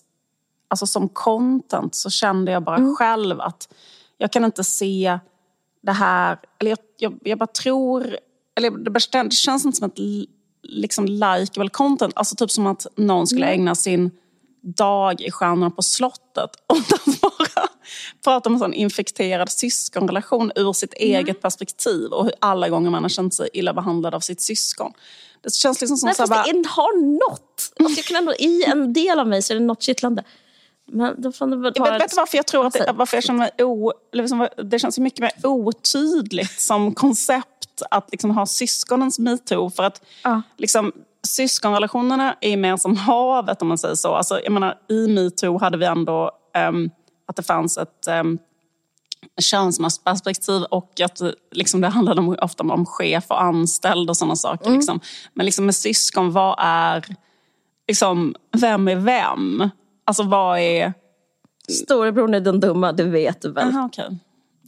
alltså 0.67 0.85
som 0.85 1.09
content 1.09 1.95
så 1.95 2.09
kände 2.09 2.51
jag 2.51 2.63
bara 2.63 2.77
Mm. 2.77 2.95
själv 2.95 3.41
att 3.41 3.73
jag 4.17 4.31
kan 4.31 4.45
inte 4.45 4.63
se 4.63 5.19
det 5.83 5.91
här, 5.91 6.37
eller 6.59 6.71
jag, 6.71 6.79
jag, 6.97 7.19
jag 7.23 7.37
bara 7.37 7.47
tror, 7.47 8.17
eller 8.55 8.71
det, 8.71 9.33
känns 9.33 9.65
inte 9.65 9.77
som 9.77 9.87
ett 9.87 9.99
liksom 10.63 11.05
likeable 11.05 11.69
content. 11.69 12.13
Alltså 12.15 12.35
typ 12.35 12.51
som 12.51 12.67
att 12.67 12.87
någon 12.95 13.27
skulle 13.27 13.45
ägna 13.45 13.75
sin 13.75 14.11
dag 14.61 15.21
i 15.21 15.31
Stjärnorna 15.31 15.69
på 15.69 15.81
slottet 15.81 16.49
och 16.67 16.77
att 16.77 17.21
bara 17.21 17.67
prata 18.23 18.49
om 18.49 18.53
en 18.53 18.59
sån 18.59 18.73
infekterad 18.73 19.49
syskonrelation 19.49 20.51
ur 20.55 20.73
sitt 20.73 20.93
eget 20.93 21.41
perspektiv 21.41 22.11
och 22.11 22.23
hur 22.23 22.33
alla 22.41 22.69
gånger 22.69 22.89
man 22.89 23.03
har 23.03 23.09
känt 23.09 23.33
sig 23.33 23.49
illa 23.53 23.73
behandlad 23.73 24.15
av 24.15 24.19
sitt 24.19 24.41
syskon. 24.41 24.93
Det 25.41 25.53
känns 25.53 25.81
liksom 25.81 25.97
som 25.97 26.07
Nej, 26.07 26.15
så 26.15 26.21
fast 26.21 26.29
bara, 26.29 26.43
det 26.43 26.67
har 26.67 27.17
något. 27.19 27.73
Alltså 27.79 27.99
jag 27.99 28.05
kan 28.05 28.17
ändå, 28.17 28.33
I 28.33 28.63
en 28.63 28.93
del 28.93 29.19
av 29.19 29.27
mig 29.27 29.41
så 29.41 29.53
är 29.53 29.59
det 29.59 29.65
något 29.65 29.81
kittlande. 29.81 30.23
Men 30.87 31.21
då 31.21 31.31
får 31.31 31.47
det 31.47 31.55
väl 31.55 31.73
vara... 31.77 31.97
vet, 31.97 32.09
du 32.09 32.15
varför 32.15 32.37
jag 32.37 32.47
tror 32.47 32.65
att 32.67 32.73
det, 32.73 32.93
varför 32.95 33.17
jag 33.17 33.23
känner 33.23 33.49
o, 33.63 33.93
liksom, 34.13 34.47
det 34.57 34.79
känns 34.79 34.99
mycket 34.99 35.19
mer 35.19 35.31
otydligt 35.43 36.61
som 36.61 36.93
koncept 36.93 37.81
att 37.91 38.11
liksom 38.11 38.31
ha 38.31 38.45
syskonens 38.45 39.19
metoo. 39.19 39.69
För 39.69 39.83
att 39.83 40.01
Ja. 40.23 40.41
liksom, 40.57 40.91
syskonrelationerna 41.27 42.35
är 42.41 42.57
mer 42.57 42.77
som 42.77 42.97
havet 42.97 43.61
om 43.61 43.67
man 43.67 43.77
säger 43.77 43.95
så. 43.95 44.13
Alltså, 44.15 44.39
jag 44.43 44.51
menar, 44.53 44.77
I 44.89 45.07
metoo 45.07 45.57
hade 45.57 45.77
vi 45.77 45.85
ändå 45.85 46.31
ehm, 46.53 46.89
att 47.27 47.35
det 47.35 47.43
fanns 47.43 47.77
ett 47.77 48.07
um, 48.23 48.37
könsmaktsperspektiv 49.41 50.63
och 50.63 51.01
att 51.01 51.15
det- 51.15 51.35
liksom, 51.51 51.81
det 51.81 51.87
handlade 51.87 52.21
om, 52.21 52.35
ofta 52.41 52.63
om 52.63 52.85
chef 52.85 53.23
och 53.27 53.41
anställd 53.41 54.09
och 54.09 54.17
sådana 54.17 54.35
saker. 54.35 54.65
Mm. 54.65 54.77
Liksom. 54.79 54.99
Men 55.33 55.45
liksom 55.45 55.65
med 55.65 55.75
syskon, 55.75 56.31
vad 56.31 56.55
är... 56.59 57.05
Liksom, 57.87 58.35
vem 58.51 58.87
är 58.87 58.95
vem? 58.95 59.69
Alltså 60.05 60.23
vad 60.23 60.59
är... 60.59 60.93
Storebror 61.69 62.35
är 62.35 62.39
den 62.39 62.59
dumma, 62.59 62.91
det 62.91 63.03
vet 63.03 63.41
du 63.41 63.51
väl. 63.51 63.67
Aha, 63.67 63.85
okej. 63.85 64.17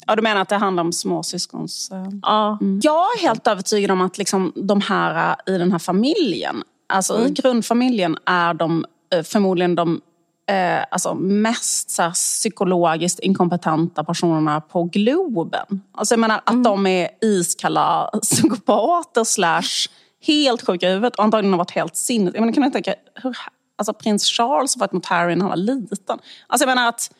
Ja, 0.08 0.16
du 0.16 0.22
menar 0.22 0.42
att 0.42 0.50
det 0.50 0.56
handlar 0.56 0.84
om 0.84 0.94
småsyskons... 0.94 1.92
eh, 1.92 2.06
Ja. 2.22 2.58
Jag 2.82 2.96
är 3.18 3.22
helt 3.22 3.48
övertygad 3.48 3.92
om 3.92 4.02
att 4.02 4.18
liksom 4.18 4.54
de 4.56 4.82
här 4.82 5.36
eh, 5.48 5.54
i 5.56 5.58
den 5.58 5.72
här 5.72 5.80
familjen, 5.80 6.64
alltså 6.90 7.28
i 7.28 7.32
grundfamiljen 7.32 8.18
är 8.26 8.54
de 8.54 8.86
eh, 9.14 9.24
förmodligen 9.24 9.76
de 9.76 10.02
eh, 10.50 10.84
alltså 10.92 11.14
mest 11.16 11.90
så 11.90 12.02
här, 12.02 12.12
psykologiskt 12.12 13.20
inkompetenta 13.20 14.04
personerna 14.04 14.62
på 14.62 14.84
Globen. 14.84 15.82
Alltså 15.92 16.14
jag 16.14 16.20
menar 16.20 16.42
att 16.46 16.64
de 16.64 16.88
är 16.88 17.10
iskalla 17.22 18.10
psykopater 18.22 19.24
slash 19.24 19.88
helt 20.28 20.68
sjuka 20.68 20.90
i 20.90 20.94
huvudet 20.94 21.16
och 21.16 21.24
antagligen 21.24 21.54
har 21.54 21.58
varit 21.58 21.72
helt 21.72 21.96
sinnes... 21.98 22.34
Jag 22.34 22.42
menar, 22.42 22.54
kan 22.54 22.64
du 22.64 22.70
tänka 22.70 22.96
hur 23.16 23.38
alltså, 23.78 23.94
prins 23.94 24.26
Charles 24.26 24.78
varit 24.78 24.92
mot 24.92 25.06
Harry 25.06 25.36
när 25.36 25.42
han 25.42 25.50
var 25.50 25.58
liten? 25.58 26.20
Alltså 26.48 26.68
jag 26.68 26.76
menar 26.76 26.90
att 26.90 27.12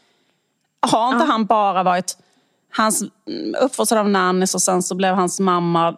har 0.80 1.14
inte 1.14 1.26
han 1.26 1.46
bara 1.46 1.84
varit 1.84 2.18
hans 2.78 3.02
mm, 3.02 3.56
uppfostrad 3.62 4.00
av 4.00 4.10
nannies 4.10 4.56
och 4.56 4.62
sen 4.62 4.84
så 4.84 4.96
blev 4.96 5.16
hans 5.16 5.40
mamma 5.40 5.98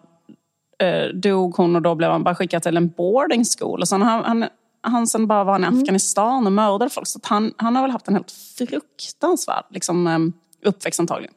eh, 0.78 1.08
dog 1.14 1.56
hon 1.56 1.76
och 1.76 1.82
då 1.82 1.94
blev 1.94 2.10
han 2.10 2.22
bara 2.22 2.34
skickad 2.34 2.62
till 2.62 2.76
en 2.76 2.88
boarding 2.88 3.44
school. 3.58 3.80
Och 3.80 3.88
sen 3.88 4.02
han, 4.02 4.24
han, 4.24 4.48
han 4.80 5.06
sen 5.06 5.26
bara 5.26 5.44
var 5.44 5.52
han 5.52 5.64
i 5.64 5.80
Afghanistan 5.80 6.46
och 6.46 6.52
mördade 6.52 6.90
folk. 6.90 7.06
Så 7.06 7.20
han, 7.22 7.54
han 7.56 7.76
har 7.76 7.82
väl 7.82 7.90
haft 7.90 8.08
en 8.08 8.14
helt 8.14 8.32
fruktansvärd 8.58 9.64
liksom, 9.70 10.06
eh, 10.06 10.18
uppväxt 10.68 11.00
antagligen. 11.00 11.34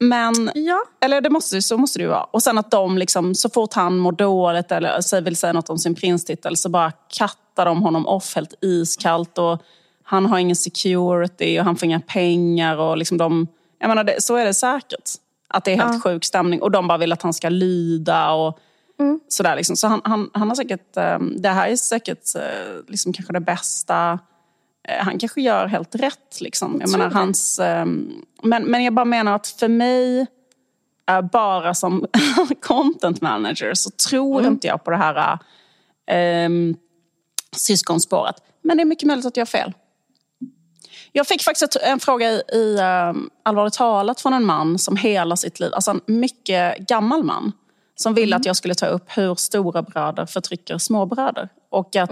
Men, 0.00 0.50
Ja. 0.54 0.82
eller 1.00 1.20
det 1.20 1.30
måste, 1.30 1.62
så 1.62 1.76
måste 1.76 1.98
det 1.98 2.02
ju 2.02 2.08
vara. 2.08 2.24
Och 2.24 2.42
sen 2.42 2.58
att 2.58 2.70
de 2.70 2.98
liksom, 2.98 3.34
så 3.34 3.50
fort 3.50 3.74
han 3.74 3.98
mår 3.98 4.12
dåligt 4.12 4.72
eller 4.72 5.20
vill 5.20 5.36
säga 5.36 5.52
något 5.52 5.70
om 5.70 5.78
sin 5.78 5.94
prinstitel 5.94 6.56
så 6.56 6.68
bara 6.68 6.92
kattar 7.08 7.64
de 7.64 7.82
honom 7.82 8.06
off 8.06 8.34
helt 8.34 8.54
iskallt. 8.60 9.38
Och 9.38 9.62
han 10.02 10.26
har 10.26 10.38
ingen 10.38 10.56
security 10.56 11.60
och 11.60 11.64
han 11.64 11.76
får 11.76 11.86
inga 11.86 12.00
pengar. 12.00 12.76
Och 12.76 12.96
liksom 12.96 13.18
de, 13.18 13.46
jag 13.78 13.88
menar, 13.88 14.04
det, 14.04 14.22
så 14.22 14.36
är 14.36 14.44
det 14.44 14.54
säkert. 14.54 15.10
Att 15.48 15.64
det 15.64 15.72
är 15.72 15.76
helt 15.76 16.02
sjuk 16.02 16.24
stämning. 16.24 16.62
Och 16.62 16.70
de 16.70 16.88
bara 16.88 16.98
vill 16.98 17.12
att 17.12 17.22
han 17.22 17.34
ska 17.34 17.48
lyda. 17.48 18.32
Och 18.32 18.58
sådär 19.28 19.56
liksom. 19.56 19.76
Så 19.76 19.86
han, 19.86 20.00
han, 20.04 20.30
han 20.34 20.48
har 20.48 20.54
säkert, 20.54 20.96
eh, 20.96 21.18
det 21.18 21.48
här 21.48 21.68
är 21.68 21.76
säkert 21.76 22.34
eh, 22.36 22.42
liksom 22.88 23.12
kanske 23.12 23.32
det 23.32 23.40
bästa 23.40 24.18
han 24.88 25.18
kanske 25.18 25.42
gör 25.42 25.66
helt 25.66 25.94
rätt. 25.94 26.40
Liksom. 26.40 26.76
Jag 26.80 26.90
menar, 26.90 27.10
hans, 27.10 27.58
eh, 27.58 27.86
men, 28.42 28.64
men 28.64 28.84
jag 28.84 28.94
bara 28.94 29.04
menar 29.04 29.34
att 29.34 29.46
för 29.46 29.68
mig 29.68 30.26
eh, 31.10 31.20
bara 31.20 31.74
som 31.74 32.06
content 32.60 33.20
manager 33.20 33.74
så 33.74 33.90
tror 33.90 34.46
inte 34.46 34.66
jag 34.66 34.84
på 34.84 34.90
det 34.90 34.96
här 34.96 35.38
eh, 36.06 36.50
syskonspåret. 37.56 38.34
Men 38.62 38.76
det 38.76 38.82
är 38.82 38.84
mycket 38.84 39.06
möjligt 39.06 39.26
att 39.26 39.36
jag 39.36 39.40
har 39.40 39.46
fel. 39.46 39.72
Jag 41.12 41.26
fick 41.26 41.42
faktiskt 41.42 41.76
en 41.76 42.00
fråga 42.00 42.30
i, 42.30 42.42
i 42.52 42.78
um, 43.10 43.30
Allvarligt 43.42 43.74
talat 43.74 44.20
från 44.20 44.32
en 44.32 44.44
man 44.44 44.78
som 44.78 44.96
hela 44.96 45.36
sitt 45.36 45.60
liv, 45.60 45.74
alltså 45.74 45.90
en 45.90 46.00
mycket 46.06 46.78
gammal 46.78 47.24
man, 47.24 47.52
som 47.94 48.14
ville 48.14 48.36
att 48.36 48.46
jag 48.46 48.56
skulle 48.56 48.74
ta 48.74 48.86
upp 48.86 49.04
hur 49.08 49.34
stora 49.34 49.82
bröder 49.82 50.26
förtrycker 50.26 50.78
småbröder. 50.78 51.48
Och 51.70 51.96
att 51.96 52.10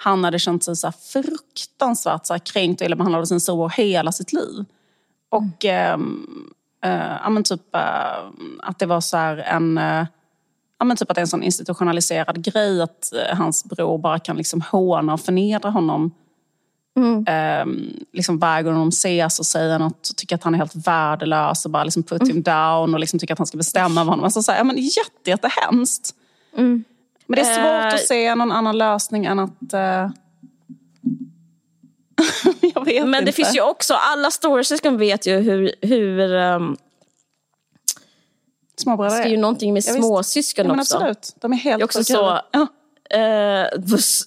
han 0.00 0.24
hade 0.24 0.38
känt 0.38 0.64
sig 0.64 0.76
så 0.76 0.92
fruktansvärt 0.92 2.26
så 2.26 2.38
kränkt 2.38 2.80
och 2.80 2.86
illa 2.86 2.96
behandlad 2.96 3.20
av 3.20 3.24
sin 3.24 3.40
storebror 3.40 3.68
hela 3.68 4.12
sitt 4.12 4.32
liv. 4.32 4.64
Och 5.30 5.64
ehm, 5.64 6.26
eh, 6.84 7.30
men 7.30 7.42
typ 7.42 7.74
eh, 7.74 8.28
att 8.58 8.78
det 8.78 8.86
var 8.86 9.00
så 9.00 9.16
en... 9.16 9.78
eh, 9.78 10.06
typ 10.96 11.10
att 11.10 11.14
det 11.14 11.18
är 11.18 11.22
en 11.22 11.26
sån 11.26 11.42
institutionaliserad 11.42 12.44
grej 12.44 12.82
att 12.82 13.12
eh, 13.12 13.36
hans 13.36 13.64
bror 13.64 13.98
bara 13.98 14.18
kan 14.18 14.36
liksom 14.36 14.60
håna 14.60 15.12
och 15.12 15.20
förnedra 15.20 15.70
honom. 15.70 16.10
Ehm, 17.26 17.92
liksom 18.12 18.38
varje 18.38 18.62
gång 18.62 18.74
de 18.74 18.88
ses 18.88 19.38
och 19.38 19.46
säger 19.46 19.78
något 19.78 20.08
och 20.08 20.16
tycker 20.16 20.34
att 20.34 20.42
han 20.44 20.54
är 20.54 20.58
helt 20.58 20.86
värdelös 20.86 21.64
och 21.64 21.70
bara 21.70 21.84
liksom 21.84 22.02
put 22.02 22.28
him 22.28 22.42
down 22.42 22.94
och 22.94 23.00
liksom 23.00 23.18
tycker 23.18 23.34
att 23.34 23.38
han 23.38 23.46
ska 23.46 23.56
bestämma 23.56 24.00
över 24.00 24.10
honom. 24.10 24.24
Alltså 24.24 24.42
så 24.42 24.52
här, 24.52 24.58
ja, 24.58 24.64
men 24.64 24.76
jätte, 24.76 25.30
jättehemskt. 25.30 26.14
Men 27.28 27.36
det 27.36 27.40
är 27.40 27.54
svårt 27.54 27.92
Eh, 27.92 27.94
att 27.94 28.06
se 28.06 28.34
någon 28.34 28.52
annan 28.52 28.78
lösning 28.78 29.24
än 29.24 29.38
att... 29.38 29.72
eh, 29.72 29.80
jag 32.74 32.84
vet 32.84 33.02
Men 33.02 33.14
inte. 33.14 33.20
det 33.24 33.32
finns 33.32 33.56
ju 33.56 33.60
också, 33.60 33.94
alla 33.94 34.30
storasyskon 34.30 34.98
vet 34.98 35.26
ju 35.26 35.36
hur, 35.38 35.72
hur 35.82 36.32
um, 36.34 36.76
Småbröder 38.76 39.16
det 39.16 39.22
är 39.22 39.28
ju 39.28 39.34
är. 39.34 39.38
någonting 39.40 39.74
med 39.74 39.82
Ja, 39.86 39.92
småsyskon 39.94 40.66
Ja, 40.66 40.72
också. 40.80 40.96
absolut. 40.96 41.34
De 41.40 41.52
är 41.52 41.56
helt 41.56 41.78
Det 41.78 41.82
är 41.82 41.84
också 41.84 42.04
så-. 42.04 42.40
Ja, 42.52 42.66
Eh, 43.14 43.66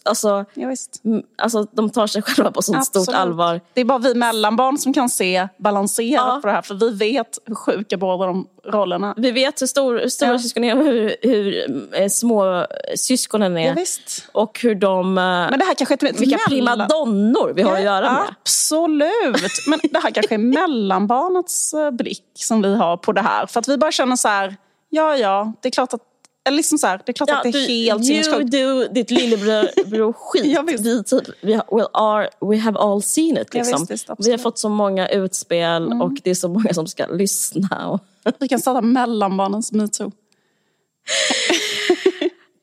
alltså, 0.03 0.45
ja, 0.53 0.67
visst. 0.67 1.01
alltså, 1.37 1.63
de 1.71 1.89
tar 1.89 2.07
sig 2.07 2.21
själva 2.21 2.51
på 2.51 2.61
sånt 2.61 2.85
stort 2.85 3.09
allvar. 3.15 3.61
Det 3.73 3.81
är 3.81 3.85
bara 3.85 3.97
vi 3.99 4.15
mellanbarn 4.15 4.77
som 4.77 4.93
kan 4.93 5.09
se 5.09 5.47
balanserat 5.57 6.25
Ja. 6.27 6.39
på 6.41 6.47
det 6.47 6.53
här. 6.53 6.61
För 6.61 6.75
vi 6.75 6.89
vet 6.89 7.37
hur 7.45 7.55
sjuka 7.55 7.97
båda 7.97 8.25
de 8.25 8.47
rollerna 8.65 9.13
Vi 9.17 9.31
vet 9.31 9.61
hur 9.61 9.67
stor, 9.67 9.99
hur 9.99 10.09
stora 10.09 10.31
Ja. 10.31 10.39
syskon 10.39 10.63
är 10.63 10.77
och 10.79 10.85
hur, 10.85 11.15
hur 11.21 11.65
eh, 12.01 12.07
små 12.07 12.65
syskonen 12.95 13.57
är. 13.57 13.67
Ja, 13.67 13.73
visst. 13.73 14.27
Och 14.31 14.59
hur 14.63 14.75
de, 14.75 15.17
eh, 15.17 15.23
Men 15.23 15.59
det 15.59 15.65
här 15.65 15.73
kanske 15.73 15.93
är 15.95 16.13
vilka 16.19 16.37
mellan- 16.49 16.87
primadonnor 16.87 17.53
vi 17.55 17.61
har 17.61 17.73
att 17.75 17.83
göra 17.83 18.13
med. 18.13 18.35
Absolut. 18.41 19.51
Men 19.67 19.79
det 19.83 19.99
här 19.99 20.11
kanske 20.11 20.35
är 20.35 20.37
mellanbarnets 20.37 21.73
eh, 21.73 21.91
blick 21.91 22.25
som 22.35 22.61
vi 22.61 22.75
har 22.75 22.97
på 22.97 23.11
det 23.11 23.21
här. 23.21 23.45
För 23.45 23.59
att 23.59 23.67
vi 23.67 23.77
bara 23.77 23.91
känner 23.91 24.15
så 24.15 24.27
här, 24.27 24.55
ja 24.89 25.15
ja, 25.17 25.53
det 25.61 25.67
är 25.67 25.71
klart 25.71 25.93
att, 25.93 26.01
eller 26.47 26.57
liksom 26.57 26.77
så 26.77 26.87
här, 26.87 27.01
det 27.05 27.11
är 27.11 27.13
klart 27.13 27.29
att 27.29 27.43
det 27.43 27.49
är 27.49 27.53
du, 27.53 27.59
helt 27.59 28.09
you 28.09 28.23
sinnessjukt. 28.23 28.51
do 28.51 28.87
ditt 28.93 29.11
lillebror-skit. 29.11 30.45
Ja, 30.45 30.61
visst. 30.61 30.85
vi, 30.85 31.03
typ, 31.03 31.27
we, 31.41 31.61
are, 31.93 32.29
we 32.41 32.57
have 32.57 32.79
all 32.79 33.01
seen 33.03 33.37
it. 33.37 33.47
Ja, 33.51 33.59
Liksom. 33.59 33.79
visst, 33.79 33.91
visst, 33.91 34.09
vi 34.17 34.23
har. 34.23 34.27
Mm. 34.29 34.39
fått 34.39 34.57
så 34.59 34.69
många 34.69 35.07
utspel 35.07 35.93
och 36.01 36.11
det 36.23 36.29
är 36.29 36.35
så 36.35 36.47
många 36.47 36.73
som 36.73 36.87
ska 36.87 37.05
lyssna. 37.07 37.89
Och 37.89 37.99
Vi 38.39 38.47
kan 38.47 38.59
starta 38.59 38.81
mellanbarnens 38.81 39.71
metoo. 39.71 40.11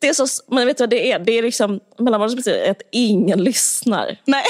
det 0.01 0.09
är 0.09 0.13
så, 0.13 0.27
men 0.49 0.67
vet 0.67 0.77
du 0.79 0.83
vad 0.83 0.91
det 0.91 1.13
är? 1.13 1.19
Det 1.19 1.33
är 1.33 1.43
liksom, 1.43 1.81
mellanbarnet 1.99 2.37
betyder 2.37 2.71
att 2.71 2.83
ingen 2.93 3.45
lyssnar. 3.45 4.17
Nej. 4.25 4.45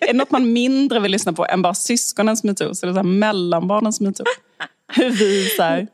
är 0.00 0.06
det 0.06 0.12
något 0.12 0.30
man 0.30 0.52
mindre 0.52 1.00
vill 1.00 1.12
lyssna 1.12 1.32
på 1.32 1.46
än 1.46 1.62
bara 1.62 1.74
syskonens 1.74 2.44
metoo 2.44 2.74
så 2.74 2.86
är 2.86 2.88
det 2.88 2.94
så 2.94 2.98
här 2.98 3.04
mellanbarnens 3.08 4.00
metoo. 4.00 4.26
Hur 4.92 5.10
vi 5.10 5.48
så 5.48 5.62
här, 5.62 5.86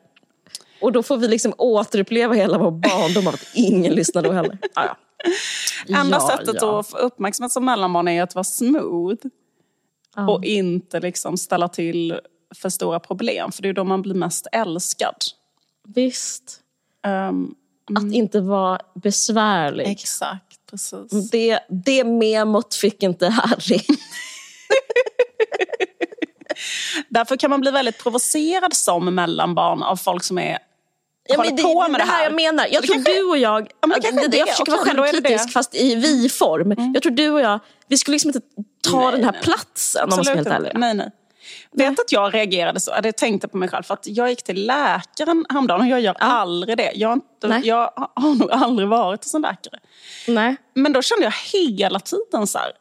Och 0.84 0.92
då 0.92 1.02
får 1.02 1.16
vi 1.16 1.28
liksom 1.28 1.54
återuppleva 1.58 2.34
hela 2.34 2.58
vår 2.58 2.70
barndom 2.70 3.26
av 3.28 3.34
att 3.34 3.46
ingen 3.54 3.92
lyssnar 3.94 4.22
då 4.22 4.32
heller. 4.32 4.58
Ah, 4.74 4.84
ja. 4.84 4.96
Enda 6.00 6.16
Ja, 6.20 6.28
sättet 6.28 6.56
ja. 6.60 6.80
att 6.80 6.88
få 6.88 6.96
uppmärksamhet 6.96 7.52
som 7.52 7.64
mellanbarn 7.64 8.08
är 8.08 8.22
att 8.22 8.34
vara 8.34 8.44
smooth. 8.44 9.26
Och 10.28 10.44
inte 10.44 11.00
liksom 11.00 11.36
ställa 11.36 11.68
till 11.68 12.20
för 12.54 12.68
stora 12.68 13.00
problem. 13.00 13.52
För 13.52 13.62
det 13.62 13.68
är 13.68 13.72
då 13.72 13.84
man 13.84 14.02
blir 14.02 14.14
mest 14.14 14.46
älskad. 14.52 15.14
Visst. 15.88 16.60
Ehm, 17.06 17.54
Att 17.96 18.12
inte 18.14 18.40
vara 18.40 18.80
besvärlig. 18.94 19.88
exakt, 19.88 20.58
precis. 20.70 21.30
Det, 21.30 21.58
det 21.68 22.04
memot 22.04 22.74
fick 22.74 23.02
inte 23.02 23.28
Harry. 23.28 23.80
Därför 27.08 27.36
kan 27.36 27.50
man 27.50 27.60
bli 27.60 27.70
väldigt 27.70 27.98
provocerad 27.98 28.74
som 28.74 29.14
mellanbarn 29.14 29.82
av 29.82 29.96
folk 29.96 30.24
som 30.24 30.38
är 30.38 30.58
Ja, 31.28 31.38
men 31.44 31.56
det, 31.56 31.62
på 31.62 31.88
med 31.88 32.00
det 32.00 32.04
här 32.04 32.24
jag 32.24 32.34
menar. 32.34 32.66
Jag 32.70 32.82
Så 32.84 32.86
tror 32.86 32.96
det 32.96 33.04
kanske- 33.04 33.22
du 33.22 33.28
och 33.28 33.38
jag, 33.38 33.68
Ja, 33.80 33.88
det 34.02 34.08
är 34.08 34.28
det. 34.28 34.36
jag 34.36 34.48
försöker 34.48 34.72
vara 34.72 34.90
är 34.90 34.94
det 34.94 35.02
självkritisk 35.02 35.46
det. 35.46 35.52
fast 35.52 35.74
i 35.74 35.94
vi-form. 35.94 36.92
Jag 36.94 37.02
tror 37.02 37.12
du 37.12 37.30
och 37.30 37.40
jag, 37.40 37.60
vi 37.88 37.96
skulle 37.96 38.12
liksom 38.14 38.28
inte 38.28 38.40
ta 38.90 39.10
den 39.10 39.24
här 39.24 39.32
nej. 39.32 39.40
platsen 39.42 40.02
om 40.04 40.10
man 40.16 40.24
ska 40.24 40.34
helt 40.34 40.48
ärlig. 40.48 40.72
Nej, 40.74 40.94
nej. 40.94 41.10
Vet 41.72 42.00
att 42.00 42.12
jag 42.12 42.34
reagerade 42.34 42.80
så, 42.80 42.92
jag 43.02 43.16
tänkte 43.16 43.48
på 43.48 43.56
mig 43.56 43.68
själv 43.68 43.82
för 43.82 43.94
att 43.94 44.06
jag 44.06 44.28
gick 44.30 44.42
till 44.42 44.66
läkaren 44.66 45.46
häromdagen 45.48 45.80
och 45.80 45.86
jag 45.88 46.00
gör 46.00 46.16
aldrig 46.18 46.76
det. 46.76 46.92
Jag, 46.94 47.08
har 47.08 47.14
inte, 47.14 47.48
Nej. 47.48 47.60
jag 47.64 47.90
har 48.14 48.34
nog 48.34 48.50
aldrig 48.52 48.88
varit 48.88 49.24
hos 49.24 49.34
en 49.34 49.42
läkare. 49.42 49.78
Nej. 50.28 50.56
Men 50.74 50.92
då 50.92 51.02
kände 51.02 51.24
jag 51.24 51.34
hela 51.52 52.00
tiden 52.00 52.46
så 52.46 52.58
här, 52.58 52.72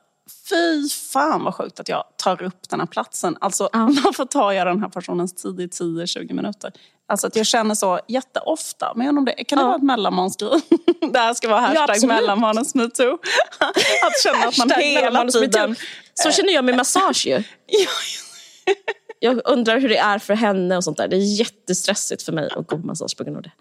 fy 0.49 0.89
fan 0.89 1.43
vad 1.43 1.55
sjukt 1.55 1.79
att 1.79 1.89
jag 1.89 2.03
tar 2.17 2.43
upp 2.43 2.69
den 2.69 2.79
här 2.79 2.87
platsen. 2.87 3.37
Alltså 3.41 3.69
varför 3.73 4.25
tar 4.25 4.51
jag 4.51 4.67
den 4.67 4.81
här 4.81 4.89
personens 4.89 5.33
tid 5.33 5.59
i 5.59 5.67
10-20 5.67 6.33
minuter? 6.33 6.71
Alltså 7.07 7.27
att 7.27 7.35
jag 7.35 7.45
känner 7.45 7.75
så 7.75 7.99
jätteofta. 8.07 8.93
Men 8.95 9.05
jag 9.05 9.17
om 9.17 9.25
det, 9.25 9.43
kan 9.43 9.57
det 9.57 9.61
Ja. 9.61 9.67
vara 9.67 9.75
ett 9.77 9.83
mellanmansgrej? 9.83 10.61
det 11.13 11.19
här 11.19 11.33
ska 11.33 11.49
vara 11.49 11.59
hashtag 11.59 11.89
absolut. 11.89 12.15
mellanbarnens 12.15 12.75
metoo. 12.75 13.13
att 13.59 14.23
känna 14.23 14.47
att 14.47 14.57
man 14.57 14.71
hela 14.71 15.27
tiden... 15.27 15.75
Så 16.13 16.31
känner 16.31 16.53
jag 16.53 16.65
med 16.65 16.75
massage 16.75 17.27
ju. 17.27 17.43
Jag 19.19 19.41
undrar 19.45 19.79
hur 19.79 19.89
det 19.89 19.97
är 19.97 20.19
för 20.19 20.33
henne 20.33 20.77
och 20.77 20.83
sånt 20.83 20.97
där. 20.97 21.07
Det 21.07 21.15
är 21.15 21.39
jättestressigt 21.39 22.23
för 22.23 22.31
mig 22.31 22.49
att 22.55 22.67
gå 22.67 22.77
på 22.77 22.87
massage 22.87 23.17
på 23.17 23.23
grund 23.23 23.37
av 23.37 23.43
det. 23.43 23.51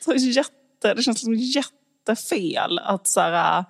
Så 0.00 0.12
jätte, 0.14 0.94
det 0.94 1.02
känns 1.02 1.20
som 1.20 1.34
jättefel 1.34 2.78
att 2.78 3.08
så 3.08 3.20
här, 3.20 3.64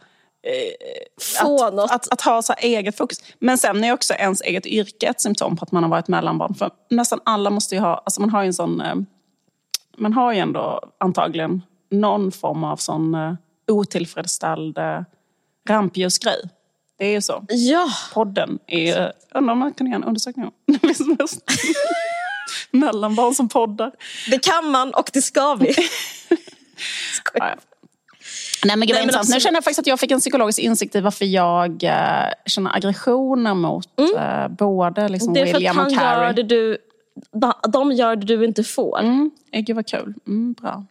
Få 1.43 1.65
att, 1.65 1.75
något. 1.75 1.91
Att, 1.91 2.12
att 2.12 2.21
ha 2.21 2.43
så 2.43 2.53
eget 2.53 2.97
fokus. 2.97 3.23
Men 3.39 3.59
sen 3.59 3.85
är 3.85 3.93
också 3.93 4.15
ens 4.15 4.41
eget 4.41 4.67
yrke 4.67 5.07
ett 5.07 5.21
symptom 5.21 5.57
på 5.57 5.62
att 5.65 5.73
man 5.73 5.83
har 5.83 5.91
varit 5.91 6.09
mellanbarn. 6.09 6.55
För 6.55 6.71
nästan 6.91 7.21
alla 7.25 7.51
måste 7.51 7.75
ju 7.75 7.81
ha, 7.81 7.95
alltså 7.95 8.21
man 8.21 8.31
har 8.31 8.43
ju 8.43 8.47
en 8.47 8.55
sån, 8.55 8.81
eh, 8.81 8.95
man 9.97 10.12
har 10.12 10.33
ju 10.33 10.39
ändå 10.39 10.81
antagligen 10.99 11.62
någon 11.91 12.33
form 12.33 12.65
av 12.65 12.77
sån 12.77 13.15
eh, 13.15 13.35
otillfredsställd 13.69 14.79
eh, 14.79 15.03
rampljusgrej. 15.69 16.41
Det 16.99 17.07
är 17.07 17.12
ju 17.12 17.23
så. 17.23 17.45
Ja, 17.49 17.89
Podden 18.12 18.59
är 18.67 18.81
ju, 18.81 19.11
undrar 19.35 19.53
om 19.53 19.59
man 19.59 19.75
kan 19.75 19.87
göra 19.87 19.97
en 19.97 20.05
undersökning 20.05 20.45
om. 20.47 20.53
Mellanbarn 22.71 23.35
som 23.35 23.49
poddar. 23.49 23.93
det 24.31 24.39
kan 24.39 24.71
man 24.71 24.95
och 24.95 25.11
det 25.12 25.23
ska 25.23 25.55
vi. 25.55 25.75
Nej 28.65 28.77
men 28.77 28.89
gud 28.89 28.97
Nej, 28.97 29.07
men. 29.07 29.24
Nu 29.32 29.41
känner 29.41 29.57
jag 29.57 29.65
faktiskt 29.65 29.78
att 29.78 29.87
jag 29.87 30.01
fick 30.01 30.11
en 30.11 30.20
psykologisk 30.20 30.59
insikt 30.59 30.95
i 30.95 31.01
varför 31.01 31.24
jag 31.24 31.85
eh, 31.85 32.32
känner 32.47 32.77
aggressioner 32.77 33.55
mot 33.55 33.89
eh, 34.16 34.49
både 34.49 35.09
liksom 35.09 35.31
Mm. 35.31 35.35
Det 35.35 35.41
är 35.41 35.47
för 35.47 35.51
att 35.51 35.61
William 35.61 35.78
och 35.78 35.82
han 35.82 35.93
gör 35.93 36.32
det 36.32 36.43
du... 36.43 36.78
De 37.73 37.93
gör 37.93 38.16
det 38.16 38.27
du 38.27 38.45
inte 38.45 38.65
får. 38.65 39.01
Mm. 39.01 39.31
Gud 39.53 39.77
vad 39.77 39.87
kul. 39.87 40.15
Mm, 40.27 40.53
bra. 40.53 40.85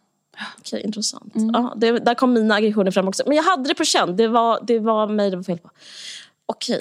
Okej, 0.60 0.82
intressant. 0.86 1.36
Mm. 1.36 1.50
Ja, 1.54 1.74
det, 1.76 1.92
där 1.92 2.14
kom 2.14 2.34
mina 2.34 2.56
aggressioner 2.56 2.92
fram 2.92 3.08
också. 3.08 3.24
Men 3.28 3.36
jag 3.36 3.44
hade 3.44 3.70
det 3.70 3.76
på 3.76 3.84
känn. 3.86 4.16
Det 4.16 4.28
var, 4.28 4.60
det 4.62 4.80
var 4.80 5.08
mig 5.08 5.30
det 5.30 5.36
var 5.36 5.44
fel 5.44 5.58
på. 5.58 5.70
Okej. 6.46 6.80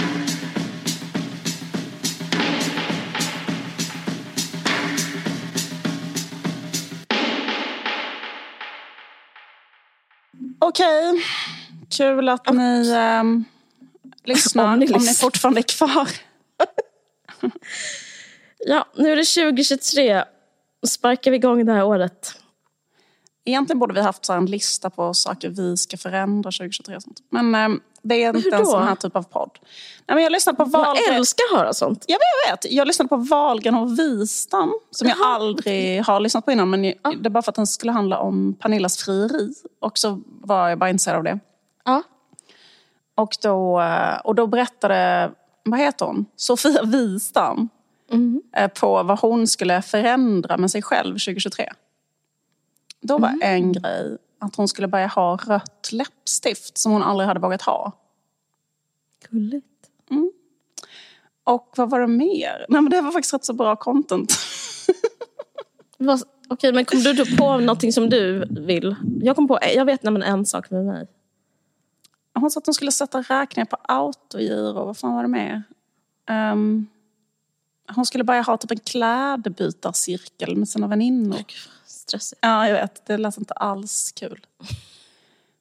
Okej. 10.68 11.24
Kul 11.90 12.28
att 12.28 12.52
ni 12.52 12.92
ehm, 12.96 13.44
lyssnar. 14.24 14.64
Om 14.64 14.72
Om 14.72 14.78
ni 14.78 14.86
ni, 14.86 14.92
lyssnar. 14.92 15.14
fortfarande 15.14 15.60
är 15.60 15.62
kvar. 15.62 16.08
Ja, 18.66 18.86
nu 18.96 19.12
är 19.12 19.16
det 19.16 19.24
2023. 19.24 20.24
Sparkar 20.86 21.30
vi 21.30 21.36
igång 21.36 21.66
det 21.66 21.72
här 21.72 21.84
året. 21.84 22.40
Egentligen 23.44 23.78
borde 23.78 23.94
vi 23.94 24.00
haft 24.00 24.24
så 24.24 24.32
en 24.32 24.46
lista 24.46 24.90
på 24.90 25.14
saker 25.14 25.48
vi 25.48 25.76
ska 25.76 25.96
förändra 25.96 26.50
2023. 26.50 26.96
och 26.96 27.02
sånt. 27.02 27.20
Men 27.30 27.54
ehm, 27.54 27.80
det 28.02 28.14
är 28.24 28.36
inte 28.36 28.56
en 28.56 28.66
sån 28.66 28.82
här 28.82 28.94
typ 28.94 29.16
av 29.16 29.22
podd. 29.22 29.50
Nej, 30.06 30.14
men 30.14 30.22
jag 30.24 30.32
lyssnade 30.32 30.56
på 30.56 30.62
Jag 30.62 30.68
Wahlgren. 30.70 31.14
älskar 31.16 31.44
att 31.52 31.58
höra 31.58 31.72
sånt. 31.72 32.04
Ja, 32.08 32.16
men 32.20 32.48
jag 32.48 32.52
vet. 32.56 32.72
Jag 32.72 32.86
lyssnade 32.86 33.08
på 33.08 33.16
Wahlgren 33.16 33.74
och 33.74 33.98
Wistam 33.98 34.72
som 34.90 35.08
jag 35.08 35.16
aldrig 35.24 36.02
har 36.04 36.20
lyssnat 36.20 36.44
på 36.44 36.52
innan. 36.52 36.70
Men 36.70 36.84
jag- 36.84 36.94
det 37.22 37.28
är 37.28 37.30
bara 37.30 37.42
för 37.42 37.52
att 37.52 37.56
den 37.56 37.66
skulle 37.66 37.92
handla 37.92 38.18
om 38.18 38.54
Pernillas 38.60 38.98
frieri. 39.04 39.52
Och 39.80 39.98
så 39.98 40.20
var 40.26 40.68
jag 40.68 40.78
bara 40.78 40.90
intresserad 40.90 41.16
av 41.16 41.24
det. 41.24 41.38
Ja. 41.84 42.02
Och 43.14 43.36
då, 43.42 43.80
eh, 43.80 44.18
och 44.24 44.34
då 44.34 44.46
berättade, 44.46 45.30
vad 45.64 45.80
heter 45.80 46.06
hon? 46.06 46.26
Sofia 46.36 46.82
Wistam. 46.82 47.68
eh, 48.56 48.68
på 48.80 49.02
vad 49.02 49.18
hon 49.20 49.46
skulle 49.46 49.82
förändra 49.82 50.56
med 50.56 50.70
sig 50.70 50.82
själv 50.82 51.12
2023. 51.18 51.72
Då 53.00 53.18
var 53.18 53.38
en 53.42 53.72
grej 53.72 54.16
att 54.38 54.56
hon 54.56 54.68
skulle 54.68 54.88
börja 54.88 55.06
ha 55.06 55.36
rött 55.36 55.88
läppstift 55.92 56.78
som 56.78 56.92
hon 56.92 57.02
aldrig 57.02 57.28
hade 57.28 57.40
vågat 57.40 57.62
ha. 57.62 57.92
Gulligt. 59.30 59.66
Och 61.44 61.74
vad 61.76 61.90
var 61.90 62.00
det 62.00 62.06
mer? 62.06 62.66
Nej 62.68 62.82
men 62.82 62.90
det 62.90 63.00
var 63.00 63.12
faktiskt 63.12 63.34
rätt 63.34 63.44
så 63.44 63.52
bra 63.52 63.76
content. 63.76 64.32
Okej, 66.48 66.72
men 66.72 66.84
kom 66.84 67.00
du 67.00 67.12
då 67.12 67.24
på 67.36 67.58
någonting 67.58 67.92
som 67.92 68.10
du 68.10 68.46
vill? 68.50 68.96
Jag 69.20 69.36
kom 69.36 69.48
på, 69.48 69.58
jag 69.74 69.84
vet 69.84 70.02
nämligen 70.02 70.32
en 70.32 70.46
sak 70.46 70.70
med 70.70 70.84
mig. 70.84 71.06
Hon 72.34 72.50
sa 72.50 72.58
att 72.58 72.66
hon 72.66 72.74
skulle 72.74 72.92
sätta 72.92 73.22
räkningar 73.22 73.66
på 73.66 73.76
autogiro. 73.82 74.84
Vad 74.84 74.98
fan 74.98 75.14
var 75.14 75.22
det 75.22 75.28
mer? 75.28 75.62
Ehm, 76.28 76.86
hon 77.94 78.06
skulle 78.06 78.24
börja 78.24 78.42
ha 78.42 78.56
typ 78.56 78.70
en 78.70 78.78
klädbytarcirkel 78.78 80.56
med 80.56 80.68
sina 80.68 80.86
väninnor. 80.86 81.38
Stressigt. 82.08 82.38
Ja, 82.42 82.68
jag 82.68 82.74
vet. 82.74 83.06
Det 83.06 83.16
lät 83.16 83.38
inte 83.38 83.54
alls 83.54 84.12
kul. 84.12 84.46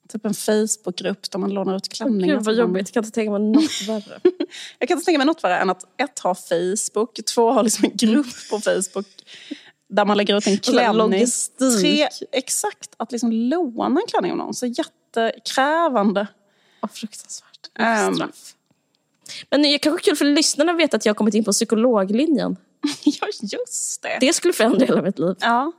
Typ 0.10 0.26
en 0.26 0.34
Facebookgrupp 0.34 1.32
där 1.32 1.40
man 1.40 1.50
lånar 1.50 1.76
ut 1.76 1.90
klänningar. 1.90 2.36
Gud 2.36 2.46
vad 2.46 2.56
jobbigt, 2.56 2.88
jag 2.88 2.94
kan 2.94 3.04
inte 3.04 3.16
tänka 3.16 3.32
mig 3.32 3.42
något 3.42 3.82
värre. 3.88 4.20
Jag 4.80 4.90
kan 4.90 4.98
inte 4.98 5.06
tänka 5.06 5.18
mig 5.18 5.28
något 5.28 5.44
värre 5.44 5.58
än 5.58 5.70
att 5.70 6.02
ett, 6.02 6.20
ha 6.20 6.36
Facebook, 6.36 7.20
två, 7.36 7.52
ha 7.52 7.62
liksom 7.62 7.86
en 7.86 7.92
grupp 7.98 8.50
på 8.50 8.60
Facebook 8.60 9.08
där 9.90 10.06
man 10.06 10.18
lägger 10.18 10.38
ut 10.38 10.48
en 10.48 10.58
klänning. 10.58 11.26
Tre, 11.82 12.08
exakt, 12.32 12.94
att 12.98 13.12
liksom 13.12 13.32
låna 13.32 14.02
en 14.02 14.08
klänning 14.08 14.32
av 14.32 14.38
någon. 14.38 14.54
Så 14.54 14.66
jättekrävande. 14.66 16.28
Vad 16.80 16.92
fruktansvärt. 16.92 17.70
Straff. 18.16 18.54
Men 19.50 19.62
det 19.62 19.68
är 19.68 19.78
kanske 19.78 20.06
kul 20.06 20.16
för 20.16 20.26
lyssnarna 20.26 20.72
att 20.72 20.80
veta 20.80 20.98
att 20.98 21.06
jag 21.06 21.14
har 21.14 21.16
kommit 21.16 21.34
in 21.34 21.44
på 21.44 21.52
psykologlinjen. 21.52 22.58
Ja, 23.04 23.28
just 23.42 24.02
det. 24.02 24.18
Det 24.22 24.34
skulle 24.34 24.54
förändra 24.54 24.86
hela 24.86 25.02
mitt 25.02 25.20
liv. 25.20 25.36
Ja. 25.40 25.72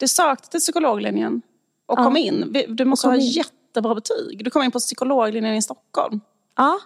Du 0.00 0.08
sökte 0.08 0.48
till 0.48 0.60
psykologlinjen 0.60 1.42
och 1.86 1.98
Ja. 1.98 2.04
kom 2.04 2.16
in. 2.16 2.56
Du 2.68 2.84
måste 2.84 3.08
ha 3.08 3.14
in. 3.14 3.20
jättebra 3.20 3.94
betyg. 3.94 4.44
Du 4.44 4.50
kom 4.50 4.62
in 4.62 4.70
på 4.70 4.78
psykologlinjen 4.78 5.54
i 5.54 5.62
Stockholm. 5.62 6.20
Ja. 6.56 6.80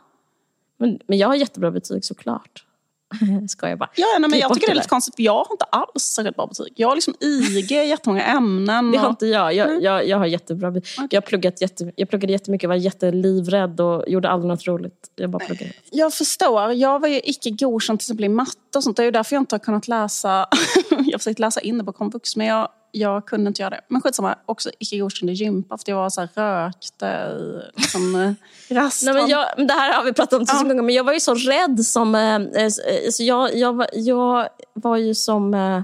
Men, 0.79 0.99
men 1.07 1.19
jag 1.19 1.29
har 1.29 1.35
jättebra 1.35 1.71
betyg 1.71 2.05
såklart. 2.05 2.65
Ska 3.49 3.69
jag 3.69 3.79
bara. 3.79 3.91
Ja, 3.97 4.07
nej, 4.13 4.21
men 4.21 4.31
Klipp 4.31 4.43
jag 4.43 4.55
tycker 4.55 4.67
det 4.67 4.73
är 4.73 4.75
lite 4.75 4.89
konstigt. 4.89 5.15
för 5.17 5.23
Jag 5.23 5.33
har 5.45 5.47
inte 5.53 5.65
alls 5.65 6.03
särskilt 6.03 6.37
bra 6.37 6.47
betyg. 6.47 6.73
Jag 6.77 6.89
har 6.89 6.95
liksom 6.95 7.15
IG 7.21 7.73
i 7.73 7.75
jättemånga 7.89 8.23
ämnen. 8.23 8.91
Det 8.93 8.99
har 8.99 9.09
inte 9.09 9.27
jag. 9.27 9.55
Jag, 9.55 9.83
jag, 9.83 10.09
jag 10.09 10.19
har 10.19 10.27
jättebra 10.27 10.71
betyg. 10.71 11.07
Jag, 11.13 11.21
har 11.23 11.27
pluggat 11.27 11.61
jätte, 11.61 11.93
jag 11.97 12.09
pluggade 12.09 12.33
jättemycket, 12.33 12.69
var 12.69 12.77
jättelivrädd 12.77 13.81
och 13.81 14.09
gjorde 14.09 14.29
aldrig 14.29 14.49
något 14.49 14.67
roligt. 14.67 15.11
Jag 15.17 15.31
bara 15.31 15.39
pluggade. 15.47 15.73
Jag 15.91 16.15
förstår. 16.15 16.73
Jag 16.73 16.99
var 17.01 17.09
ju 17.09 17.21
icke 17.25 17.51
godkänd 17.51 17.99
till 18.01 18.05
exempel 18.05 18.25
i 18.25 18.29
matte 18.29 18.77
och 18.77 18.85
sånt. 18.85 18.97
Det 18.97 19.03
är 19.03 19.05
ju 19.05 19.11
därför 19.11 19.37
jag 19.37 19.43
inte 19.43 19.55
har 19.55 19.61
kunnat 19.61 19.89
läsa. 19.89 20.29
jag 20.91 21.13
har 21.13 21.19
försökt 21.19 21.39
läsa 21.39 21.61
in 21.61 21.79
det 21.79 21.85
på 21.85 21.93
komvux 21.93 22.37
men 22.37 22.47
jag, 22.47 22.69
jag 22.95 23.27
kunde 23.27 23.49
inte 23.49 23.63
göra 23.63 23.71
det. 23.71 23.81
Men 23.89 24.01
skitsamma, 24.01 24.35
också 24.47 24.71
icke 24.79 24.99
godkänd 24.99 25.31
i 25.31 25.33
gympa 25.33 25.79
för 25.79 25.85
jag 25.93 25.97
var 25.97 26.11
så 26.11 26.21
här, 26.21 26.29
rökte 26.67 27.07
i 27.07 27.81
liksom, 27.81 28.15
eh, 28.17 28.33
rasten. 28.77 29.13
Nej, 29.15 29.23
men 29.23 29.31
jag, 29.31 29.47
men 29.57 29.67
det 29.67 29.75
här 29.75 29.93
har 29.93 30.05
vi 30.05 30.13
pratat 30.13 30.33
om 30.41 30.47
tusen 30.47 30.59
Ja. 30.63 30.69
gånger, 30.69 30.83
men 30.83 30.95
jag 30.95 31.05
var 31.05 31.13
ju 31.13 31.21
så 31.21 31.35
rädd 31.35 31.85
som... 31.87 32.15
Eh, 32.15 32.35
eh, 32.35 32.69
så 33.11 33.23
jag, 33.23 33.57
jag, 33.57 33.73
var- 33.73 33.89
jag 33.93 34.49
var 34.75 34.97
ju 34.97 35.15
som 35.15 35.55
eh, 35.55 35.83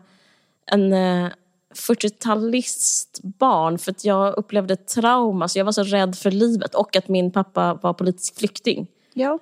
en 0.67 0.93
eh, 0.93 1.31
40-talistbarn 1.75 3.79
för 3.79 3.91
att 3.91 4.05
jag 4.05 4.35
upplevde 4.39 4.77
trauma. 4.77 5.49
Så 5.49 5.59
jag 5.59 5.65
var 5.65 5.73
så 5.73 5.83
rädd 5.83 6.17
för 6.19 6.31
livet 6.31 6.75
och 6.75 6.97
att 6.97 7.09
min 7.09 7.31
pappa 7.33 7.75
var 7.75 7.93
politisk 7.93 8.39
flykting. 8.39 8.87
Ja, 9.15 9.39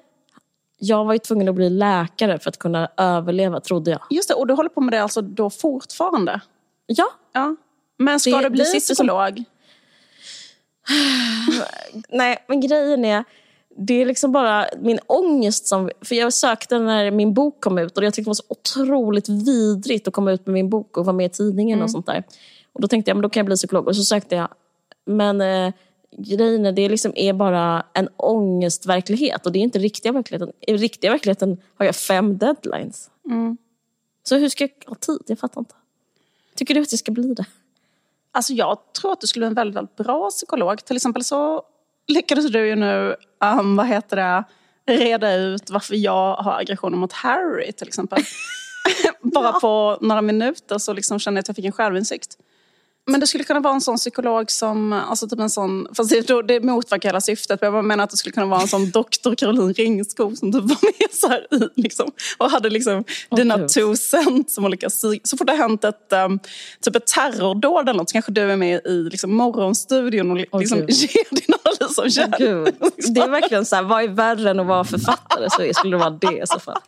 Jag 0.78 1.04
var 1.04 1.12
ju 1.12 1.18
tvungen 1.18 1.48
att 1.48 1.54
bli 1.54 1.70
läkare 1.70 2.38
för 2.38 2.48
att 2.48 2.58
kunna 2.58 2.88
överleva, 2.96 3.60
trodde 3.60 3.90
jag. 3.90 4.00
just 4.10 4.28
det. 4.28 4.34
Och 4.34 4.46
du 4.46 4.54
håller 4.54 4.70
på 4.70 4.80
med 4.80 4.92
det 4.92 5.02
alltså 5.02 5.22
då 5.22 5.50
fortfarande? 5.50 6.40
Ja, 6.90 7.06
Ja. 7.32 7.56
Men 7.98 8.20
ska 8.20 8.30
Det- 8.36 8.42
du 8.42 8.50
bli 8.50 8.64
sitter 8.64 8.80
som- 8.80 8.94
psykolog? 8.94 9.44
nej, 12.08 12.44
men 12.48 12.60
grejen 12.60 13.04
är, 13.04 13.24
det 13.76 13.94
är 14.02 14.06
liksom 14.06 14.32
bara 14.32 14.66
min 14.80 14.98
ångest 15.06 15.66
som... 15.66 15.90
För 16.00 16.14
jag 16.14 16.32
sökte 16.32 16.78
när 16.78 17.10
min 17.10 17.34
bok 17.34 17.60
kom 17.60 17.78
ut 17.78 17.98
och 17.98 18.04
jag 18.04 18.14
tyckte 18.14 18.26
det 18.26 18.30
var 18.30 18.34
så 18.34 18.44
otroligt 18.48 19.28
vidrigt 19.28 20.08
att 20.08 20.14
komma 20.14 20.32
ut 20.32 20.46
med 20.46 20.52
min 20.54 20.68
bok 20.70 20.96
och 20.96 21.04
vara 21.06 21.16
med 21.16 21.26
i 21.26 21.28
tidningen 21.28 21.82
och 21.82 21.90
sånt 21.90 22.06
där. 22.06 22.24
Och 22.72 22.80
då 22.80 22.88
tänkte 22.88 23.10
jag, 23.10 23.16
men 23.16 23.22
då 23.22 23.28
kan 23.28 23.40
jag 23.40 23.46
bli 23.46 23.56
psykolog. 23.56 23.86
Och 23.88 23.96
så 23.96 24.02
sökte 24.04 24.34
jag. 24.34 24.48
Men 25.06 25.40
eh, 25.40 25.72
grejen 26.18 26.66
är, 26.66 26.72
det 26.72 26.88
liksom 26.88 27.12
är 27.14 27.32
bara 27.32 27.86
en 27.94 28.08
ångestverklighet 28.16 29.46
och 29.46 29.52
det 29.52 29.58
är 29.58 29.62
inte 29.62 29.78
riktiga 29.78 30.12
verkligheten. 30.12 30.52
I 30.60 30.76
riktiga 30.76 31.10
verkligheten 31.10 31.56
har 31.78 31.86
jag 31.86 31.96
fem 31.96 32.38
deadlines. 32.38 33.10
Så 34.22 34.36
hur 34.36 34.48
ska 34.48 34.64
jag 34.64 34.70
ha 34.86 34.94
tid? 34.94 35.18
Jag 35.26 35.38
fattar 35.38 35.60
inte. 35.60 35.74
Tycker 36.58 36.74
du 36.74 36.80
att 36.80 36.92
jag 36.92 36.98
ska 36.98 37.12
bli 37.12 37.34
det? 37.34 37.44
Alltså 38.32 38.52
jag 38.52 38.78
tror 39.00 39.12
att 39.12 39.20
du 39.20 39.26
skulle 39.26 39.42
bli 39.42 39.48
en 39.48 39.54
väldigt, 39.54 39.76
väldigt 39.76 39.96
bra 39.96 40.30
psykolog. 40.30 40.84
Till 40.84 40.96
exempel 40.96 41.24
så 41.24 41.62
lyckades 42.06 42.50
du 42.50 42.66
ju 42.66 42.76
nu, 42.76 43.16
um, 43.58 43.76
vad 43.76 43.86
heter 43.86 44.16
det, 44.16 44.44
reda 44.92 45.34
ut 45.34 45.70
varför 45.70 45.94
jag 45.94 46.34
har 46.34 46.60
aggressioner 46.60 46.96
mot 46.96 47.12
Harry 47.12 47.72
till 47.72 47.88
exempel. 47.88 48.22
Bara 49.22 49.52
på 49.60 49.98
några 50.00 50.22
minuter 50.22 50.78
så 50.78 50.92
liksom 50.92 51.18
kände 51.18 51.38
jag 51.38 51.42
att 51.42 51.48
jag 51.48 51.56
fick 51.56 51.64
en 51.64 51.72
självinsikt. 51.72 52.38
Men 53.08 53.20
det 53.20 53.26
skulle 53.26 53.44
kunna 53.44 53.60
vara 53.60 53.74
en 53.74 53.80
sån 53.80 53.96
psykolog 53.96 54.50
som, 54.50 54.92
alltså 54.92 55.28
typ 55.28 55.40
en 55.40 55.50
sån, 55.50 55.88
fast 55.96 56.10
det, 56.10 56.42
det 56.42 56.60
motverkar 56.60 57.08
hela 57.08 57.20
syftet. 57.20 57.60
Men 57.60 57.74
jag 57.74 57.84
menar 57.84 58.04
att 58.04 58.10
det 58.10 58.16
skulle 58.16 58.32
kunna 58.32 58.46
vara 58.46 58.60
en 58.60 58.68
sån 58.68 58.90
doktor 58.94 59.34
Caroline 59.34 59.72
Ringskog 59.72 60.38
som 60.38 60.52
typ 60.52 60.62
var 60.62 60.78
med 60.82 61.10
så 61.12 61.28
här 61.28 61.46
i 61.54 61.80
liksom, 61.80 62.10
och 62.38 62.50
hade 62.50 62.70
liksom 62.70 63.04
dina 63.36 63.56
Gud. 63.56 63.68
two 63.68 63.94
cents 63.96 64.54
som 64.54 64.64
olika 64.64 64.90
Så 64.90 65.36
fort 65.38 65.46
det 65.46 65.52
har 65.52 65.58
hänt 65.58 65.84
ett, 65.84 66.12
um, 66.26 66.38
typ 66.80 66.96
ett 66.96 67.06
terrordåd 67.06 67.88
eller 67.88 67.98
något 67.98 68.08
så 68.08 68.12
kanske 68.12 68.32
du 68.32 68.40
är 68.40 68.56
med 68.56 68.80
i 68.86 69.08
liksom, 69.10 69.34
morgonstudion 69.34 70.30
och 70.30 70.60
liksom, 70.60 70.78
Gud. 70.78 70.90
ger 70.90 71.34
din 71.34 71.54
analys 71.64 71.98
av 71.98 72.08
kärlek. 72.08 72.74
Det 73.14 73.20
är 73.20 73.28
verkligen 73.28 73.66
så 73.66 73.76
här, 73.76 73.82
vad 73.82 74.02
är 74.04 74.08
värre 74.08 74.50
än 74.50 74.60
att 74.60 74.66
vara 74.66 74.84
författare? 74.84 75.50
Så 75.50 75.74
skulle 75.74 75.96
det 75.96 76.00
vara 76.00 76.10
det 76.20 76.42
i 76.42 76.46
så 76.46 76.60
fall. 76.60 76.80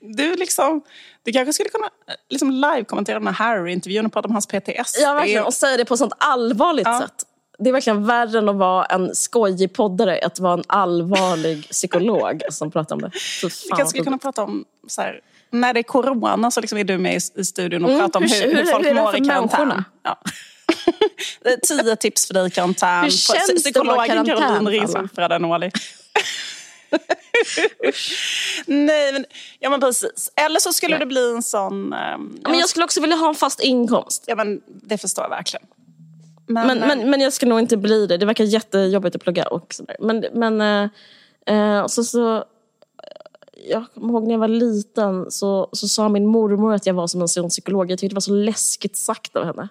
Du, 0.00 0.36
liksom, 0.36 0.82
du 1.26 1.32
kanske 1.32 1.52
skulle 1.52 1.68
kunna 1.68 1.86
eh, 1.86 2.14
liksom, 2.30 2.50
live-kommentera 2.50 3.18
den 3.18 3.26
här 3.28 3.34
Harry-intervjun 3.34 4.06
och 4.06 4.12
prata 4.12 4.28
om 4.28 4.32
hans 4.34 4.46
PTSD. 4.46 4.98
Ja, 5.00 5.14
verkligen. 5.14 5.44
Och 5.44 5.54
säga 5.54 5.76
det 5.76 5.84
på 5.84 5.94
ett 5.94 5.98
sånt 5.98 6.12
allvarligt 6.18 6.86
Ja. 6.86 7.00
sätt. 7.00 7.24
Det 7.58 7.68
är 7.70 7.72
verkligen 7.72 8.06
värre 8.06 8.38
än 8.38 8.48
att 8.48 8.56
vara 8.56 8.84
en 8.84 9.14
skojig 9.14 9.72
poddare, 9.74 10.20
att 10.22 10.38
vara 10.40 10.54
en 10.54 10.64
allvarlig 10.66 11.68
psykolog 11.70 12.42
som 12.50 12.70
pratar 12.70 12.96
om 12.96 13.02
det. 13.02 13.10
Fan, 13.10 13.50
kanske 13.68 13.86
skulle 13.86 14.04
kunna 14.04 14.18
prata 14.18 14.42
om, 14.42 14.64
så 14.88 15.02
här, 15.02 15.20
när 15.50 15.74
det 15.74 15.80
är 15.80 15.82
corona 15.82 16.50
så 16.50 16.60
liksom 16.60 16.78
är 16.78 16.84
du 16.84 16.98
med 16.98 17.14
i, 17.14 17.40
i 17.40 17.44
studion 17.44 17.84
och 17.84 17.90
Mm, 17.90 18.00
pratar 18.02 18.20
om 18.20 18.26
hur- 18.26 18.46
hur, 18.46 18.54
hur, 18.54 18.64
folk 18.64 18.86
hur 18.86 18.94
mår 18.94 19.16
i 19.16 19.24
karantän. 19.24 19.84
Ja. 20.02 20.18
Tio 21.68 21.96
tips 21.96 22.26
för 22.26 22.34
dig 22.34 22.46
i 22.46 22.50
karantän. 22.50 23.02
Hur 23.04 23.10
känns 23.10 23.62
det 23.64 23.80
att 23.80 23.86
vara 23.86 24.06
i 24.06 24.08
Psykologen 24.08 24.26
karantän, 24.26 25.08
Caroline. 25.16 25.70
Nej, 28.66 29.12
men, 29.12 29.24
ja, 29.58 29.70
men 29.70 29.80
precis. 29.80 30.32
Eller 30.36 30.60
så 30.60 30.72
skulle 30.72 30.90
Nej. 30.90 31.00
det 31.00 31.06
bli 31.06 31.30
en 31.30 31.42
sån... 31.42 31.92
ehm, 31.92 32.38
Men 32.42 32.58
jag 32.58 32.68
skulle 32.68 32.84
också 32.84 33.00
vilja 33.00 33.16
ha 33.16 33.28
en 33.28 33.34
fast 33.34 33.60
inkomst. 33.60 34.24
ja, 34.26 34.34
men 34.34 34.60
det 34.66 34.98
förstår 34.98 35.24
jag 35.24 35.30
verkligen. 35.30 35.66
Men, 36.46 36.66
Men, 36.66 36.78
men, 36.78 37.10
men 37.10 37.20
jag 37.20 37.32
ska 37.32 37.46
nog 37.46 37.58
inte 37.58 37.76
bli 37.76 38.06
det. 38.06 38.16
Det 38.16 38.26
verkar 38.26 38.44
jättejobbigt 38.44 39.16
att 39.16 39.22
plugga 39.22 39.46
och 39.48 39.74
sådär. 39.74 39.96
Men, 40.00 40.24
men 40.32 40.60
eh, 40.60 40.90
eh, 41.56 41.80
och 41.80 41.90
så, 41.90 42.04
så, 42.04 42.44
jag 43.68 43.84
kommer 43.94 44.12
ihåg 44.12 44.24
när 44.24 44.32
jag 44.34 44.38
var 44.38 44.48
liten 44.48 45.30
så, 45.30 45.68
så 45.72 45.88
sa 45.88 46.08
min 46.08 46.26
mormor 46.26 46.74
att 46.74 46.86
jag 46.86 46.94
var 46.94 47.06
som 47.06 47.22
en 47.22 47.28
sån 47.28 47.48
psykolog. 47.48 47.90
Jag 47.90 47.98
tyckte 47.98 48.12
det 48.12 48.16
var 48.16 48.20
så 48.20 48.32
läskigt 48.32 48.96
sagt 48.96 49.36
av 49.36 49.44
henne. 49.44 49.68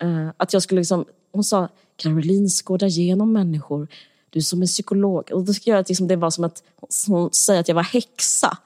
Eh, 0.00 0.28
att 0.36 0.52
jag 0.52 0.62
skulle 0.62 0.80
liksom, 0.80 1.04
hon 1.32 1.44
sa, 1.44 1.68
Caroline 1.96 2.48
skådar 2.48 2.86
igenom 2.86 3.32
människor. 3.32 3.88
Du 4.30 4.38
är 4.38 4.42
som 4.42 4.60
en 4.62 4.66
psykolog. 4.68 5.30
Och 5.32 5.44
då 5.44 5.52
ska 5.54 5.70
jag 5.70 5.78
att 5.78 5.88
liksom, 5.88 6.08
det 6.08 6.16
var 6.16 6.30
som 6.30 6.44
att 6.44 6.62
hon 7.06 7.32
säger 7.32 7.60
att 7.60 7.68
jag 7.68 7.74
var 7.74 7.82
häxa. 7.82 8.58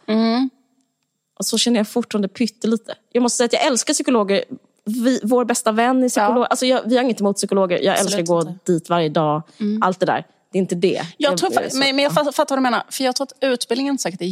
Och 1.39 1.47
så 1.47 1.59
känner 1.59 1.81
jag 1.81 1.89
fortfarande 1.89 2.29
pyttelite. 2.29 2.95
Jag 3.13 3.23
måste 3.23 3.37
säga 3.37 3.47
att 3.47 3.53
jag 3.53 3.67
älskar 3.67 3.95
psykologer. 3.95 4.45
Vi, 4.85 5.21
vår 5.23 5.45
bästa 5.45 5.73
vän 5.73 6.03
är 6.05 6.09
psykolog. 6.09 6.39
Ja. 6.43 6.47
Alltså 6.47 6.67
jag, 6.67 6.83
vi 6.87 6.97
har 6.97 7.05
inget 7.05 7.21
emot 7.21 7.37
psykologer. 7.37 7.79
Jag 7.79 7.93
Absolut 7.93 8.19
älskar 8.19 8.23
att 8.39 8.45
gå 8.45 8.51
inte. 8.51 8.73
dit 8.73 8.89
varje 8.89 9.09
dag. 9.09 9.43
Allt 9.81 10.01
det 10.01 10.07
där. 10.07 10.27
Det 10.53 10.59
är 10.59 10.61
inte 10.61 10.75
det. 10.75 11.03
Jag 11.17 11.39
tror, 11.39 11.59
är 11.63 11.69
så- 11.71 11.77
men, 11.79 11.97
men 11.97 12.03
jag 12.03 12.13
fattar, 12.13 12.33
vad 12.49 12.59
du 12.59 12.63
menar. 12.63 12.83
För 12.91 13.05
jag 13.05 13.17
tror 13.17 13.25
att 13.27 13.33
utbildningen 13.41 13.99
säkert 13.99 14.23
är 14.23 14.27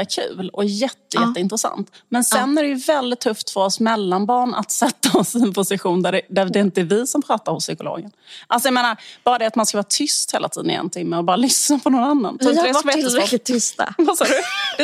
jättekul 0.00 0.50
och 0.52 0.64
jätte, 0.64 0.96
Ja. 1.14 1.28
jätteintressant. 1.28 1.92
Men 2.08 2.24
sen 2.24 2.58
är 2.58 2.62
det 2.62 2.68
ju 2.68 2.74
väldigt 2.74 3.20
tufft 3.20 3.50
för 3.50 3.60
oss 3.60 3.80
mellanbarn 3.80 4.54
att 4.54 4.70
sätta 4.82 5.18
oss 5.18 5.34
i 5.36 5.38
en 5.38 5.52
position 5.54 6.02
där 6.02 6.12
det, 6.12 6.20
där 6.28 6.44
det 6.44 6.58
inte 6.60 6.80
är 6.80 6.84
vi 6.84 7.06
som 7.06 7.22
pratar 7.22 7.52
hos 7.52 7.64
psykologen. 7.66 8.10
Alltså 8.46 8.66
jag 8.66 8.74
menar, 8.74 8.96
bara 9.24 9.38
det 9.38 9.46
att 9.46 9.56
man 9.56 9.66
ska 9.66 9.78
vara 9.78 9.86
tyst 9.88 10.34
hela 10.34 10.48
tiden 10.48 10.70
i 10.70 10.74
en 10.74 10.90
timme 10.90 11.16
och 11.16 11.24
bara 11.24 11.36
lyssna 11.46 11.78
på 11.78 11.90
någon 11.90 12.04
annan. 12.04 12.38
Vi 12.40 12.48
inte 12.48 12.60
har 12.60 12.72
varit 12.72 12.92
tillräckligt 12.92 13.44
tysta. 13.44 13.94
Vad 13.98 14.18
sa 14.18 14.24
du? 14.24 14.30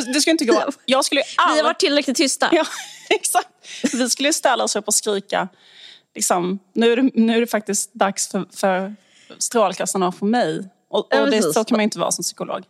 Det, 0.01 0.13
det 0.13 0.21
skulle 0.21 0.33
inte 0.33 0.45
gå. 0.45 0.63
Jag 0.87 1.05
skulle 1.05 1.21
ju 1.21 1.25
Vi 1.25 1.35
har 1.37 1.49
aldrig... 1.49 1.65
varit 1.65 1.81
tillräckligt 1.81 2.17
tysta. 2.17 2.49
Ja, 2.53 2.65
exakt. 3.11 3.49
Vi 3.93 4.11
skulle 4.11 4.33
ställa 4.33 4.65
oss 4.65 4.77
upp 4.77 4.87
och 4.89 4.95
skrika. 4.95 5.49
Liksom, 6.15 6.59
nu, 6.75 6.93
är 6.93 6.97
det, 6.97 7.11
nu 7.15 7.37
är 7.37 7.41
det 7.41 7.47
faktiskt 7.47 7.95
dags 7.95 8.29
för, 8.29 8.47
för 8.57 8.95
strålkastarna 9.39 10.13
få 10.13 10.25
mig. 10.25 10.69
Och, 10.91 11.07
Ja, 11.11 11.21
och 11.21 11.31
det, 11.31 11.43
så 11.43 11.65
kan 11.65 11.77
man 11.77 11.81
inte 11.81 11.99
vara 11.99 12.11
som 12.11 12.23
psykolog. 12.23 12.65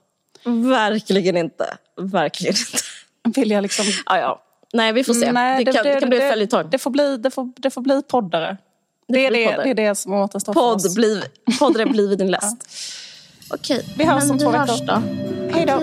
Verkligen 0.45 1.37
inte. 1.37 1.77
Verkligen 2.01 2.55
inte. 2.57 3.41
Vill 3.41 3.51
jag 3.51 3.63
liksom... 3.63 3.85
Ja, 4.07 4.19
ja. 4.19 4.43
Nej, 4.73 4.93
vi 4.93 5.05
får 5.05 5.15
se. 5.15 5.33
Nej, 5.33 5.65
det, 5.65 5.73
kan, 5.73 5.85
det, 5.85 6.01
kan 6.01 6.09
bli 6.09 6.19
ett 6.19 6.31
följetong. 6.31 6.71
Det 6.71 6.79
får 6.79 6.91
bli, 6.91 7.17
det 7.17 7.31
får, 7.31 7.53
det 7.57 7.71
får 7.71 7.81
bli 7.81 8.03
poddare. 8.03 8.57
Det, 9.09 9.27
är 9.27 9.31
blir 9.31 9.41
det, 9.41 9.47
poddare. 9.47 9.65
det 9.65 9.71
är 9.71 9.89
det 9.89 9.95
som 9.95 10.13
återstår 10.15 10.53
för 10.53 10.61
Podd, 10.61 10.77
oss. 10.77 10.95
bliv, 10.95 11.23
podd 11.59 11.77
har 11.79 11.87
blivit 11.87 12.19
din 12.19 12.31
läst. 12.31 12.57
Okej, 13.51 13.85
Vi 13.97 14.05
hörs 14.05 14.31
om 14.31 14.39
två 14.39 14.51
veckor. 14.51 15.03
Hej 15.53 15.67
då. 15.67 15.83